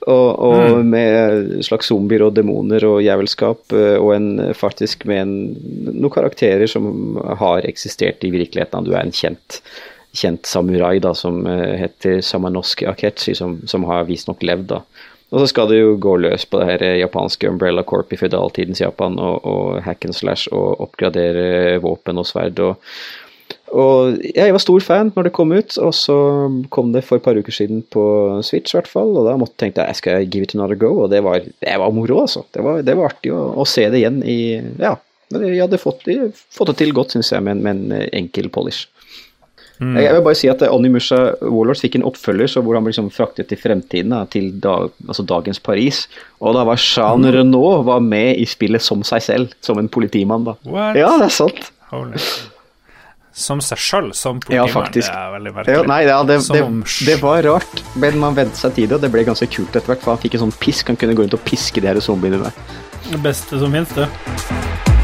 Og, 0.07 0.39
og 0.39 0.61
mm. 0.79 0.91
med 0.93 1.65
slags 1.67 1.89
zombier 1.91 2.23
og 2.29 2.37
demoner 2.37 2.85
og 2.87 3.01
jævelskap, 3.03 3.73
eh, 3.75 3.97
og 3.99 4.13
en, 4.15 4.29
faktisk 4.55 5.03
med 5.11 5.23
en, 5.25 5.33
noen 5.89 6.13
karakterer 6.15 6.71
som 6.71 7.19
har 7.41 7.67
eksistert 7.67 8.23
i 8.23 8.31
virkeligheten. 8.35 8.87
Du 8.87 8.93
er 8.95 9.03
en 9.03 9.15
kjent, 9.15 9.59
kjent 10.17 10.49
samurai 10.49 10.97
da, 11.03 11.13
som 11.17 11.43
eh, 11.51 11.77
heter 11.83 12.23
Samanoski 12.25 12.89
Akechi, 12.89 13.37
som, 13.37 13.61
som 13.69 13.85
har 13.91 14.09
visstnok 14.09 14.43
levd. 14.47 14.71
da. 14.73 14.81
Og 15.35 15.43
så 15.43 15.51
skal 15.51 15.69
det 15.71 15.81
jo 15.81 15.97
gå 15.99 16.15
løs 16.23 16.47
på 16.47 16.61
det 16.61 16.71
her 16.71 16.85
japanske 17.01 17.51
Umbrella 17.51 17.83
Corp 17.87 18.13
i 18.15 18.19
føydaltidens 18.21 18.81
Japan, 18.81 19.19
og, 19.19 19.47
og 19.47 19.79
hack 19.85 20.07
and 20.07 20.15
slash 20.15 20.51
og 20.55 20.83
oppgradere 20.87 21.79
våpen 21.83 22.23
og 22.23 22.29
sverd. 22.31 22.63
og 22.63 22.83
og 23.75 24.23
jeg 24.31 24.55
var 24.55 24.63
stor 24.63 24.83
fan 24.85 25.09
når 25.15 25.27
det 25.27 25.33
kom 25.35 25.51
ut, 25.51 25.75
og 25.83 25.93
så 25.95 26.17
kom 26.73 26.93
det 26.95 27.03
for 27.05 27.19
et 27.19 27.25
par 27.25 27.39
uker 27.39 27.55
siden 27.55 27.83
på 27.93 28.05
Switch, 28.47 28.73
i 28.73 28.79
hvert 28.79 28.91
fall. 28.91 29.11
Og 29.19 29.27
da 29.27 29.35
måtte 29.39 29.59
tenkte 29.59 29.83
jeg 29.83 29.91
jeg 29.91 30.01
skal 30.01 30.29
give 30.31 30.47
it 30.47 30.55
another 30.55 30.79
go, 30.79 30.93
og 31.03 31.11
det 31.11 31.23
var, 31.27 31.43
det 31.43 31.75
var 31.83 31.95
moro, 31.95 32.21
altså. 32.23 32.45
Det 32.55 32.63
var, 32.63 32.85
det 32.87 32.95
var 32.97 33.11
artig 33.11 33.35
å, 33.35 33.43
å, 33.59 33.67
se 33.67 33.89
det 33.91 34.03
igjen 34.03 34.23
i 34.23 34.39
Ja, 34.83 34.95
jeg 35.35 35.59
hadde 35.59 35.83
fått, 35.83 36.07
fått 36.55 36.71
det 36.71 36.77
til 36.79 36.95
godt, 36.95 37.17
syns 37.17 37.33
jeg, 37.35 37.43
med, 37.43 37.63
med, 37.67 37.83
en 37.91 38.07
enkel 38.15 38.51
polish. 38.55 38.87
Mm. 39.79 39.97
Jeg 40.01 40.17
vil 40.17 40.25
bare 40.25 40.39
si 40.39 40.49
at 40.49 40.65
Onimusha 40.67 41.21
Warlords 41.45 41.85
fikk 41.85 41.99
en 41.99 42.07
oppfølger 42.09 42.49
så 42.49 42.63
hvor 42.65 42.79
han 42.79 42.87
ble 42.87 42.95
liksom 42.95 43.13
fraktet 43.13 43.51
til 43.51 43.61
fremtiden, 43.61 44.15
da, 44.15 44.25
til 44.33 44.51
dag, 44.63 44.91
altså 45.07 45.27
dagens 45.29 45.61
Paris. 45.61 46.07
Og 46.41 46.57
da 46.57 46.65
var 46.69 46.81
Jean 46.81 47.25
mm. 47.25 47.31
Renault 47.37 47.87
var 47.89 48.05
med 48.05 48.41
i 48.41 48.49
spillet 48.49 48.85
som 48.85 49.05
seg 49.07 49.25
selv, 49.25 49.57
som 49.65 49.81
en 49.83 49.93
politimann. 49.93 50.49
da. 50.49 50.57
What? 50.65 51.01
Ja, 51.01 51.17
det 51.21 51.31
er 51.31 51.41
sant. 51.43 51.73
Holy 51.93 52.21
som 53.37 53.61
seg 53.61 53.81
sjøl 53.81 54.11
som 54.17 54.41
politimann. 54.41 54.89
Ja. 54.89 54.93
Det 54.97 55.05
er 55.13 55.33
veldig 55.35 55.53
merkelig. 55.59 55.77
Ja, 55.77 55.85
nei, 55.91 56.01
ja, 56.09 56.17
det, 56.25 56.39
det, 56.49 56.65
det, 57.05 57.19
var 57.21 57.43
rart, 57.45 57.85
men 58.01 58.19
man 58.23 58.37
vente 58.39 58.57
seg 58.57 58.77
til 58.79 58.89
det, 58.89 58.97
og 58.97 59.05
det 59.05 59.13
ble 59.13 59.27
ganske 59.29 59.49
kult 59.53 59.77
etter 59.77 59.93
hvert. 59.93 60.05
For 60.05 60.17
han 60.17 60.25
fikk 60.25 60.39
en 60.39 60.47
sånn 60.47 60.57
pisk, 60.65 60.89
han 60.89 61.01
kunne 61.01 61.17
gå 61.17 61.27
rundt 61.27 61.37
og 61.37 61.45
piske 61.45 61.85
de 61.85 61.93
her 61.93 62.01
zombiene 62.01 62.41
der. 62.47 62.61
Det 63.13 63.23
beste 63.23 63.61
som 63.61 63.77
finnes, 63.77 63.93
det. 63.93 64.96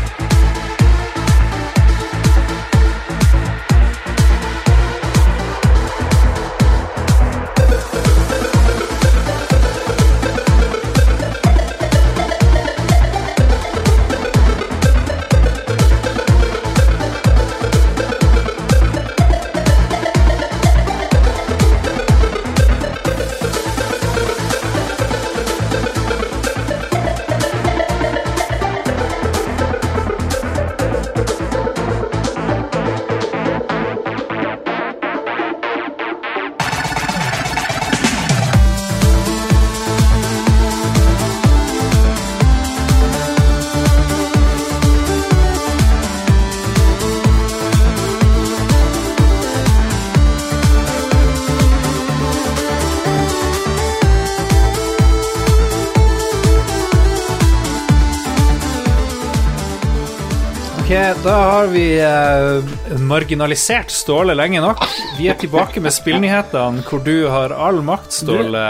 Har 61.63 61.71
vi 61.71 62.01
eh, 62.03 62.99
marginalisert 63.07 63.91
Ståle 63.95 64.35
lenge 64.35 64.59
nok. 64.63 64.81
Vi 65.19 65.29
er 65.31 65.37
tilbake 65.39 65.79
med 65.83 65.95
spillnyhetene, 65.95 66.83
hvor 66.89 67.03
du 67.05 67.29
har 67.31 67.53
all 67.55 67.79
makt, 67.87 68.11
Ståle. 68.17 68.63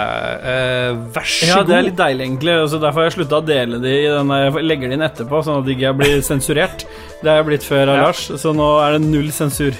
Eh, 0.52 0.90
vær 1.14 1.24
så 1.24 1.46
god. 1.46 1.52
Ja, 1.52 1.62
det 1.68 1.76
er 1.78 1.86
litt 1.86 1.96
deilig, 2.00 2.26
egentlig. 2.26 2.56
Så 2.68 2.80
derfor 2.82 3.02
har 3.02 3.08
jeg 3.08 3.16
slutta 3.16 3.40
å 3.40 3.46
dele 3.46 3.80
de 3.80 3.94
jeg 4.02 4.64
legger 4.66 4.92
de 4.92 4.98
inn 4.98 5.06
etterpå, 5.06 5.40
sånn 5.46 5.62
at 5.62 5.68
de 5.68 5.76
ikke 5.76 5.94
blir 6.02 6.20
sensurert. 6.32 6.84
Det 7.22 7.30
har 7.30 7.40
jeg 7.40 7.48
blitt 7.48 7.66
før 7.66 7.94
av 7.94 7.96
Ja. 7.96 8.06
Lars, 8.10 8.26
så 8.42 8.52
nå 8.56 8.68
er 8.84 8.98
det 8.98 9.02
null 9.06 9.32
sensur. 9.32 9.78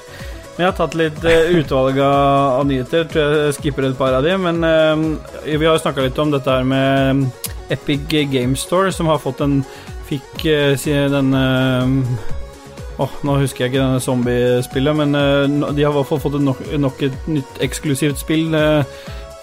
Men 0.53 0.65
jeg 0.65 0.71
har 0.71 0.79
tatt 0.81 0.97
litt 0.97 1.25
eh, 1.29 1.53
utvalg 1.61 2.01
av 2.07 2.65
nyheter. 2.69 3.09
Tror 3.13 3.39
jeg 3.49 3.57
skipper 3.59 3.91
et 3.91 3.99
par 3.99 4.17
av 4.17 4.25
de. 4.25 4.37
Men 4.41 4.65
eh, 4.65 5.07
vi 5.53 5.65
har 5.67 5.75
jo 5.77 5.83
snakka 5.85 6.07
litt 6.09 6.23
om 6.23 6.33
dette 6.33 6.49
her 6.61 6.65
med 6.65 7.27
Epic 7.73 8.09
Game 8.09 8.57
Store, 8.57 8.93
som 8.93 9.13
har 9.13 9.21
fått 9.21 9.45
en 9.45 9.61
Fikk 10.13 10.45
eh, 10.45 10.75
si 10.77 10.93
Åh, 13.01 13.16
nå 13.24 13.38
husker 13.40 13.64
jeg 13.64 13.72
ikke 13.72 13.80
denne 13.80 14.03
zombiespillet, 14.05 14.97
men 14.97 15.16
uh, 15.16 15.72
de 15.72 15.84
har 15.84 15.90
i 15.90 15.97
hvert 15.97 16.09
fall 16.11 16.20
fått 16.20 16.38
nok, 16.43 16.61
nok 16.78 17.03
et 17.09 17.28
nytt 17.30 17.61
eksklusivt 17.64 18.20
spill. 18.20 18.53
Uh, 18.53 18.84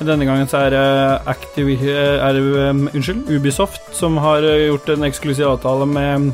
denne 0.05 0.27
gangen 0.27 0.47
så 0.47 0.61
er 0.67 0.71
det 0.71 0.83
Active... 1.27 1.73
eh, 1.75 2.21
Er 2.23 2.37
um, 2.69 2.85
unnskyld, 2.93 3.25
Ubisoft 3.35 3.81
som 3.91 4.15
har 4.17 4.45
gjort 4.45 4.87
en 4.93 5.03
eksklusiv 5.03 5.49
avtale 5.49 5.85
med 5.89 6.15
um, 6.15 6.29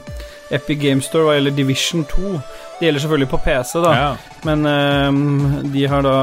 Epic 0.54 0.78
Game 0.82 1.02
Store 1.02 1.26
hva 1.26 1.38
gjelder 1.40 1.56
Division 1.58 2.06
2. 2.06 2.36
Det 2.80 2.86
gjelder 2.86 3.02
selvfølgelig 3.06 3.30
på 3.32 3.40
PC, 3.46 3.74
da. 3.82 3.94
Ja. 3.96 4.12
Men 4.46 4.66
ehm, 4.70 5.72
de 5.74 5.88
har 5.90 6.04
da 6.06 6.16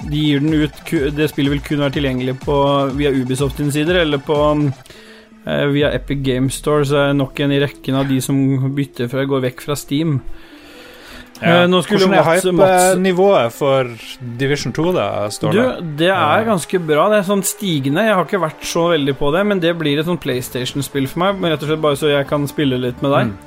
De 0.00 0.16
gir 0.16 0.40
den 0.40 0.54
ut 0.54 0.92
Det 1.16 1.26
spillet 1.28 1.52
vil 1.52 1.62
kun 1.66 1.82
være 1.82 1.96
tilgjengelig 1.98 2.38
på 2.40 2.56
via 2.96 3.10
Ubisoft 3.12 3.60
sine 3.60 3.74
sider, 3.74 4.00
eller 4.00 4.22
på 4.22 4.38
eh, 4.38 4.94
via 5.44 5.90
Epic 5.96 6.22
Game 6.22 6.50
Store, 6.50 6.84
så 6.84 6.96
er 6.96 7.06
det 7.12 7.16
nok 7.16 7.40
en 7.40 7.52
i 7.52 7.60
rekken 7.62 7.94
av 7.96 8.08
de 8.08 8.20
som 8.20 8.36
bytter 8.76 9.08
fra 9.08 9.24
går 9.24 9.40
vekk 9.48 9.60
fra 9.64 9.76
Steam. 9.76 10.20
Ja. 11.40 11.62
Eh, 11.62 11.66
nå 11.72 11.78
Hvordan 11.88 12.12
er 12.12 12.26
hype-nivået 12.26 13.52
for 13.56 13.88
Division 14.36 14.74
2, 14.76 14.90
da, 14.92 15.06
Ståle? 15.32 15.62
Du, 15.80 15.86
det 16.02 16.10
er 16.12 16.44
ganske 16.44 16.80
bra. 16.84 17.06
Det 17.08 17.22
er 17.22 17.28
sånn 17.30 17.44
stigende. 17.48 18.04
Jeg 18.04 18.14
har 18.18 18.26
ikke 18.28 18.42
vært 18.42 18.66
så 18.68 18.90
veldig 18.92 19.14
på 19.16 19.30
det, 19.32 19.46
men 19.48 19.62
det 19.62 19.72
blir 19.80 19.98
et 20.02 20.08
sånn 20.08 20.20
PlayStation-spill 20.20 21.08
for 21.08 21.22
meg. 21.24 21.40
Men 21.40 21.54
rett 21.54 21.64
og 21.64 21.70
slett 21.72 21.80
bare 21.86 21.96
så 21.96 22.12
jeg 22.12 22.28
kan 22.28 22.44
spille 22.50 22.76
litt 22.82 23.00
med 23.00 23.14
deg. 23.16 23.30
Mm. 23.32 23.46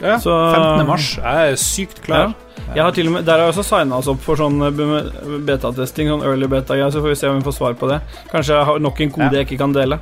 Ja, 0.00 0.16
Så- 0.16 0.30
15. 0.54 0.86
mars. 0.86 1.16
Jeg 1.18 1.52
er 1.52 1.56
sykt 1.56 2.00
klar. 2.06 2.34
Jeg 2.74 2.82
har 2.82 3.10
med, 3.10 3.24
Der 3.24 3.32
har 3.38 3.46
jeg 3.46 3.54
også 3.54 3.64
signa 3.64 3.96
oss 3.96 4.08
opp 4.08 4.20
for 4.20 4.36
sånn 4.36 4.62
eh, 4.62 4.70
be- 4.70 5.38
betatesting, 5.44 6.08
sånn 6.08 6.22
early 6.24 6.46
beta-greier, 6.46 6.90
så 6.90 7.02
får 7.02 7.08
vi 7.08 7.14
se 7.16 7.28
om 7.28 7.36
vi 7.40 7.44
får 7.50 7.56
svar 7.58 7.74
på 7.74 7.88
det. 7.88 8.00
Kanskje 8.32 8.56
jeg 8.56 8.64
har 8.64 8.78
nok 8.78 9.00
en 9.00 9.10
kode 9.10 9.32
Ja. 9.32 9.42
jeg 9.42 9.46
ikke 9.48 9.58
kan 9.58 9.72
dele. 9.72 9.98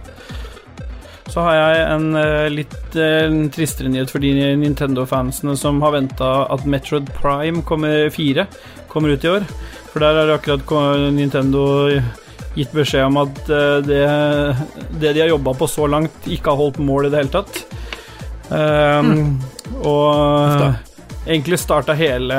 Så 1.26 1.42
har 1.42 1.56
jeg 1.56 1.86
en 1.90 2.06
uh, 2.14 2.46
litt 2.52 2.94
uh, 2.94 3.32
tristere 3.54 3.90
nyhet 3.90 4.12
for 4.12 4.22
de 4.22 4.30
Nintendo-fansene 4.60 5.56
som 5.58 5.80
har 5.82 5.96
venta 5.96 6.30
at 6.54 6.66
Metroid 6.68 7.10
Prime 7.18 7.64
kommer 7.66 8.06
4 8.14 8.46
kommer 8.92 9.12
ut 9.12 9.26
i 9.26 9.32
år. 9.32 9.48
For 9.90 10.04
der 10.04 10.20
har 10.20 10.32
akkurat 10.36 11.12
Nintendo 11.12 11.64
gitt 12.56 12.72
beskjed 12.72 13.08
om 13.08 13.18
at 13.24 13.42
uh, 13.50 13.82
det, 13.84 14.04
det 15.02 15.12
de 15.16 15.24
har 15.24 15.34
jobba 15.34 15.56
på 15.58 15.68
så 15.68 15.88
langt, 15.90 16.30
ikke 16.30 16.52
har 16.54 16.62
holdt 16.62 16.80
mål 16.84 17.08
i 17.08 17.12
det 17.12 17.24
hele 17.24 17.34
tatt. 17.34 17.62
Um, 18.46 19.40
Og 19.82 20.60
Da. 20.62 20.70
egentlig 21.26 21.58
starta 21.58 21.92
hele, 21.98 22.36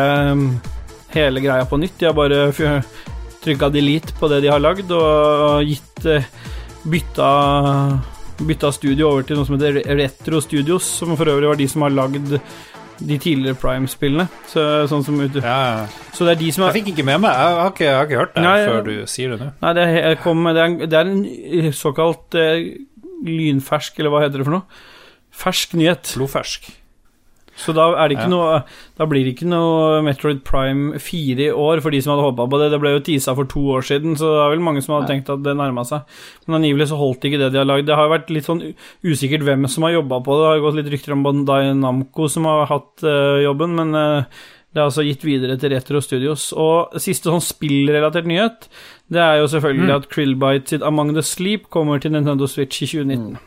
hele 1.12 1.44
greia 1.44 1.66
på 1.68 1.78
nytt. 1.78 2.00
De 2.00 2.08
har 2.08 2.16
bare 2.16 2.48
trykka 3.44 3.70
delete 3.70 4.16
på 4.18 4.30
det 4.32 4.42
de 4.46 4.52
har 4.52 4.64
lagd, 4.64 4.90
og 4.96 5.68
gitt 5.68 6.08
bytta, 6.88 7.28
bytta 8.38 8.72
studio 8.76 9.12
over 9.12 9.26
til 9.28 9.40
noe 9.40 9.48
som 9.48 9.58
heter 9.58 9.82
Retro 9.98 10.42
Studios, 10.44 10.88
som 11.00 11.16
for 11.18 11.30
øvrig 11.32 11.50
var 11.50 11.60
de 11.60 11.68
som 11.72 11.86
har 11.86 11.96
lagd 11.96 12.34
de 12.98 13.18
tidligere 13.22 13.58
Prime-spillene. 13.62 14.26
Så, 14.50 14.64
sånn 14.90 15.06
som 15.06 15.20
ut, 15.22 15.38
Ja, 15.44 15.86
så 16.16 16.26
det 16.26 16.36
er 16.36 16.42
de 16.42 16.52
som 16.54 16.66
har 16.66 16.74
Jeg 16.74 16.82
fikk 16.82 16.96
ikke 16.96 17.08
med 17.10 17.22
meg. 17.26 17.34
Jeg 17.38 17.60
har 17.62 17.72
ikke, 17.74 17.86
jeg 17.86 17.96
har 17.96 18.10
ikke 18.10 18.22
hørt 18.24 18.36
det 18.36 18.46
Nei, 18.46 18.58
før 18.66 18.82
du 18.88 18.94
sier 19.10 19.34
det 19.34 19.40
nå. 19.42 19.50
Nei, 19.62 19.74
det 19.78 19.88
er, 20.02 20.18
kom, 20.24 20.44
det 20.50 20.64
er, 20.64 20.72
en, 20.72 20.80
det 20.82 21.00
er 21.00 21.12
en 21.14 21.74
såkalt 21.78 22.38
uh, 22.38 22.58
lynfersk, 23.28 24.02
eller 24.02 24.14
hva 24.14 24.24
heter 24.26 24.42
det 24.42 24.50
for 24.50 24.60
noe? 24.60 24.84
Fersk 25.38 25.78
nyhet. 25.78 26.14
Blodfersk. 26.18 26.72
Så 27.58 27.74
da 27.74 27.90
Ja. 28.08 28.28
noe 28.30 28.64
Da 28.98 29.06
blir 29.06 29.26
det 29.26 29.36
ikke 29.36 29.50
noe 29.50 30.02
Metroid 30.02 30.44
Prime 30.44 30.98
4 30.98 31.50
i 31.50 31.52
år 31.52 31.82
for 31.82 31.92
de 31.92 32.02
som 32.02 32.14
hadde 32.14 32.26
håpa 32.26 32.50
på 32.50 32.60
det. 32.62 32.72
Det 32.72 32.80
ble 32.82 32.94
jo 32.96 33.00
teasa 33.00 33.36
for 33.36 33.46
to 33.46 33.60
år 33.78 33.82
siden, 33.82 34.16
så 34.18 34.26
det 34.26 34.42
er 34.46 34.50
vel 34.56 34.66
mange 34.66 34.82
som 34.82 34.96
hadde 34.96 35.10
tenkt 35.10 35.30
at 35.30 35.44
det 35.44 35.56
nærma 35.58 35.86
seg. 35.86 36.02
Men 36.48 36.62
angivelig 36.62 36.90
så 36.90 36.98
holdt 36.98 37.26
ikke 37.26 37.38
det 37.42 37.52
de 37.54 37.62
har 37.62 37.66
lagd. 37.66 37.86
Det 37.86 37.96
har 37.96 38.08
jo 38.08 38.16
vært 38.16 38.30
litt 38.34 38.46
sånn 38.46 38.64
usikkert 39.04 39.46
hvem 39.46 39.68
som 39.68 39.84
har 39.84 39.98
jobba 39.98 40.22
på 40.24 40.34
det. 40.34 40.42
Det 40.42 40.50
har 40.50 40.58
jo 40.58 40.66
gått 40.66 40.80
litt 40.80 40.92
rykter 40.94 41.14
om 41.14 41.24
Bandai 41.24 41.74
Namco 41.74 42.30
som 42.30 42.46
har 42.46 42.66
hatt 42.66 43.04
uh, 43.04 43.42
jobben, 43.44 43.76
men 43.76 43.94
uh, 43.94 44.24
det 44.74 44.82
er 44.82 44.90
altså 44.90 45.06
gitt 45.06 45.24
videre 45.26 45.58
til 45.58 45.74
Retro 45.74 46.02
Studios. 46.02 46.52
Og 46.54 46.94
siste 47.02 47.32
sånn 47.32 47.42
spillrelatert 47.42 48.28
nyhet, 48.30 48.68
det 49.10 49.22
er 49.24 49.40
jo 49.42 49.50
selvfølgelig 49.50 49.96
at 49.96 50.10
Krillbite 50.14 50.74
sitt 50.74 50.86
Among 50.86 51.16
the 51.16 51.24
Sleep 51.26 51.70
kommer 51.74 52.02
til 52.02 52.14
Nintendo 52.14 52.46
Switch 52.46 52.84
i 52.84 52.90
2019. 52.90 53.38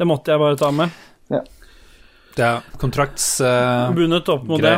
Det 0.00 0.08
måtte 0.08 0.32
jeg 0.32 0.40
bare 0.40 0.58
ta 0.58 0.70
med. 0.74 0.90
Det 1.30 1.44
er 2.46 2.66
kontraktsgreier. 2.80 3.94
Bundet 3.96 4.28
opp 4.32 4.44
mot 4.48 4.62
det. 4.62 4.76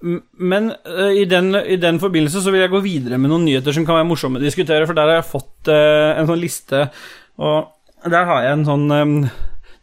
Men 0.00 0.70
uh, 0.88 1.10
i, 1.12 1.26
den, 1.28 1.52
i 1.54 1.76
den 1.76 2.00
forbindelse 2.00 2.40
så 2.40 2.52
vil 2.52 2.62
jeg 2.64 2.72
gå 2.72 2.80
videre 2.84 3.18
med 3.20 3.32
noen 3.32 3.44
nyheter 3.44 3.74
som 3.76 3.84
kan 3.84 3.98
være 3.98 4.08
morsomme 4.08 4.40
å 4.40 4.44
diskutere, 4.44 4.86
for 4.88 4.96
der 4.96 5.10
har 5.10 5.20
jeg 5.20 5.28
fått 5.28 5.68
uh, 5.68 6.16
en 6.16 6.30
sånn 6.30 6.40
liste, 6.40 6.86
og 7.40 8.08
der 8.08 8.28
har 8.28 8.46
jeg 8.46 8.56
en 8.56 8.64
sånn 8.64 8.86
um, 8.88 9.16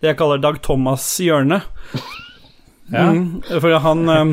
Det 0.02 0.10
jeg 0.10 0.18
kaller 0.18 0.42
Dag 0.42 0.62
Thomas' 0.66 1.16
hjørne. 1.24 1.62
Ja. 2.88 3.10
Mm, 3.12 3.42
for 3.44 3.74
han 3.84 4.08
um, 4.08 4.30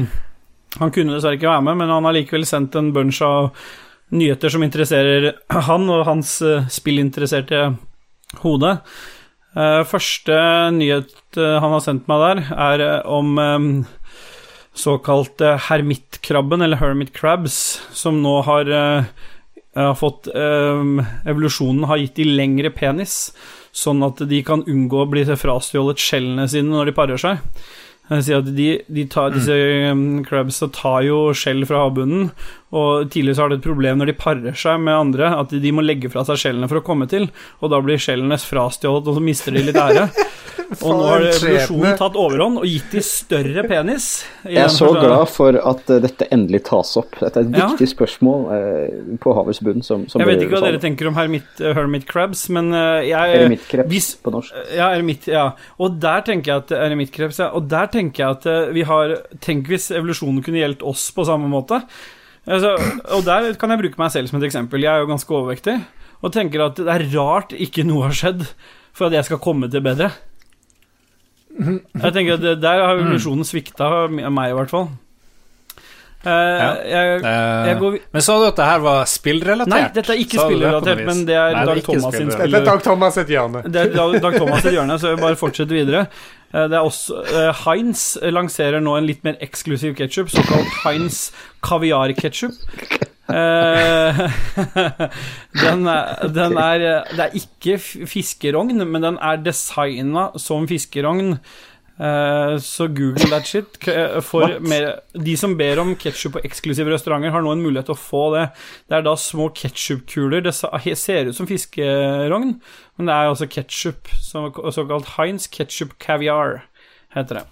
Han 0.79 0.93
kunne 0.95 1.17
dessverre 1.17 1.35
ikke 1.35 1.49
være 1.49 1.65
med, 1.67 1.75
men 1.81 1.91
han 1.91 2.07
har 2.07 2.15
likevel 2.15 2.45
sendt 2.47 2.77
en 2.79 2.93
bunch 2.95 3.19
av 3.27 3.49
nyheter 4.15 4.53
som 4.55 4.63
interesserer 4.63 5.27
han 5.67 5.89
og 5.91 6.05
hans 6.07 6.37
uh, 6.47 6.63
spillinteresserte 6.71 7.65
hode. 8.45 8.77
Eh, 9.55 9.83
første 9.87 10.39
nyhet 10.75 11.39
eh, 11.39 11.59
han 11.63 11.77
har 11.77 11.83
sendt 11.85 12.09
meg 12.11 12.23
der, 12.25 12.41
er 12.55 12.83
eh, 12.83 12.97
om 13.07 13.37
såkalte 14.75 15.45
såkalt 15.45 15.45
hermitkrabben, 15.69 16.65
eller 16.67 16.81
hermit 16.81 17.13
crabs, 17.15 17.79
som 17.95 18.19
nå 18.23 18.41
har 18.43 18.73
har 19.75 19.95
fått 19.99 20.29
eh, 20.31 20.83
Evolusjonen 21.27 21.87
har 21.91 21.99
gitt 21.99 22.19
de 22.21 22.29
lengre 22.31 22.71
penis, 22.75 23.33
sånn 23.75 24.03
at 24.07 24.23
de 24.31 24.43
kan 24.47 24.63
unngå 24.71 25.03
å 25.03 25.09
bli 25.11 25.25
frastjålet 25.27 25.99
skjellene 25.99 26.47
sine 26.51 26.71
når 26.71 26.91
de 26.91 26.95
parer 26.95 27.21
seg. 27.21 27.43
Jeg 28.05 28.19
vil 28.19 28.25
si 28.27 28.35
at 28.37 28.49
de, 28.53 28.67
de 28.93 29.05
tar, 29.09 29.33
Disse 29.33 29.55
um, 29.89 30.21
crabsa 30.27 30.69
tar 30.75 31.07
jo 31.07 31.19
skjell 31.33 31.65
fra 31.65 31.87
havbunnen, 31.87 32.29
og 32.75 33.09
tidligere 33.15 33.39
så 33.39 33.45
har 33.47 33.53
det 33.55 33.61
et 33.61 33.67
problem 33.69 34.01
når 34.03 34.11
de 34.11 34.17
parer 34.19 34.57
seg 34.59 34.81
med 34.83 34.95
andre, 34.99 35.31
at 35.41 35.55
de 35.63 35.75
må 35.75 35.85
legge 35.85 36.11
fra 36.13 36.25
seg 36.27 36.41
skjellene 36.43 36.69
for 36.71 36.81
å 36.83 36.87
komme 36.87 37.07
til, 37.11 37.29
og 37.63 37.71
da 37.73 37.79
blir 37.85 38.01
skjellene 38.03 38.39
frastjålet, 38.43 39.07
og 39.11 39.19
så 39.21 39.23
mister 39.23 39.55
de 39.55 39.63
litt 39.69 39.79
ære. 39.79 40.09
Og 40.81 40.91
nå 40.97 41.07
har 41.07 41.25
evolusjonen 41.29 41.97
tatt 41.99 42.15
overhånd 42.19 42.61
og 42.61 42.65
gitt 42.67 42.95
de 42.95 43.01
større 43.05 43.65
penis. 43.69 44.07
Jeg 44.47 44.63
er 44.65 44.71
så 44.73 44.89
glad 44.95 45.27
for 45.31 45.59
at 45.61 45.91
eh, 45.93 46.01
dette 46.03 46.29
endelig 46.35 46.63
tas 46.69 46.95
opp. 46.99 47.19
Dette 47.21 47.43
er 47.43 47.47
et 47.49 47.59
Ja. 47.59 47.67
viktig 47.69 47.89
spørsmål 47.91 48.47
eh, 48.55 48.97
på 49.23 49.35
havets 49.37 49.61
bunn. 49.67 49.85
Som, 49.85 50.07
som 50.11 50.23
Jeg 50.23 50.31
vet 50.31 50.45
ikke 50.47 50.57
hva 50.57 50.65
dere 50.65 50.81
tenker 50.83 51.11
om 51.11 51.19
hermit, 51.19 51.47
uh, 51.61 51.73
hermit 51.77 52.07
crabs, 52.09 52.47
men 52.55 52.73
uh, 52.75 53.03
jeg 53.05 53.37
Eremittkrep 53.43 53.91
hvis- 53.93 54.15
på 54.25 54.33
norsk. 54.35 54.57
Ja, 54.75 54.89
eremitt, 54.95 55.29
ja. 55.31 55.51
Og 55.79 55.99
der 56.03 56.25
tenker 56.27 56.55
jeg 56.55 56.65
at 56.65 56.75
eremittkreps, 56.79 57.43
ja. 57.45 57.51
Og 57.55 57.69
der 57.71 57.91
tenker 57.93 58.25
jeg 58.25 58.39
at 58.41 58.75
vi 58.75 58.87
har 58.89 59.19
Tenk 59.45 59.69
hvis 59.69 59.91
evolusjonen 59.95 60.43
kunne 60.45 60.63
gjeldt 60.63 60.83
oss 60.87 61.11
på 61.15 61.27
samme 61.29 61.51
måte. 61.51 61.83
Altså, 62.45 62.75
og 63.17 63.25
der 63.25 63.55
kan 63.57 63.73
jeg 63.73 63.81
bruke 63.81 64.01
meg 64.01 64.13
selv 64.13 64.29
som 64.29 64.41
et 64.41 64.49
eksempel. 64.51 64.83
Jeg 64.85 64.93
er 64.93 65.05
jo 65.05 65.09
ganske 65.09 65.33
overvektig, 65.33 65.79
og 66.21 66.33
tenker 66.35 66.67
at 66.67 66.77
det 66.81 66.93
er 66.93 67.07
rart 67.17 67.55
ikke 67.57 67.87
noe 67.89 68.09
har 68.09 68.17
skjedd 68.17 68.45
for 68.95 69.09
at 69.09 69.17
jeg 69.17 69.29
skal 69.31 69.41
komme 69.43 69.71
til 69.73 69.85
bedre. 69.85 70.11
Jeg 71.55 72.13
tenker 72.13 72.35
at 72.37 72.61
Der 72.61 72.83
har 72.83 72.99
evolusjonen 72.99 73.47
svikta 73.47 73.89
meg, 74.11 74.51
i 74.51 74.57
hvert 74.59 74.73
fall. 74.73 74.89
Eh, 76.25 76.31
jeg, 76.89 77.21
Eh, 77.21 77.67
jeg 77.69 77.77
går 77.81 77.99
Men 78.17 78.23
sa 78.25 78.39
du 78.41 78.47
at 78.47 78.57
det 78.57 78.65
her 78.65 78.79
var 78.81 79.03
spillrelatert? 79.05 79.69
Nei, 79.69 79.83
dette 79.93 80.15
er 80.15 80.21
ikke 80.23 80.39
spillrelatert, 80.41 81.03
men 81.05 81.27
det 81.29 81.37
er 81.37 81.53
Nei, 81.53 81.65
Dag 81.69 81.83
Thomas 81.85 82.17
sin. 82.17 82.31
Dette 82.33 82.61
er 82.61 82.65
Dag 82.65 82.83
Thomas 82.83 83.19
sitt 83.19 83.29
hjørne. 83.29 83.63
Det 83.69 83.83
er 83.83 83.93
Dag 83.93 84.17
Dag 84.25 84.39
Thomas 84.39 84.63
sitt 84.65 84.73
hjørne, 84.73 84.97
så 85.01 85.13
jeg 85.13 85.21
bare 85.21 85.37
fortsetter 85.37 85.77
videre. 85.77 86.07
Eh, 86.55 86.69
Det 86.71 86.79
er 86.79 86.87
også 86.87 87.23
eh, 87.27 87.65
Heinz 87.65 88.15
lanserer 88.23 88.83
nå 88.83 88.95
en 88.99 89.09
litt 89.09 89.25
mer 89.27 89.39
eksklusiv 89.45 89.97
ketsjup, 89.99 90.31
såkalt 90.33 90.71
Heinz 90.85 91.27
kaviar-ketsjup. 91.67 92.55
Eh, 93.35 94.19
den, 95.65 95.87
er, 95.89 96.29
den 96.29 96.59
er 96.61 96.83
Det 97.11 97.23
er 97.25 97.39
ikke 97.41 97.79
fiskerogn, 98.07 98.85
men 98.87 99.03
den 99.03 99.19
er 99.19 99.41
designa 99.43 100.31
som 100.39 100.69
fiskerogn. 100.71 101.39
Eh, 102.01 102.57
så 102.59 102.89
google 102.91 103.29
that 103.31 103.47
shit. 103.47 103.77
Eh, 103.89 104.21
For 104.21 104.59
mer, 104.61 105.01
de 105.15 105.37
som 105.39 105.53
ber 105.57 105.79
om 105.79 105.93
ketsjup 105.95 106.33
på 106.35 106.43
eksklusive 106.45 106.91
restauranter, 106.91 107.31
har 107.31 107.43
nå 107.45 107.53
en 107.55 107.63
mulighet 107.63 107.87
til 107.87 107.95
å 107.95 108.01
få 108.01 108.23
det. 108.35 108.49
Det 108.91 108.97
er 108.99 109.03
da 109.07 109.15
små 109.15 109.47
ketsjupkuler. 109.55 110.43
Det 110.43 110.55
ser 110.99 111.31
ut 111.31 111.37
som 111.37 111.47
fiskerogn, 111.47 112.57
men 112.99 113.07
det 113.07 113.15
er 113.15 113.31
altså 113.31 113.47
ketsjup. 113.47 114.11
Såkalt 114.75 115.15
Heinz 115.19 115.47
ketchup 115.47 115.95
caviar, 116.03 116.65
heter 117.15 117.41
det. 117.43 117.45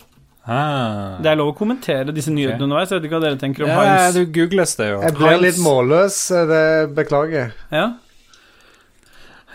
Ah. 0.44 1.20
Det 1.22 1.30
er 1.30 1.36
lov 1.38 1.52
å 1.52 1.56
kommentere 1.56 2.10
disse 2.10 2.32
nyhetene 2.34 2.64
underveis. 2.66 2.90
Jeg 2.90 2.98
vet 2.98 3.04
ikke 3.06 3.14
hva 3.20 3.22
dere 3.28 3.38
tenker 3.38 3.62
om 3.62 3.68
Ja, 3.70 3.82
Heinz. 3.84 4.16
du 4.16 4.26
googles 4.26 4.74
det 4.74 4.88
jo. 4.90 5.00
Jeg 5.04 5.14
blir 5.14 5.28
Heinz- 5.28 5.42
litt 5.46 5.60
målløs, 5.62 6.16
det 6.50 6.64
beklager 6.96 7.36
jeg. 7.44 7.52
Ja. 7.70 7.84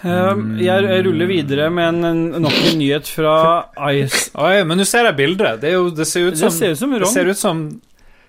Um, 0.05 0.59
jeg 0.61 1.01
ruller 1.07 1.25
videre 1.25 1.71
med 1.73 1.87
en, 1.89 2.03
en, 2.05 2.19
nok 2.43 2.53
en 2.69 2.77
nyhet 2.77 3.07
fra 3.09 3.33
Ice. 3.95 4.27
Oi, 4.37 4.61
men 4.69 4.77
du 4.77 4.85
ser 4.85 5.07
det 5.09 5.15
bildet. 5.17 5.57
Det, 5.63 5.71
er 5.71 5.79
jo, 5.79 5.89
det 5.89 6.05
ser 6.05 6.27
ut 6.29 6.35
Det 6.37 6.43
som 6.43 6.53
ser 6.53 6.75
ut 6.75 6.77
som 6.83 6.91
Det 6.93 6.99
rogn. 7.01 7.13
ser 7.15 7.31
ut 7.31 7.39
som 7.39 7.63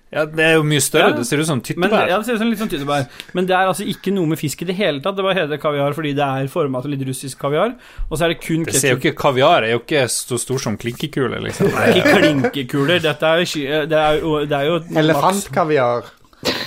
Ja, 0.09 0.23
det 0.25 0.41
er 0.41 0.55
jo 0.57 0.63
mye 0.65 0.81
større. 0.81 1.11
Ja. 1.13 1.17
Det 1.19 1.27
ser 1.29 1.43
ut 1.43 1.47
som 1.51 1.59
Men, 1.59 1.65
tyttebær. 1.69 2.07
ja, 2.09 2.17
det 2.17 2.25
ser 2.25 2.39
ut 2.39 2.41
som 2.41 2.49
litt 2.49 2.63
sånn 2.63 2.71
tyttebær. 2.73 3.05
Men 3.37 3.49
det 3.51 3.53
er 3.59 3.69
altså 3.69 3.85
ikke 3.85 4.15
noe 4.17 4.31
med 4.31 4.41
fisk 4.41 4.63
i 4.65 4.69
det 4.71 4.79
hele 4.79 5.03
tatt. 5.05 5.19
Det 5.19 5.27
bare 5.27 5.37
heter 5.37 5.61
kaviar 5.61 5.93
fordi 5.99 6.15
det 6.17 6.25
er 6.25 6.49
forma 6.49 6.81
til 6.81 6.95
litt 6.97 7.05
russisk 7.11 7.37
kaviar. 7.43 7.75
Og 8.09 8.17
så 8.17 8.25
er 8.25 8.33
det 8.33 8.39
kun 8.47 8.65
det 8.65 8.73
ser 8.81 8.95
jo 8.95 9.01
ikke 9.03 9.13
Kaviar 9.21 9.67
er 9.69 9.75
jo 9.75 9.83
ikke 9.85 10.07
så 10.09 10.39
stor 10.41 10.63
som 10.65 10.79
klinkekuler, 10.81 11.43
liksom. 11.45 11.69
Det 11.69 11.85
er 11.85 12.01
ikke 12.01 12.15
klinkekuler. 12.23 13.03
Dette 13.05 13.35
er, 13.35 13.45
det 13.93 14.01
er 14.01 14.23
jo, 14.23 14.39
det 14.49 14.57
er 14.57 14.71
jo 14.71 14.81
Elefantkaviar. 15.05 16.09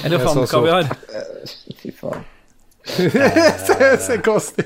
Elefantkaviar. 0.06 0.94
Fy 1.82 1.90
faen. 1.98 2.22
Se 2.86 3.98
se 4.02 4.18
kosti. 4.26 4.64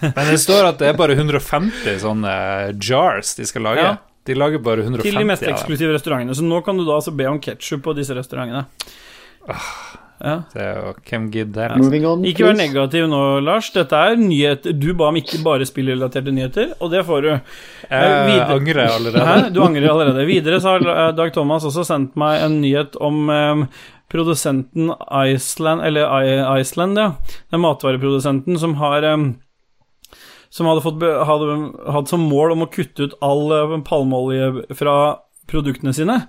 Men 0.00 0.30
det 0.30 0.38
står 0.40 0.70
at 0.70 0.78
det 0.80 0.88
er 0.88 0.96
bare 0.96 1.12
150 1.18 1.98
sånne 2.00 2.32
jars 2.80 3.34
de 3.36 3.44
skal 3.48 3.66
lage. 3.68 3.82
Ja. 3.84 3.96
De 4.26 4.34
lager 4.34 4.58
bare 4.64 4.82
150 4.82 5.04
Til 5.06 5.20
de 5.20 5.26
mest 5.28 5.44
eksklusive 5.46 5.92
restaurantene. 5.94 6.34
Så 6.34 6.42
nå 6.46 6.62
kan 6.66 6.78
du 6.80 6.86
da 6.88 6.96
altså 6.96 7.12
be 7.14 7.28
om 7.30 7.36
ketsjup 7.44 7.84
på 7.84 7.94
disse 7.98 8.16
restaurantene. 8.16 8.64
Ja. 10.16 10.38
Det 10.48 10.62
er 10.64 10.78
jo, 10.80 10.92
hvem 11.10 11.26
gidder 11.30 11.74
det? 11.74 11.82
Moving 11.82 12.06
on, 12.08 12.22
Ikke 12.24 12.46
vær 12.46 12.54
negativ 12.56 13.04
nå, 13.12 13.18
Lars. 13.44 13.68
Dette 13.74 13.98
er 14.00 14.16
nyhet 14.16 14.64
Du 14.80 14.86
ba 14.96 15.10
om 15.12 15.18
ikke 15.20 15.42
bare 15.44 15.66
spillrelaterte 15.68 16.32
nyheter, 16.32 16.70
og 16.80 16.88
det 16.94 17.02
får 17.06 17.20
du. 17.26 17.28
Jeg 17.90 18.14
videre- 18.30 18.56
angrer 18.56 18.88
allerede. 18.94 19.26
Hæ? 19.28 19.50
Du 19.52 19.60
angrer 19.62 19.90
allerede. 19.92 20.24
Videre 20.26 20.58
så 20.64 20.72
har 20.78 20.88
eh, 20.94 21.12
Dag 21.20 21.34
Thomas 21.36 21.68
også 21.68 21.84
sendt 21.84 22.16
meg 22.16 22.40
en 22.48 22.56
nyhet 22.64 22.96
om 22.96 23.28
eh, 23.30 23.66
produsenten 24.12 24.92
Iceland, 25.10 25.82
eller 25.82 26.58
Iceland, 26.60 26.98
ja. 26.98 27.12
Den 27.50 27.64
matvareprodusenten 27.64 28.58
som 28.58 28.74
har 28.80 29.02
Som 30.48 30.66
hadde, 30.66 30.80
fått, 30.80 31.02
hadde, 31.02 31.54
hadde 31.90 32.08
som 32.08 32.22
mål 32.30 32.54
om 32.54 32.64
å 32.64 32.70
kutte 32.72 33.08
ut 33.08 33.16
all 33.20 33.80
palmeolje 33.84 34.76
fra 34.78 34.94
produktene 35.50 35.92
sine 35.94 36.20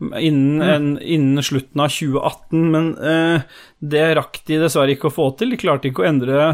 innen, 0.00 0.62
en, 0.62 0.88
innen 1.00 1.44
slutten 1.44 1.80
av 1.80 1.92
2018, 1.92 2.64
men 2.72 2.90
eh, 2.98 3.44
det 3.80 4.06
rakk 4.18 4.40
de 4.48 4.60
dessverre 4.60 4.96
ikke 4.96 5.10
å 5.10 5.16
få 5.16 5.30
til. 5.38 5.52
De 5.52 5.60
klarte 5.60 5.90
ikke 5.90 6.04
å 6.04 6.08
endre 6.08 6.48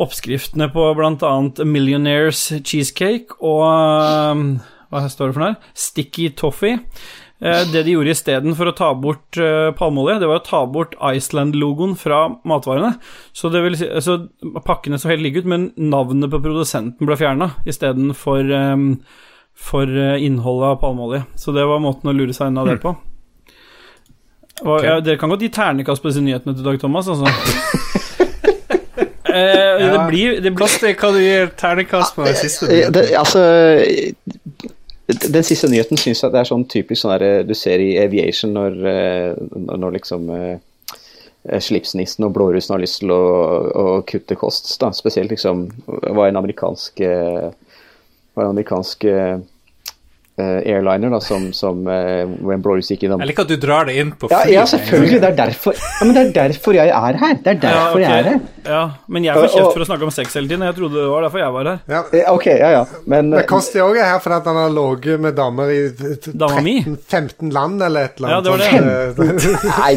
oppskriftene 0.00 0.70
på 0.74 0.86
bl.a. 0.98 1.34
Millionaires 1.68 2.48
Cheesecake 2.64 3.36
og 3.44 3.62
Hva 4.90 5.04
står 5.10 5.30
det 5.30 5.36
for 5.36 5.44
noe? 5.44 5.58
Sticky 5.74 6.30
Toffee. 6.38 6.80
Eh, 7.44 7.64
Det 7.72 7.82
de 7.84 7.92
gjorde 7.92 8.10
isteden 8.14 8.54
for 8.56 8.70
å 8.70 8.74
ta 8.76 8.88
bort 8.96 9.36
eh, 9.36 9.68
palmeolje, 9.76 10.18
det 10.22 10.28
var 10.30 10.40
å 10.40 10.46
ta 10.46 10.62
bort 10.66 10.94
Iceland-logoen 10.96 11.92
fra 12.00 12.22
matvarene. 12.48 12.94
Så, 13.36 13.50
det 13.52 13.60
vil 13.66 13.76
si, 13.76 13.88
så 14.00 14.18
pakkene 14.64 14.96
så 14.98 15.10
helt 15.12 15.22
like 15.26 15.42
ut, 15.44 15.48
men 15.52 15.66
navnet 15.76 16.32
på 16.32 16.40
produsenten 16.44 17.04
ble 17.06 17.18
fjerna 17.20 17.50
istedenfor 17.68 18.48
um, 18.72 18.86
for 19.54 19.84
eh, 19.92 20.16
innholdet 20.24 20.70
av 20.72 20.80
palmeolje. 20.80 21.24
Så 21.36 21.52
det 21.52 21.66
var 21.68 21.84
måten 21.84 22.08
å 22.10 22.16
lure 22.16 22.32
seg 22.34 22.48
unna 22.48 22.64
det 22.70 22.78
på. 22.82 22.94
Og, 24.64 24.84
ja, 24.86 25.00
dere 25.02 25.18
kan 25.18 25.28
godt 25.34 25.42
gi 25.44 25.50
ternekast 25.52 26.00
på 26.00 26.08
disse 26.12 26.22
nyhetene 26.24 26.54
til 26.56 26.64
Dag 26.64 26.80
Thomas, 26.80 27.08
altså. 27.12 27.28
Eh, 29.34 29.78
det 29.80 29.86
Ja. 29.90 30.06
blir, 30.06 30.36
det 30.40 30.50
blir 30.54 30.94
Kan 30.94 31.10
hva 31.10 31.16
du 31.16 31.18
gir 31.18 31.48
ternekast 31.58 32.14
på 32.14 32.22
den 32.22 32.36
siste? 32.38 32.68
Eh, 32.70 32.90
Det, 32.94 33.02
altså 33.18 33.40
Den 35.06 35.44
siste 35.44 35.68
nyheten 35.68 36.00
syns 36.00 36.22
jeg 36.24 36.32
det 36.32 36.40
er 36.40 36.48
sånn 36.48 36.64
typisk 36.70 37.02
sånn 37.02 37.12
der, 37.18 37.42
du 37.44 37.52
ser 37.58 37.82
i 37.82 37.90
Aviation 38.00 38.54
når, 38.56 38.78
eh, 38.88 39.42
når 39.52 39.98
liksom 39.98 40.30
eh, 40.32 41.58
slipsnissen 41.60 42.24
og 42.24 42.32
blårussen 42.36 42.72
har 42.72 42.80
lyst 42.80 43.02
til 43.02 43.12
å, 43.12 43.24
å 43.68 43.84
kutte 44.08 44.38
kost. 44.40 44.70
Da. 44.80 44.94
Spesielt 44.96 45.34
liksom 45.34 45.66
var 45.86 46.30
en 46.30 46.40
amerikansk 46.40 47.04
var 48.34 48.44
en 48.44 48.50
amerikansk 48.50 49.04
eh, 49.04 49.38
airliner 50.42 51.12
da, 51.14 51.20
som, 51.22 51.44
som 51.54 51.84
eh, 51.86 52.24
hvor 52.50 52.80
gikk 52.82 53.04
innom. 53.06 53.20
Jeg 53.22 53.30
liker 53.30 53.46
at 53.46 53.52
du 53.52 53.56
drar 53.62 53.86
det 53.86 53.94
inn 54.02 54.10
på 54.18 54.26
Ja, 54.32 54.40
fly. 54.42 54.54
ja, 54.56 54.64
selvfølgelig. 54.66 55.20
Det 55.22 55.28
er 55.28 55.36
derfor 55.38 55.76
ja, 55.78 55.90
men 56.08 56.14
det 56.16 56.22
er 56.24 56.32
derfor 56.40 56.74
jeg 56.74 56.90
er 56.90 57.18
her. 57.20 57.36
Det 57.44 57.52
er 57.52 57.60
derfor 57.62 58.00
ja, 58.02 58.08
jeg 58.08 58.18
er 58.24 58.28
her. 58.32 58.40
ja, 58.66 58.80
men 59.06 59.28
jeg 59.28 59.36
får 59.38 59.48
kjeft 59.54 59.76
for 59.76 59.84
å 59.84 59.88
snakke 59.90 60.08
om 60.08 60.14
sex 60.16 60.34
hele 60.34 60.50
tiden. 60.50 60.66
Jeg 60.66 60.74
trodde 60.80 60.98
det 60.98 61.10
var 61.12 61.26
derfor 61.28 61.42
jeg 61.44 61.54
var 61.58 61.70
her. 61.70 61.82
Ja. 61.94 62.02
Eh, 62.10 62.30
Ok, 62.34 62.46
ja 62.50 62.70
ja. 62.74 62.84
Men 63.06 63.30
Men 63.30 63.46
Kosti 63.46 63.78
òg 63.84 63.98
er 64.00 64.08
her 64.10 64.22
fordi 64.24 64.40
han 64.50 64.58
har 64.64 64.74
ligget 64.74 65.20
med 65.22 65.36
damer 65.38 65.70
i 65.70 65.80
13-15 65.94 67.52
land 67.54 67.82
eller 67.82 68.08
et 68.08 68.16
eller 68.18 68.28
annet. 68.28 68.34
Ja, 68.34 68.40
det 68.40 68.50
var 68.50 68.58
det. 68.58 69.60
Nei. 69.78 69.94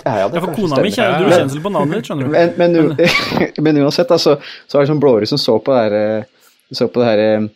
det 0.00 0.16
Ja, 0.20 0.28
for 0.32 0.54
kona 0.56 0.82
mi 0.84 0.90
kjenner 0.92 1.24
du 1.24 1.32
kjensel 1.32 1.60
på 1.64 1.72
navnet 1.72 1.98
ditt, 2.00 2.08
skjønner 2.08 2.28
du. 2.28 2.32
Men, 2.32 2.52
men, 2.56 3.64
men 3.64 3.80
uansett, 3.84 4.12
altså, 4.12 4.36
så 4.68 4.78
er 4.78 4.84
det 4.86 4.92
sånn 4.92 5.00
blåre 5.02 5.28
som 5.28 5.40
så 5.40 5.56
på 5.60 5.72
det 5.74 5.82
her, 5.86 5.96
eh, 6.20 6.68
så 6.72 6.88
på 6.92 7.02
det 7.02 7.08
her 7.10 7.24
eh, 7.24 7.48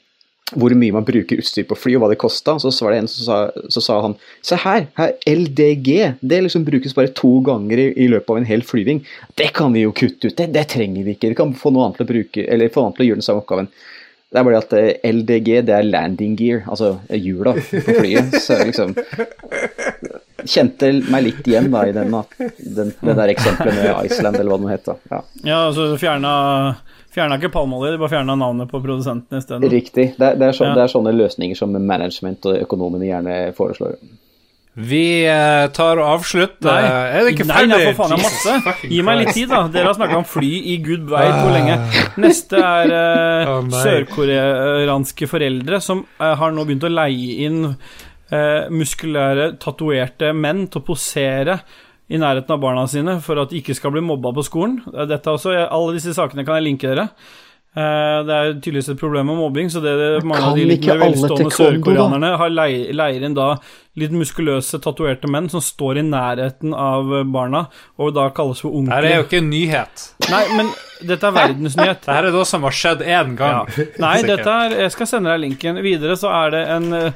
hvor 0.52 0.74
mye 0.76 0.92
man 0.92 1.06
bruker 1.06 1.40
utstyr 1.40 1.64
på 1.68 1.76
fly, 1.78 1.94
og 1.96 2.04
hva 2.04 2.10
det 2.12 2.20
kosta. 2.20 2.58
Så 2.60 2.72
var 2.84 2.92
det 2.92 3.00
en 3.02 3.10
som 3.10 3.24
sa, 3.26 3.38
så 3.72 3.82
sa 3.82 3.96
han 4.04 4.16
Se 4.44 4.58
her, 4.60 4.86
her, 4.98 5.14
LDG. 5.30 5.90
Det 6.20 6.42
liksom 6.44 6.66
brukes 6.66 6.94
bare 6.96 7.14
to 7.16 7.38
ganger 7.46 7.80
i, 7.80 7.88
i 8.04 8.10
løpet 8.12 8.30
av 8.30 8.42
en 8.42 8.48
hel 8.48 8.64
flyving. 8.66 9.02
Det 9.40 9.50
kan 9.56 9.72
vi 9.74 9.86
jo 9.86 9.94
kutte 9.96 10.28
ut. 10.28 10.36
Det, 10.36 10.50
det 10.54 10.68
trenger 10.74 11.06
vi 11.06 11.16
ikke. 11.16 11.32
Vi 11.32 11.40
kan 11.40 11.56
få 11.58 11.72
noe 11.72 11.88
annet 11.88 12.00
til 12.00 12.08
å 12.08 12.12
bruke, 12.12 12.46
eller 12.46 12.72
få 12.72 12.84
annet 12.84 13.00
til 13.00 13.06
å 13.06 13.08
gjøre 13.10 13.22
den 13.22 13.28
samme 13.28 13.44
oppgaven. 13.44 13.72
Det 14.34 14.40
er 14.40 14.46
bare 14.48 14.60
at 14.64 14.72
eh, 14.74 15.12
LDG, 15.14 15.48
det 15.68 15.74
er 15.76 15.86
landing 15.86 16.32
gear, 16.34 16.64
altså 16.66 16.96
hjula 17.14 17.52
på 17.54 17.82
flyet. 18.00 18.34
Så 18.42 18.58
liksom 18.66 18.96
Kjente 20.44 20.90
meg 21.08 21.22
litt 21.24 21.46
igjen 21.48 21.70
da 21.72 21.84
i 21.88 21.92
den, 21.94 22.10
den, 22.58 22.90
det 22.98 23.14
der 23.16 23.30
eksempelet 23.32 23.78
med 23.78 24.10
Iceland, 24.10 24.36
eller 24.36 24.50
hva 24.50 24.58
det 24.58 24.66
nå 24.66 24.72
het. 24.72 24.90
Ja. 25.08 25.20
Ja, 25.46 25.60
altså 25.70 25.86
fjerna, 25.96 26.32
fjerna 27.14 27.38
ikke 27.38 27.52
palmeolje, 27.54 27.94
de 27.94 28.02
bare 28.02 28.12
fjerna 28.16 28.36
navnet 28.38 28.70
på 28.70 28.80
produsenten 28.82 29.38
isteden. 29.40 29.70
Riktig. 29.70 30.10
Det 30.18 30.28
er, 30.32 30.36
det, 30.40 30.50
er 30.50 30.58
så, 30.58 30.68
Ja. 30.68 30.74
det 30.76 30.84
er 30.84 30.92
sånne 30.92 31.14
løsninger 31.14 31.58
som 31.58 31.72
management 31.74 32.46
og 32.50 32.60
økonomene 32.66 33.08
gjerne 33.08 33.38
foreslår. 33.56 33.96
Vi 34.74 35.22
eh, 35.30 35.68
tar 35.70 36.00
og 36.02 36.08
avslutter. 36.16 36.66
Nei. 36.66 36.94
Er 37.14 37.22
det 37.22 37.34
ikke 37.36 37.46
ferdig? 37.46 37.68
nei, 37.70 37.92
for 37.92 38.00
faen, 38.00 38.14
jeg 38.16 38.24
har 38.24 38.64
masse. 38.64 38.88
Gi 38.90 39.02
meg 39.06 39.20
litt 39.20 39.36
tid, 39.36 39.52
da. 39.52 39.60
Dere 39.70 39.92
har 39.92 39.98
snakka 40.00 40.16
om 40.18 40.26
fly 40.26 40.50
i 40.72 40.78
gud 40.82 41.04
veit 41.12 41.36
hvor 41.36 41.52
lenge. 41.54 41.76
Neste 42.24 42.58
er 42.58 42.94
eh, 42.98 43.50
oh, 43.52 43.68
sørkoreanske 43.70 45.30
foreldre 45.30 45.78
som 45.84 46.02
eh, 46.18 46.34
har 46.40 46.56
nå 46.56 46.66
begynt 46.66 46.88
å 46.88 46.90
leie 46.90 47.46
inn 47.46 47.60
eh, 47.70 48.66
muskulære, 48.74 49.52
tatoverte 49.62 50.34
menn 50.34 50.66
til 50.66 50.82
å 50.82 50.86
posere 50.90 51.60
i 52.10 52.18
nærheten 52.20 52.50
av 52.50 52.60
barna 52.60 52.86
sine 52.90 53.20
for 53.24 53.40
at 53.40 53.50
de 53.50 53.62
ikke 53.62 53.74
skal 53.78 53.90
bli 53.94 54.00
mobba 54.04 54.32
på 54.36 54.44
skolen. 54.44 54.80
Eh, 54.92 55.06
Dette 55.06 55.30
også, 55.32 55.54
Alle 55.70 55.94
disse 55.96 56.12
sakene 56.14 56.44
kan 56.44 56.56
jeg 56.60 56.64
linke 56.68 56.90
dere. 56.94 57.08
Eh, 57.76 58.18
Det 58.22 58.30
er 58.34 58.52
tydeligvis 58.62 58.88
et 58.92 58.98
problem 59.00 59.26
med 59.26 59.36
mobbing, 59.36 59.66
så 59.68 59.80
det 59.82 59.94
det- 59.98 60.24
mange 60.24 60.42
av 60.46 60.54
de 60.54 60.64
litt 60.64 60.84
mer 60.86 60.98
velstående 60.98 61.50
sørkoreanerne 61.50 62.36
har 62.38 62.48
leie, 62.50 62.92
leier 62.94 63.24
inn 63.24 63.34
da 63.34 63.56
litt 63.96 64.12
muskuløse, 64.12 64.78
tatoverte 64.80 65.26
menn 65.28 65.48
som 65.50 65.60
står 65.60 65.98
i 65.98 66.02
nærheten 66.02 66.72
av 66.72 67.04
barna, 67.32 67.66
og 67.98 68.14
da 68.14 68.28
kalles 68.30 68.60
for 68.60 68.70
Dette 68.70 68.92
er 69.04 69.16
jo 69.16 69.24
ikke 69.24 69.38
en 69.38 69.50
nyhet. 69.50 70.12
Nei, 70.30 70.44
men 70.56 70.70
dette 71.04 71.24
er 71.24 71.32
verdensnyhet. 71.32 72.00
Dette 72.06 72.08
er 72.10 72.30
noe 72.30 72.44
som 72.44 72.62
har 72.62 72.70
skjedd 72.70 73.00
én 73.02 73.08
Ja. 73.08 73.64
gang. 73.64 73.66
Nei, 73.98 74.22
dette 74.22 74.46
er 74.46 74.70
Jeg 74.82 74.92
skal 74.92 75.06
sende 75.06 75.30
deg 75.32 75.40
linken. 75.40 75.82
Videre 75.82 76.14
så 76.16 76.30
er 76.30 76.50
det 76.50 76.68
en, 76.68 76.92
eh, 76.94 77.12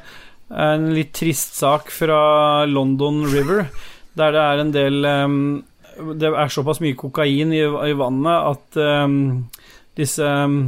en 0.51 0.93
litt 0.93 1.13
trist 1.13 1.55
sak 1.55 1.89
fra 1.89 2.65
London 2.65 3.23
River, 3.31 3.69
der 4.19 4.35
det 4.35 4.43
er 4.45 4.61
en 4.63 4.73
del 4.75 5.05
um, 5.07 5.39
Det 6.19 6.29
er 6.31 6.51
såpass 6.53 6.79
mye 6.83 6.95
kokain 6.99 7.51
i, 7.55 7.63
i 7.65 7.95
vannet 7.99 8.51
at 8.53 8.79
um, 9.05 9.19
disse 9.99 10.23
um, 10.23 10.61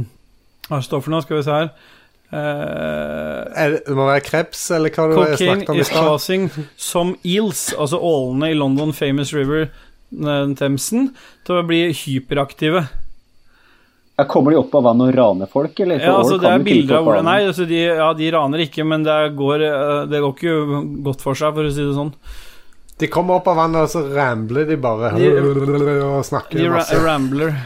Hva 0.68 0.80
står 0.84 1.04
for 1.04 1.14
noe? 1.14 1.24
Skal 1.24 1.40
vi 1.40 1.46
se 1.48 1.58
her 1.62 1.74
Uh, 2.32 3.44
Er 3.60 3.74
det, 3.74 3.80
det 3.84 3.92
må 3.92 4.06
være 4.08 4.22
kreps, 4.24 4.62
eller 4.72 4.88
hva 4.94 5.04
du 5.10 5.18
snakket 5.36 5.68
om 5.68 5.76
i 5.76 5.82
is 5.82 5.90
stad? 5.90 6.06
causing 6.06 6.46
some 6.80 7.18
eels, 7.28 7.74
altså 7.76 7.98
ålene 8.00 8.48
i 8.48 8.56
London 8.56 8.94
Famous 8.96 9.34
River, 9.36 9.66
eh, 10.16 10.46
Themsen, 10.56 11.10
til 11.44 11.58
å 11.60 11.64
bli 11.68 11.82
hyperaktive. 11.92 12.86
Ja, 14.16 14.24
kommer 14.28 14.52
de 14.56 14.62
opp 14.62 14.72
av 14.80 14.86
vann 14.88 15.04
og 15.04 15.12
raner 15.16 15.50
folk, 15.52 15.76
eller? 15.84 16.00
For 16.00 16.08
Ja, 16.08 16.16
altså 16.22 16.38
Det 16.40 16.48
er 16.54 16.64
bilder 16.64 16.98
av 17.02 17.04
hvordan 17.10 17.28
Nei, 17.28 17.36
altså 17.50 17.68
de, 17.68 17.82
ja, 18.00 18.08
de 18.16 18.32
raner 18.32 18.64
ikke, 18.64 18.88
men 18.88 19.04
det 19.04 19.18
går, 19.36 19.66
eh, 19.68 20.00
det 20.08 20.24
går 20.24 20.32
ikke 20.32 20.56
godt 21.10 21.20
for 21.28 21.36
seg, 21.36 21.52
for 21.52 21.68
å 21.68 21.74
si 21.76 21.84
det 21.84 21.92
sånn. 22.00 22.14
De 23.02 23.08
kommer 23.10 23.40
opp 23.40 23.48
av 23.50 23.56
vannet, 23.58 23.82
og 23.82 23.90
så 23.90 24.04
rambler 24.14 24.68
de 24.68 24.76
bare 24.78 25.08
De- 25.18 25.30
og 26.06 26.20
snakker 26.26 26.60
De 26.60 26.68
masse. 26.70 26.98
rambler. 27.02 27.56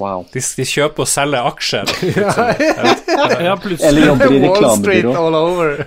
Wow. 0.00 0.24
De, 0.32 0.40
de 0.40 0.64
kjøper 0.64 1.04
og 1.04 1.08
selger 1.10 1.48
aksjer. 1.50 1.90
Ja, 3.42 3.56
plutselig. 3.60 3.88
Eller 3.90 4.06
jobber 4.08 4.32
i 4.32 4.40
Wall 4.40 4.64
Street 4.78 5.04
reklamebyrå. 5.04 5.12
all 5.20 5.36
over. 5.36 5.82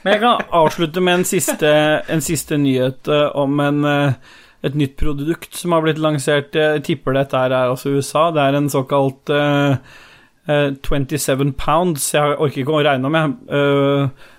Men 0.00 0.14
jeg 0.14 0.22
kan 0.22 0.46
avslutte 0.56 1.02
med 1.04 1.18
en 1.18 1.26
siste, 1.28 1.70
en 2.08 2.22
siste 2.24 2.56
nyhet 2.56 3.10
eh, 3.12 3.26
om 3.36 3.60
en, 3.60 3.84
eh, 3.84 4.36
et 4.64 4.76
nytt 4.78 4.96
produkt 5.00 5.52
som 5.56 5.76
har 5.76 5.84
blitt 5.84 6.00
lansert. 6.00 6.56
Jeg 6.56 6.84
tipper 6.88 7.18
dette 7.18 7.36
her 7.36 7.52
er 7.52 7.74
også 7.74 7.92
USA. 7.98 8.30
Det 8.32 8.40
er 8.46 8.56
en 8.56 8.70
såkalt 8.72 9.32
uh, 9.36 9.76
eh, 10.48 10.70
27 10.80 11.52
pounds. 11.60 12.08
Jeg 12.16 12.38
orker 12.40 12.64
ikke 12.64 12.78
å 12.78 12.84
regne 12.88 13.10
om, 13.10 13.20
jeg. 13.20 13.36
Eh, 13.60 14.30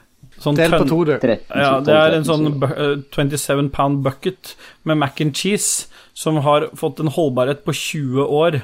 sånn 0.41 0.55
Del 0.57 0.71
på 0.73 0.87
to, 0.89 1.03
du. 1.05 1.13
13, 1.21 1.39
Ja, 1.55 1.79
det 1.85 1.93
er 1.95 2.15
en 2.17 2.23
sånn 2.27 2.47
13, 2.49 2.59
bu- 2.59 2.75
eh, 2.75 2.97
27 3.15 3.69
pound 3.71 4.03
bucket 4.03 4.55
med 4.83 4.97
mac 4.97 5.21
and 5.21 5.33
cheese 5.37 5.87
som 6.13 6.35
har 6.43 6.65
fått 6.75 6.99
en 6.99 7.07
holdbarhet 7.07 7.63
på 7.63 7.71
20 7.73 8.25
år. 8.27 8.57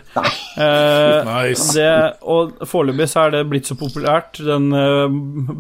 Eh, 0.58 1.24
Nice. 1.26 1.74
det, 1.74 2.14
og 2.22 2.58
foreløpig 2.68 3.08
så 3.10 3.28
er 3.28 3.32
det 3.38 3.44
blitt 3.50 3.70
så 3.70 3.78
populært, 3.80 4.40
den 4.44 4.72
eh, 4.74 5.08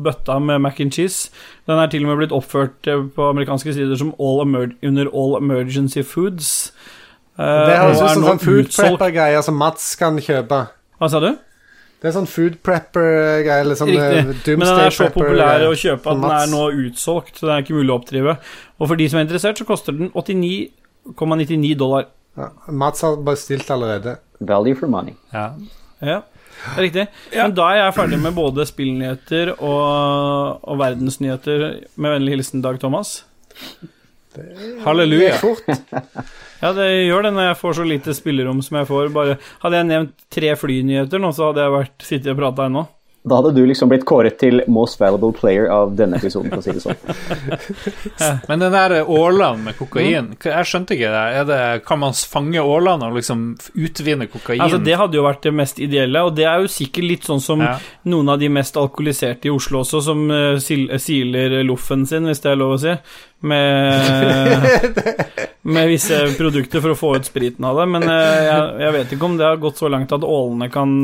bøtta 0.03 0.39
med 0.43 0.59
mac 0.61 0.79
and 0.83 0.91
cheese. 0.93 1.29
Den 1.67 1.79
er 1.79 1.87
til 1.87 2.03
og 2.05 2.11
med 2.11 2.17
blitt 2.27 2.35
oppført 2.35 2.87
eh, 2.91 3.03
på 3.15 3.29
amerikanske 3.31 3.73
sider 3.73 3.95
som 3.99 4.13
all 4.19 4.41
under 4.43 5.07
All 5.13 5.37
Emergency 5.39 6.03
Foods. 6.03 6.71
Eh, 7.39 7.45
Det 7.45 7.77
høres 7.77 8.01
ut 8.01 8.09
som 8.17 8.23
sånn 8.33 8.39
food 8.41 8.71
prepper-greier 8.73 9.43
som 9.45 9.57
Mats 9.57 9.95
kan 9.99 10.17
kjøpe. 10.17 10.67
Hva 10.99 11.09
sa 11.13 11.19
du? 11.21 11.35
Det 11.97 12.11
er 12.11 12.13
sånn 12.13 12.27
food 12.29 12.59
prepper-greie. 12.65 13.63
eller 13.63 13.77
sånn 13.79 13.89
eh, 13.95 14.19
Riktig. 14.27 14.57
Men 14.59 14.69
den 14.69 14.83
er 14.85 14.93
så 14.93 15.07
populær 15.13 15.63
eh, 15.63 15.71
å 15.71 15.77
kjøpe 15.77 16.11
at 16.13 16.21
den 16.21 16.35
er 16.35 16.51
nå 16.51 16.63
utsolgt. 16.85 17.33
Så 17.39 17.47
den 17.47 17.55
er 17.55 17.63
ikke 17.65 17.77
mulig 17.79 17.89
å 17.89 17.97
oppdrive. 17.97 18.37
Og 18.77 18.91
for 18.91 18.99
de 18.99 19.07
som 19.09 19.17
er 19.19 19.25
interessert, 19.25 19.57
så 19.57 19.65
koster 19.65 19.97
den 19.97 20.11
89,99 20.13 21.73
dollar. 21.79 22.07
Ja, 22.37 22.51
Mats 22.69 23.01
har 23.01 23.17
bestilt 23.25 23.69
allerede. 23.73 24.19
Value 24.39 24.77
for 24.77 24.91
money. 24.93 25.15
Ja. 25.33 25.47
Ja, 25.97 26.19
det 26.21 26.75
er 26.77 26.83
riktig. 26.85 27.05
Men 27.33 27.55
da 27.57 27.71
er 27.73 27.79
jeg 27.81 27.95
ferdig 27.97 28.19
med 28.21 28.35
både 28.37 28.65
spillnyheter 28.69 29.55
og, 29.57 30.59
og 30.61 30.77
verdensnyheter. 30.83 31.65
Med 31.97 32.13
vennlig 32.19 32.37
hilsen 32.37 32.61
Dag 32.61 32.77
Thomas. 32.83 33.23
Halleluja. 34.85 35.33
Det 35.33 35.33
er 35.33 35.41
Fort. 35.41 36.45
Ja, 36.57 36.71
det 36.73 36.87
gjør 37.05 37.27
det 37.27 37.33
når 37.35 37.51
jeg 37.51 37.57
får 37.59 37.75
så 37.77 37.85
lite 37.85 38.13
spillerom 38.17 38.61
som 38.65 38.79
jeg 38.79 38.89
får. 38.89 39.11
Bare, 39.13 39.37
hadde 39.61 39.81
jeg 39.81 39.89
nevnt 39.91 40.13
tre 40.33 40.53
flynyheter 40.57 41.21
nå, 41.21 41.29
så 41.35 41.51
hadde 41.51 41.65
jeg 41.65 41.75
vært, 41.75 41.97
sittet 42.07 42.31
og 42.33 42.39
prata 42.41 42.65
ennå. 42.65 42.87
Da 43.27 43.39
hadde 43.41 43.51
du 43.55 43.61
liksom 43.67 43.89
blitt 43.91 44.05
kåret 44.07 44.37
til 44.41 44.61
most 44.67 44.99
valuable 44.99 45.33
player 45.35 45.67
av 45.73 45.95
denne 45.99 46.17
episoden, 46.19 46.49
for 46.49 46.59
å 46.59 46.65
si 46.65 46.71
det 46.71 46.83
sånn. 46.83 46.97
Men 48.49 48.59
den 48.63 48.71
der 48.75 48.95
ålene 49.03 49.63
med 49.69 49.77
kokain, 49.79 50.07
Mm. 50.07 50.37
jeg 50.43 50.65
skjønte 50.69 50.95
ikke 50.95 51.09
det. 51.13 51.23
Er 51.41 51.45
det 51.49 51.59
kan 51.85 51.99
man 51.99 52.13
fange 52.13 52.61
ålene 52.63 53.09
og 53.09 53.17
liksom 53.19 53.43
utvinne 53.75 54.27
kokain? 54.31 54.61
Altså, 54.63 54.79
det 54.83 54.95
hadde 54.97 55.17
jo 55.19 55.23
vært 55.25 55.43
det 55.47 55.53
mest 55.53 55.79
ideelle, 55.83 56.21
og 56.25 56.35
det 56.37 56.45
er 56.47 56.63
jo 56.63 56.71
sikkert 56.71 57.07
litt 57.09 57.27
sånn 57.27 57.41
som 57.43 57.61
Ja. 57.61 57.75
noen 58.05 58.29
av 58.29 58.39
de 58.39 58.49
mest 58.49 58.77
alkoholiserte 58.77 59.49
i 59.49 59.53
Oslo 59.53 59.81
også, 59.83 60.01
som 60.03 60.29
eh, 60.31 60.57
siler 60.97 61.57
loffen 61.67 62.05
sin, 62.07 62.25
hvis 62.29 62.39
det 62.43 62.51
er 62.51 62.55
lov 62.61 62.75
å 62.77 62.79
si, 62.81 62.93
med, 63.41 64.63
med 65.75 65.87
visse 65.91 66.17
produkter 66.37 66.81
for 66.83 66.93
å 66.95 66.97
få 66.97 67.11
ut 67.17 67.27
spriten 67.27 67.65
av 67.67 67.77
det. 67.81 67.85
Men 67.91 68.07
eh, 68.09 68.39
jeg, 68.47 68.63
jeg 68.85 68.95
vet 68.97 69.13
ikke 69.17 69.29
om 69.29 69.37
det 69.39 69.45
har 69.49 69.61
gått 69.61 69.77
så 69.81 69.89
langt 69.91 70.13
at 70.15 70.25
ålene 70.25 70.69
kan 70.73 70.95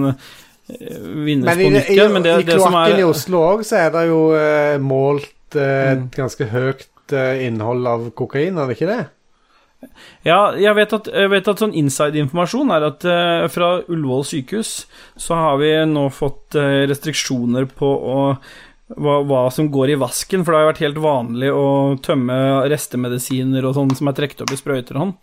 vinnes 0.68 1.46
Men 1.46 1.58
på 1.58 1.66
i, 1.68 1.72
nytt 1.74 1.90
i, 1.90 1.98
igjen. 1.98 2.14
Men 2.14 2.24
det, 2.26 2.38
i 2.40 2.48
det 2.48 2.60
som 2.60 2.72
kloakken 2.72 2.96
er 2.96 3.04
i 3.04 3.08
Oslo 3.08 3.42
òg, 3.50 3.66
så 3.68 3.82
er 3.84 3.92
det 3.96 4.06
jo 4.10 4.22
uh, 4.36 4.78
målt 4.84 5.58
uh, 5.58 5.94
Mm. 5.94 6.08
ganske 6.16 6.48
høyt 6.50 6.88
uh, 7.14 7.36
innhold 7.44 7.86
av 7.88 8.08
kokain, 8.18 8.58
er 8.58 8.70
det 8.72 8.78
ikke 8.78 8.90
det? 8.90 9.04
Ja, 10.24 10.54
jeg 10.56 10.72
vet 10.78 10.94
at, 10.96 11.10
jeg 11.12 11.30
vet 11.34 11.48
at 11.52 11.60
sånn 11.60 11.74
inside-informasjon 11.76 12.72
er 12.72 12.86
at 12.88 13.04
uh, 13.04 13.46
fra 13.52 13.74
Ullevål 13.84 14.24
sykehus 14.30 14.72
så 15.20 15.36
har 15.36 15.58
vi 15.60 15.74
nå 15.92 16.06
fått 16.16 16.56
uh, 16.56 16.86
restriksjoner 16.88 17.68
på 17.68 17.90
å, 17.92 18.18
hva, 18.96 19.18
hva 19.28 19.42
som 19.52 19.68
går 19.74 19.92
i 19.94 20.00
vasken, 20.00 20.42
for 20.46 20.54
det 20.56 20.62
har 20.62 20.66
jo 20.66 20.72
vært 20.72 20.84
helt 20.86 21.02
vanlig 21.04 21.52
å 21.52 21.68
tømme 22.02 22.40
restemedisiner 22.72 23.68
og 23.68 23.76
sånn 23.76 23.92
som 24.00 24.08
er 24.10 24.18
trukket 24.22 24.46
opp 24.46 24.56
i 24.56 24.62
sprøyter 24.64 24.96
og 24.96 25.04
sånn. 25.04 25.16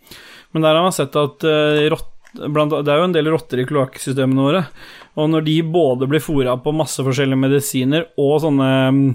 Men 0.53 0.67
der 0.67 0.77
har 0.77 0.85
man 0.85 0.95
sett 0.95 1.17
at 1.17 1.47
uh, 1.47 1.81
rott, 1.91 2.11
blant, 2.37 2.77
det 2.85 2.93
er 2.93 3.01
jo 3.01 3.09
en 3.09 3.17
del 3.17 3.33
rotter 3.33 3.63
i 3.63 3.67
kloakksystemene 3.67 4.45
våre, 4.45 4.65
og 5.19 5.31
når 5.31 5.47
de 5.47 5.57
både 5.67 6.07
blir 6.09 6.23
fora 6.23 6.55
på 6.61 6.73
masse 6.75 7.03
forskjellige 7.03 7.39
medisiner 7.39 8.05
og 8.21 8.37
sånne 8.45 8.69
mm, 8.95 9.07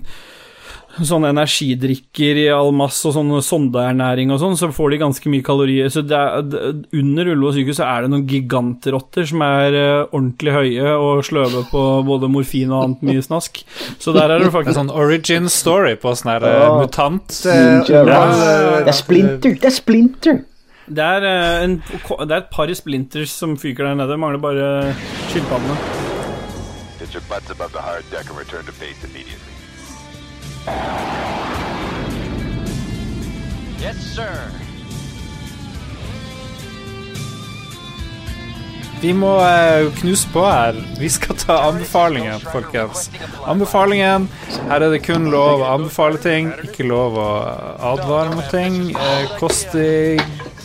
sånne 1.04 1.30
energidrikker 1.34 2.38
i 2.40 2.46
all 2.52 2.70
masse 2.76 3.04
og 3.08 3.14
sånn 3.16 3.32
sondeernæring 3.44 4.30
og 4.32 4.40
sånn, 4.40 4.56
så 4.56 4.70
får 4.72 4.94
de 4.94 5.00
ganske 5.02 5.32
mye 5.32 5.44
kalorier. 5.44 5.90
Så 5.92 6.02
det 6.06 6.16
er, 6.16 6.46
det, 6.48 6.62
under 6.96 7.30
Ullevål 7.32 7.56
sykehus 7.58 7.80
så 7.80 7.88
er 7.90 8.04
det 8.04 8.12
noen 8.14 8.26
gigantrotter 8.30 9.28
som 9.28 9.44
er 9.44 9.76
uh, 9.76 10.06
ordentlig 10.06 10.56
høye 10.56 10.96
og 10.96 11.22
sløve 11.26 11.66
på 11.72 11.84
både 12.08 12.32
morfin 12.32 12.72
og 12.72 12.86
annet 12.86 13.06
mye 13.10 13.24
snask. 13.24 13.60
Så 14.00 14.16
der 14.16 14.30
er 14.30 14.38
det 14.38 14.46
Det 14.46 14.52
er 14.52 14.56
faktisk 14.56 14.78
sånn 14.78 14.92
origin 14.94 15.50
story 15.52 15.96
på 16.00 16.14
sånn 16.16 16.36
her 16.36 16.46
uh, 16.46 16.80
mutant 16.80 17.40
Det, 17.44 17.56
Det 17.90 17.98
er 18.00 18.96
splinter! 18.96 19.56
Det 19.60 19.72
er 19.72 19.76
splinter! 19.82 20.44
Det 20.88 21.04
er, 21.04 21.24
eh, 21.26 21.64
en, 21.64 21.76
det 21.80 22.30
er 22.30 22.36
et 22.36 22.52
par 22.52 22.74
splinters 22.74 23.30
som 23.30 23.56
fyker 23.58 23.84
der 23.84 23.94
nede. 23.94 24.16
Mangler 24.16 24.38
bare 24.38 24.94
skilpaddene. 25.28 25.76
Yes, 33.82 34.16
your 34.16 34.65
Vi 39.02 39.12
må 39.12 39.30
eh, 39.44 39.90
knuse 40.00 40.28
på 40.32 40.42
her. 40.46 40.78
Vi 40.98 41.08
skal 41.12 41.36
ta 41.38 41.58
anbefalingen, 41.68 42.40
folkens. 42.48 43.10
Anbefalingen. 43.46 44.28
Her 44.70 44.86
er 44.86 44.94
det 44.94 45.02
kun 45.06 45.28
lov 45.32 45.60
å 45.62 45.68
anbefale 45.74 46.20
ting, 46.22 46.48
ikke 46.64 46.88
lov 46.88 47.18
å 47.20 47.28
advare 47.92 48.32
mot 48.34 48.48
ting. 48.52 48.80
Eh, 48.96 49.28
Kosti 49.40 50.16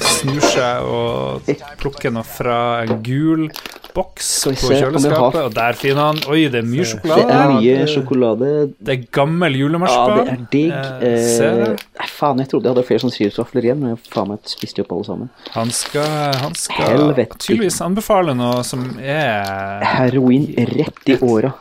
snur 0.02 0.42
seg 0.48 0.88
og 0.88 1.52
plukker 1.82 2.14
noe 2.16 2.26
fra 2.26 2.58
en 2.86 3.04
gul 3.06 3.50
boks 3.92 4.28
på 4.48 4.70
kjøleskapet, 4.72 5.42
og 5.50 5.52
der 5.52 5.76
finner 5.76 6.06
han 6.14 6.20
Oi, 6.32 6.46
det 6.48 6.62
er 6.62 6.64
mye 6.64 6.80
Det 6.80 6.88
sjokolade. 6.94 7.26
er 7.36 7.50
mye 7.58 7.74
det- 7.82 7.90
sjokolade. 7.92 8.52
Det 8.80 8.94
er 8.94 9.02
gammel 9.12 9.58
Ja, 9.60 10.16
det 10.16 10.28
er 10.32 10.38
digg. 10.50 10.72
Eh, 10.72 11.02
Eh, 11.12 11.66
det. 11.66 11.80
faen, 12.08 12.38
jeg 12.40 12.48
trodde 12.48 12.64
jeg 12.64 12.74
hadde 12.74 12.88
flere 12.88 13.00
sånne 13.04 13.18
sirupsvafler 13.18 13.62
igjen, 13.68 13.80
men 13.82 13.90
jeg 13.90 14.00
faen 14.10 14.30
meg 14.30 14.40
spiste 14.46 14.80
opp 14.80 14.94
alle 14.94 15.04
sammen. 15.04 15.30
Han 15.52 15.70
skal, 15.72 16.08
han 16.40 16.56
skal 16.56 17.14
tydeligvis 17.38 17.82
anbefale 17.82 18.21
noe 18.30 18.62
som 18.64 18.84
er 19.02 19.82
Heroin 19.84 20.46
rett 20.56 21.10
i 21.10 21.18
åra. 21.26 21.54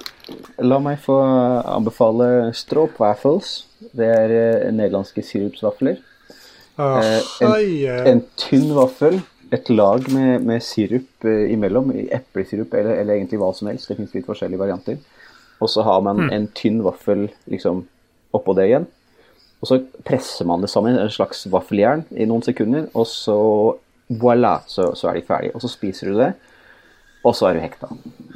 La 0.60 0.78
meg 0.78 0.98
få 1.00 1.16
anbefale 1.64 2.52
Stroop 2.54 2.98
Waffles. 3.00 3.64
Det 3.96 4.06
er 4.06 4.30
eh, 4.36 4.70
nederlandske 4.72 5.22
sirupsvafler. 5.24 5.96
Åh, 6.78 6.98
Eh, 7.00 7.22
en- 7.40 7.52
eh, 7.88 8.06
En 8.12 8.20
tynn 8.36 8.74
vaffel, 8.74 9.20
et 9.52 9.68
lag 9.70 10.06
med, 10.12 10.42
med 10.44 10.62
sirup 10.62 11.24
eh, 11.24 11.50
imellom, 11.52 11.90
i 11.96 12.08
eplesirup 12.12 12.72
eller, 12.74 13.00
eller 13.00 13.14
egentlig 13.14 13.38
hva 13.40 13.52
som 13.54 13.68
helst. 13.68 13.88
Det 13.88 13.96
fins 13.96 14.14
litt 14.14 14.26
forskjellige 14.26 14.58
varianter. 14.60 14.98
Og 15.60 15.68
så 15.68 15.82
har 15.84 16.00
man 16.00 16.30
en 16.32 16.46
tynn 16.54 16.82
vaffel 16.82 17.28
liksom 17.50 17.86
oppå 18.32 18.54
det 18.56 18.68
igjen. 18.70 18.86
Og 19.60 19.68
så 19.68 19.80
presser 20.04 20.46
man 20.46 20.60
det 20.62 20.70
sammen 20.70 20.96
i 20.96 21.00
en 21.02 21.10
slags 21.12 21.46
vaffeljern 21.52 22.04
i 22.16 22.24
noen 22.24 22.42
sekunder, 22.42 22.86
og 22.94 23.04
så 23.06 23.34
voilà, 24.10 24.60
så, 24.66 24.94
så 24.96 25.08
er 25.10 25.14
de 25.18 25.26
ferdige. 25.26 25.52
Og 25.54 25.60
så 25.60 25.68
spiser 25.68 26.08
du 26.10 26.16
det, 26.18 26.30
og 27.24 27.34
så 27.36 27.50
er 27.50 27.54
du 27.58 27.60
hekta. 27.60 27.88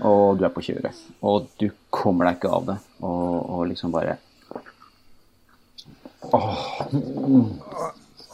Og 0.05 0.39
du 0.39 0.44
er 0.44 0.52
på 0.52 0.61
kjøret. 0.65 0.98
Og 1.24 1.47
du 1.61 1.70
kommer 1.94 2.28
deg 2.28 2.36
ikke 2.40 2.52
av 2.52 2.66
det. 2.73 2.77
Og, 3.01 3.51
og 3.51 3.66
liksom 3.70 3.93
bare 3.94 4.19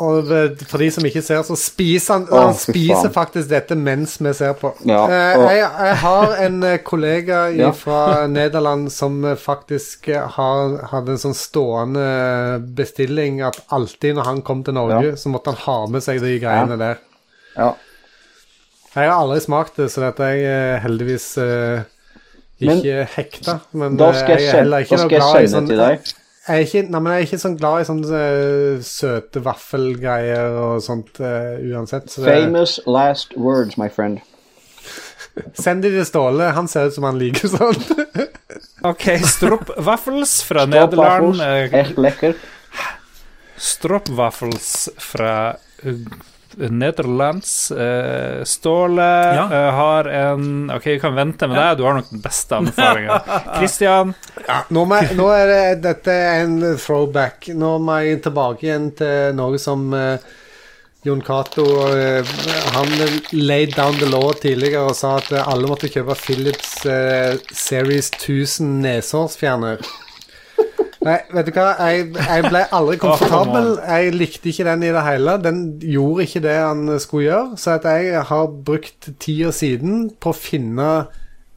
Og 0.00 0.30
for 0.70 0.80
de 0.80 0.86
som 0.94 1.04
ikke 1.04 1.20
ser, 1.24 1.42
så 1.44 1.56
spiser 1.58 2.14
han 2.14 2.26
Han 2.32 2.54
spiser 2.56 3.10
faktisk 3.12 3.50
dette 3.50 3.76
mens 3.76 4.14
vi 4.22 4.32
ser 4.36 4.54
på. 4.56 4.70
Ja, 4.88 5.02
Eh, 5.10 5.42
jeg, 5.58 5.66
jeg 5.90 5.96
har 6.04 6.34
en 6.46 6.60
kollega 6.62 6.80
kollega 6.86 7.40
Ja. 7.58 7.72
fra 7.76 8.26
Nederland 8.38 8.88
som 8.94 9.18
eh, 9.24 9.36
faktisk 9.36 10.08
eh, 10.08 10.24
har, 10.38 10.78
hadde 10.94 11.12
en 11.16 11.22
sånn 11.26 11.36
stående 11.36 12.06
bestilling 12.78 13.42
at 13.44 13.60
alltid 13.68 14.16
når 14.16 14.24
han 14.30 14.42
kom 14.46 14.64
til 14.64 14.74
Norge, 14.78 15.12
Ja. 15.12 15.16
så 15.20 15.28
måtte 15.28 15.52
han 15.52 15.60
ha 15.66 15.78
med 15.86 16.02
seg 16.06 16.20
de 16.24 16.38
greiene 16.40 16.78
Ja. 16.78 16.82
der. 16.86 16.98
Ja. 17.56 17.74
Jeg 18.90 19.06
har 19.06 19.20
aldri 19.20 19.38
smakt 19.44 19.76
det, 19.78 19.86
så 19.92 20.02
dette 20.02 20.26
er 20.26 20.38
jeg 20.40 20.78
heldigvis 20.84 21.26
uh, 21.38 21.82
ikke 22.60 23.04
hekta. 23.14 23.58
Men 23.78 23.98
Da 24.00 24.08
eh, 24.10 24.16
skal 24.18 24.34
jeg, 24.40 24.48
er 24.48 24.58
heller 24.64 24.86
ikke 24.86 24.98
noe 24.98 25.12
glad 25.12 25.44
i 25.44 25.52
sånn-. 25.52 25.70
Jeg 25.70 26.56
er 26.56 26.64
ikke, 26.64 26.82
nei, 26.90 27.00
men 27.04 27.12
jeg 27.12 27.20
er 27.22 27.28
ikke 27.28 27.38
sånn 27.44 27.54
glad 27.60 27.82
i 27.82 27.86
sånne 27.86 28.22
uh, 28.24 28.80
søte 28.82 29.42
vaffelgreier 29.44 30.56
og 30.58 30.82
sånt 30.82 31.20
uh, 31.22 31.60
uansett. 31.70 32.10
Så 32.10 32.24
det, 32.24 32.34
Famous 32.42 32.80
last 32.90 33.36
words, 33.38 33.78
my 33.78 33.86
friend. 33.92 34.18
send 35.54 35.84
de 35.86 35.92
til 35.94 36.08
Ståle. 36.08 36.50
Han 36.56 36.66
ser 36.68 36.90
ut 36.90 36.96
som 36.96 37.06
han 37.06 37.20
liker 37.20 37.52
sånt. 37.54 37.92
OK, 38.90 39.06
Stropp-waffles 39.36 40.40
fra 40.48 40.66
Stop 40.66 40.74
Nederland. 40.74 41.38
waffles. 41.38 41.46
Helt 41.46 41.78
Echt 41.84 42.02
lekker. 42.08 42.34
Stropp-waffles 43.60 44.72
fra 44.98 45.34
uh, 45.86 45.94
Nederlands. 46.68 47.70
Uh, 47.72 48.44
Ståle 48.44 49.08
Ja. 49.36 49.46
uh, 49.48 49.70
har 49.78 50.04
en 50.04 50.70
OK, 50.74 50.86
vi 50.86 50.98
kan 51.00 51.16
vente 51.16 51.48
med 51.48 51.56
deg. 51.56 51.78
Du 51.80 51.86
har 51.88 51.96
nok 51.98 52.10
den 52.10 52.20
beste 52.24 52.58
anbefalinga. 52.60 53.20
Christian, 53.56 54.14
Nå, 54.68 54.84
må 54.84 55.00
jeg, 55.00 55.16
nå 55.18 55.30
er 55.32 55.46
det 55.50 55.64
Dette 55.88 56.12
er 56.12 56.44
en 56.44 56.60
throwback. 56.76 57.50
Nå 57.56 57.76
må 57.82 58.00
jeg 58.04 58.22
tilbake 58.26 58.68
igjen 58.68 58.90
til 58.98 59.34
noe 59.38 59.58
som 59.62 59.88
uh, 59.94 60.30
Jon 61.02 61.22
Cato 61.22 61.64
eh, 61.96 62.24
Han 62.72 62.88
laid 63.30 63.74
down 63.74 63.94
the 63.94 64.06
law 64.06 64.32
tidligere 64.32 64.90
og 64.90 64.96
sa 64.96 65.14
at 65.16 65.30
eh, 65.32 65.48
alle 65.48 65.68
måtte 65.70 65.88
kjøpe 65.88 66.16
Philips 66.20 66.74
eh, 66.84 67.38
Series 67.56 68.10
1000 68.18 68.82
nesehårsfjerner. 68.84 69.80
Nei, 71.00 71.16
vet 71.32 71.46
du 71.48 71.54
hva, 71.56 71.70
jeg, 71.88 72.10
jeg 72.12 72.44
ble 72.44 72.60
aldri 72.76 72.98
komfortabel. 73.00 73.70
Jeg 73.88 74.12
likte 74.12 74.50
ikke 74.50 74.66
den 74.68 74.82
i 74.84 74.90
det 74.92 75.04
hele. 75.06 75.38
Den 75.40 75.60
gjorde 75.80 76.26
ikke 76.26 76.42
det 76.44 76.56
han 76.58 76.82
skulle 77.00 77.24
gjøre. 77.24 77.56
Så 77.62 77.78
at 77.78 77.88
jeg 77.88 78.20
har 78.28 78.50
brukt 78.68 79.08
tida 79.22 79.52
siden 79.56 80.10
på 80.20 80.34
å 80.34 80.36
finne 80.36 80.90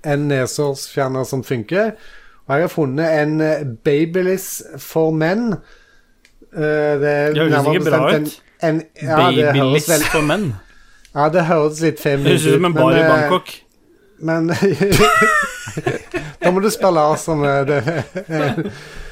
en 0.07 0.27
nesehårsfjerner 0.31 1.27
som 1.27 1.43
funker. 1.43 1.91
Og 2.47 2.55
jeg 2.55 2.65
har 2.67 2.71
funnet 2.71 3.19
en 3.19 3.35
eh, 3.43 3.67
Babyliss 3.83 4.47
for 4.79 5.11
menn. 5.15 5.53
Eh, 6.55 6.95
Det, 7.03 7.11
er 7.11 7.37
høres 7.43 7.67
ikke 7.67 7.85
bra 7.89 8.01
ut. 8.15 8.33
Ja, 8.63 9.19
Babyliss 9.27 9.91
for 10.07 10.27
menn. 10.27 10.53
ja, 11.15 11.29
det 11.35 11.47
høres 11.51 11.83
litt 11.83 11.99
feminint 11.99 12.39
ut. 12.39 12.47
høres 12.47 12.47
ut 12.47 12.59
som 12.61 12.71
en 12.71 12.79
bar 12.79 12.95
i 12.95 13.03
eh, 13.03 13.11
Bangkok. 13.11 13.55
Men 14.23 14.51
Da 16.43 16.51
må 16.51 16.59
du 16.63 16.69
spørre 16.71 16.95
Lars 16.95 17.27
om 17.31 17.43
det. 17.43 17.81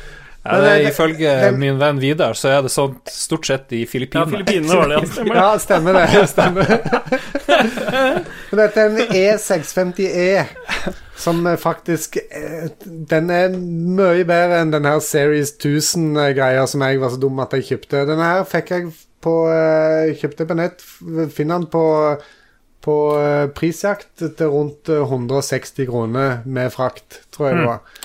Ja, 0.44 0.56
det, 0.58 0.70
Men 0.72 0.88
ifølge 0.90 1.32
det- 1.42 1.58
min 1.62 1.78
venn 1.78 2.00
Vidar, 2.02 2.34
så 2.34 2.50
er 2.50 2.62
det 2.66 2.72
sånn 2.74 2.96
stort 3.06 3.46
sett 3.46 3.74
i 3.78 3.84
Ja, 3.84 3.90
Filippinene. 3.92 4.32
Filippinene 4.32 4.76
var 4.80 4.88
det, 4.90 4.96
ja. 5.36 5.52
Stemmer 5.62 5.94
det. 5.94 6.06
Ja, 6.14 6.26
stemmer 6.28 6.66
det. 6.66 6.80
Stemmer. 6.82 8.26
Men 8.52 8.62
dette 8.64 8.82
er 8.82 8.90
en 8.90 9.14
E650E, 9.22 10.46
som 11.22 11.46
eh, 11.48 11.58
faktisk 11.62 12.18
eh, 12.18 12.72
Den 12.86 13.30
er 13.30 13.54
mye 13.54 14.26
bedre 14.26 14.64
enn 14.64 14.74
den 14.74 14.88
her 14.90 15.00
Series 15.06 15.54
1000-greia 15.62 16.66
som 16.68 16.82
jeg 16.88 17.00
var 17.04 17.14
så 17.14 17.22
dum 17.22 17.40
at 17.44 17.54
jeg 17.60 17.68
kjøpte. 17.70 18.06
Denne 18.10 18.26
her 18.34 18.46
fikk 18.50 18.74
jeg 18.74 18.90
på 19.22 19.36
eh, 19.54 20.14
Kjøpte 20.18 20.48
på 20.50 20.58
nett. 20.58 20.82
Finner 21.38 21.62
den 21.62 21.70
på 21.72 21.86
på 22.82 22.94
eh, 23.14 23.44
prisjakt 23.54 24.24
til 24.40 24.48
rundt 24.50 24.90
eh, 24.90 25.04
160 25.06 25.86
kroner 25.86 26.40
med 26.50 26.72
frakt, 26.74 27.20
tror 27.30 27.52
jeg 27.52 27.60
det 27.60 27.66
var. 27.68 28.00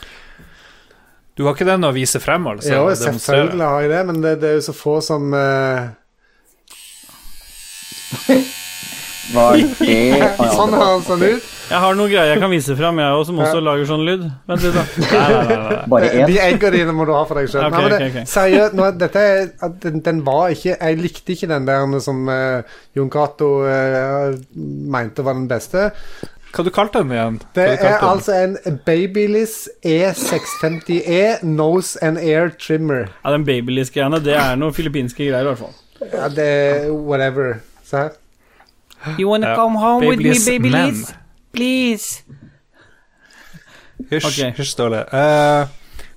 Du 1.37 1.45
har 1.45 1.53
ikke 1.53 1.69
den 1.69 1.85
å 1.85 1.93
vise 1.93 2.21
frem, 2.23 2.47
altså? 2.49 2.73
jo, 2.73 2.89
selvfølgelig 2.97 3.67
har 3.69 3.83
jeg 3.85 3.91
det, 3.93 4.03
men 4.09 4.23
det, 4.25 4.31
det 4.41 4.49
er 4.49 4.55
jo 4.57 4.65
så 4.71 4.75
få 4.77 4.95
som 5.05 5.35
eh, 5.37 5.91
Var 9.35 9.57
det 9.83 10.31
Sånn 10.55 10.75
har 10.77 10.93
den 10.95 11.05
sånn 11.07 11.25
ut. 11.27 11.53
Jeg 11.67 11.83
har 11.83 11.97
noen 11.99 12.11
greier 12.13 12.31
jeg 12.31 12.39
kan 12.39 12.53
vise 12.53 12.77
fram, 12.79 13.01
jeg 13.03 13.15
òg, 13.17 13.23
som 13.27 13.41
også 13.43 13.63
lager 13.65 13.89
sånn 13.89 14.05
lyd. 14.07 14.23
Vent 14.47 14.63
litt, 14.63 14.77
da. 14.77 14.85
Nei, 15.03 15.09
nei, 15.19 15.41
nei, 15.49 15.57
nei. 15.65 15.79
Bare 15.91 16.11
én? 16.13 16.29
De 16.31 16.37
egga 16.45 16.71
dine 16.77 16.95
må 16.95 17.09
du 17.09 17.11
ha 17.17 17.25
for 17.27 17.41
deg 17.41 17.51
sjøl. 17.51 17.67
Ok, 17.67 17.79
ok, 17.89 18.05
ok. 18.07 18.19
Seriøst, 18.31 18.77
nå, 18.79 18.87
dette 19.01 19.25
er, 19.33 19.51
den, 19.83 19.99
den 20.07 20.23
var 20.27 20.55
ikke 20.55 20.77
Jeg 20.77 21.01
likte 21.01 21.35
ikke 21.35 21.51
den 21.51 21.67
der 21.67 21.99
som 22.05 22.23
uh, 22.31 22.79
Jon 22.95 23.11
Cato 23.11 23.51
uh, 23.67 24.31
mente 24.95 25.27
var 25.27 25.35
den 25.41 25.51
beste. 25.51 25.91
Hva 26.57 26.65
du 26.65 26.70
kalte 26.73 27.03
den 27.03 27.11
igjen? 27.12 27.35
Det 27.55 27.65
du 27.66 27.85
er 27.85 27.99
den? 28.01 28.09
altså 28.09 28.33
en 28.41 28.78
Babyliss 28.87 29.69
E650E 29.85 31.45
Nose 31.45 31.99
and 32.03 32.16
Air 32.19 32.49
Trimmer. 32.57 33.11
Ja, 33.24 33.33
Den 33.35 33.45
Babyliss-greiene, 33.45 34.23
det 34.24 34.37
er 34.41 34.57
noen 34.57 34.73
filippinske 34.73 35.27
greier, 35.28 35.45
i 35.45 35.51
hvert 35.51 35.59
fall. 35.61 35.74
Ja, 36.12 36.28
det 36.33 36.47
er 36.47 36.91
whatever. 36.93 37.59
Se 37.85 37.97
her. 38.07 38.16
You 39.19 39.28
wanna 39.31 39.51
Ja. 39.51 39.55
come 39.57 39.78
home 39.78 40.01
Babyliss 40.07 40.49
menn. 40.61 41.05
Please. 41.53 42.23
Hysj, 44.11 44.27
okay. 44.27 44.51
hysj, 44.57 44.70
Ståle. 44.73 45.05
Eh, 45.12 45.66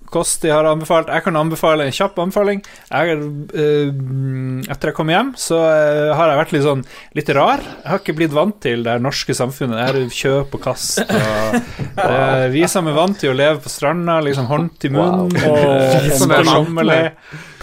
Kosti 0.09 0.49
har 0.51 0.65
anbefalt 0.69 1.09
Jeg 1.13 1.23
kan 1.25 1.37
anbefale 1.39 1.85
en 1.85 1.93
kjapp 1.95 2.17
anbefaling. 2.23 2.63
Jeg, 2.89 3.17
uh, 3.53 4.63
etter 4.69 4.91
jeg 4.91 4.97
kom 4.97 5.11
hjem, 5.13 5.33
så 5.39 5.59
uh, 5.61 6.13
har 6.17 6.31
jeg 6.33 6.39
vært 6.41 6.55
litt 6.55 6.65
sånn 6.65 6.83
litt 7.17 7.29
rar. 7.37 7.61
Jeg 7.61 7.91
har 7.91 8.01
ikke 8.03 8.17
blitt 8.19 8.35
vant 8.35 8.57
til 8.63 8.83
det 8.87 8.97
norske 9.03 9.35
samfunnet. 9.37 9.77
Det 9.79 10.05
er 10.05 10.17
kjøp 10.19 10.57
og 10.57 10.63
kast 10.65 11.03
og 11.05 11.59
uh, 12.03 12.47
Vi 12.53 12.65
som 12.71 12.89
er 12.89 12.97
vant 12.97 13.19
til 13.19 13.33
å 13.33 13.37
leve 13.37 13.61
på 13.63 13.71
stranda, 13.71 14.19
liksom 14.25 14.49
hånd 14.49 14.73
til 14.81 14.95
munn, 14.97 15.07
Wow. 15.09 15.27
og 15.49 16.11
Som 16.19 16.31
er 16.33 17.09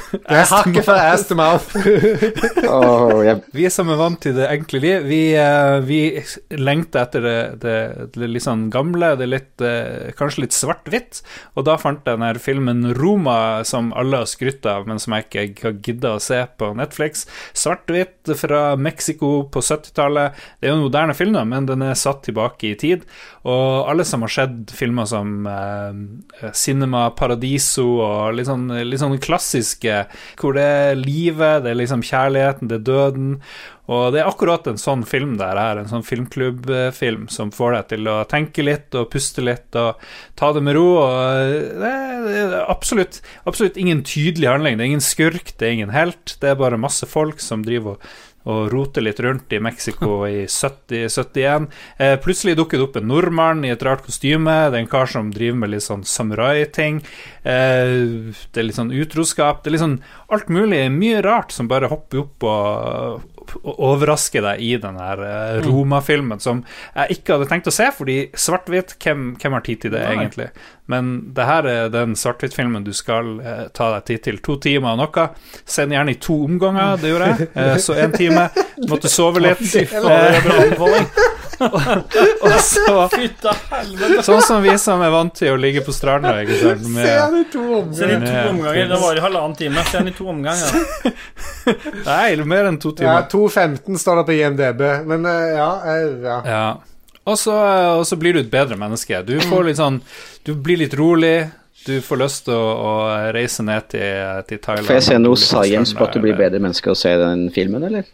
vant 0.27 0.37
har 0.37 0.45
ikke 0.45 0.61
hakket 0.61 0.87
fra 0.87 0.97
ass 1.11 1.25
to 1.29 1.37
mouth. 1.39 1.75
oh, 2.71 3.23
jeg, 3.25 3.41
Vi 3.57 3.67
som 3.73 3.91
er 3.93 3.99
vant 4.01 4.21
til 4.23 4.37
det 4.37 4.49
enkle 4.51 4.81
liv, 4.83 5.07
vi, 5.09 5.21
eh, 5.39 5.77
vi 5.87 6.01
lengter 6.57 7.05
etter 7.07 7.25
det, 7.25 7.39
det, 7.63 7.77
det 8.15 8.31
litt 8.31 8.47
sånn 8.47 8.67
gamle, 8.73 9.15
det 9.19 9.29
litt, 9.31 9.53
eh, 9.65 10.13
kanskje 10.19 10.47
litt 10.47 10.57
svart-hvitt. 10.57 11.23
Og 11.57 11.67
da 11.69 11.77
fant 11.81 12.03
jeg 12.07 12.21
denne 12.21 12.43
filmen 12.43 12.93
Roma, 12.97 13.65
som 13.69 13.93
alle 13.97 14.23
har 14.23 14.31
skrytt 14.31 14.67
av, 14.69 14.87
men 14.89 15.01
som 15.03 15.17
jeg 15.17 15.29
ikke 15.51 15.71
har 15.71 15.79
gidda 15.87 16.15
å 16.17 16.23
se 16.23 16.43
på 16.59 16.73
Netflix. 16.79 17.27
Svart-hvitt 17.57 18.35
fra 18.39 18.63
Mexico 18.81 19.47
på 19.53 19.63
70-tallet. 19.65 20.37
Det 20.61 20.69
er 20.69 20.75
jo 20.75 20.81
en 20.81 20.87
moderne 20.87 21.17
film, 21.17 21.35
da, 21.37 21.45
men 21.49 21.69
den 21.69 21.85
er 21.87 21.99
satt 21.99 22.25
tilbake 22.27 22.73
i 22.73 22.77
tid. 22.79 23.07
Og 23.47 23.87
alle 23.91 24.07
som 24.07 24.25
har 24.25 24.33
sett 24.33 24.73
filmer 24.75 25.07
som 25.09 25.47
eh, 25.51 26.51
Cinema 26.57 27.09
Paradiso 27.17 27.87
og 28.03 28.37
litt 28.37 28.49
sånn, 28.49 28.69
litt 28.87 29.03
sånn 29.03 29.19
klassiske, 29.23 29.96
hvor 30.41 30.57
det 30.57 30.67
er 30.67 31.01
livet, 31.01 31.65
det 31.65 31.73
er 31.73 31.81
liksom 31.81 32.05
kjærligheten, 32.07 32.71
det 32.71 32.81
er 32.81 32.87
døden. 32.87 33.33
Og 33.87 34.11
det 34.15 34.21
er 34.21 34.29
akkurat 34.29 34.67
en 34.67 34.81
sånn 34.83 35.05
film 35.07 35.37
der 35.39 35.59
her, 35.61 35.79
en 35.79 35.91
sånn 35.91 36.07
filmklubbfilm 36.07 37.29
som 37.31 37.53
får 37.55 37.77
deg 37.77 37.91
til 37.93 38.11
å 38.11 38.17
tenke 38.27 38.65
litt 38.67 38.97
og 38.99 39.11
puste 39.13 39.45
litt 39.47 39.79
og 39.79 40.03
ta 40.39 40.51
det 40.57 40.65
med 40.67 40.75
ro. 40.79 40.87
Og 41.05 41.87
er, 41.87 42.25
det 42.27 42.39
er 42.43 42.57
absolutt, 42.67 43.21
absolutt 43.47 43.79
ingen 43.79 44.03
tydelig 44.07 44.51
handling. 44.51 44.79
Det 44.79 44.87
er 44.87 44.95
ingen 44.95 45.07
skurk, 45.07 45.55
det 45.55 45.69
er 45.69 45.77
ingen 45.79 45.95
helt. 45.95 46.35
Det 46.43 46.51
er 46.51 46.59
bare 46.59 46.81
masse 46.83 47.07
folk 47.07 47.43
som 47.43 47.63
driver 47.67 47.95
og 47.95 48.09
og 48.47 48.71
roter 48.73 49.05
litt 49.05 49.21
rundt 49.25 49.53
i 49.53 49.61
Mexico 49.63 50.21
i 50.29 50.47
70, 50.47 51.09
71. 51.11 51.69
Eh, 51.99 52.15
plutselig 52.23 52.57
dukker 52.61 52.79
det 52.79 52.87
opp 52.87 52.99
en 53.01 53.09
nordmann 53.11 53.65
i 53.67 53.73
et 53.75 53.83
rart 53.87 54.05
kostyme. 54.07 54.55
Det 54.71 54.79
er 54.79 54.85
en 54.85 54.91
kar 54.91 55.11
som 55.11 55.33
driver 55.35 55.61
med 55.63 55.75
litt 55.75 55.87
sånn 55.87 56.07
samurai-ting. 56.07 57.03
Eh, 57.43 57.95
det 58.55 58.63
er 58.63 58.69
litt 58.69 58.79
sånn 58.79 58.95
utroskap. 58.95 59.63
Det 59.63 59.73
er 59.73 59.77
litt 59.77 59.85
sånn 59.85 60.01
alt 60.33 60.53
mulig, 60.53 60.85
mye 60.95 61.23
rart 61.27 61.55
som 61.55 61.71
bare 61.71 61.91
hopper 61.91 62.23
opp 62.23 62.47
og, 62.47 63.27
og 63.63 63.81
overraske 63.93 64.43
deg 64.45 64.63
i 64.63 64.73
den 64.83 64.99
her 65.01 65.23
eh, 65.27 65.59
Roma-filmen, 65.67 66.41
som 66.43 66.63
jeg 66.95 67.19
ikke 67.19 67.37
hadde 67.37 67.49
tenkt 67.51 67.71
å 67.71 67.75
se, 67.75 67.91
fordi 67.95 68.17
svart-hvitt, 68.37 68.97
hvem, 69.03 69.29
hvem 69.41 69.57
har 69.59 69.67
tid 69.67 69.85
til 69.85 69.95
det, 69.95 70.03
Nei. 70.07 70.17
egentlig? 70.17 70.49
Men 70.91 71.13
det 71.35 71.47
her 71.49 71.67
er 71.67 71.89
den 71.91 72.15
svart-hvitt-filmen 72.19 72.85
du 72.87 72.93
skal 72.95 73.33
eh, 73.41 73.65
ta 73.75 73.91
deg 73.97 74.07
tid 74.11 74.25
til. 74.29 74.41
To 74.47 74.59
timer 74.63 74.95
og 74.95 75.03
noe. 75.03 75.29
Send 75.67 75.95
gjerne 75.97 76.15
i 76.15 76.21
to 76.23 76.39
omganger, 76.47 77.01
det 77.03 77.11
gjorde 77.11 77.31
jeg. 77.33 77.49
Eh, 77.57 77.75
så 77.83 77.99
én 77.99 78.15
time. 78.15 78.49
Måtte 78.91 79.11
sove 79.11 79.43
litt. 79.43 79.65
Eh, 79.75 79.97
og 81.61 82.57
så 82.63 82.95
Sånn 84.27 84.43
som 84.45 84.63
vi 84.65 84.75
som 84.81 85.03
er 85.05 85.13
vant 85.15 85.35
til 85.37 85.55
å 85.55 85.59
ligge 85.61 85.83
på 85.87 85.95
stranda, 85.95 86.35
ikke 86.43 86.59
sant. 86.61 86.83
Se 86.85 86.93
Med, 86.97 87.13
han 87.21 87.37
i 87.41 87.45
to 87.53 87.65
Se 87.97 88.09
den 88.11 88.25
i 88.25 88.27
omganger. 88.27 88.43
to 88.43 88.55
omganger. 88.55 88.89
Det 88.93 89.01
var 89.05 89.21
i 89.21 89.25
halvannen 89.25 89.57
time. 89.59 89.85
Se 89.91 89.99
den 89.99 90.11
i 90.11 90.17
to 90.17 90.29
omganger. 90.33 90.71
nei, 92.11 92.37
mer 92.55 92.71
enn 92.71 92.81
to 92.83 92.93
Ja, 92.99 93.21
timer. 93.23 93.31
2.15 93.33 94.03
står 94.03 94.21
det 94.23 94.27
på 94.31 94.37
IMDb, 94.37 94.83
men 95.11 95.27
eh, 95.31 95.47
ja, 95.57 95.71
eh, 95.95 96.11
ja. 96.27 96.41
Ja. 96.47 96.67
Og 97.27 97.39
så, 97.39 97.55
og 97.99 98.05
så 98.07 98.19
blir 98.21 98.37
du 98.37 98.45
et 98.45 98.51
bedre 98.53 98.77
menneske. 98.79 99.19
Du 99.27 99.35
får 99.43 99.65
litt 99.67 99.81
sånn 99.81 99.97
Du 100.47 100.53
blir 100.55 100.79
litt 100.79 100.95
rolig. 100.95 101.49
Du 101.87 102.01
får 102.03 102.19
lyst 102.19 102.45
til 102.49 102.55
å, 102.59 102.71
å 102.83 102.93
reise 103.35 103.63
ned 103.63 103.85
til, 103.93 104.43
til 104.49 104.59
Thailand. 104.63 104.87
får 104.89 104.97
jeg 104.99 105.07
se 105.07 105.19
noe 105.23 105.39
science 105.39 105.95
på 105.95 106.07
at 106.07 106.17
du 106.17 106.23
blir 106.23 106.35
bedre 106.39 106.59
menneske 106.63 106.91
å 106.91 106.99
se 106.99 107.13
den 107.21 107.45
filmen, 107.55 107.85
eller? 107.87 108.07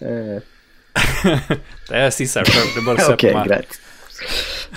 Eh, 0.97 1.55
Det 1.93 2.09
sier 2.16 2.31
seg 2.31 2.48
sjøl. 2.48 2.69
Du 2.77 2.82
bare 2.86 3.05
å 3.05 3.14
okay, 3.14 3.14
ok, 3.14 3.24
på 3.28 3.39
meg. 3.39 3.48
greit. 3.51 3.81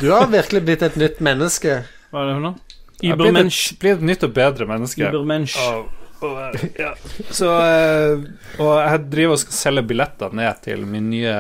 Du 0.02 0.10
har 0.12 0.28
virkelig 0.32 0.62
blitt 0.68 0.84
et 0.84 0.98
nytt 1.00 1.22
menneske. 1.24 1.82
Hva 2.12 2.24
er 2.24 2.32
det 2.32 2.38
for 2.38 2.46
noe? 2.50 2.62
Jeg 3.04 3.18
blir 3.20 3.92
et, 3.92 4.04
nytt 4.04 4.24
og 4.26 4.36
bedre 4.36 4.68
menneske. 4.70 5.04
Ibermensch. 5.04 5.56
Og, 5.60 5.90
og, 6.26 6.62
ja. 6.80 6.94
Så 7.30 7.50
eh, 7.60 8.24
Og 8.64 8.72
jeg 8.80 9.02
driver 9.12 9.36
og 9.36 9.42
skal 9.44 9.58
selge 9.58 9.84
billetter 9.92 10.36
ned 10.36 10.64
til 10.64 10.86
min 10.88 11.10
nye 11.12 11.36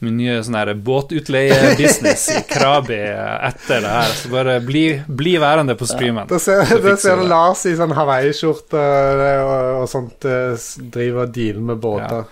Min 0.00 0.16
nye 0.16 0.38
sånn 0.40 0.56
her 0.56 0.72
båtutleie-business 0.80 2.22
i 2.32 2.38
Krabi 2.48 2.96
etter 2.96 3.82
det 3.84 3.90
her. 3.92 4.14
Så 4.16 4.30
bare 4.32 4.54
bli, 4.64 4.84
bli 5.04 5.34
værende 5.42 5.76
på 5.76 5.84
streamen. 5.84 6.24
Da 6.30 6.38
ser, 6.40 6.64
da 6.80 6.94
ser 6.96 7.20
du. 7.20 7.26
Lars 7.28 7.66
i 7.68 7.74
sånn 7.76 7.92
hawaiiskjorte 7.92 8.80
og, 9.44 9.52
og 9.82 9.90
sånt 9.92 10.24
eh, 10.24 10.56
driver 10.96 11.26
og 11.26 11.34
dealer 11.36 11.66
med 11.68 11.84
båter. 11.84 12.24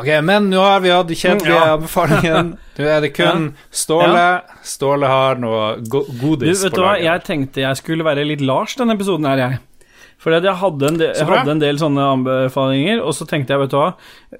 Ok, 0.00 0.08
men 0.26 0.50
nå 0.52 0.60
har 0.60 0.80
vi 0.84 0.90
hatt 0.92 1.08
de 1.08 1.16
kjedelige 1.18 1.54
Ja. 1.56 1.76
anbefalingene. 1.76 2.56
Nå 2.78 2.88
er 2.96 3.00
det 3.04 3.12
kun 3.16 3.48
Ståle. 3.70 4.26
Ståle 4.66 5.06
har 5.10 5.38
noe 5.40 5.76
go 5.88 6.02
Du, 6.08 6.12
godis 6.20 6.64
vet 6.64 6.74
på 6.74 6.82
du 6.82 6.84
hva, 6.84 6.96
jeg 7.00 7.24
tenkte 7.26 7.64
jeg 7.64 7.80
skulle 7.80 8.04
være 8.06 8.26
litt 8.28 8.44
Lars 8.44 8.76
denne 8.76 8.96
episoden 8.98 9.26
her, 9.30 9.42
jeg. 9.46 9.62
Fordi 10.16 10.38
jeg 10.48 10.56
hadde 10.58 10.86
en, 10.88 10.96
del, 10.96 11.10
jeg 11.12 11.26
hadde 11.28 11.52
en 11.52 11.60
del 11.60 11.76
sånne 11.78 12.04
anbefalinger, 12.14 13.02
og 13.04 13.12
så 13.14 13.26
tenkte 13.28 13.52
jeg, 13.52 13.60
vet 13.60 13.70
du 13.74 13.76
hva, 13.76 13.90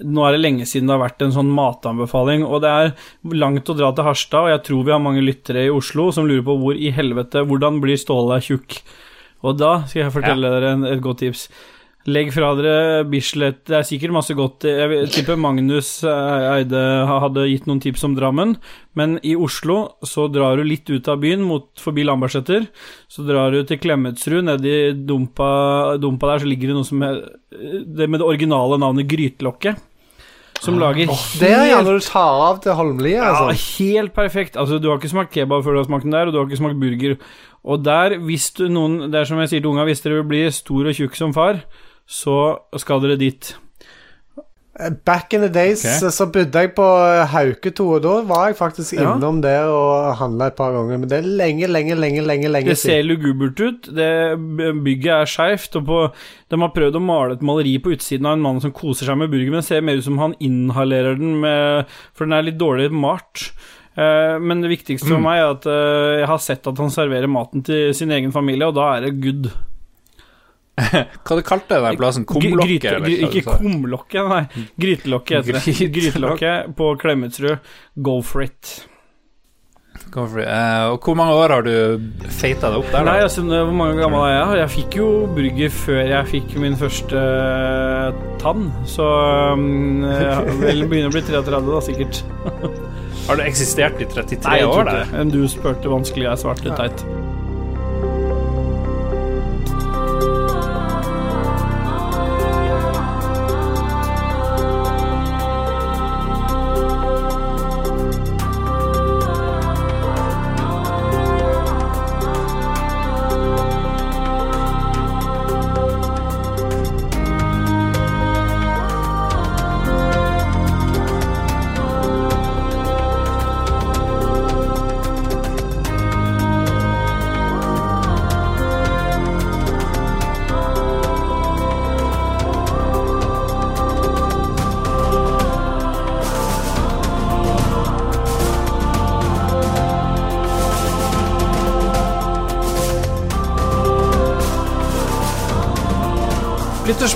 nå 0.09 0.23
er 0.25 0.33
det 0.33 0.41
lenge 0.41 0.65
siden 0.67 0.89
det 0.89 0.95
har 0.97 1.03
vært 1.03 1.21
en 1.27 1.35
sånn 1.35 1.51
matanbefaling, 1.53 2.47
og 2.49 2.63
det 2.65 2.71
er 2.73 2.95
langt 3.37 3.69
å 3.69 3.77
dra 3.77 3.91
til 3.93 4.07
Harstad, 4.09 4.47
og 4.47 4.53
jeg 4.55 4.63
tror 4.71 4.87
vi 4.89 4.95
har 4.95 5.03
mange 5.05 5.21
lyttere 5.23 5.67
i 5.67 5.71
Oslo 5.71 6.09
som 6.17 6.27
lurer 6.27 6.47
på 6.49 6.57
hvor 6.63 6.81
i 6.81 6.89
helvete, 6.97 7.45
hvordan 7.45 7.83
blir 7.85 8.01
Ståle 8.01 8.41
tjukk? 8.43 8.79
Og 9.45 9.59
da 9.61 9.75
skal 9.85 10.07
jeg 10.07 10.15
fortelle 10.17 10.49
dere 10.57 10.73
en, 10.79 10.87
et 10.89 11.03
godt 11.05 11.21
tips. 11.23 11.45
Legg 12.07 12.29
fra 12.31 12.53
dere 12.55 13.05
Bislett 13.11 13.65
Det 13.67 13.81
er 13.81 13.87
sikkert 13.89 14.15
masse 14.15 14.35
godt 14.39 14.63
Jeg 14.69 15.09
tipper 15.11 15.39
Magnus 15.41 15.89
eh, 16.07 16.45
Eide 16.53 16.83
hadde 17.11 17.49
gitt 17.51 17.67
noen 17.67 17.81
tips 17.83 18.05
om 18.07 18.15
Drammen, 18.15 18.55
men 18.95 19.17
i 19.27 19.35
Oslo 19.35 19.79
så 20.07 20.29
drar 20.31 20.61
du 20.61 20.63
litt 20.67 20.87
ut 20.87 21.11
av 21.11 21.19
byen, 21.25 21.43
mot, 21.43 21.67
forbi 21.83 22.05
Lambertseter. 22.07 22.69
Så 23.11 23.27
drar 23.27 23.51
du 23.53 23.59
til 23.67 23.81
Klemetsrud, 23.83 24.45
nedi 24.47 24.77
dumpa, 25.09 25.49
dumpa 26.01 26.31
der, 26.31 26.45
så 26.45 26.51
ligger 26.53 26.71
det 26.71 26.79
noe 26.79 26.89
som 26.89 27.03
er 27.05 27.19
Det 27.51 28.09
med 28.09 28.23
det 28.23 28.29
originale 28.29 28.79
navnet 28.81 29.11
Grytelokket. 29.11 29.83
Som 30.63 30.79
lager 30.81 31.11
Det 31.41 31.51
er 31.51 31.67
helt 31.69 31.85
når 31.85 31.99
du 31.99 32.07
tar 32.07 32.41
av 32.47 32.63
til 32.65 32.73
Holmlia. 32.79 33.19
ja, 33.19 33.35
Altså. 33.35 33.83
helt 33.83 34.15
perfekt. 34.15 34.57
Altså, 34.57 34.79
du 34.81 34.89
har 34.89 34.97
ikke 34.99 35.13
smakt 35.13 35.35
kebab 35.35 35.65
før 35.65 35.77
du 35.77 35.83
har 35.83 35.91
smakt 35.91 36.07
den 36.07 36.17
der, 36.17 36.27
og 36.27 36.33
du 36.33 36.39
har 36.39 36.47
ikke 36.49 36.63
smakt 36.63 36.81
burger. 36.81 37.19
Og 37.67 37.83
der, 37.85 38.17
hvis 38.23 38.51
du 38.55 38.69
noen 38.71 39.11
Det 39.11 39.21
er 39.21 39.25
som 39.29 39.39
jeg 39.43 39.49
sier 39.51 39.61
til 39.61 39.71
unga, 39.75 39.85
hvis 39.85 40.01
dere 40.01 40.23
vil 40.23 40.31
bli 40.31 40.43
stor 40.55 40.87
og 40.87 40.95
tjukk 40.97 41.19
som 41.19 41.35
far, 41.35 41.61
så 42.07 42.59
skal 42.79 43.01
dere 43.03 43.17
dit. 43.19 43.55
Back 45.07 45.33
in 45.33 45.41
the 45.41 45.49
days 45.49 45.81
okay. 45.85 45.99
så- 45.99 46.11
så 46.13 46.27
bodde 46.31 46.53
jeg 46.61 46.75
på 46.75 46.85
Hauketo, 47.33 47.87
og 47.95 48.03
da 48.03 48.21
var 48.29 48.49
jeg 48.49 48.57
faktisk 48.59 48.93
Ja. 48.93 49.15
innom 49.15 49.41
der 49.41 49.65
og 49.65 50.17
handla 50.19 50.49
et 50.49 50.57
par 50.57 50.71
ganger. 50.73 50.99
Men 50.99 51.09
det 51.09 51.19
er 51.19 51.23
lenge, 51.23 51.67
lenge, 51.67 51.95
lenge 51.97 52.21
lenge, 52.23 52.49
lenge 52.49 52.67
Det 52.69 52.77
ser 52.79 53.03
lugubert 53.03 53.59
ut. 53.59 53.83
Det 53.95 54.37
bygget 54.85 55.07
er 55.07 55.25
skeivt. 55.25 55.73
De 55.73 56.57
har 56.61 56.69
prøvd 56.77 56.95
å 56.95 57.01
male 57.01 57.33
et 57.33 57.41
maleri 57.41 57.79
på 57.79 57.97
utsiden 57.97 58.27
av 58.27 58.35
en 58.35 58.43
mann 58.43 58.61
som 58.61 58.71
koser 58.71 59.07
seg 59.07 59.17
med 59.17 59.31
burger, 59.31 59.51
men 59.51 59.61
det 59.61 59.65
ser 59.65 59.81
mer 59.81 59.97
ut 59.97 60.05
som 60.05 60.19
han 60.19 60.35
inhalerer 60.41 61.17
den 61.17 61.41
med 61.41 61.87
For 62.13 62.27
den 62.27 62.35
er 62.35 62.43
litt 62.43 62.59
dårlig 62.59 62.91
malt. 62.93 63.53
Eh, 63.97 64.39
Men 64.39 64.61
det 64.61 64.69
viktigste 64.69 65.09
for 65.09 65.19
meg 65.19 65.39
er 65.41 65.51
at 65.55 65.65
eh, 65.65 66.19
jeg 66.21 66.27
har 66.27 66.39
sett 66.39 66.67
at 66.67 66.77
han 66.77 66.91
serverer 66.91 67.27
maten 67.27 67.65
til 67.65 67.95
sin 67.95 68.11
egen 68.11 68.31
familie, 68.31 68.67
og 68.69 68.75
da 68.75 68.97
er 68.99 69.01
det 69.07 69.23
good. 69.23 69.51
Hva 70.77 71.37
du 71.39 71.43
kalte 71.47 71.79
du 71.79 71.87
den 71.87 71.97
plassen? 71.97 72.27
Kumlokket? 72.29 72.69
Gryte- 72.69 72.91
eller 72.97 73.09
gry- 73.09 73.31
Ikke 73.31 73.57
kumlokket, 73.63 74.29
nei. 74.29 74.43
Grytelokket 74.77 75.39
heter 75.39 75.57
det. 75.57 75.63
Grytelokk. 75.65 75.95
Grytelokket 75.97 76.77
på 76.77 76.91
Klemetsrud. 77.01 77.73
Go 78.05 78.19
for 78.23 78.45
it. 78.45 78.75
Go 80.13 80.27
for 80.29 80.43
it. 80.43 80.49
Uh, 80.49 80.93
og 80.93 81.01
hvor 81.07 81.17
mange 81.17 81.33
år 81.41 81.55
har 81.55 81.65
du 81.65 81.73
feita 82.29 82.69
deg 82.69 82.83
opp 82.83 82.91
der? 82.93 83.07
Nei, 83.09 83.17
altså, 83.25 83.45
Hvor 83.49 83.73
mange 83.79 83.97
gammel 84.03 84.27
er 84.29 84.35
jeg? 84.37 84.59
Jeg 84.61 84.73
fikk 84.75 84.99
jo 85.01 85.09
burger 85.39 85.73
før 85.79 86.03
jeg 86.13 86.31
fikk 86.35 86.57
min 86.61 86.77
første 86.77 87.23
eh, 87.25 88.21
tann. 88.43 88.69
Så 88.89 89.07
um, 89.57 90.05
jeg 90.05 90.59
vel 90.61 90.85
begynner 90.91 91.09
å 91.09 91.17
bli 91.17 91.25
33, 91.25 91.63
da, 91.71 91.81
sikkert. 91.89 92.21
Har 93.27 93.41
det 93.41 93.49
eksistert 93.49 93.97
i 94.05 94.07
33 94.13 94.45
Nei, 94.45 94.59
jeg 94.61 94.69
tror 94.69 94.77
år 94.85 94.93
ikke 94.93 95.25
det. 95.25 95.25
Du 95.33 95.49
spurte 95.51 95.91
vanskelig, 95.91 96.29
jeg 96.29 96.45
svarte 96.45 96.77
teit. 96.79 97.07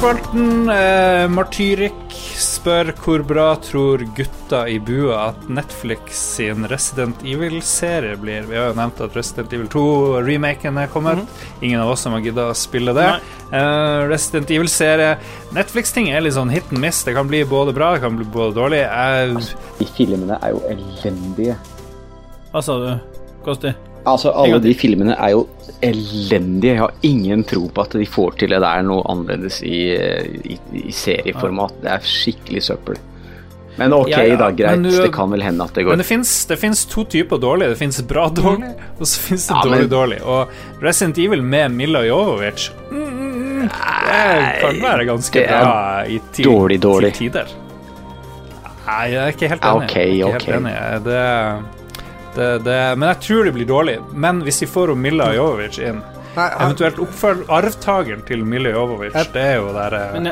Lytterspalten 0.01 0.71
eh, 0.73 1.27
Martyrik 1.29 2.13
spør 2.41 2.89
hvor 3.05 3.21
bra 3.29 3.51
tror 3.61 4.01
gutta 4.17 4.63
i 4.73 4.79
bua 4.81 5.27
at 5.27 5.43
Netflix 5.53 6.17
sin 6.39 6.65
Resident 6.73 7.21
Evil-serie 7.21 8.17
blir. 8.17 8.47
Vi 8.49 8.57
har 8.57 8.71
jo 8.71 8.79
nevnt 8.79 9.03
at 9.05 9.19
Resident 9.19 9.53
Evil 9.53 9.69
2-remaken 9.69 10.81
er 10.81 10.89
kommet. 10.89 11.21
Ingen 11.61 11.83
av 11.85 11.93
oss 11.93 12.07
som 12.07 12.17
har 12.17 12.25
gidda 12.25 12.49
å 12.49 12.57
spille 12.57 12.97
det. 12.97 13.11
Eh, 13.53 14.07
Resident 14.09 14.49
Evil-serie 14.57 15.19
Netflix-ting 15.53 16.09
er 16.15 16.25
litt 16.25 16.39
sånn 16.39 16.55
hit 16.55 16.73
and 16.73 16.81
miss. 16.81 17.03
Det 17.05 17.13
kan 17.19 17.29
bli 17.29 17.45
både 17.45 17.77
bra, 17.77 17.93
det 17.93 18.01
kan 18.07 18.17
bli 18.17 18.25
både 18.25 18.57
dårlig. 18.57 18.81
Jeg, 18.87 19.53
De 19.83 19.93
filmene 20.01 20.41
er 20.41 20.57
jo 20.57 20.65
elendige. 20.73 21.61
Hva 22.55 22.65
sa 22.65 22.81
du, 22.81 22.91
Kosti? 23.45 23.77
Altså, 24.07 24.31
alle 24.33 24.59
de 24.65 24.73
filmene 24.75 25.13
er 25.19 25.31
jo 25.35 25.47
elendige. 25.83 26.73
Jeg 26.75 26.79
har 26.81 26.93
ingen 27.03 27.45
tro 27.45 27.67
på 27.69 27.83
at 27.85 27.93
de 27.99 28.07
får 28.09 28.39
til 28.41 28.49
det 28.55 28.61
der 28.63 28.83
noe 28.83 29.03
annerledes 29.13 29.63
i, 29.63 29.93
i, 30.55 30.59
i 30.87 30.91
serieformat. 30.93 31.75
Det 31.83 31.91
er 31.93 32.01
skikkelig 32.09 32.63
søppel. 32.71 32.97
Men 33.79 33.93
ok, 33.97 34.09
Ja, 34.11 34.23
ja, 34.27 34.37
da, 34.37 34.51
greit. 34.53 34.83
du- 34.83 34.91
det 34.91 35.13
kan 35.15 35.31
vel 35.31 35.41
hende 35.43 35.65
at 35.65 35.73
det 35.75 35.85
men 35.85 35.93
går. 35.93 35.97
det 36.03 36.07
fins 36.07 36.45
det 36.47 36.59
finnes 36.59 36.85
to 36.91 37.05
typer 37.05 37.39
dårlig. 37.41 37.69
Det 37.71 37.79
fins 37.79 38.01
bra 38.03 38.29
dårlig, 38.29 38.73
og 38.99 39.07
så 39.07 39.21
fins 39.21 39.47
det 39.47 39.55
Ja, 39.57 39.63
men- 39.65 39.73
dårlig 39.79 39.91
dårlig. 39.91 40.19
Og 40.27 40.83
Resident 40.83 41.19
Evil 41.19 41.43
med 41.43 41.71
Milla 41.73 42.03
Jovovic 42.05 42.71
mm, 42.91 42.99
mm, 42.99 43.33
mm, 43.63 43.69
Det 43.71 44.61
kan 44.61 44.83
være 44.83 45.07
ganske 45.07 45.45
er 45.47 45.65
bra 45.65 46.05
i 46.09 46.21
ti, 46.33 46.43
dårlig, 46.45 46.81
dårlig. 46.81 47.13
tider. 47.15 47.47
Nei, 48.87 49.05
jeg 49.13 49.21
er 49.23 49.29
ikke 49.33 49.49
helt 49.49 49.63
Ja, 49.65 49.75
enig. 49.77 49.85
ok, 49.91 49.95
Jeg 49.97 50.09
er 50.09 50.15
ikke 50.15 50.25
ok. 50.27 50.33
helt 50.33 50.57
enig. 50.57 51.05
Det, 51.05 51.80
det, 52.37 52.49
det, 52.65 52.79
men 52.99 53.09
jeg 53.09 53.21
tror 53.27 53.45
det 53.45 53.53
blir 53.55 53.67
dårlig. 53.67 53.99
Men 54.15 54.43
hvis 54.47 54.61
de 54.61 54.67
får 54.71 54.95
Mila 54.97 55.33
Jovovic 55.35 55.79
inn 55.79 56.01
Nei, 56.37 56.45
han- 56.47 56.61
Eventuelt 56.71 56.99
oppfølg 57.03 57.49
arvtakeren 57.49 58.21
til 58.27 58.45
Mila 58.47 58.71
Jovovic, 58.71 59.13
Jeg- 59.15 59.33
det 59.35 59.43
er 59.43 59.57
jo 59.57 59.73
der 59.75 59.95
eh, 59.99 60.13
Men 60.15 60.27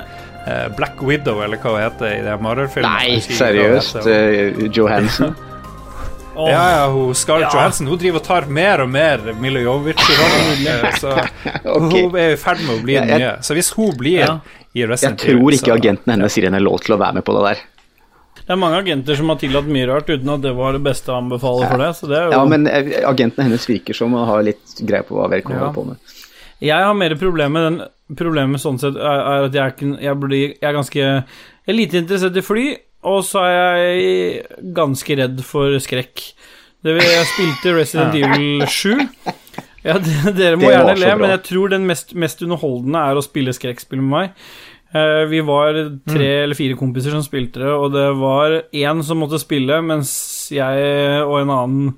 eh, 0.47 0.69
Black 0.77 1.03
Widow, 1.03 1.41
eller 1.43 1.57
hva 1.59 1.71
hun 1.75 1.81
heter 1.83 2.07
i 2.13 2.23
de 2.23 2.37
Marvel-filmene. 2.39 3.03
Nei, 3.03 3.19
seriøst. 3.21 4.07
eh, 4.07 4.69
Johansen. 4.73 5.35
Oh. 6.39 6.47
Ja, 6.53 6.61
ja, 6.71 6.85
hun 6.93 7.15
Scarlett 7.19 7.49
Ja. 7.53 7.59
Johansen 7.59 7.89
Hun 7.91 7.99
driver 7.99 8.21
og 8.21 8.23
tar 8.29 8.45
mer 8.47 8.81
og 8.85 8.89
mer 8.89 9.19
Mila 9.41 9.59
Jovic-rollen. 9.61 10.93
Så 11.03 11.11
okay. 11.65 12.03
hun 12.05 12.15
er 12.17 12.37
i 12.37 12.37
ferd 12.39 12.61
med 12.63 12.77
å 12.79 12.83
bli 12.85 12.95
Ja, 12.95 13.01
den 13.01 13.09
jeg- 13.11 13.19
nye. 13.25 13.33
Så 13.43 13.55
hvis 13.59 13.73
hun 13.75 13.91
blir 13.99 14.21
Ja. 14.21 14.39
i 14.73 14.85
Jeg 14.87 15.17
tror 15.19 15.51
ikke 15.51 15.67
så- 15.73 15.75
agenten 15.81 16.13
hennes 16.15 16.33
sier 16.33 16.45
henne 16.47 16.61
lov 16.63 16.79
til 16.87 16.95
å 16.95 16.99
være 17.01 17.15
med 17.19 17.25
på 17.27 17.35
det 17.35 17.43
der. 17.49 17.65
Det 18.49 18.55
er 18.55 18.61
mange 18.63 18.79
agenter 18.81 19.19
som 19.19 19.29
har 19.29 19.37
tillatt 19.43 19.67
mye 19.69 19.85
rart 19.91 20.09
uten 20.09 20.31
at 20.33 20.41
det 20.41 20.55
var 20.57 20.73
det 20.73 20.81
beste 20.87 21.13
å 21.13 21.19
anbefale 21.21 21.67
for 21.69 21.83
det. 21.85 21.89
Så 21.99 22.09
det 22.09 22.17
er 22.17 22.31
jo 22.31 22.33
Ja, 22.33 22.45
men 22.49 22.65
agentene 22.67 23.45
hennes 23.45 23.67
virker 23.69 23.97
som 23.99 24.15
å 24.17 24.25
ha 24.25 24.39
litt 24.41 24.79
greie 24.81 25.05
på 25.05 25.19
hva 25.19 25.29
vedkommende 25.29 25.67
Ja. 25.67 25.69
holder 25.69 25.77
på 25.77 25.85
med. 25.91 26.15
Jeg 26.65 26.87
har 26.89 26.95
mer 26.97 27.15
problem 27.21 27.53
med 27.59 27.67
den 27.69 27.79
Problemet 28.17 28.57
sånn 28.63 28.79
sett 28.81 28.97
er, 28.97 29.19
er 29.21 29.47
at 29.51 29.53
jeg, 29.53 29.75
er 29.85 29.99
jeg, 30.07 30.17
blir, 30.17 30.55
jeg 30.57 30.65
er 30.65 30.73
ganske 30.79 30.97
Jeg 30.97 31.69
er 31.69 31.77
lite 31.77 31.99
interessert 32.01 32.39
i 32.41 32.43
fly, 32.47 32.63
og 33.05 33.19
så 33.29 33.43
er 33.45 33.77
jeg 33.83 34.47
ganske 34.73 35.17
redd 35.21 35.43
for 35.45 35.77
skrekk. 35.85 36.23
Det 36.83 36.95
vil, 36.97 37.05
jeg 37.05 37.27
spilte 37.35 37.75
Resident 37.77 38.17
Evil 38.17 38.65
7. 38.65 39.05
Ja, 39.85 39.99
dere 40.01 40.57
må 40.59 40.73
gjerne 40.73 40.97
le, 40.99 41.13
men 41.21 41.31
jeg 41.37 41.43
tror 41.51 41.69
den 41.75 41.85
mest, 41.87 42.15
mest 42.19 42.41
underholdende 42.43 43.05
er 43.13 43.21
å 43.21 43.23
spille 43.23 43.53
skrekkspill 43.55 44.01
med 44.01 44.11
meg. 44.11 44.49
Eh, 44.95 45.25
vi 45.29 45.41
var 45.45 45.77
tre 46.09 46.29
eller 46.45 46.57
fire 46.57 46.77
kompiser 46.81 47.13
som 47.13 47.25
spilte 47.27 47.61
det, 47.61 47.69
og 47.75 47.93
det 47.93 48.07
var 48.17 48.63
én 48.73 49.03
som 49.05 49.21
måtte 49.21 49.41
spille, 49.43 49.83
mens 49.85 50.49
jeg 50.55 51.27
og 51.27 51.41
en 51.43 51.55
annen 51.59 51.93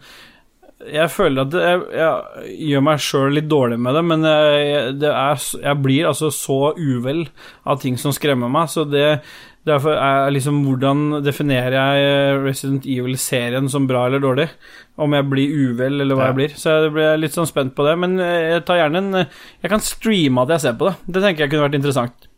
jeg 0.80 1.10
føler 1.12 1.44
at 1.44 1.50
det, 1.52 1.60
jeg, 1.60 1.80
jeg 1.92 2.54
gjør 2.70 2.84
meg 2.86 3.02
sjøl 3.04 3.34
litt 3.36 3.48
dårlig 3.52 3.76
med 3.84 3.98
det, 3.98 4.02
men 4.08 4.22
jeg, 4.24 4.94
det 5.02 5.10
er, 5.12 5.42
jeg 5.60 5.80
blir 5.84 6.08
altså 6.08 6.30
så 6.32 6.56
uvel 6.80 7.26
av 7.68 7.82
ting 7.82 7.98
som 8.00 8.14
skremmer 8.16 8.50
meg, 8.52 8.70
så 8.72 8.86
det 8.88 9.20
Derfor 9.68 9.92
er 9.92 10.30
liksom 10.32 10.62
Hvordan 10.64 11.18
definerer 11.20 11.74
jeg 11.74 12.38
Resident 12.46 12.86
Evil-serien 12.88 13.66
som 13.68 13.84
bra 13.84 14.06
eller 14.08 14.22
dårlig? 14.24 14.46
Om 14.96 15.12
jeg 15.18 15.26
blir 15.28 15.52
uvel, 15.52 16.00
eller 16.00 16.16
hva 16.16 16.22
Ja. 16.22 16.30
jeg 16.30 16.38
blir. 16.38 16.54
Så 16.56 16.72
jeg 16.78 16.94
blir 16.94 17.20
litt 17.20 17.36
sånn 17.36 17.46
spent 17.50 17.74
på 17.76 17.84
det. 17.84 17.92
Men 18.00 18.16
jeg 18.16 18.64
tar 18.64 18.80
gjerne 18.80 19.02
en 19.04 19.12
Jeg 19.60 19.68
kan 19.68 19.84
streame 19.84 20.40
at 20.40 20.54
jeg 20.56 20.64
ser 20.64 20.78
på 20.80 20.88
det. 20.88 20.94
Det 21.12 21.20
tenker 21.22 21.44
jeg 21.44 21.50
kunne 21.52 21.68
vært 21.68 21.76
interessant. 21.76 22.29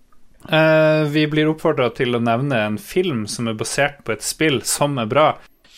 Eh, 0.50 1.04
Vi 1.12 1.26
blir 1.30 1.50
oppfordra 1.52 1.90
til 1.94 2.14
å 2.14 2.20
nevne 2.22 2.58
en 2.66 2.78
film 2.78 3.26
som 3.30 3.48
er 3.48 3.54
basert 3.54 4.02
på 4.04 4.12
et 4.16 4.22
spill 4.26 4.60
som 4.66 4.98
er 4.98 5.06
bra. 5.06 5.28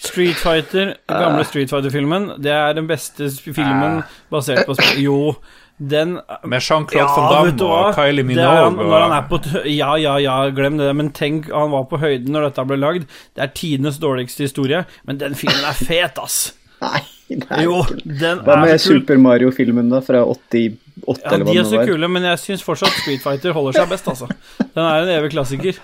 Street 0.05 0.37
Fighter, 0.37 0.95
den 1.09 1.21
gamle 1.21 1.45
Street 1.49 1.71
Fighter-filmen, 1.73 2.35
det 2.45 2.53
er 2.53 2.75
den 2.77 2.87
beste 2.87 3.31
filmen 3.41 4.03
basert 4.33 4.67
på 4.69 4.75
spill. 4.77 4.99
Jo, 5.01 5.37
den 5.81 6.19
Med 6.45 6.61
Jean-Claude 6.63 7.01
Ja, 7.01 7.15
van 7.17 7.57
Damme 7.57 7.71
og 7.73 7.95
Kylie 7.97 8.21
er 8.23 8.29
Minogue. 8.29 8.85
når 8.85 9.01
han 9.01 9.11
Og, 9.11 9.17
er 9.17 9.25
på 9.31 9.39
t 9.43 9.63
Ja, 9.75 9.95
ja, 9.99 10.17
ja, 10.23 10.37
glem 10.55 10.77
det, 10.79 10.91
men 10.95 11.09
tenk, 11.11 11.49
han 11.51 11.73
var 11.73 11.85
på 11.91 11.99
høyden 11.99 12.31
når 12.37 12.51
dette 12.51 12.67
ble 12.69 12.77
lagd. 12.79 13.09
Det 13.35 13.43
er 13.43 13.55
tidenes 13.57 13.99
dårligste 13.99 14.45
historie, 14.47 14.85
men 15.07 15.19
den 15.19 15.35
filmen 15.35 15.65
er 15.67 15.73
fet, 15.75 16.19
ass. 16.23 16.53
Nei, 16.85 17.03
det 17.31 17.47
er 17.51 17.63
Jo, 17.65 17.79
ikke 17.83 18.01
det. 18.05 18.17
den 18.21 18.41
Hva 18.47 18.57
med 18.63 18.75
er. 18.77 18.81
Super 18.85 19.21
Mario-filmen, 19.25 19.89
da? 19.93 20.01
Fra 20.05 20.23
88, 20.29 20.75
Ja, 21.05 21.15
eller 21.35 21.45
hva 21.49 21.53
de 21.53 21.61
er 21.63 21.69
så 21.71 21.79
var? 21.81 21.87
kule, 21.91 22.09
men 22.17 22.27
jeg 22.29 22.43
syns 22.43 22.65
fortsatt 22.67 22.99
Street 23.03 23.23
Fighter 23.25 23.55
holder 23.57 23.79
seg 23.81 23.89
best, 23.95 24.11
altså. 24.13 24.29
Den 24.61 24.83
er 24.85 25.07
en 25.07 25.15
evig 25.19 25.33
klassiker. 25.35 25.79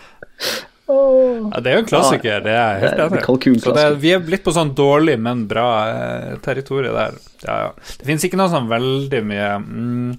Ja, 0.90 1.60
det 1.62 1.70
er 1.70 1.76
jo 1.78 1.82
en 1.84 1.88
klassiker, 1.88 2.40
det 2.42 2.50
er 2.50 2.80
helt 2.82 2.96
Det 2.98 3.04
er 3.04 3.06
en 3.06 3.38
enig 3.46 3.62
Så 3.62 3.72
det, 3.76 3.84
vi 4.02 4.10
er 4.16 4.22
blitt 4.26 4.42
på 4.42 4.50
sånn 4.54 4.72
dårlig, 4.74 5.14
men 5.22 5.44
bra 5.50 5.66
eh, 5.86 6.32
territorium 6.42 6.96
der. 6.96 7.14
Ja, 7.46 7.56
ja. 7.66 7.70
Det 8.00 8.08
finnes 8.08 8.26
ikke 8.26 8.40
noe 8.40 8.50
sånn 8.50 8.66
veldig 8.70 9.20
mye 9.30 9.50
mm, 9.62 10.16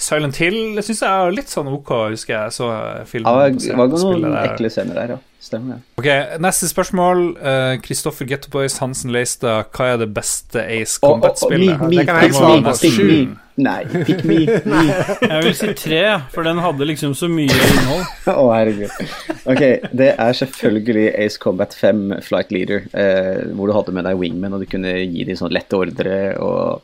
Silent 0.00 0.36
Hill 0.40 0.80
syns 0.84 1.02
jeg 1.04 1.08
er 1.26 1.36
litt 1.36 1.52
sånn 1.52 1.68
ok, 1.72 1.92
husker 2.14 2.34
jeg 2.36 2.54
så 2.56 2.70
filmen 3.08 3.28
Ja, 3.28 3.50
det 3.52 3.76
var 3.76 3.92
noen 3.92 4.38
ekle 4.42 4.72
scener 4.72 4.98
der, 5.02 5.14
ja. 5.16 5.20
Stemmer. 5.46 5.80
Ok, 6.00 6.06
Neste 6.42 6.66
spørsmål. 6.70 7.24
Kristoffer 7.84 8.26
Gettoboys 8.26 8.78
Hansen 8.82 9.12
Leistad, 9.14 9.68
hva 9.76 9.92
er 9.94 10.00
det 10.02 10.08
beste 10.16 10.62
Ace 10.66 10.98
Combat-spillet? 11.02 11.84
Det 11.92 12.06
kan 12.08 12.22
jeg 12.24 12.34
svare 12.34 12.62
på. 12.66 12.72
pick 12.82 12.96
Sju. 12.96 13.04
me. 13.10 13.36
Nei, 13.56 13.84
pick 14.04 14.18
me. 14.28 14.38
me. 14.68 14.80
Jeg 15.22 15.44
vil 15.46 15.54
si 15.56 15.70
tre, 15.80 16.00
for 16.34 16.44
den 16.44 16.58
hadde 16.60 16.84
liksom 16.90 17.14
så 17.16 17.28
mye 17.32 17.54
innhold. 17.54 18.02
Å, 18.34 18.42
herregud. 18.52 18.98
Ok, 19.48 19.62
det 19.96 20.10
er 20.12 20.36
selvfølgelig 20.42 21.06
Ace 21.24 21.40
Combat 21.40 21.72
5 21.78 22.18
Flight 22.26 22.52
Leader, 22.52 22.84
eh, 22.92 23.46
hvor 23.56 23.70
du 23.70 23.76
hadde 23.78 23.94
med 23.96 24.04
deg 24.10 24.18
wingman, 24.20 24.58
og 24.58 24.66
du 24.66 24.68
kunne 24.74 24.92
gi 25.06 25.24
dem 25.30 25.38
sånn 25.40 25.54
lette 25.56 25.78
ordre, 25.78 26.18
og 26.36 26.82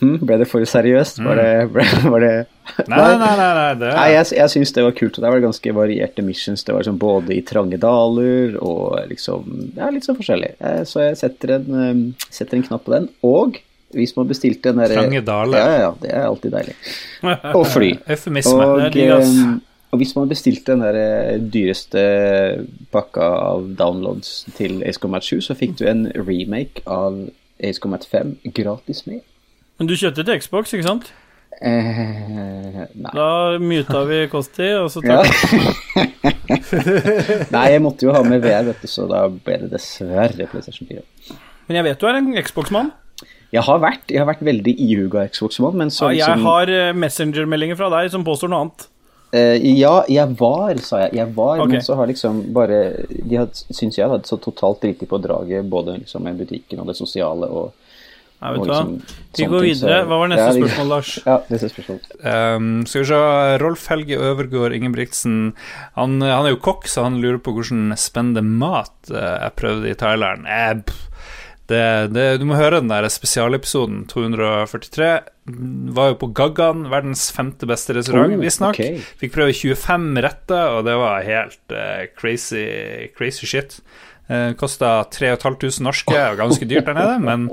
hm, 0.00 0.16
Ble 0.26 0.38
det 0.42 0.48
for 0.50 0.64
seriøst? 0.68 1.20
Var 1.24 1.38
det, 1.40 1.50
ble, 1.74 1.84
var 2.12 2.24
det 2.24 2.32
Nei, 2.90 2.98
nei, 2.98 3.30
nei, 3.38 3.50
nei, 3.56 3.68
det 3.80 3.92
Nei, 3.94 4.08
jeg, 4.12 4.26
jeg 4.36 4.52
syns 4.52 4.72
det 4.76 4.84
var 4.84 4.96
kult. 4.98 5.18
og 5.18 5.24
Det 5.24 5.30
var 5.32 5.44
ganske 5.44 5.74
varierte 5.76 6.24
missions. 6.26 6.64
Det 6.66 6.74
var 6.74 6.82
liksom 6.82 6.98
både 7.00 7.36
i 7.36 7.42
trange 7.46 7.78
daler 7.80 8.56
og 8.60 8.98
liksom 9.12 9.46
Ja, 9.78 9.88
litt 9.94 10.04
sånn 10.08 10.18
forskjellig. 10.18 10.52
Eh, 10.60 10.82
Så 10.88 11.04
jeg 11.04 11.16
setter 11.22 11.56
en, 11.60 11.70
eh, 11.84 12.26
setter 12.28 12.58
en 12.58 12.66
knapp 12.66 12.84
på 12.88 12.92
den. 12.96 13.08
Og 13.26 13.60
hvis 13.96 14.16
man 14.16 14.26
bestilte 14.28 14.72
den 14.72 14.82
derre 14.82 14.98
Trange 14.98 15.22
daler. 15.24 15.58
Ja, 15.62 15.78
ja. 15.86 15.94
Det 16.02 16.10
er 16.12 16.26
alltid 16.26 16.52
deilig. 16.58 16.74
Og 17.54 17.64
fly. 17.70 17.92
Eufemisme. 18.16 18.66
Og, 18.66 18.98
eh, 18.98 19.22
og 19.94 20.00
hvis 20.02 20.12
man 20.18 20.28
bestilte 20.28 20.74
den 20.74 20.82
der 20.84 20.98
eh, 21.00 21.38
dyreste 21.54 22.02
pakka 22.92 23.28
av 23.46 23.70
downloads 23.78 24.42
til 24.58 24.82
Ace 24.84 25.00
Combat 25.00 25.24
7, 25.24 25.38
så 25.46 25.56
fikk 25.56 25.78
du 25.78 25.86
en 25.88 26.08
remake 26.18 26.82
av 26.90 27.22
Ace 27.64 27.80
Combat 27.80 28.04
5 28.10 28.34
gratis 28.58 29.06
med. 29.06 29.22
Men 29.78 29.90
du 29.90 29.96
kjøpte 29.96 30.24
til 30.24 30.40
Xbox, 30.40 30.74
ikke 30.76 30.86
sant? 30.86 31.10
Eh, 31.56 32.82
nei. 32.92 33.12
Da 33.16 33.56
muta 33.60 34.02
vi 34.08 34.26
Kosti, 34.28 34.68
og 34.76 34.90
så 34.92 35.00
Ja. 35.04 35.22
nei, 37.54 37.64
jeg 37.72 37.82
måtte 37.84 38.04
jo 38.04 38.12
ha 38.12 38.20
med 38.26 38.44
VR, 38.44 38.66
vet 38.68 38.84
du, 38.84 38.88
så 38.90 39.06
da 39.08 39.24
ble 39.28 39.62
det 39.64 39.70
dessverre 39.72 40.48
PlayStation 40.50 40.88
4. 40.88 41.04
Men 41.66 41.80
jeg 41.80 41.88
vet 41.88 42.02
du 42.02 42.08
er 42.08 42.20
en 42.20 42.34
Xbox-mann. 42.36 42.92
Jeg 43.54 43.62
har 43.64 43.80
vært, 43.80 44.04
jeg 44.10 44.20
har 44.20 44.28
vært 44.28 44.44
veldig 44.44 44.74
ihuga 44.82 45.24
Xbox-mann, 45.32 45.78
men 45.80 45.90
så 45.90 46.10
Ja, 46.10 46.26
jeg 46.26 46.36
liksom- 46.36 46.50
har 46.50 46.68
eh, 46.68 46.92
Messenger-meldinger 46.92 47.76
fra 47.76 47.88
deg 47.90 48.10
som 48.10 48.24
påstår 48.24 48.52
noe 48.52 48.66
annet. 48.66 48.88
Uh, 49.34 49.58
ja, 49.58 50.04
jeg 50.08 50.36
var, 50.38 50.78
sa 50.78 51.00
jeg. 51.02 51.16
Jeg 51.18 51.34
var, 51.34 51.58
okay. 51.58 51.72
men 51.72 51.82
så 51.82 51.96
har 51.98 52.06
liksom 52.06 52.52
bare 52.54 53.04
De 53.10 53.40
syns 53.74 53.98
jeg 53.98 54.08
hadde 54.08 54.24
så 54.24 54.38
totalt 54.40 54.80
driti 54.80 55.04
på 55.04 55.18
draget, 55.20 55.68
både 55.68 55.98
liksom 55.98 56.22
med 56.22 56.38
butikken 56.38 56.80
og 56.80 56.86
det 56.86 56.96
sosiale 56.96 57.48
og, 57.50 57.72
Jeg 58.36 58.52
vet 58.52 58.66
du 58.66 58.70
hva. 58.70 58.80
liksom 58.84 59.38
Vi 59.38 59.46
går 59.48 59.64
videre. 59.64 60.00
Hva 60.08 60.18
var 60.20 60.30
neste 60.32 60.50
spørsmål, 60.58 60.90
Lars? 60.92 61.12
Ja, 61.30 61.36
neste 61.52 61.70
spørsmål. 61.72 62.00
Um, 62.20 62.68
skal 62.88 63.02
vi 63.02 63.08
se, 63.10 63.20
Rolf 63.62 63.86
Helge 63.92 64.20
Øvergård 64.20 64.76
Ingebrigtsen 64.76 65.38
han, 65.96 66.20
han 66.20 66.44
er 66.46 66.52
jo 66.52 66.60
kokk, 66.68 66.86
så 66.90 67.06
han 67.08 67.20
lurer 67.22 67.40
på 67.40 67.56
hvordan 67.56 67.94
spennende 68.00 68.44
mat 68.44 69.12
eh, 69.12 69.36
jeg 69.46 69.56
prøvde 69.60 69.90
i 69.90 69.98
Thailand. 69.98 70.44
Eh, 70.46 70.74
det, 71.66 71.82
det, 72.14 72.26
du 72.38 72.44
må 72.46 72.58
høre 72.58 72.78
den 72.78 72.92
der 72.92 73.08
spesialepisoden 73.10 74.04
243. 74.12 75.08
Var 75.96 76.12
jo 76.12 76.18
på 76.20 76.28
Gaggan, 76.36 76.84
verdens 76.92 77.24
femte 77.34 77.66
beste 77.66 77.96
restaurant, 77.96 78.36
Oh, 78.36 78.42
visstnok. 78.42 78.76
Okay. 78.78 79.00
Fikk 79.18 79.34
prøve 79.34 79.54
25 79.56 80.20
retter, 80.22 80.76
og 80.76 80.84
det 80.86 80.94
var 81.00 81.26
helt 81.26 81.74
uh, 81.74 82.04
crazy, 82.18 82.66
crazy 83.18 83.48
shit. 83.50 83.80
Uh, 84.26 84.52
Kosta 84.58 85.04
3500 85.14 85.84
norske, 85.86 86.18
og 86.18 86.40
ganske 86.40 86.66
dyrt 86.68 86.88
der 86.88 86.98
nede, 86.98 87.18
men 87.22 87.48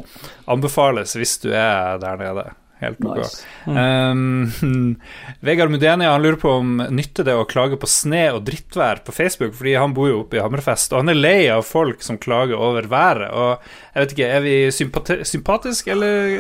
anbefales 0.49 1.13
hvis 1.19 1.37
du 1.43 1.51
er 1.53 2.01
der 2.01 2.19
nede. 2.21 2.49
Helt 2.83 3.05
ok. 3.05 3.17
Nice. 3.17 3.45
Um, 3.65 4.95
Vegard 5.45 5.71
Mudenia 5.71 6.11
han 6.11 6.23
lurer 6.23 6.39
på 6.39 6.51
om 6.59 6.81
nytter 6.91 7.27
det 7.27 7.35
å 7.37 7.45
klage 7.49 7.77
på 7.79 7.87
sne 7.89 8.25
og 8.35 8.43
drittvær 8.47 9.03
på 9.07 9.15
Facebook, 9.15 9.53
fordi 9.57 9.75
han 9.79 9.95
bor 9.95 10.09
jo 10.09 10.19
oppe 10.23 10.39
i 10.39 10.43
Hammerfest, 10.43 10.93
og 10.93 11.03
han 11.03 11.13
er 11.13 11.19
lei 11.19 11.37
av 11.53 11.63
folk 11.67 12.03
som 12.05 12.19
klager 12.21 12.59
over 12.59 12.87
været. 12.91 13.29
Og 13.31 13.93
jeg 13.93 14.03
vet 14.03 14.15
ikke, 14.15 14.29
Er 14.33 14.43
vi 14.43 14.55
sympati 14.73 15.19
sympatiske, 15.27 15.91
eller 15.93 16.37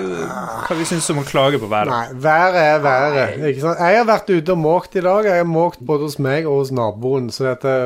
hva 0.67 0.77
vi 0.79 0.87
syns 0.89 1.09
om 1.13 1.21
å 1.23 1.27
klage 1.27 1.61
på 1.61 1.69
været? 1.71 1.93
Nei, 1.93 2.21
været 2.27 2.61
er 2.63 2.83
været. 2.83 3.37
Ikke 3.51 3.67
sant? 3.67 3.83
Jeg 3.83 4.01
har 4.01 4.09
vært 4.09 4.33
ute 4.33 4.55
og 4.55 4.63
måkt 4.63 4.97
i 4.97 5.05
dag. 5.05 5.29
Jeg 5.29 5.43
har 5.43 5.49
måkt 5.49 5.83
både 5.85 6.09
hos 6.09 6.19
meg 6.19 6.49
og 6.49 6.63
hos 6.63 6.73
naboen, 6.75 7.29
så 7.33 7.53
dette 7.53 7.77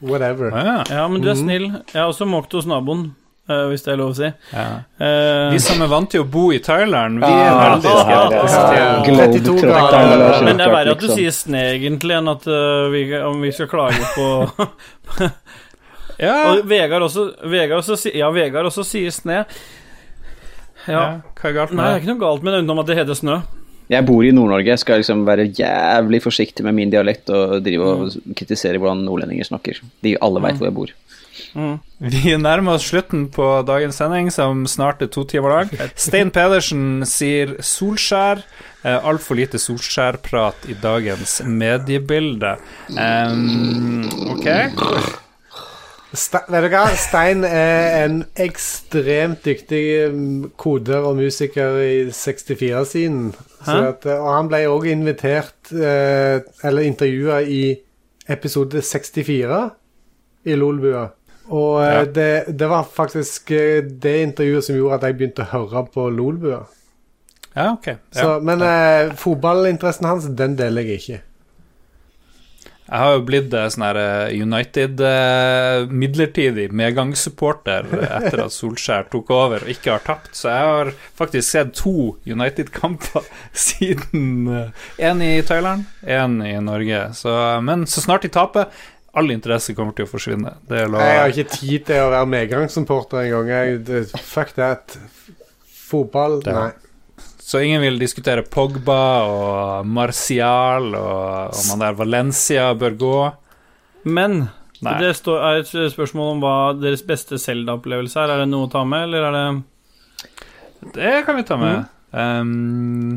Whatever. 0.00 0.52
Ja, 0.54 0.84
Ja, 0.90 1.08
men 1.08 1.22
du 1.24 1.30
er 1.30 1.34
snill. 1.38 1.70
Jeg 1.92 1.98
har 2.02 2.08
også 2.12 2.26
måkt 2.28 2.52
hos 2.58 2.66
naboen, 2.68 3.14
Uh, 3.48 3.62
hvis 3.70 3.80
det 3.80 3.94
er 3.94 3.96
lov 3.96 4.10
å 4.12 4.16
si. 4.18 4.26
ja. 4.52 4.64
Uh, 5.00 5.48
Vi 5.54 5.58
som 5.64 5.80
er 5.80 5.88
vant 5.88 6.10
til 6.12 6.20
å 6.20 6.26
bo 6.28 6.50
i 6.52 6.58
Thailand, 6.60 7.16
vi 7.22 7.30
er 7.32 7.54
veldig 7.56 7.88
ja, 7.88 8.02
ja, 8.04 8.18
ja. 8.28 8.42
skeptiske 8.44 8.74
Ja. 8.76 8.90
til 9.00 9.14
32 9.16 9.40
Globetrotter, 9.46 9.88
grader. 9.88 10.18
Lars, 10.20 10.42
men 10.44 10.58
det 10.60 10.66
er 10.66 10.72
verre 10.74 10.92
at 10.92 11.00
du 11.00 11.06
liksom. 11.06 11.16
sier 11.16 11.32
sne, 11.32 11.62
egentlig, 11.78 12.12
enn 12.18 12.28
at 12.28 12.44
uh, 12.44 12.90
vi, 12.92 13.00
om 13.24 13.40
vi 13.40 13.52
skal 13.56 13.70
klage 13.72 14.04
på 14.12 14.26
Ja, 16.20 16.34
Og 16.50 16.60
Vegard 16.68 17.02
også, 17.08 17.24
Vegard 17.48 17.80
også, 17.88 18.12
ja, 18.12 18.28
Vegard 18.36 18.68
også 18.68 18.84
sier 18.84 19.16
sne. 19.16 19.40
Ja. 20.84 20.92
ja, 20.92 21.08
hva 21.40 21.48
er 21.48 21.56
galt 21.56 21.72
med 21.72 21.78
det? 21.78 21.84
Nei, 21.84 21.88
det 21.88 21.96
er 21.96 22.04
ikke 22.04 22.12
noe 22.18 22.22
galt 22.26 22.44
med 22.44 22.52
det 22.52 22.60
utenom 22.66 22.84
at 22.84 22.92
det 22.92 22.98
heter 23.00 23.16
snø. 23.18 23.38
Jeg 23.88 24.04
bor 24.04 24.24
i 24.24 24.32
Nord-Norge. 24.34 24.68
Jeg 24.74 24.82
skal 24.82 25.00
liksom 25.00 25.24
være 25.28 25.48
jævlig 25.56 26.20
forsiktig 26.24 26.64
med 26.66 26.76
min 26.76 26.90
dialekt 26.92 27.30
og 27.32 27.58
drive 27.64 27.92
og 27.92 28.34
kritisere 28.36 28.80
hvordan 28.80 29.04
nordlendinger 29.06 29.48
snakker. 29.48 29.80
De 30.04 30.16
alle 30.20 30.42
veit 30.44 30.58
hvor 30.60 30.68
jeg 30.68 30.76
bor. 30.76 30.92
Vi 31.98 32.34
nærmer 32.36 32.76
oss 32.76 32.88
slutten 32.90 33.26
på 33.32 33.46
dagens 33.66 33.98
sending, 34.00 34.30
som 34.34 34.66
snart 34.68 35.02
er 35.02 35.10
to 35.12 35.24
timer 35.24 35.54
lang. 35.54 35.70
Stein 36.06 36.32
Pedersen 36.34 37.06
sier 37.08 37.56
Solskjær. 37.64 38.42
Eh, 38.84 38.98
Altfor 39.08 39.38
lite 39.38 39.58
Solskjær-prat 39.58 40.68
i 40.70 40.76
dagens 40.82 41.40
mediebilde. 41.46 42.56
Um, 42.92 44.04
ok. 44.34 44.46
Ste 46.16 46.40
vet 46.48 46.64
du 46.64 46.72
hva? 46.72 46.86
Stein 46.96 47.42
er 47.44 48.04
en 48.06 48.22
ekstremt 48.40 49.42
dyktig 49.44 49.82
mm, 50.14 50.52
koder 50.60 51.04
og 51.04 51.18
musiker 51.18 51.80
i 51.84 51.96
64-siden. 52.14 53.32
Så 53.64 53.76
at, 53.88 54.06
eh, 54.06 54.18
Og 54.22 54.32
han 54.34 54.48
ble 54.48 54.60
òg 54.70 54.86
invitert, 54.92 55.72
eh, 55.72 56.40
eller 56.64 56.82
intervjua 56.86 57.40
i 57.42 57.62
episode 58.28 58.82
64 58.82 59.70
i 60.46 60.54
Lolbua. 60.54 61.08
Og 61.50 61.80
eh, 61.82 61.92
Ja. 61.94 62.04
det, 62.04 62.58
det 62.58 62.68
var 62.68 62.84
faktisk 62.84 63.50
eh, 63.50 63.82
det 63.82 64.16
intervjuet 64.22 64.64
som 64.64 64.76
gjorde 64.76 64.94
at 65.00 65.06
jeg 65.08 65.16
begynte 65.18 65.46
å 65.46 65.52
høre 65.52 65.86
på 65.94 66.08
Lolbua. 66.12 66.60
Ja, 67.56 67.72
ok. 67.72 67.88
Så, 68.12 68.26
Ja. 68.28 68.38
Men 68.40 68.62
eh, 68.62 69.14
fotballinteressen 69.18 70.06
hans, 70.06 70.28
den 70.38 70.56
deler 70.56 70.82
jeg 70.86 71.00
ikke. 71.00 71.20
Jeg 72.88 73.04
har 73.04 73.14
jo 73.18 73.24
blitt 73.28 73.52
eh, 73.52 73.66
sånn 73.68 73.84
her 73.84 73.98
eh, 74.00 74.38
United 74.40 75.02
eh, 75.04 75.82
midlertidig 75.92 76.70
medgangssupporter 76.72 77.88
etter 78.06 78.42
at 78.46 78.54
Solskjær 78.54 79.10
tok 79.12 79.32
over 79.34 79.66
og 79.66 79.72
ikke 79.72 79.92
har 79.92 80.04
tapt, 80.06 80.32
så 80.36 80.54
jeg 80.54 80.70
har 80.70 80.92
faktisk 81.20 81.50
sett 81.50 81.74
to 81.76 82.14
United-kamper 82.24 83.28
siden 83.68 84.48
Én 84.96 85.24
i 85.24 85.34
Thailand, 85.44 85.84
én 86.00 86.40
i 86.46 86.54
Norge. 86.64 87.02
Så, 87.18 87.34
men 87.64 87.84
så 87.86 88.04
snart 88.04 88.24
de 88.24 88.32
taper, 88.32 88.72
all 89.12 89.36
interesse 89.36 89.76
kommer 89.76 89.92
til 89.96 90.08
å 90.08 90.10
forsvinne. 90.10 90.56
Det 90.68 90.86
Jeg 90.86 91.20
har 91.20 91.32
ikke 91.32 91.58
tid 91.58 91.88
til 91.90 92.06
å 92.06 92.10
være 92.14 92.32
medgangssupporter 92.32 93.26
engang. 93.26 94.12
Fuck 94.24 94.56
that. 94.56 94.96
Fotball, 95.88 96.40
nei. 96.48 96.70
Så 97.48 97.62
ingen 97.64 97.80
vil 97.80 97.96
diskutere 97.96 98.42
Pogba 98.44 99.02
og 99.24 99.86
Martial 99.88 100.90
og 100.92 101.54
om 101.56 101.70
han 101.72 101.80
der 101.80 101.94
Valencia 101.96 102.66
bør 102.76 102.98
gå. 103.00 103.20
Men 104.04 104.42
Nei. 104.84 104.98
det 105.00 105.14
står, 105.16 105.40
er 105.40 105.62
et 105.62 105.94
spørsmål 105.94 106.34
om 106.34 106.42
hva 106.44 106.56
deres 106.76 107.00
beste 107.08 107.38
Zelda-opplevelse 107.40 108.20
er. 108.20 108.34
Er 108.34 108.42
det 108.44 108.50
noe 108.52 108.68
å 108.68 108.72
ta 108.72 108.84
med, 108.84 109.08
eller 109.08 109.30
er 109.30 109.38
det 109.38 110.92
Det 110.98 111.14
kan 111.24 111.40
vi 111.40 111.46
ta 111.48 111.56
med. 111.62 111.88
Um, 112.12 113.16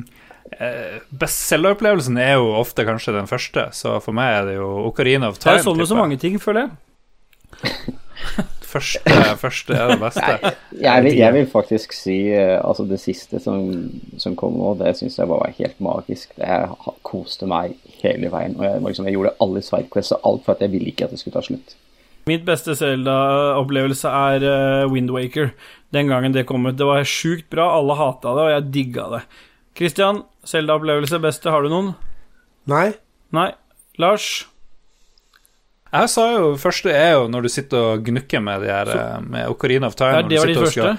eh, 0.55 1.03
Bestselgeropplevelsen 1.11 2.17
er 2.23 2.37
jo 2.39 2.53
ofte 2.55 2.87
kanskje 2.87 3.17
den 3.19 3.27
første, 3.27 3.67
så 3.75 3.99
for 3.99 4.15
meg 4.15 4.37
er 4.37 4.47
det 4.47 4.55
jo 4.61 4.71
Ocarina 4.87 5.27
of 5.27 5.43
Time. 5.43 5.59
er 5.59 5.67
sånn 5.67 5.83
med 5.83 5.91
så 5.91 5.99
mange 5.99 6.21
ting, 6.23 6.39
føler 6.39 6.69
jeg. 6.69 7.99
Første, 8.71 9.13
første 9.41 9.75
er 9.75 9.91
det 9.91 9.99
beste. 9.99 10.51
Jeg 10.79 11.03
vil, 11.03 11.15
jeg 11.19 11.35
vil 11.35 11.47
faktisk 11.51 11.93
si 11.95 12.17
eh, 12.31 12.55
altså 12.55 12.85
det 12.87 13.01
siste 13.03 13.41
som, 13.43 13.67
som 14.21 14.35
kom 14.39 14.55
nå, 14.55 14.73
det 14.79 14.93
syns 14.99 15.19
jeg 15.19 15.27
bare 15.27 15.43
var 15.43 15.55
helt 15.57 15.79
magisk. 15.83 16.31
Det 16.37 16.47
jeg 16.47 16.95
koste 17.07 17.49
meg 17.51 17.75
hele 18.01 18.31
veien. 18.31 18.55
Og 18.59 18.63
jeg, 18.67 18.83
liksom, 18.87 19.09
jeg 19.09 19.17
gjorde 19.17 19.35
alle 19.43 19.63
sidequests 19.65 20.15
og 20.15 20.27
alt 20.29 20.45
for 20.45 20.55
at 20.55 20.63
jeg 20.63 20.73
ville 20.75 20.93
ikke 20.93 21.09
at 21.09 21.15
det 21.15 21.19
skulle 21.21 21.35
ta 21.35 21.43
slutt. 21.45 21.75
Mitt 22.29 22.43
beste 22.45 22.75
Zelda-opplevelse 22.77 24.09
er 24.13 24.43
uh, 24.45 24.91
Windwaker. 24.91 25.55
Den 25.93 26.11
gangen 26.11 26.35
det 26.35 26.45
kom 26.49 26.67
ut. 26.69 26.77
Det 26.77 26.85
var 26.85 27.07
sjukt 27.09 27.49
bra, 27.51 27.71
alle 27.79 27.97
hata 27.97 28.35
det, 28.37 28.45
og 28.45 28.53
jeg 28.53 28.67
digga 28.75 29.07
det. 29.15 29.23
Christian, 29.77 30.21
Zelda-opplevelse 30.47 31.19
beste, 31.23 31.49
har 31.51 31.65
du 31.65 31.73
noen? 31.73 31.91
Nei? 32.69 32.91
Nei. 33.33 33.49
Lars? 33.99 34.45
Jeg 35.91 36.11
sa 36.13 36.27
jo 36.37 36.53
første 36.59 36.93
er 36.95 37.17
jo 37.17 37.27
når 37.31 37.45
du 37.45 37.51
sitter 37.51 37.89
og 37.91 38.05
gnukker 38.07 38.39
med 38.43 38.63
de 38.63 38.71
her 38.71 38.91
eh, 38.95 39.19
Med 39.27 39.51
Ocarina 39.51 39.89
of 39.91 39.97
Time. 39.99 40.21
Ja, 40.21 40.23
det 40.27 40.39
var 40.39 40.53
skal 40.53 40.65
første? 40.65 40.93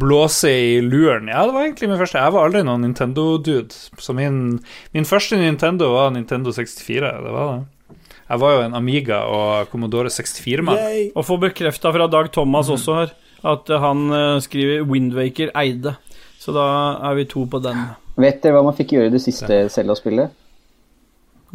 Blåse 0.00 0.50
i 0.50 0.78
luren. 0.80 1.28
Ja, 1.28 1.44
det 1.46 1.54
var 1.54 1.66
egentlig 1.66 1.90
min 1.90 2.00
første. 2.00 2.18
Jeg 2.18 2.34
var 2.34 2.48
aldri 2.48 2.62
noen 2.64 2.86
Nintendo-dude. 2.86 3.76
Så 4.00 4.14
min, 4.16 4.58
min 4.96 5.06
første 5.06 5.36
Nintendo 5.38 5.92
var 5.92 6.10
Nintendo 6.14 6.54
64. 6.56 7.10
Det 7.26 7.34
var 7.34 7.50
det. 7.52 7.98
Jeg 8.28 8.40
var 8.42 8.54
jo 8.54 8.64
en 8.64 8.76
Amiga 8.76 9.18
og 9.28 9.68
Commodore 9.72 10.10
64-mann. 10.12 10.80
Og 11.14 11.24
få 11.24 11.36
bekrefta 11.40 11.92
fra 11.94 12.08
Dag 12.10 12.32
Thomas 12.32 12.72
også 12.72 12.96
her 12.96 13.14
at 13.46 13.70
uh, 13.70 13.78
han 13.80 14.08
uh, 14.10 14.40
skriver 14.42 14.82
Windwaker 14.88 15.52
eide. 15.56 15.94
Så 16.40 16.52
da 16.56 16.64
er 17.10 17.20
vi 17.20 17.28
to 17.30 17.44
på 17.50 17.60
den. 17.62 17.86
Vet 18.18 18.42
dere 18.42 18.56
hva 18.56 18.64
man 18.66 18.76
fikk 18.76 18.96
gjøre 18.96 19.12
i 19.12 19.14
det 19.14 19.22
siste 19.22 19.60
Selda-spillet? 19.72 20.34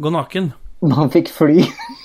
Gå 0.00 0.14
naken. 0.14 0.52
Man 0.86 1.12
fikk 1.12 1.30
fly. 1.34 1.66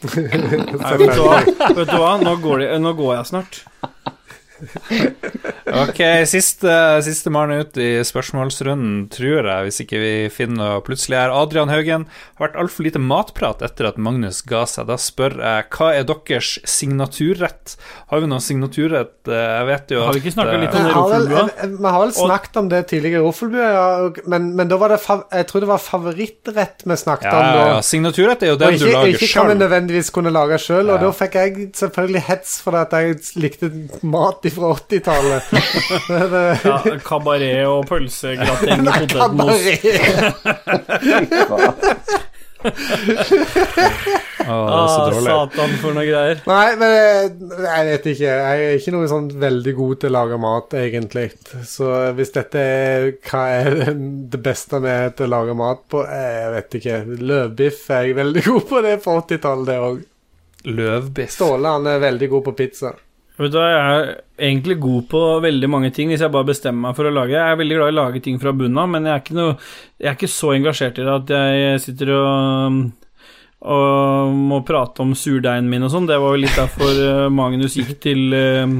Nei, 0.00 0.96
vet, 1.00 1.14
du 1.14 1.22
hva? 1.24 1.40
vet 1.76 1.90
du 1.90 1.96
hva? 2.00 2.12
Nå 2.22 2.36
går, 2.40 2.62
de, 2.64 2.68
nå 2.80 2.92
går 2.96 3.14
jeg 3.18 3.30
snart. 3.32 3.60
Ok, 5.70 6.00
siste, 6.26 6.72
siste 7.06 7.30
mann 7.30 7.52
ut 7.54 7.76
i 7.78 8.00
spørsmålsrunden, 8.06 9.04
tror 9.12 9.46
jeg, 9.46 9.66
hvis 9.68 9.78
ikke 9.84 10.00
vi 10.02 10.10
finner 10.34 10.58
noe 10.58 10.80
plutselig 10.84 11.14
her. 11.20 11.30
Adrian 11.30 11.70
Haugen 11.70 12.06
har 12.10 12.42
vært 12.48 12.56
altfor 12.58 12.86
lite 12.88 12.98
matprat 13.02 13.62
etter 13.62 13.86
at 13.92 14.00
Magnus 14.02 14.40
ga 14.50 14.64
seg. 14.66 14.88
Da 14.90 14.96
spør 14.98 15.36
jeg 15.38 15.68
hva 15.76 15.90
er 15.94 16.08
deres 16.08 16.56
signaturrett? 16.66 17.76
Har 18.10 18.24
vi 18.24 18.30
noen 18.32 18.42
signaturrett? 18.42 19.14
Eh, 19.30 19.38
Jeg 19.60 19.68
vet 19.68 19.94
jo 19.94 20.00
Har 20.08 20.16
vi 20.16 20.22
ikke 20.24 20.32
snakket 20.34 20.56
eh, 20.56 20.64
litt 20.64 20.74
om 20.74 20.82
det 20.82 20.90
har 20.90 20.98
Roffelbua? 20.98 21.44
eh, 21.54 21.70
vi 21.76 21.92
har 21.94 22.00
vel 22.02 22.12
snakket 22.18 22.58
om 22.64 22.68
det 22.72 22.80
tidligere 22.90 23.20
i 23.22 23.24
Roffelbua, 23.28 23.68
ja, 23.76 23.86
men, 24.34 24.50
men 24.58 24.70
da 24.72 24.78
var 24.80 24.94
det 24.96 24.98
fav, 25.04 25.22
jeg 25.30 25.48
tror 25.50 25.64
det 25.64 25.70
var 25.70 25.82
favorittrett 25.86 26.84
vi 26.90 26.98
snakket 27.04 27.30
Ja, 27.30 27.36
om. 27.38 27.46
ja, 27.46 27.54
da. 27.60 27.68
ja. 27.76 27.78
Signaturrett 27.86 28.42
er 28.46 28.52
jo 28.54 28.58
den 28.64 28.74
ikke, 28.74 28.82
du 28.82 28.90
lager 28.90 29.06
sjøl. 29.06 29.14
ikke 29.20 29.30
kan 29.36 29.50
vi 29.52 29.58
nødvendigvis 29.62 30.10
kunne 30.18 30.34
lage 30.34 30.58
sjøl, 30.66 30.90
og 30.96 31.00
da 31.06 31.12
fikk 31.22 31.38
jeg 31.40 31.56
selvfølgelig 31.78 32.24
hets 32.26 32.58
for 32.64 32.80
at 32.82 32.98
jeg 32.98 33.20
likte 33.38 33.70
mat 34.02 34.49
fra 34.54 34.66
80-tallet. 34.76 35.42
Det- 36.08 36.30
det- 36.34 36.58
Ja, 36.64 36.76
Kabaret 37.06 37.62
og 37.70 37.80
pølsegrateng 37.90 38.80
og 38.86 38.92
potetmos. 39.00 39.60
Er 42.60 44.50
Ah, 44.50 45.10
dårlig. 45.10 45.22
satan, 45.24 45.70
for 45.80 45.94
noe 45.96 46.04
greier. 46.08 46.40
Nei, 46.48 46.68
men 46.80 46.90
eh, 46.96 47.24
jeg 47.64 47.86
vet 47.88 48.06
ikke. 48.12 48.30
Jeg 48.30 48.64
er 48.66 48.76
ikke 48.78 48.92
noe 48.94 49.08
sånn 49.10 49.28
veldig 49.40 49.74
god 49.78 50.00
til 50.02 50.10
å 50.10 50.14
lage 50.16 50.38
mat, 50.42 50.68
egentlig. 50.80 51.26
Så 51.68 51.86
hvis 52.16 52.32
dette 52.34 52.58
er 52.64 53.06
hva 53.30 53.42
er 53.60 53.68
det 54.32 54.40
beste 54.44 54.80
med 54.82 55.16
til 55.18 55.24
å 55.28 55.32
lage 55.34 55.54
mat 55.56 55.80
på, 55.92 55.98
jeg 56.08 56.50
vet 56.56 56.70
ikke. 56.80 56.96
Løvbiff 57.30 57.80
er 57.96 58.02
jeg 58.10 58.18
veldig 58.20 58.42
god 58.48 58.64
på. 58.72 58.76
Det 58.88 58.96
på 59.04 59.10
80-tallet, 59.22 59.66
det 59.70 59.78
òg. 59.88 59.98
Løvbiff. 60.80 61.32
Ståle 61.36 61.68
han 61.78 61.84
er 61.94 62.02
veldig 62.02 62.28
god 62.34 62.42
på 62.50 62.56
pizza. 62.64 62.90
Vet 63.40 63.52
du 63.54 63.56
hva, 63.56 63.68
Jeg 63.72 63.82
er 63.90 64.48
egentlig 64.50 64.76
god 64.82 65.04
på 65.08 65.20
veldig 65.44 65.68
mange 65.72 65.90
ting 65.96 66.12
hvis 66.12 66.24
jeg 66.24 66.32
bare 66.34 66.50
bestemmer 66.50 66.90
meg 66.90 66.96
for 66.98 67.08
å 67.08 67.12
lage. 67.14 67.36
Jeg 67.36 67.44
er 67.44 67.60
veldig 67.60 67.78
glad 67.78 67.92
i 67.92 67.94
å 67.94 68.00
lage 68.00 68.24
ting 68.24 68.40
fra 68.42 68.52
bunnen 68.56 68.80
av, 68.80 68.90
men 68.92 69.08
jeg 69.08 69.16
er 69.16 69.36
noe, 69.38 69.54
jeg 70.00 70.10
er 70.10 70.18
ikke 70.18 70.32
så 70.32 70.56
engasjert 70.56 71.00
i 71.00 71.06
det 71.06 71.14
at 71.14 71.32
jeg 71.36 71.84
sitter 71.86 72.12
og, 72.18 72.80
og 73.60 74.34
må 74.50 74.60
prate 74.68 75.04
om 75.04 75.14
surdeigen 75.16 75.70
min 75.72 75.88
og 75.88 75.92
sånn. 75.94 76.08
Det 76.10 76.20
var 76.20 76.36
jo 76.36 76.42
litt 76.42 76.58
derfor 76.58 77.00
eh, 77.06 77.26
Magnus 77.32 77.78
gikk 77.80 77.94
til 78.04 78.36
uh, 78.36 78.76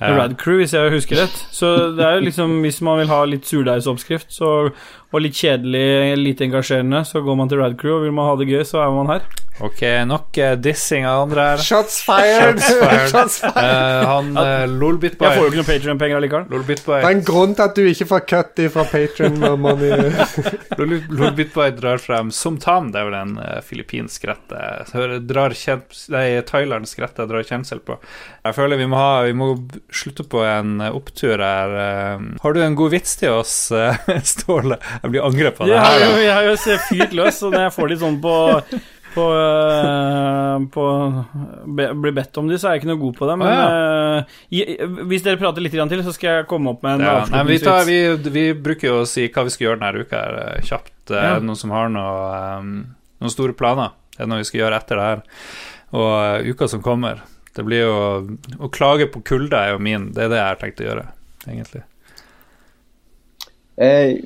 Rad 0.00 0.36
Crew, 0.40 0.60
hvis 0.60 0.76
jeg 0.76 0.92
husker 0.98 1.24
rett. 1.24 1.40
Så 1.52 1.72
det 1.96 2.04
er 2.04 2.18
jo 2.18 2.26
liksom, 2.28 2.58
hvis 2.64 2.82
man 2.84 3.00
vil 3.00 3.12
ha 3.12 3.22
litt 3.28 3.48
surdeigsoppskrift 3.48 4.36
så, 4.36 4.52
og 5.14 5.22
litt 5.22 5.38
kjedelig, 5.38 6.18
lite 6.18 6.48
engasjerende, 6.48 7.04
så 7.06 7.22
går 7.22 7.38
man 7.38 7.50
til 7.50 7.62
Rad 7.62 7.78
Crew, 7.78 8.00
og 8.00 8.06
vil 8.08 8.14
man 8.16 8.32
ha 8.32 8.36
det 8.40 8.50
gøy, 8.50 8.64
så 8.66 8.82
er 8.82 8.94
man 8.96 9.12
her. 9.14 9.26
Ok, 9.62 9.84
nok 10.10 10.34
uh, 10.42 10.56
dissing 10.58 11.04
av 11.06 11.28
andre 11.28 11.42
her. 11.52 11.60
Shots 11.62 12.00
fired! 12.02 12.58
Shots 12.58 12.80
fired. 12.80 13.10
Shots 13.12 13.36
fired. 13.44 13.54
Uh, 13.54 14.08
han 14.10 14.32
uh, 14.34 14.64
Jeg 14.66 15.14
får 15.20 15.38
jo 15.38 15.44
ikke 15.46 15.60
noen 15.60 15.68
Patrion-penger 15.68 16.18
allikevel. 16.18 16.64
Det 16.66 16.96
er 16.98 17.06
en 17.12 17.22
grunn 17.28 17.54
til 17.54 17.62
at 17.62 17.78
du 17.78 17.86
ikke 17.86 18.08
får 18.10 18.24
cut 18.32 18.64
fra 18.74 18.86
Patrion-money. 18.90 20.10
Lolbitboy 21.20 21.70
drar 21.78 22.02
frem 22.02 22.34
Somtam, 22.34 22.90
det 22.90 22.98
er 23.04 23.06
vel 23.12 23.18
en 23.20 23.36
uh, 23.38 23.60
filippinsk 23.62 24.26
rett 24.32 24.56
jeg 24.58 25.22
drar 25.30 25.54
Nei, 26.10 26.26
thailandsk 26.46 27.04
rett 27.04 27.22
jeg 27.22 27.30
drar 27.30 27.46
kjensel 27.46 27.80
på. 27.86 28.00
Jeg 28.44 28.56
føler 28.58 28.76
vi 28.76 28.86
må, 28.90 28.98
ha, 28.98 29.22
vi 29.24 29.32
må 29.36 29.46
slutte 29.94 30.26
på 30.28 30.42
en 30.44 30.76
eh, 30.84 30.92
opptur 30.92 31.40
her. 31.40 31.76
eh. 31.80 32.26
har 32.42 32.52
du 32.52 32.60
en 32.60 32.76
god 32.76 32.92
vits 32.92 33.16
til 33.16 33.32
oss, 33.38 33.54
eh, 33.72 33.96
Ståle? 34.34 34.76
Jeg 35.04 35.12
blir 35.12 35.24
angrepet 35.28 35.60
på 35.60 35.68
det 35.68 35.78
her. 35.84 36.00
jo, 36.00 36.10
da. 36.16 36.20
jeg 36.24 36.34
har 36.38 36.46
jo 36.48 36.56
sett 36.64 36.84
fyrt 36.88 37.12
løs, 37.18 37.38
og 37.44 37.52
når 37.54 37.66
jeg 37.68 37.74
får 37.76 37.88
litt 37.92 38.00
sånn 38.02 38.20
på 38.24 38.34
på, 39.14 39.24
øh, 39.30 40.62
på 40.74 40.84
be, 41.70 41.84
Blir 42.02 42.14
bedt 42.16 42.38
om 42.40 42.48
de, 42.50 42.56
så 42.58 42.66
er 42.66 42.72
jeg 42.74 42.80
ikke 42.82 42.88
noe 42.90 42.98
god 42.98 43.12
på 43.20 43.28
det. 43.28 43.36
Men 43.38 43.52
øh, 43.62 44.32
i- 44.58 44.78
hvis 45.06 45.22
dere 45.22 45.38
prater 45.38 45.62
litt 45.62 45.70
til, 45.76 46.02
så 46.02 46.14
skal 46.16 46.40
jeg 46.40 46.46
komme 46.50 46.72
opp 46.72 46.82
med 46.82 46.96
en 46.96 47.04
Ja, 47.06 47.12
nei, 47.30 47.44
vi, 47.52 47.58
tar, 47.62 47.84
vi, 47.86 48.00
vi 48.34 48.42
bruker 48.58 48.88
jo 48.90 48.96
å 49.04 49.06
si 49.06 49.28
hva 49.28 49.44
vi 49.46 49.54
skal 49.54 49.68
gjøre 49.68 49.78
denne 49.84 50.02
uka 50.02 50.18
her, 50.24 50.40
eh, 50.56 50.60
kjapt. 50.66 50.90
Eh, 51.12 51.14
Ja. 51.14 51.36
Er 51.36 51.38
det 51.38 51.46
noen 51.46 51.60
som 51.62 51.70
har 51.70 51.88
noe, 51.94 52.58
um, 52.58 52.72
noen 53.22 53.30
store 53.36 53.54
planer? 53.54 53.92
Er 54.18 54.24
det 54.24 54.28
noe 54.32 54.42
vi 54.42 54.50
skal 54.50 54.64
gjøre 54.64 54.80
etter 54.82 54.98
det 54.98 55.06
her? 55.12 55.22
Og 55.94 56.10
uh, 56.42 56.50
uka 56.50 56.68
som 56.74 56.82
kommer. 56.82 57.22
Det 57.54 57.62
blir 57.64 57.84
jo 57.86 57.96
Å 58.66 58.70
klage 58.74 59.06
på 59.14 59.22
kulda 59.22 59.60
er 59.68 59.76
jo 59.76 59.78
min. 59.78 60.10
Det 60.16 60.24
er 60.26 60.28
det 60.32 60.40
jeg 60.42 60.48
har 60.50 60.58
tenkt 60.58 60.82
å 60.82 60.88
gjøre, 60.90 61.06
egentlig. 61.46 61.84
Eh, 63.78 64.16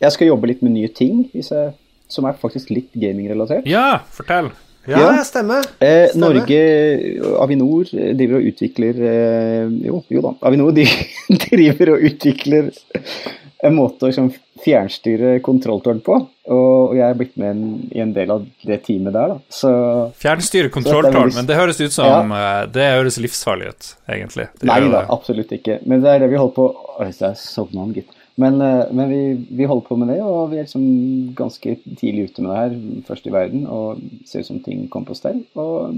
jeg 0.00 0.14
skal 0.14 0.30
jobbe 0.30 0.50
litt 0.50 0.62
med 0.62 0.72
nye 0.76 0.88
ting, 0.94 1.24
hvis 1.34 1.50
jeg, 1.54 1.72
som 2.08 2.24
er 2.28 2.38
faktisk 2.40 2.70
litt 2.74 2.92
gamingrelatert. 2.96 3.66
Ja, 3.68 4.00
fortell. 4.14 4.50
Ja, 4.88 5.02
Ja. 5.12 5.22
stemmer. 5.26 5.66
Eh, 5.84 6.06
Stemmer. 6.08 6.38
Norge, 6.38 6.60
Avinor, 7.42 7.90
eh, 7.92 8.14
driver 8.16 8.38
og 8.38 8.46
utvikler 8.48 8.96
eh, 9.04 9.74
Jo, 9.84 9.98
jo 10.08 10.22
da. 10.24 10.30
Avinor 10.48 10.72
de, 10.78 10.86
driver 11.50 11.90
og 11.96 12.06
utvikler 12.08 12.70
en 13.66 13.74
måte 13.76 14.06
å 14.06 14.08
liksom, 14.08 14.30
fjernstyre 14.64 15.34
kontrolltårn 15.44 16.00
på. 16.06 16.16
Og 16.54 16.94
jeg 16.96 17.04
er 17.04 17.18
blitt 17.18 17.36
med 17.36 17.50
en, 17.50 17.62
i 17.92 18.00
en 18.00 18.14
del 18.16 18.30
av 18.32 18.46
det 18.64 18.78
teamet 18.86 19.12
der, 19.12 19.34
da. 19.34 19.38
Så 19.52 19.70
Fjernstyre 20.22 20.70
er 20.70 20.74
kontrolltårn, 20.74 21.34
men 21.36 21.46
det 21.50 21.58
høres 21.58 21.82
ut 21.82 21.92
som 21.92 22.32
ja. 22.32 22.64
Det 22.72 22.86
høres 22.94 23.18
livsfarlig 23.20 23.74
ut, 23.74 23.90
egentlig. 24.08 24.48
Det 24.62 24.70
Nei 24.70 24.80
da, 24.86 24.92
det. 24.94 25.04
absolutt 25.18 25.52
ikke. 25.58 25.80
Men 25.84 26.00
det 26.06 26.14
er 26.14 26.24
det 26.24 26.30
vi 26.32 26.40
holder 26.40 26.56
på 26.56 26.68
Oi, 27.02 27.10
det 27.12 27.28
er 27.28 27.36
sovna 27.38 27.84
han, 27.84 27.92
gitt. 27.98 28.14
Men, 28.38 28.60
eh, 28.62 28.92
men 28.94 29.10
vi, 29.10 29.20
vi 29.58 29.66
holder 29.66 29.86
på 29.88 29.96
med 29.98 30.12
det, 30.12 30.20
og 30.22 30.52
vi 30.52 30.60
er 30.60 30.66
liksom 30.68 31.34
ganske 31.38 31.74
tidlig 31.98 32.28
ute 32.28 32.44
med 32.44 32.52
det 32.52 32.60
her, 32.62 32.78
først 33.08 33.26
i 33.26 33.34
verden, 33.34 33.66
og 33.66 33.98
ser 34.28 34.44
ut 34.44 34.50
som 34.52 34.62
ting 34.62 34.86
kommer 34.92 35.10
på 35.10 35.18
stell. 35.18 35.40
Og 35.58 35.94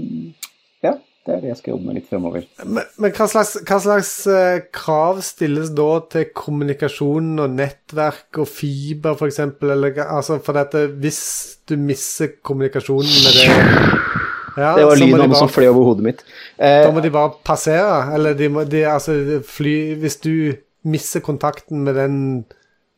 ja, 0.81 0.95
det 1.21 1.35
er 1.35 1.43
det 1.43 1.51
jeg 1.51 1.59
skal 1.59 1.71
jobbe 1.75 1.85
med 1.85 1.99
litt 1.99 2.07
fremover. 2.09 2.47
Men, 2.65 2.87
men 2.97 3.13
hva 3.13 3.27
slags, 3.29 3.53
hva 3.67 3.77
slags 3.83 4.13
eh, 4.25 4.63
krav 4.73 5.19
stilles 5.25 5.69
da 5.77 5.89
til 6.09 6.31
kommunikasjon 6.33 7.43
og 7.43 7.53
nettverk 7.59 8.41
og 8.41 8.49
fiber, 8.49 9.13
f.eks.? 9.13 9.43
Eller 9.61 10.01
altså, 10.07 10.39
for 10.41 10.57
dette, 10.57 10.87
hvis 11.03 11.21
du 11.69 11.75
mister 11.77 12.33
kommunikasjonen 12.41 13.05
med 13.21 13.37
det 13.37 13.45
ja, 14.57 14.73
Det 14.75 14.83
var 14.83 14.97
lyden 14.99 15.21
av 15.21 15.29
noe 15.29 15.37
som 15.39 15.53
fløy 15.53 15.69
over 15.69 15.91
hodet 15.91 16.07
mitt. 16.09 16.25
Eh, 16.57 16.81
Da 16.87 16.89
må 16.91 17.05
de 17.05 17.13
bare 17.13 17.37
passere, 17.45 18.01
eller 18.17 18.33
de 18.35 18.49
må 18.51 18.65
de, 18.67 18.81
altså, 18.89 19.13
fly 19.47 19.75
Hvis 20.01 20.17
du 20.25 20.33
mister 20.83 21.19
kontakten 21.19 21.83
med 21.83 21.95
den, 21.95 22.45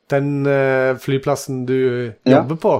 den 0.09 0.45
eh, 0.47 0.95
flyplassen 0.97 1.65
du 1.65 1.77
Ja. 2.23 2.37
jobber 2.37 2.55
på, 2.55 2.73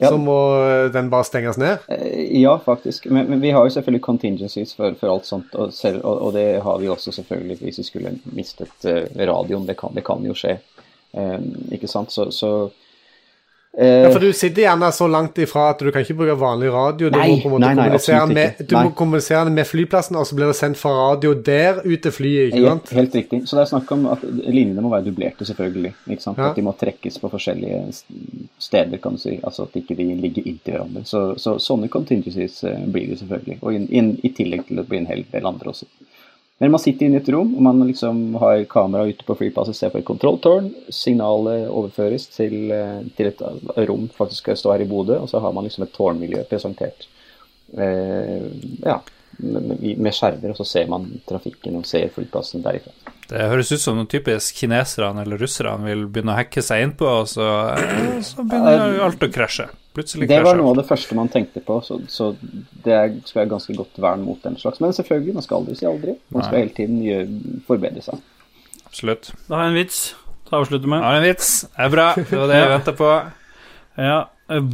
Ja. 0.00 0.08
så 0.08 0.16
må 0.18 0.36
eh, 0.64 0.90
den 0.92 1.10
bare 1.10 1.24
stenges 1.24 1.58
ned? 1.60 1.78
Eh, 1.88 2.40
Ja, 2.40 2.58
faktisk. 2.58 3.06
Men, 3.10 3.26
men 3.30 3.40
vi 3.40 3.50
har 3.50 3.64
jo 3.64 3.70
selvfølgelig 3.70 4.02
contingencies 4.02 4.74
for, 4.74 4.94
for 5.00 5.12
alt 5.12 5.26
sånt. 5.26 5.54
Og, 5.54 5.72
selv, 5.72 6.00
og, 6.04 6.22
og 6.22 6.32
det 6.32 6.62
har 6.62 6.78
vi 6.80 6.88
også 6.88 7.12
selvfølgelig 7.12 7.58
hvis 7.60 7.78
vi 7.78 7.82
skulle 7.84 8.14
mistet 8.32 8.84
eh, 8.88 9.04
radioen. 9.26 9.66
Det 9.68 9.76
kan, 9.76 9.92
det 9.94 10.04
kan 10.04 10.24
jo 10.24 10.34
skje. 10.34 10.58
Um, 11.12 11.50
ikke 11.70 11.86
sant? 11.86 12.10
Så, 12.12 12.30
så 12.34 12.48
eh, 12.64 12.70
Ja, 13.76 14.10
for 14.12 14.22
du 14.22 14.28
sitter 14.32 14.62
gjerne 14.62 14.88
så 14.94 15.06
langt 15.10 15.38
ifra 15.42 15.64
at 15.72 15.80
du 15.82 15.88
kan 15.90 16.04
ikke 16.04 16.14
bruke 16.20 16.36
vanlig 16.38 16.68
radio. 16.70 17.08
Du 17.10 17.18
Nei, 17.18 17.26
må 17.32 17.38
på 17.42 17.48
en 17.48 17.54
måte 17.56 17.64
nei, 17.64 17.72
nei, 17.74 17.86
kommunisere 17.88 18.28
med, 18.30 18.52
ikke. 18.52 18.66
du 18.70 18.74
må 18.76 18.92
kommunisere 19.00 19.54
med 19.56 19.66
flyplassen, 19.66 20.18
og 20.20 20.28
så 20.28 20.38
blir 20.38 20.52
det 20.52 20.56
sendt 20.58 20.78
fra 20.78 20.92
radio 20.94 21.32
der 21.34 21.80
ut 21.82 22.04
til 22.04 22.14
flyet, 22.14 22.52
ikke 22.52 22.62
sant? 22.68 22.92
helt 23.00 23.18
riktig. 23.18 23.40
Så 23.50 23.58
det 23.58 23.64
er 23.64 23.70
snakk 23.72 23.90
om 23.96 24.06
at 24.12 24.22
linjene 24.30 24.84
må 24.84 24.92
være 24.94 25.08
dublerte, 25.08 25.48
selvfølgelig. 25.48 25.94
Ikke 26.06 26.22
sant? 26.22 26.38
Ja. 26.38 26.52
At 26.52 26.60
de 26.60 26.66
må 26.68 26.76
trekkes 26.78 27.18
på 27.18 27.32
forskjellige 27.34 27.82
steder, 28.62 29.02
kan 29.02 29.18
du 29.18 29.24
si. 29.24 29.40
Altså 29.42 29.66
at 29.66 29.74
ikke 29.82 29.98
de 29.98 30.06
ligger 30.22 30.46
inntil 30.46 30.78
hverandre. 30.78 31.02
Så, 31.10 31.26
så 31.42 31.58
sånne 31.62 31.90
contingencies 31.90 32.62
eh, 32.68 32.86
blir 32.86 33.10
det 33.10 33.18
selvfølgelig. 33.24 33.58
Og 33.62 33.74
in, 33.74 33.90
in, 33.90 34.14
i 34.22 34.30
tillegg 34.38 34.68
til 34.68 34.78
at 34.78 34.84
det 34.84 34.90
blir 34.92 35.02
en 35.02 35.10
hel 35.10 35.26
del 35.34 35.50
andre 35.50 35.74
også. 35.74 35.90
Men 36.62 36.70
man 36.70 36.80
sitter 36.80 37.06
inne 37.06 37.18
i 37.18 37.22
et 37.22 37.28
rom, 37.34 37.50
og 37.56 37.64
man 37.66 37.80
liksom 37.82 38.36
har 38.38 38.62
kamera 38.70 39.08
ute 39.10 39.26
på 39.26 39.34
flyplasset, 39.40 39.74
ser 39.76 39.90
på 39.90 39.98
et 39.98 40.06
kontrolltårn. 40.06 40.68
Signalet 40.92 41.66
overføres 41.66 42.28
til, 42.30 42.70
eh, 42.70 43.00
til 43.16 43.32
et 43.32 43.42
rom 43.88 44.06
faktisk 44.14 44.44
skal 44.44 44.60
stå 44.60 44.72
her 44.76 44.84
i 44.84 44.88
Bodø, 44.88 45.18
og 45.18 45.28
så 45.28 45.42
har 45.42 45.52
man 45.52 45.66
liksom 45.66 45.84
et 45.84 45.92
tårnmiljø 45.96 46.44
presentert. 46.50 47.08
Eh, 47.76 48.46
ja. 48.86 49.00
med, 49.38 49.98
med 49.98 50.14
skjermer, 50.14 50.52
og 50.52 50.56
så 50.60 50.64
ser 50.64 50.86
man 50.86 51.08
trafikken 51.26 51.80
og 51.80 51.86
ser 51.90 52.06
flyplassen 52.14 52.62
derifra. 52.62 52.92
Det 53.26 53.48
høres 53.50 53.72
ut 53.72 53.82
som 53.82 53.96
noen 53.98 54.06
typisk 54.06 54.60
kineserne 54.60 55.24
eller 55.24 55.40
russerne 55.40 55.88
vil 55.88 56.04
begynne 56.06 56.36
å 56.36 56.38
hacke 56.38 56.62
seg 56.62 56.84
innpå, 56.84 57.08
og 57.24 57.26
så, 57.32 57.48
eh, 57.74 58.20
så 58.22 58.44
begynner 58.46 59.02
alt 59.02 59.26
å 59.26 59.32
krasje. 59.34 59.66
Plutselig 59.94 60.26
Det 60.28 60.40
var 60.42 60.58
noe 60.58 60.72
av 60.72 60.80
det 60.80 60.86
første 60.88 61.14
man 61.14 61.28
tenkte 61.30 61.60
på, 61.62 61.76
så, 61.86 62.00
så 62.10 62.32
det 62.84 62.94
er, 62.94 63.12
skal 63.28 63.44
være 63.44 63.52
ganske 63.52 63.76
godt 63.78 64.00
vern 64.02 64.24
mot 64.26 64.42
den 64.42 64.58
slags. 64.58 64.80
Men 64.82 64.94
selvfølgelig, 64.96 65.36
man 65.36 65.46
skal 65.46 65.60
aldri 65.60 65.76
si 65.78 65.86
aldri. 65.86 66.16
Man 66.34 66.42
skal 66.46 66.64
hele 66.64 66.74
tiden 66.74 66.98
gjøre, 67.04 67.26
forbedre 67.68 68.02
seg. 68.02 68.22
Absolutt. 68.88 69.30
Da 69.46 69.60
har 69.60 69.68
jeg 69.68 69.74
en 69.74 69.78
vits 69.78 70.00
til 70.48 70.56
å 70.56 70.60
avslutte 70.64 70.90
med. 70.90 71.04
Har 71.06 71.20
en 71.20 71.26
vits. 71.28 71.52
Det 71.70 71.86
er 71.86 71.94
bra. 71.94 72.08
Det 72.18 72.40
var 72.40 72.50
det 72.50 72.58
jeg 72.60 72.72
venta 72.76 72.96
på. 72.98 73.10
Ja. 74.02 74.20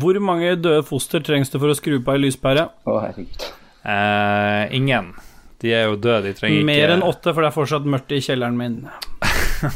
Hvor 0.00 0.18
mange 0.24 0.56
døde 0.58 0.82
foster 0.88 1.22
trengs 1.24 1.52
det 1.52 1.60
for 1.62 1.70
å 1.70 1.76
skru 1.78 2.00
på 2.04 2.16
ei 2.16 2.22
lyspære? 2.24 2.64
Å, 2.88 2.96
herregud. 3.04 3.44
Eh, 3.84 4.64
ingen. 4.80 5.12
De 5.60 5.72
er 5.76 5.84
jo 5.90 5.96
døde, 6.00 6.30
de 6.30 6.36
trenger 6.36 6.62
ikke 6.62 6.68
Mer 6.72 6.94
enn 6.96 7.04
åtte, 7.04 7.34
for 7.34 7.44
det 7.44 7.50
er 7.50 7.56
fortsatt 7.56 7.88
mørkt 7.88 8.12
i 8.16 8.22
kjelleren 8.24 8.56
min. 8.56 8.80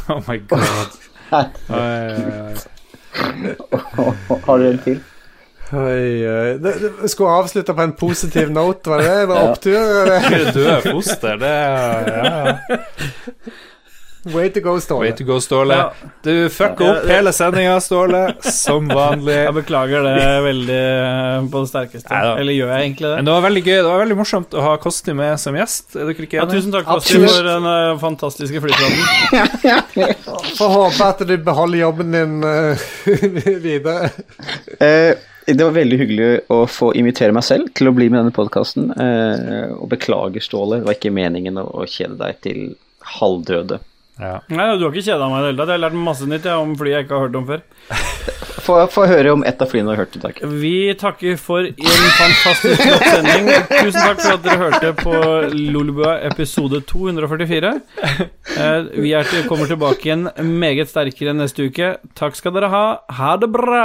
Oh 0.08 0.22
my 0.24 0.38
god. 0.48 0.94
Oi, 1.36 1.44
oi, 1.68 2.30
oi. 2.40 2.54
Har 4.46 4.62
du 4.62 4.64
en 4.70 4.78
til? 4.80 5.02
Oi, 5.72 6.28
oi. 6.28 6.58
Det, 6.60 6.72
det 7.00 7.08
skulle 7.10 7.30
avslutte 7.30 7.74
på 7.74 7.82
en 7.82 7.92
positiv 7.98 8.50
note, 8.52 8.90
var 8.90 9.00
det 9.02 9.08
det? 9.08 9.26
Var 9.30 9.48
opptur? 9.50 9.78
eller? 10.02 10.52
Du 10.54 10.60
er 10.68 10.80
foster, 10.84 11.36
det 11.40 11.48
er 11.48 12.10
ja. 12.12 12.56
Way 14.32 14.50
to 14.50 14.60
go, 14.60 14.80
Ståle. 14.80 15.00
Way 15.00 15.12
to 15.12 15.24
go, 15.24 15.40
Ståle. 15.40 15.74
Ja. 15.74 16.10
Du 16.22 16.48
fucka 16.48 16.86
opp 16.90 17.08
hele 17.08 17.32
sendinga, 17.32 17.76
Ståle, 17.80 18.22
som 18.40 18.88
vanlig. 18.88 19.34
Jeg 19.36 19.54
beklager 19.58 20.06
det 20.06 20.28
veldig 20.46 20.78
eh, 20.78 21.48
på 21.52 21.62
det 21.64 21.70
sterkeste. 21.72 22.08
Neida. 22.08 22.30
Eller 22.40 22.56
gjør 22.56 22.72
jeg 22.72 22.86
egentlig 22.88 23.10
det? 23.10 23.18
Men 23.18 23.28
det 23.28 23.34
var 23.34 23.44
veldig 23.44 23.62
gøy. 23.66 23.74
Det 23.76 23.90
var 23.90 24.02
veldig 24.04 24.16
morsomt 24.22 24.56
å 24.56 24.64
ha 24.64 24.72
Kosti 24.80 25.16
med 25.18 25.36
som 25.42 25.58
gjest. 25.58 25.92
Er 25.98 26.08
dere 26.08 26.26
ikke 26.28 26.40
Ja, 26.40 26.48
tusen 26.48 26.72
takk 26.72 26.88
Kosti, 26.88 27.18
Absolutt. 27.18 27.36
for 27.36 27.50
den 27.50 27.68
eh, 27.74 27.92
fantastiske 28.00 28.64
flyplaten. 28.64 29.04
Får 30.58 30.74
håpe 30.78 31.12
at 31.12 31.24
du 31.28 31.36
beholder 31.44 31.82
jobben 31.84 32.16
din 32.16 32.36
eh, 32.48 32.90
videre. 33.68 34.10
Uh. 34.80 35.12
det 35.44 35.60
var 35.60 35.74
veldig 35.76 35.98
hyggelig 36.00 36.28
å 36.48 36.62
få 36.70 36.94
invitere 36.96 37.34
meg 37.36 37.44
selv 37.44 37.68
til 37.76 37.90
å 37.90 37.94
bli 37.96 38.08
med 38.08 38.16
i 38.16 38.22
denne 38.22 38.36
podkasten. 38.36 38.88
Eh, 38.96 39.74
og 39.76 39.90
beklager, 39.92 40.40
Ståle. 40.40 40.80
Det 40.80 40.88
var 40.88 40.96
ikke 40.96 41.12
meningen 41.12 41.60
å, 41.60 41.68
å 41.82 41.84
kjede 41.84 42.16
deg 42.24 42.40
til 42.46 42.62
halvdøde. 43.18 43.82
Ja. 44.20 44.36
Nei, 44.48 44.66
du 44.78 44.84
har 44.86 44.92
ikke 44.94 45.02
kjeda 45.08 45.26
meg 45.30 45.40
i 45.40 45.42
det 45.42 45.48
hele 45.50 45.58
tatt. 45.58 45.70
Jeg 45.72 45.78
har 45.80 45.84
lært 45.88 45.96
masse 46.06 46.26
nytt 46.30 46.44
jeg, 46.46 46.54
om 46.66 46.74
fly 46.78 46.92
jeg 46.92 47.06
ikke 47.06 47.16
har 47.18 47.24
hørt 47.26 47.38
om 47.40 47.46
før. 47.48 47.64
Få 48.64 48.76
få 48.88 49.02
høre 49.10 49.32
om 49.34 49.42
ett 49.44 49.60
av 49.60 49.68
flyene 49.68 49.90
du 49.90 49.92
har 49.92 50.00
hørt 50.04 50.14
i 50.16 50.20
dag. 50.22 50.38
Vi 50.62 50.74
takker 50.96 51.34
for 51.36 51.66
en 51.66 52.06
fantastisk 52.16 52.80
flott 52.80 53.04
sending. 53.10 53.50
Tusen 53.74 53.98
takk 54.00 54.22
for 54.22 54.36
at 54.38 54.44
dere 54.46 54.60
hørte 54.62 54.92
på 55.02 55.14
Lolebua 55.52 56.14
episode 56.30 56.80
244. 56.88 57.74
Eh, 58.54 58.86
Vi 59.02 59.12
er 59.18 59.28
til, 59.28 59.44
kommer 59.50 59.68
tilbake 59.68 60.06
igjen 60.08 60.28
meget 60.62 60.88
sterkere 60.88 61.34
neste 61.36 61.66
uke. 61.68 61.96
Takk 62.16 62.38
skal 62.38 62.54
dere 62.56 62.70
ha. 62.72 62.84
Ha 63.18 63.34
det 63.42 63.50
bra! 63.52 63.84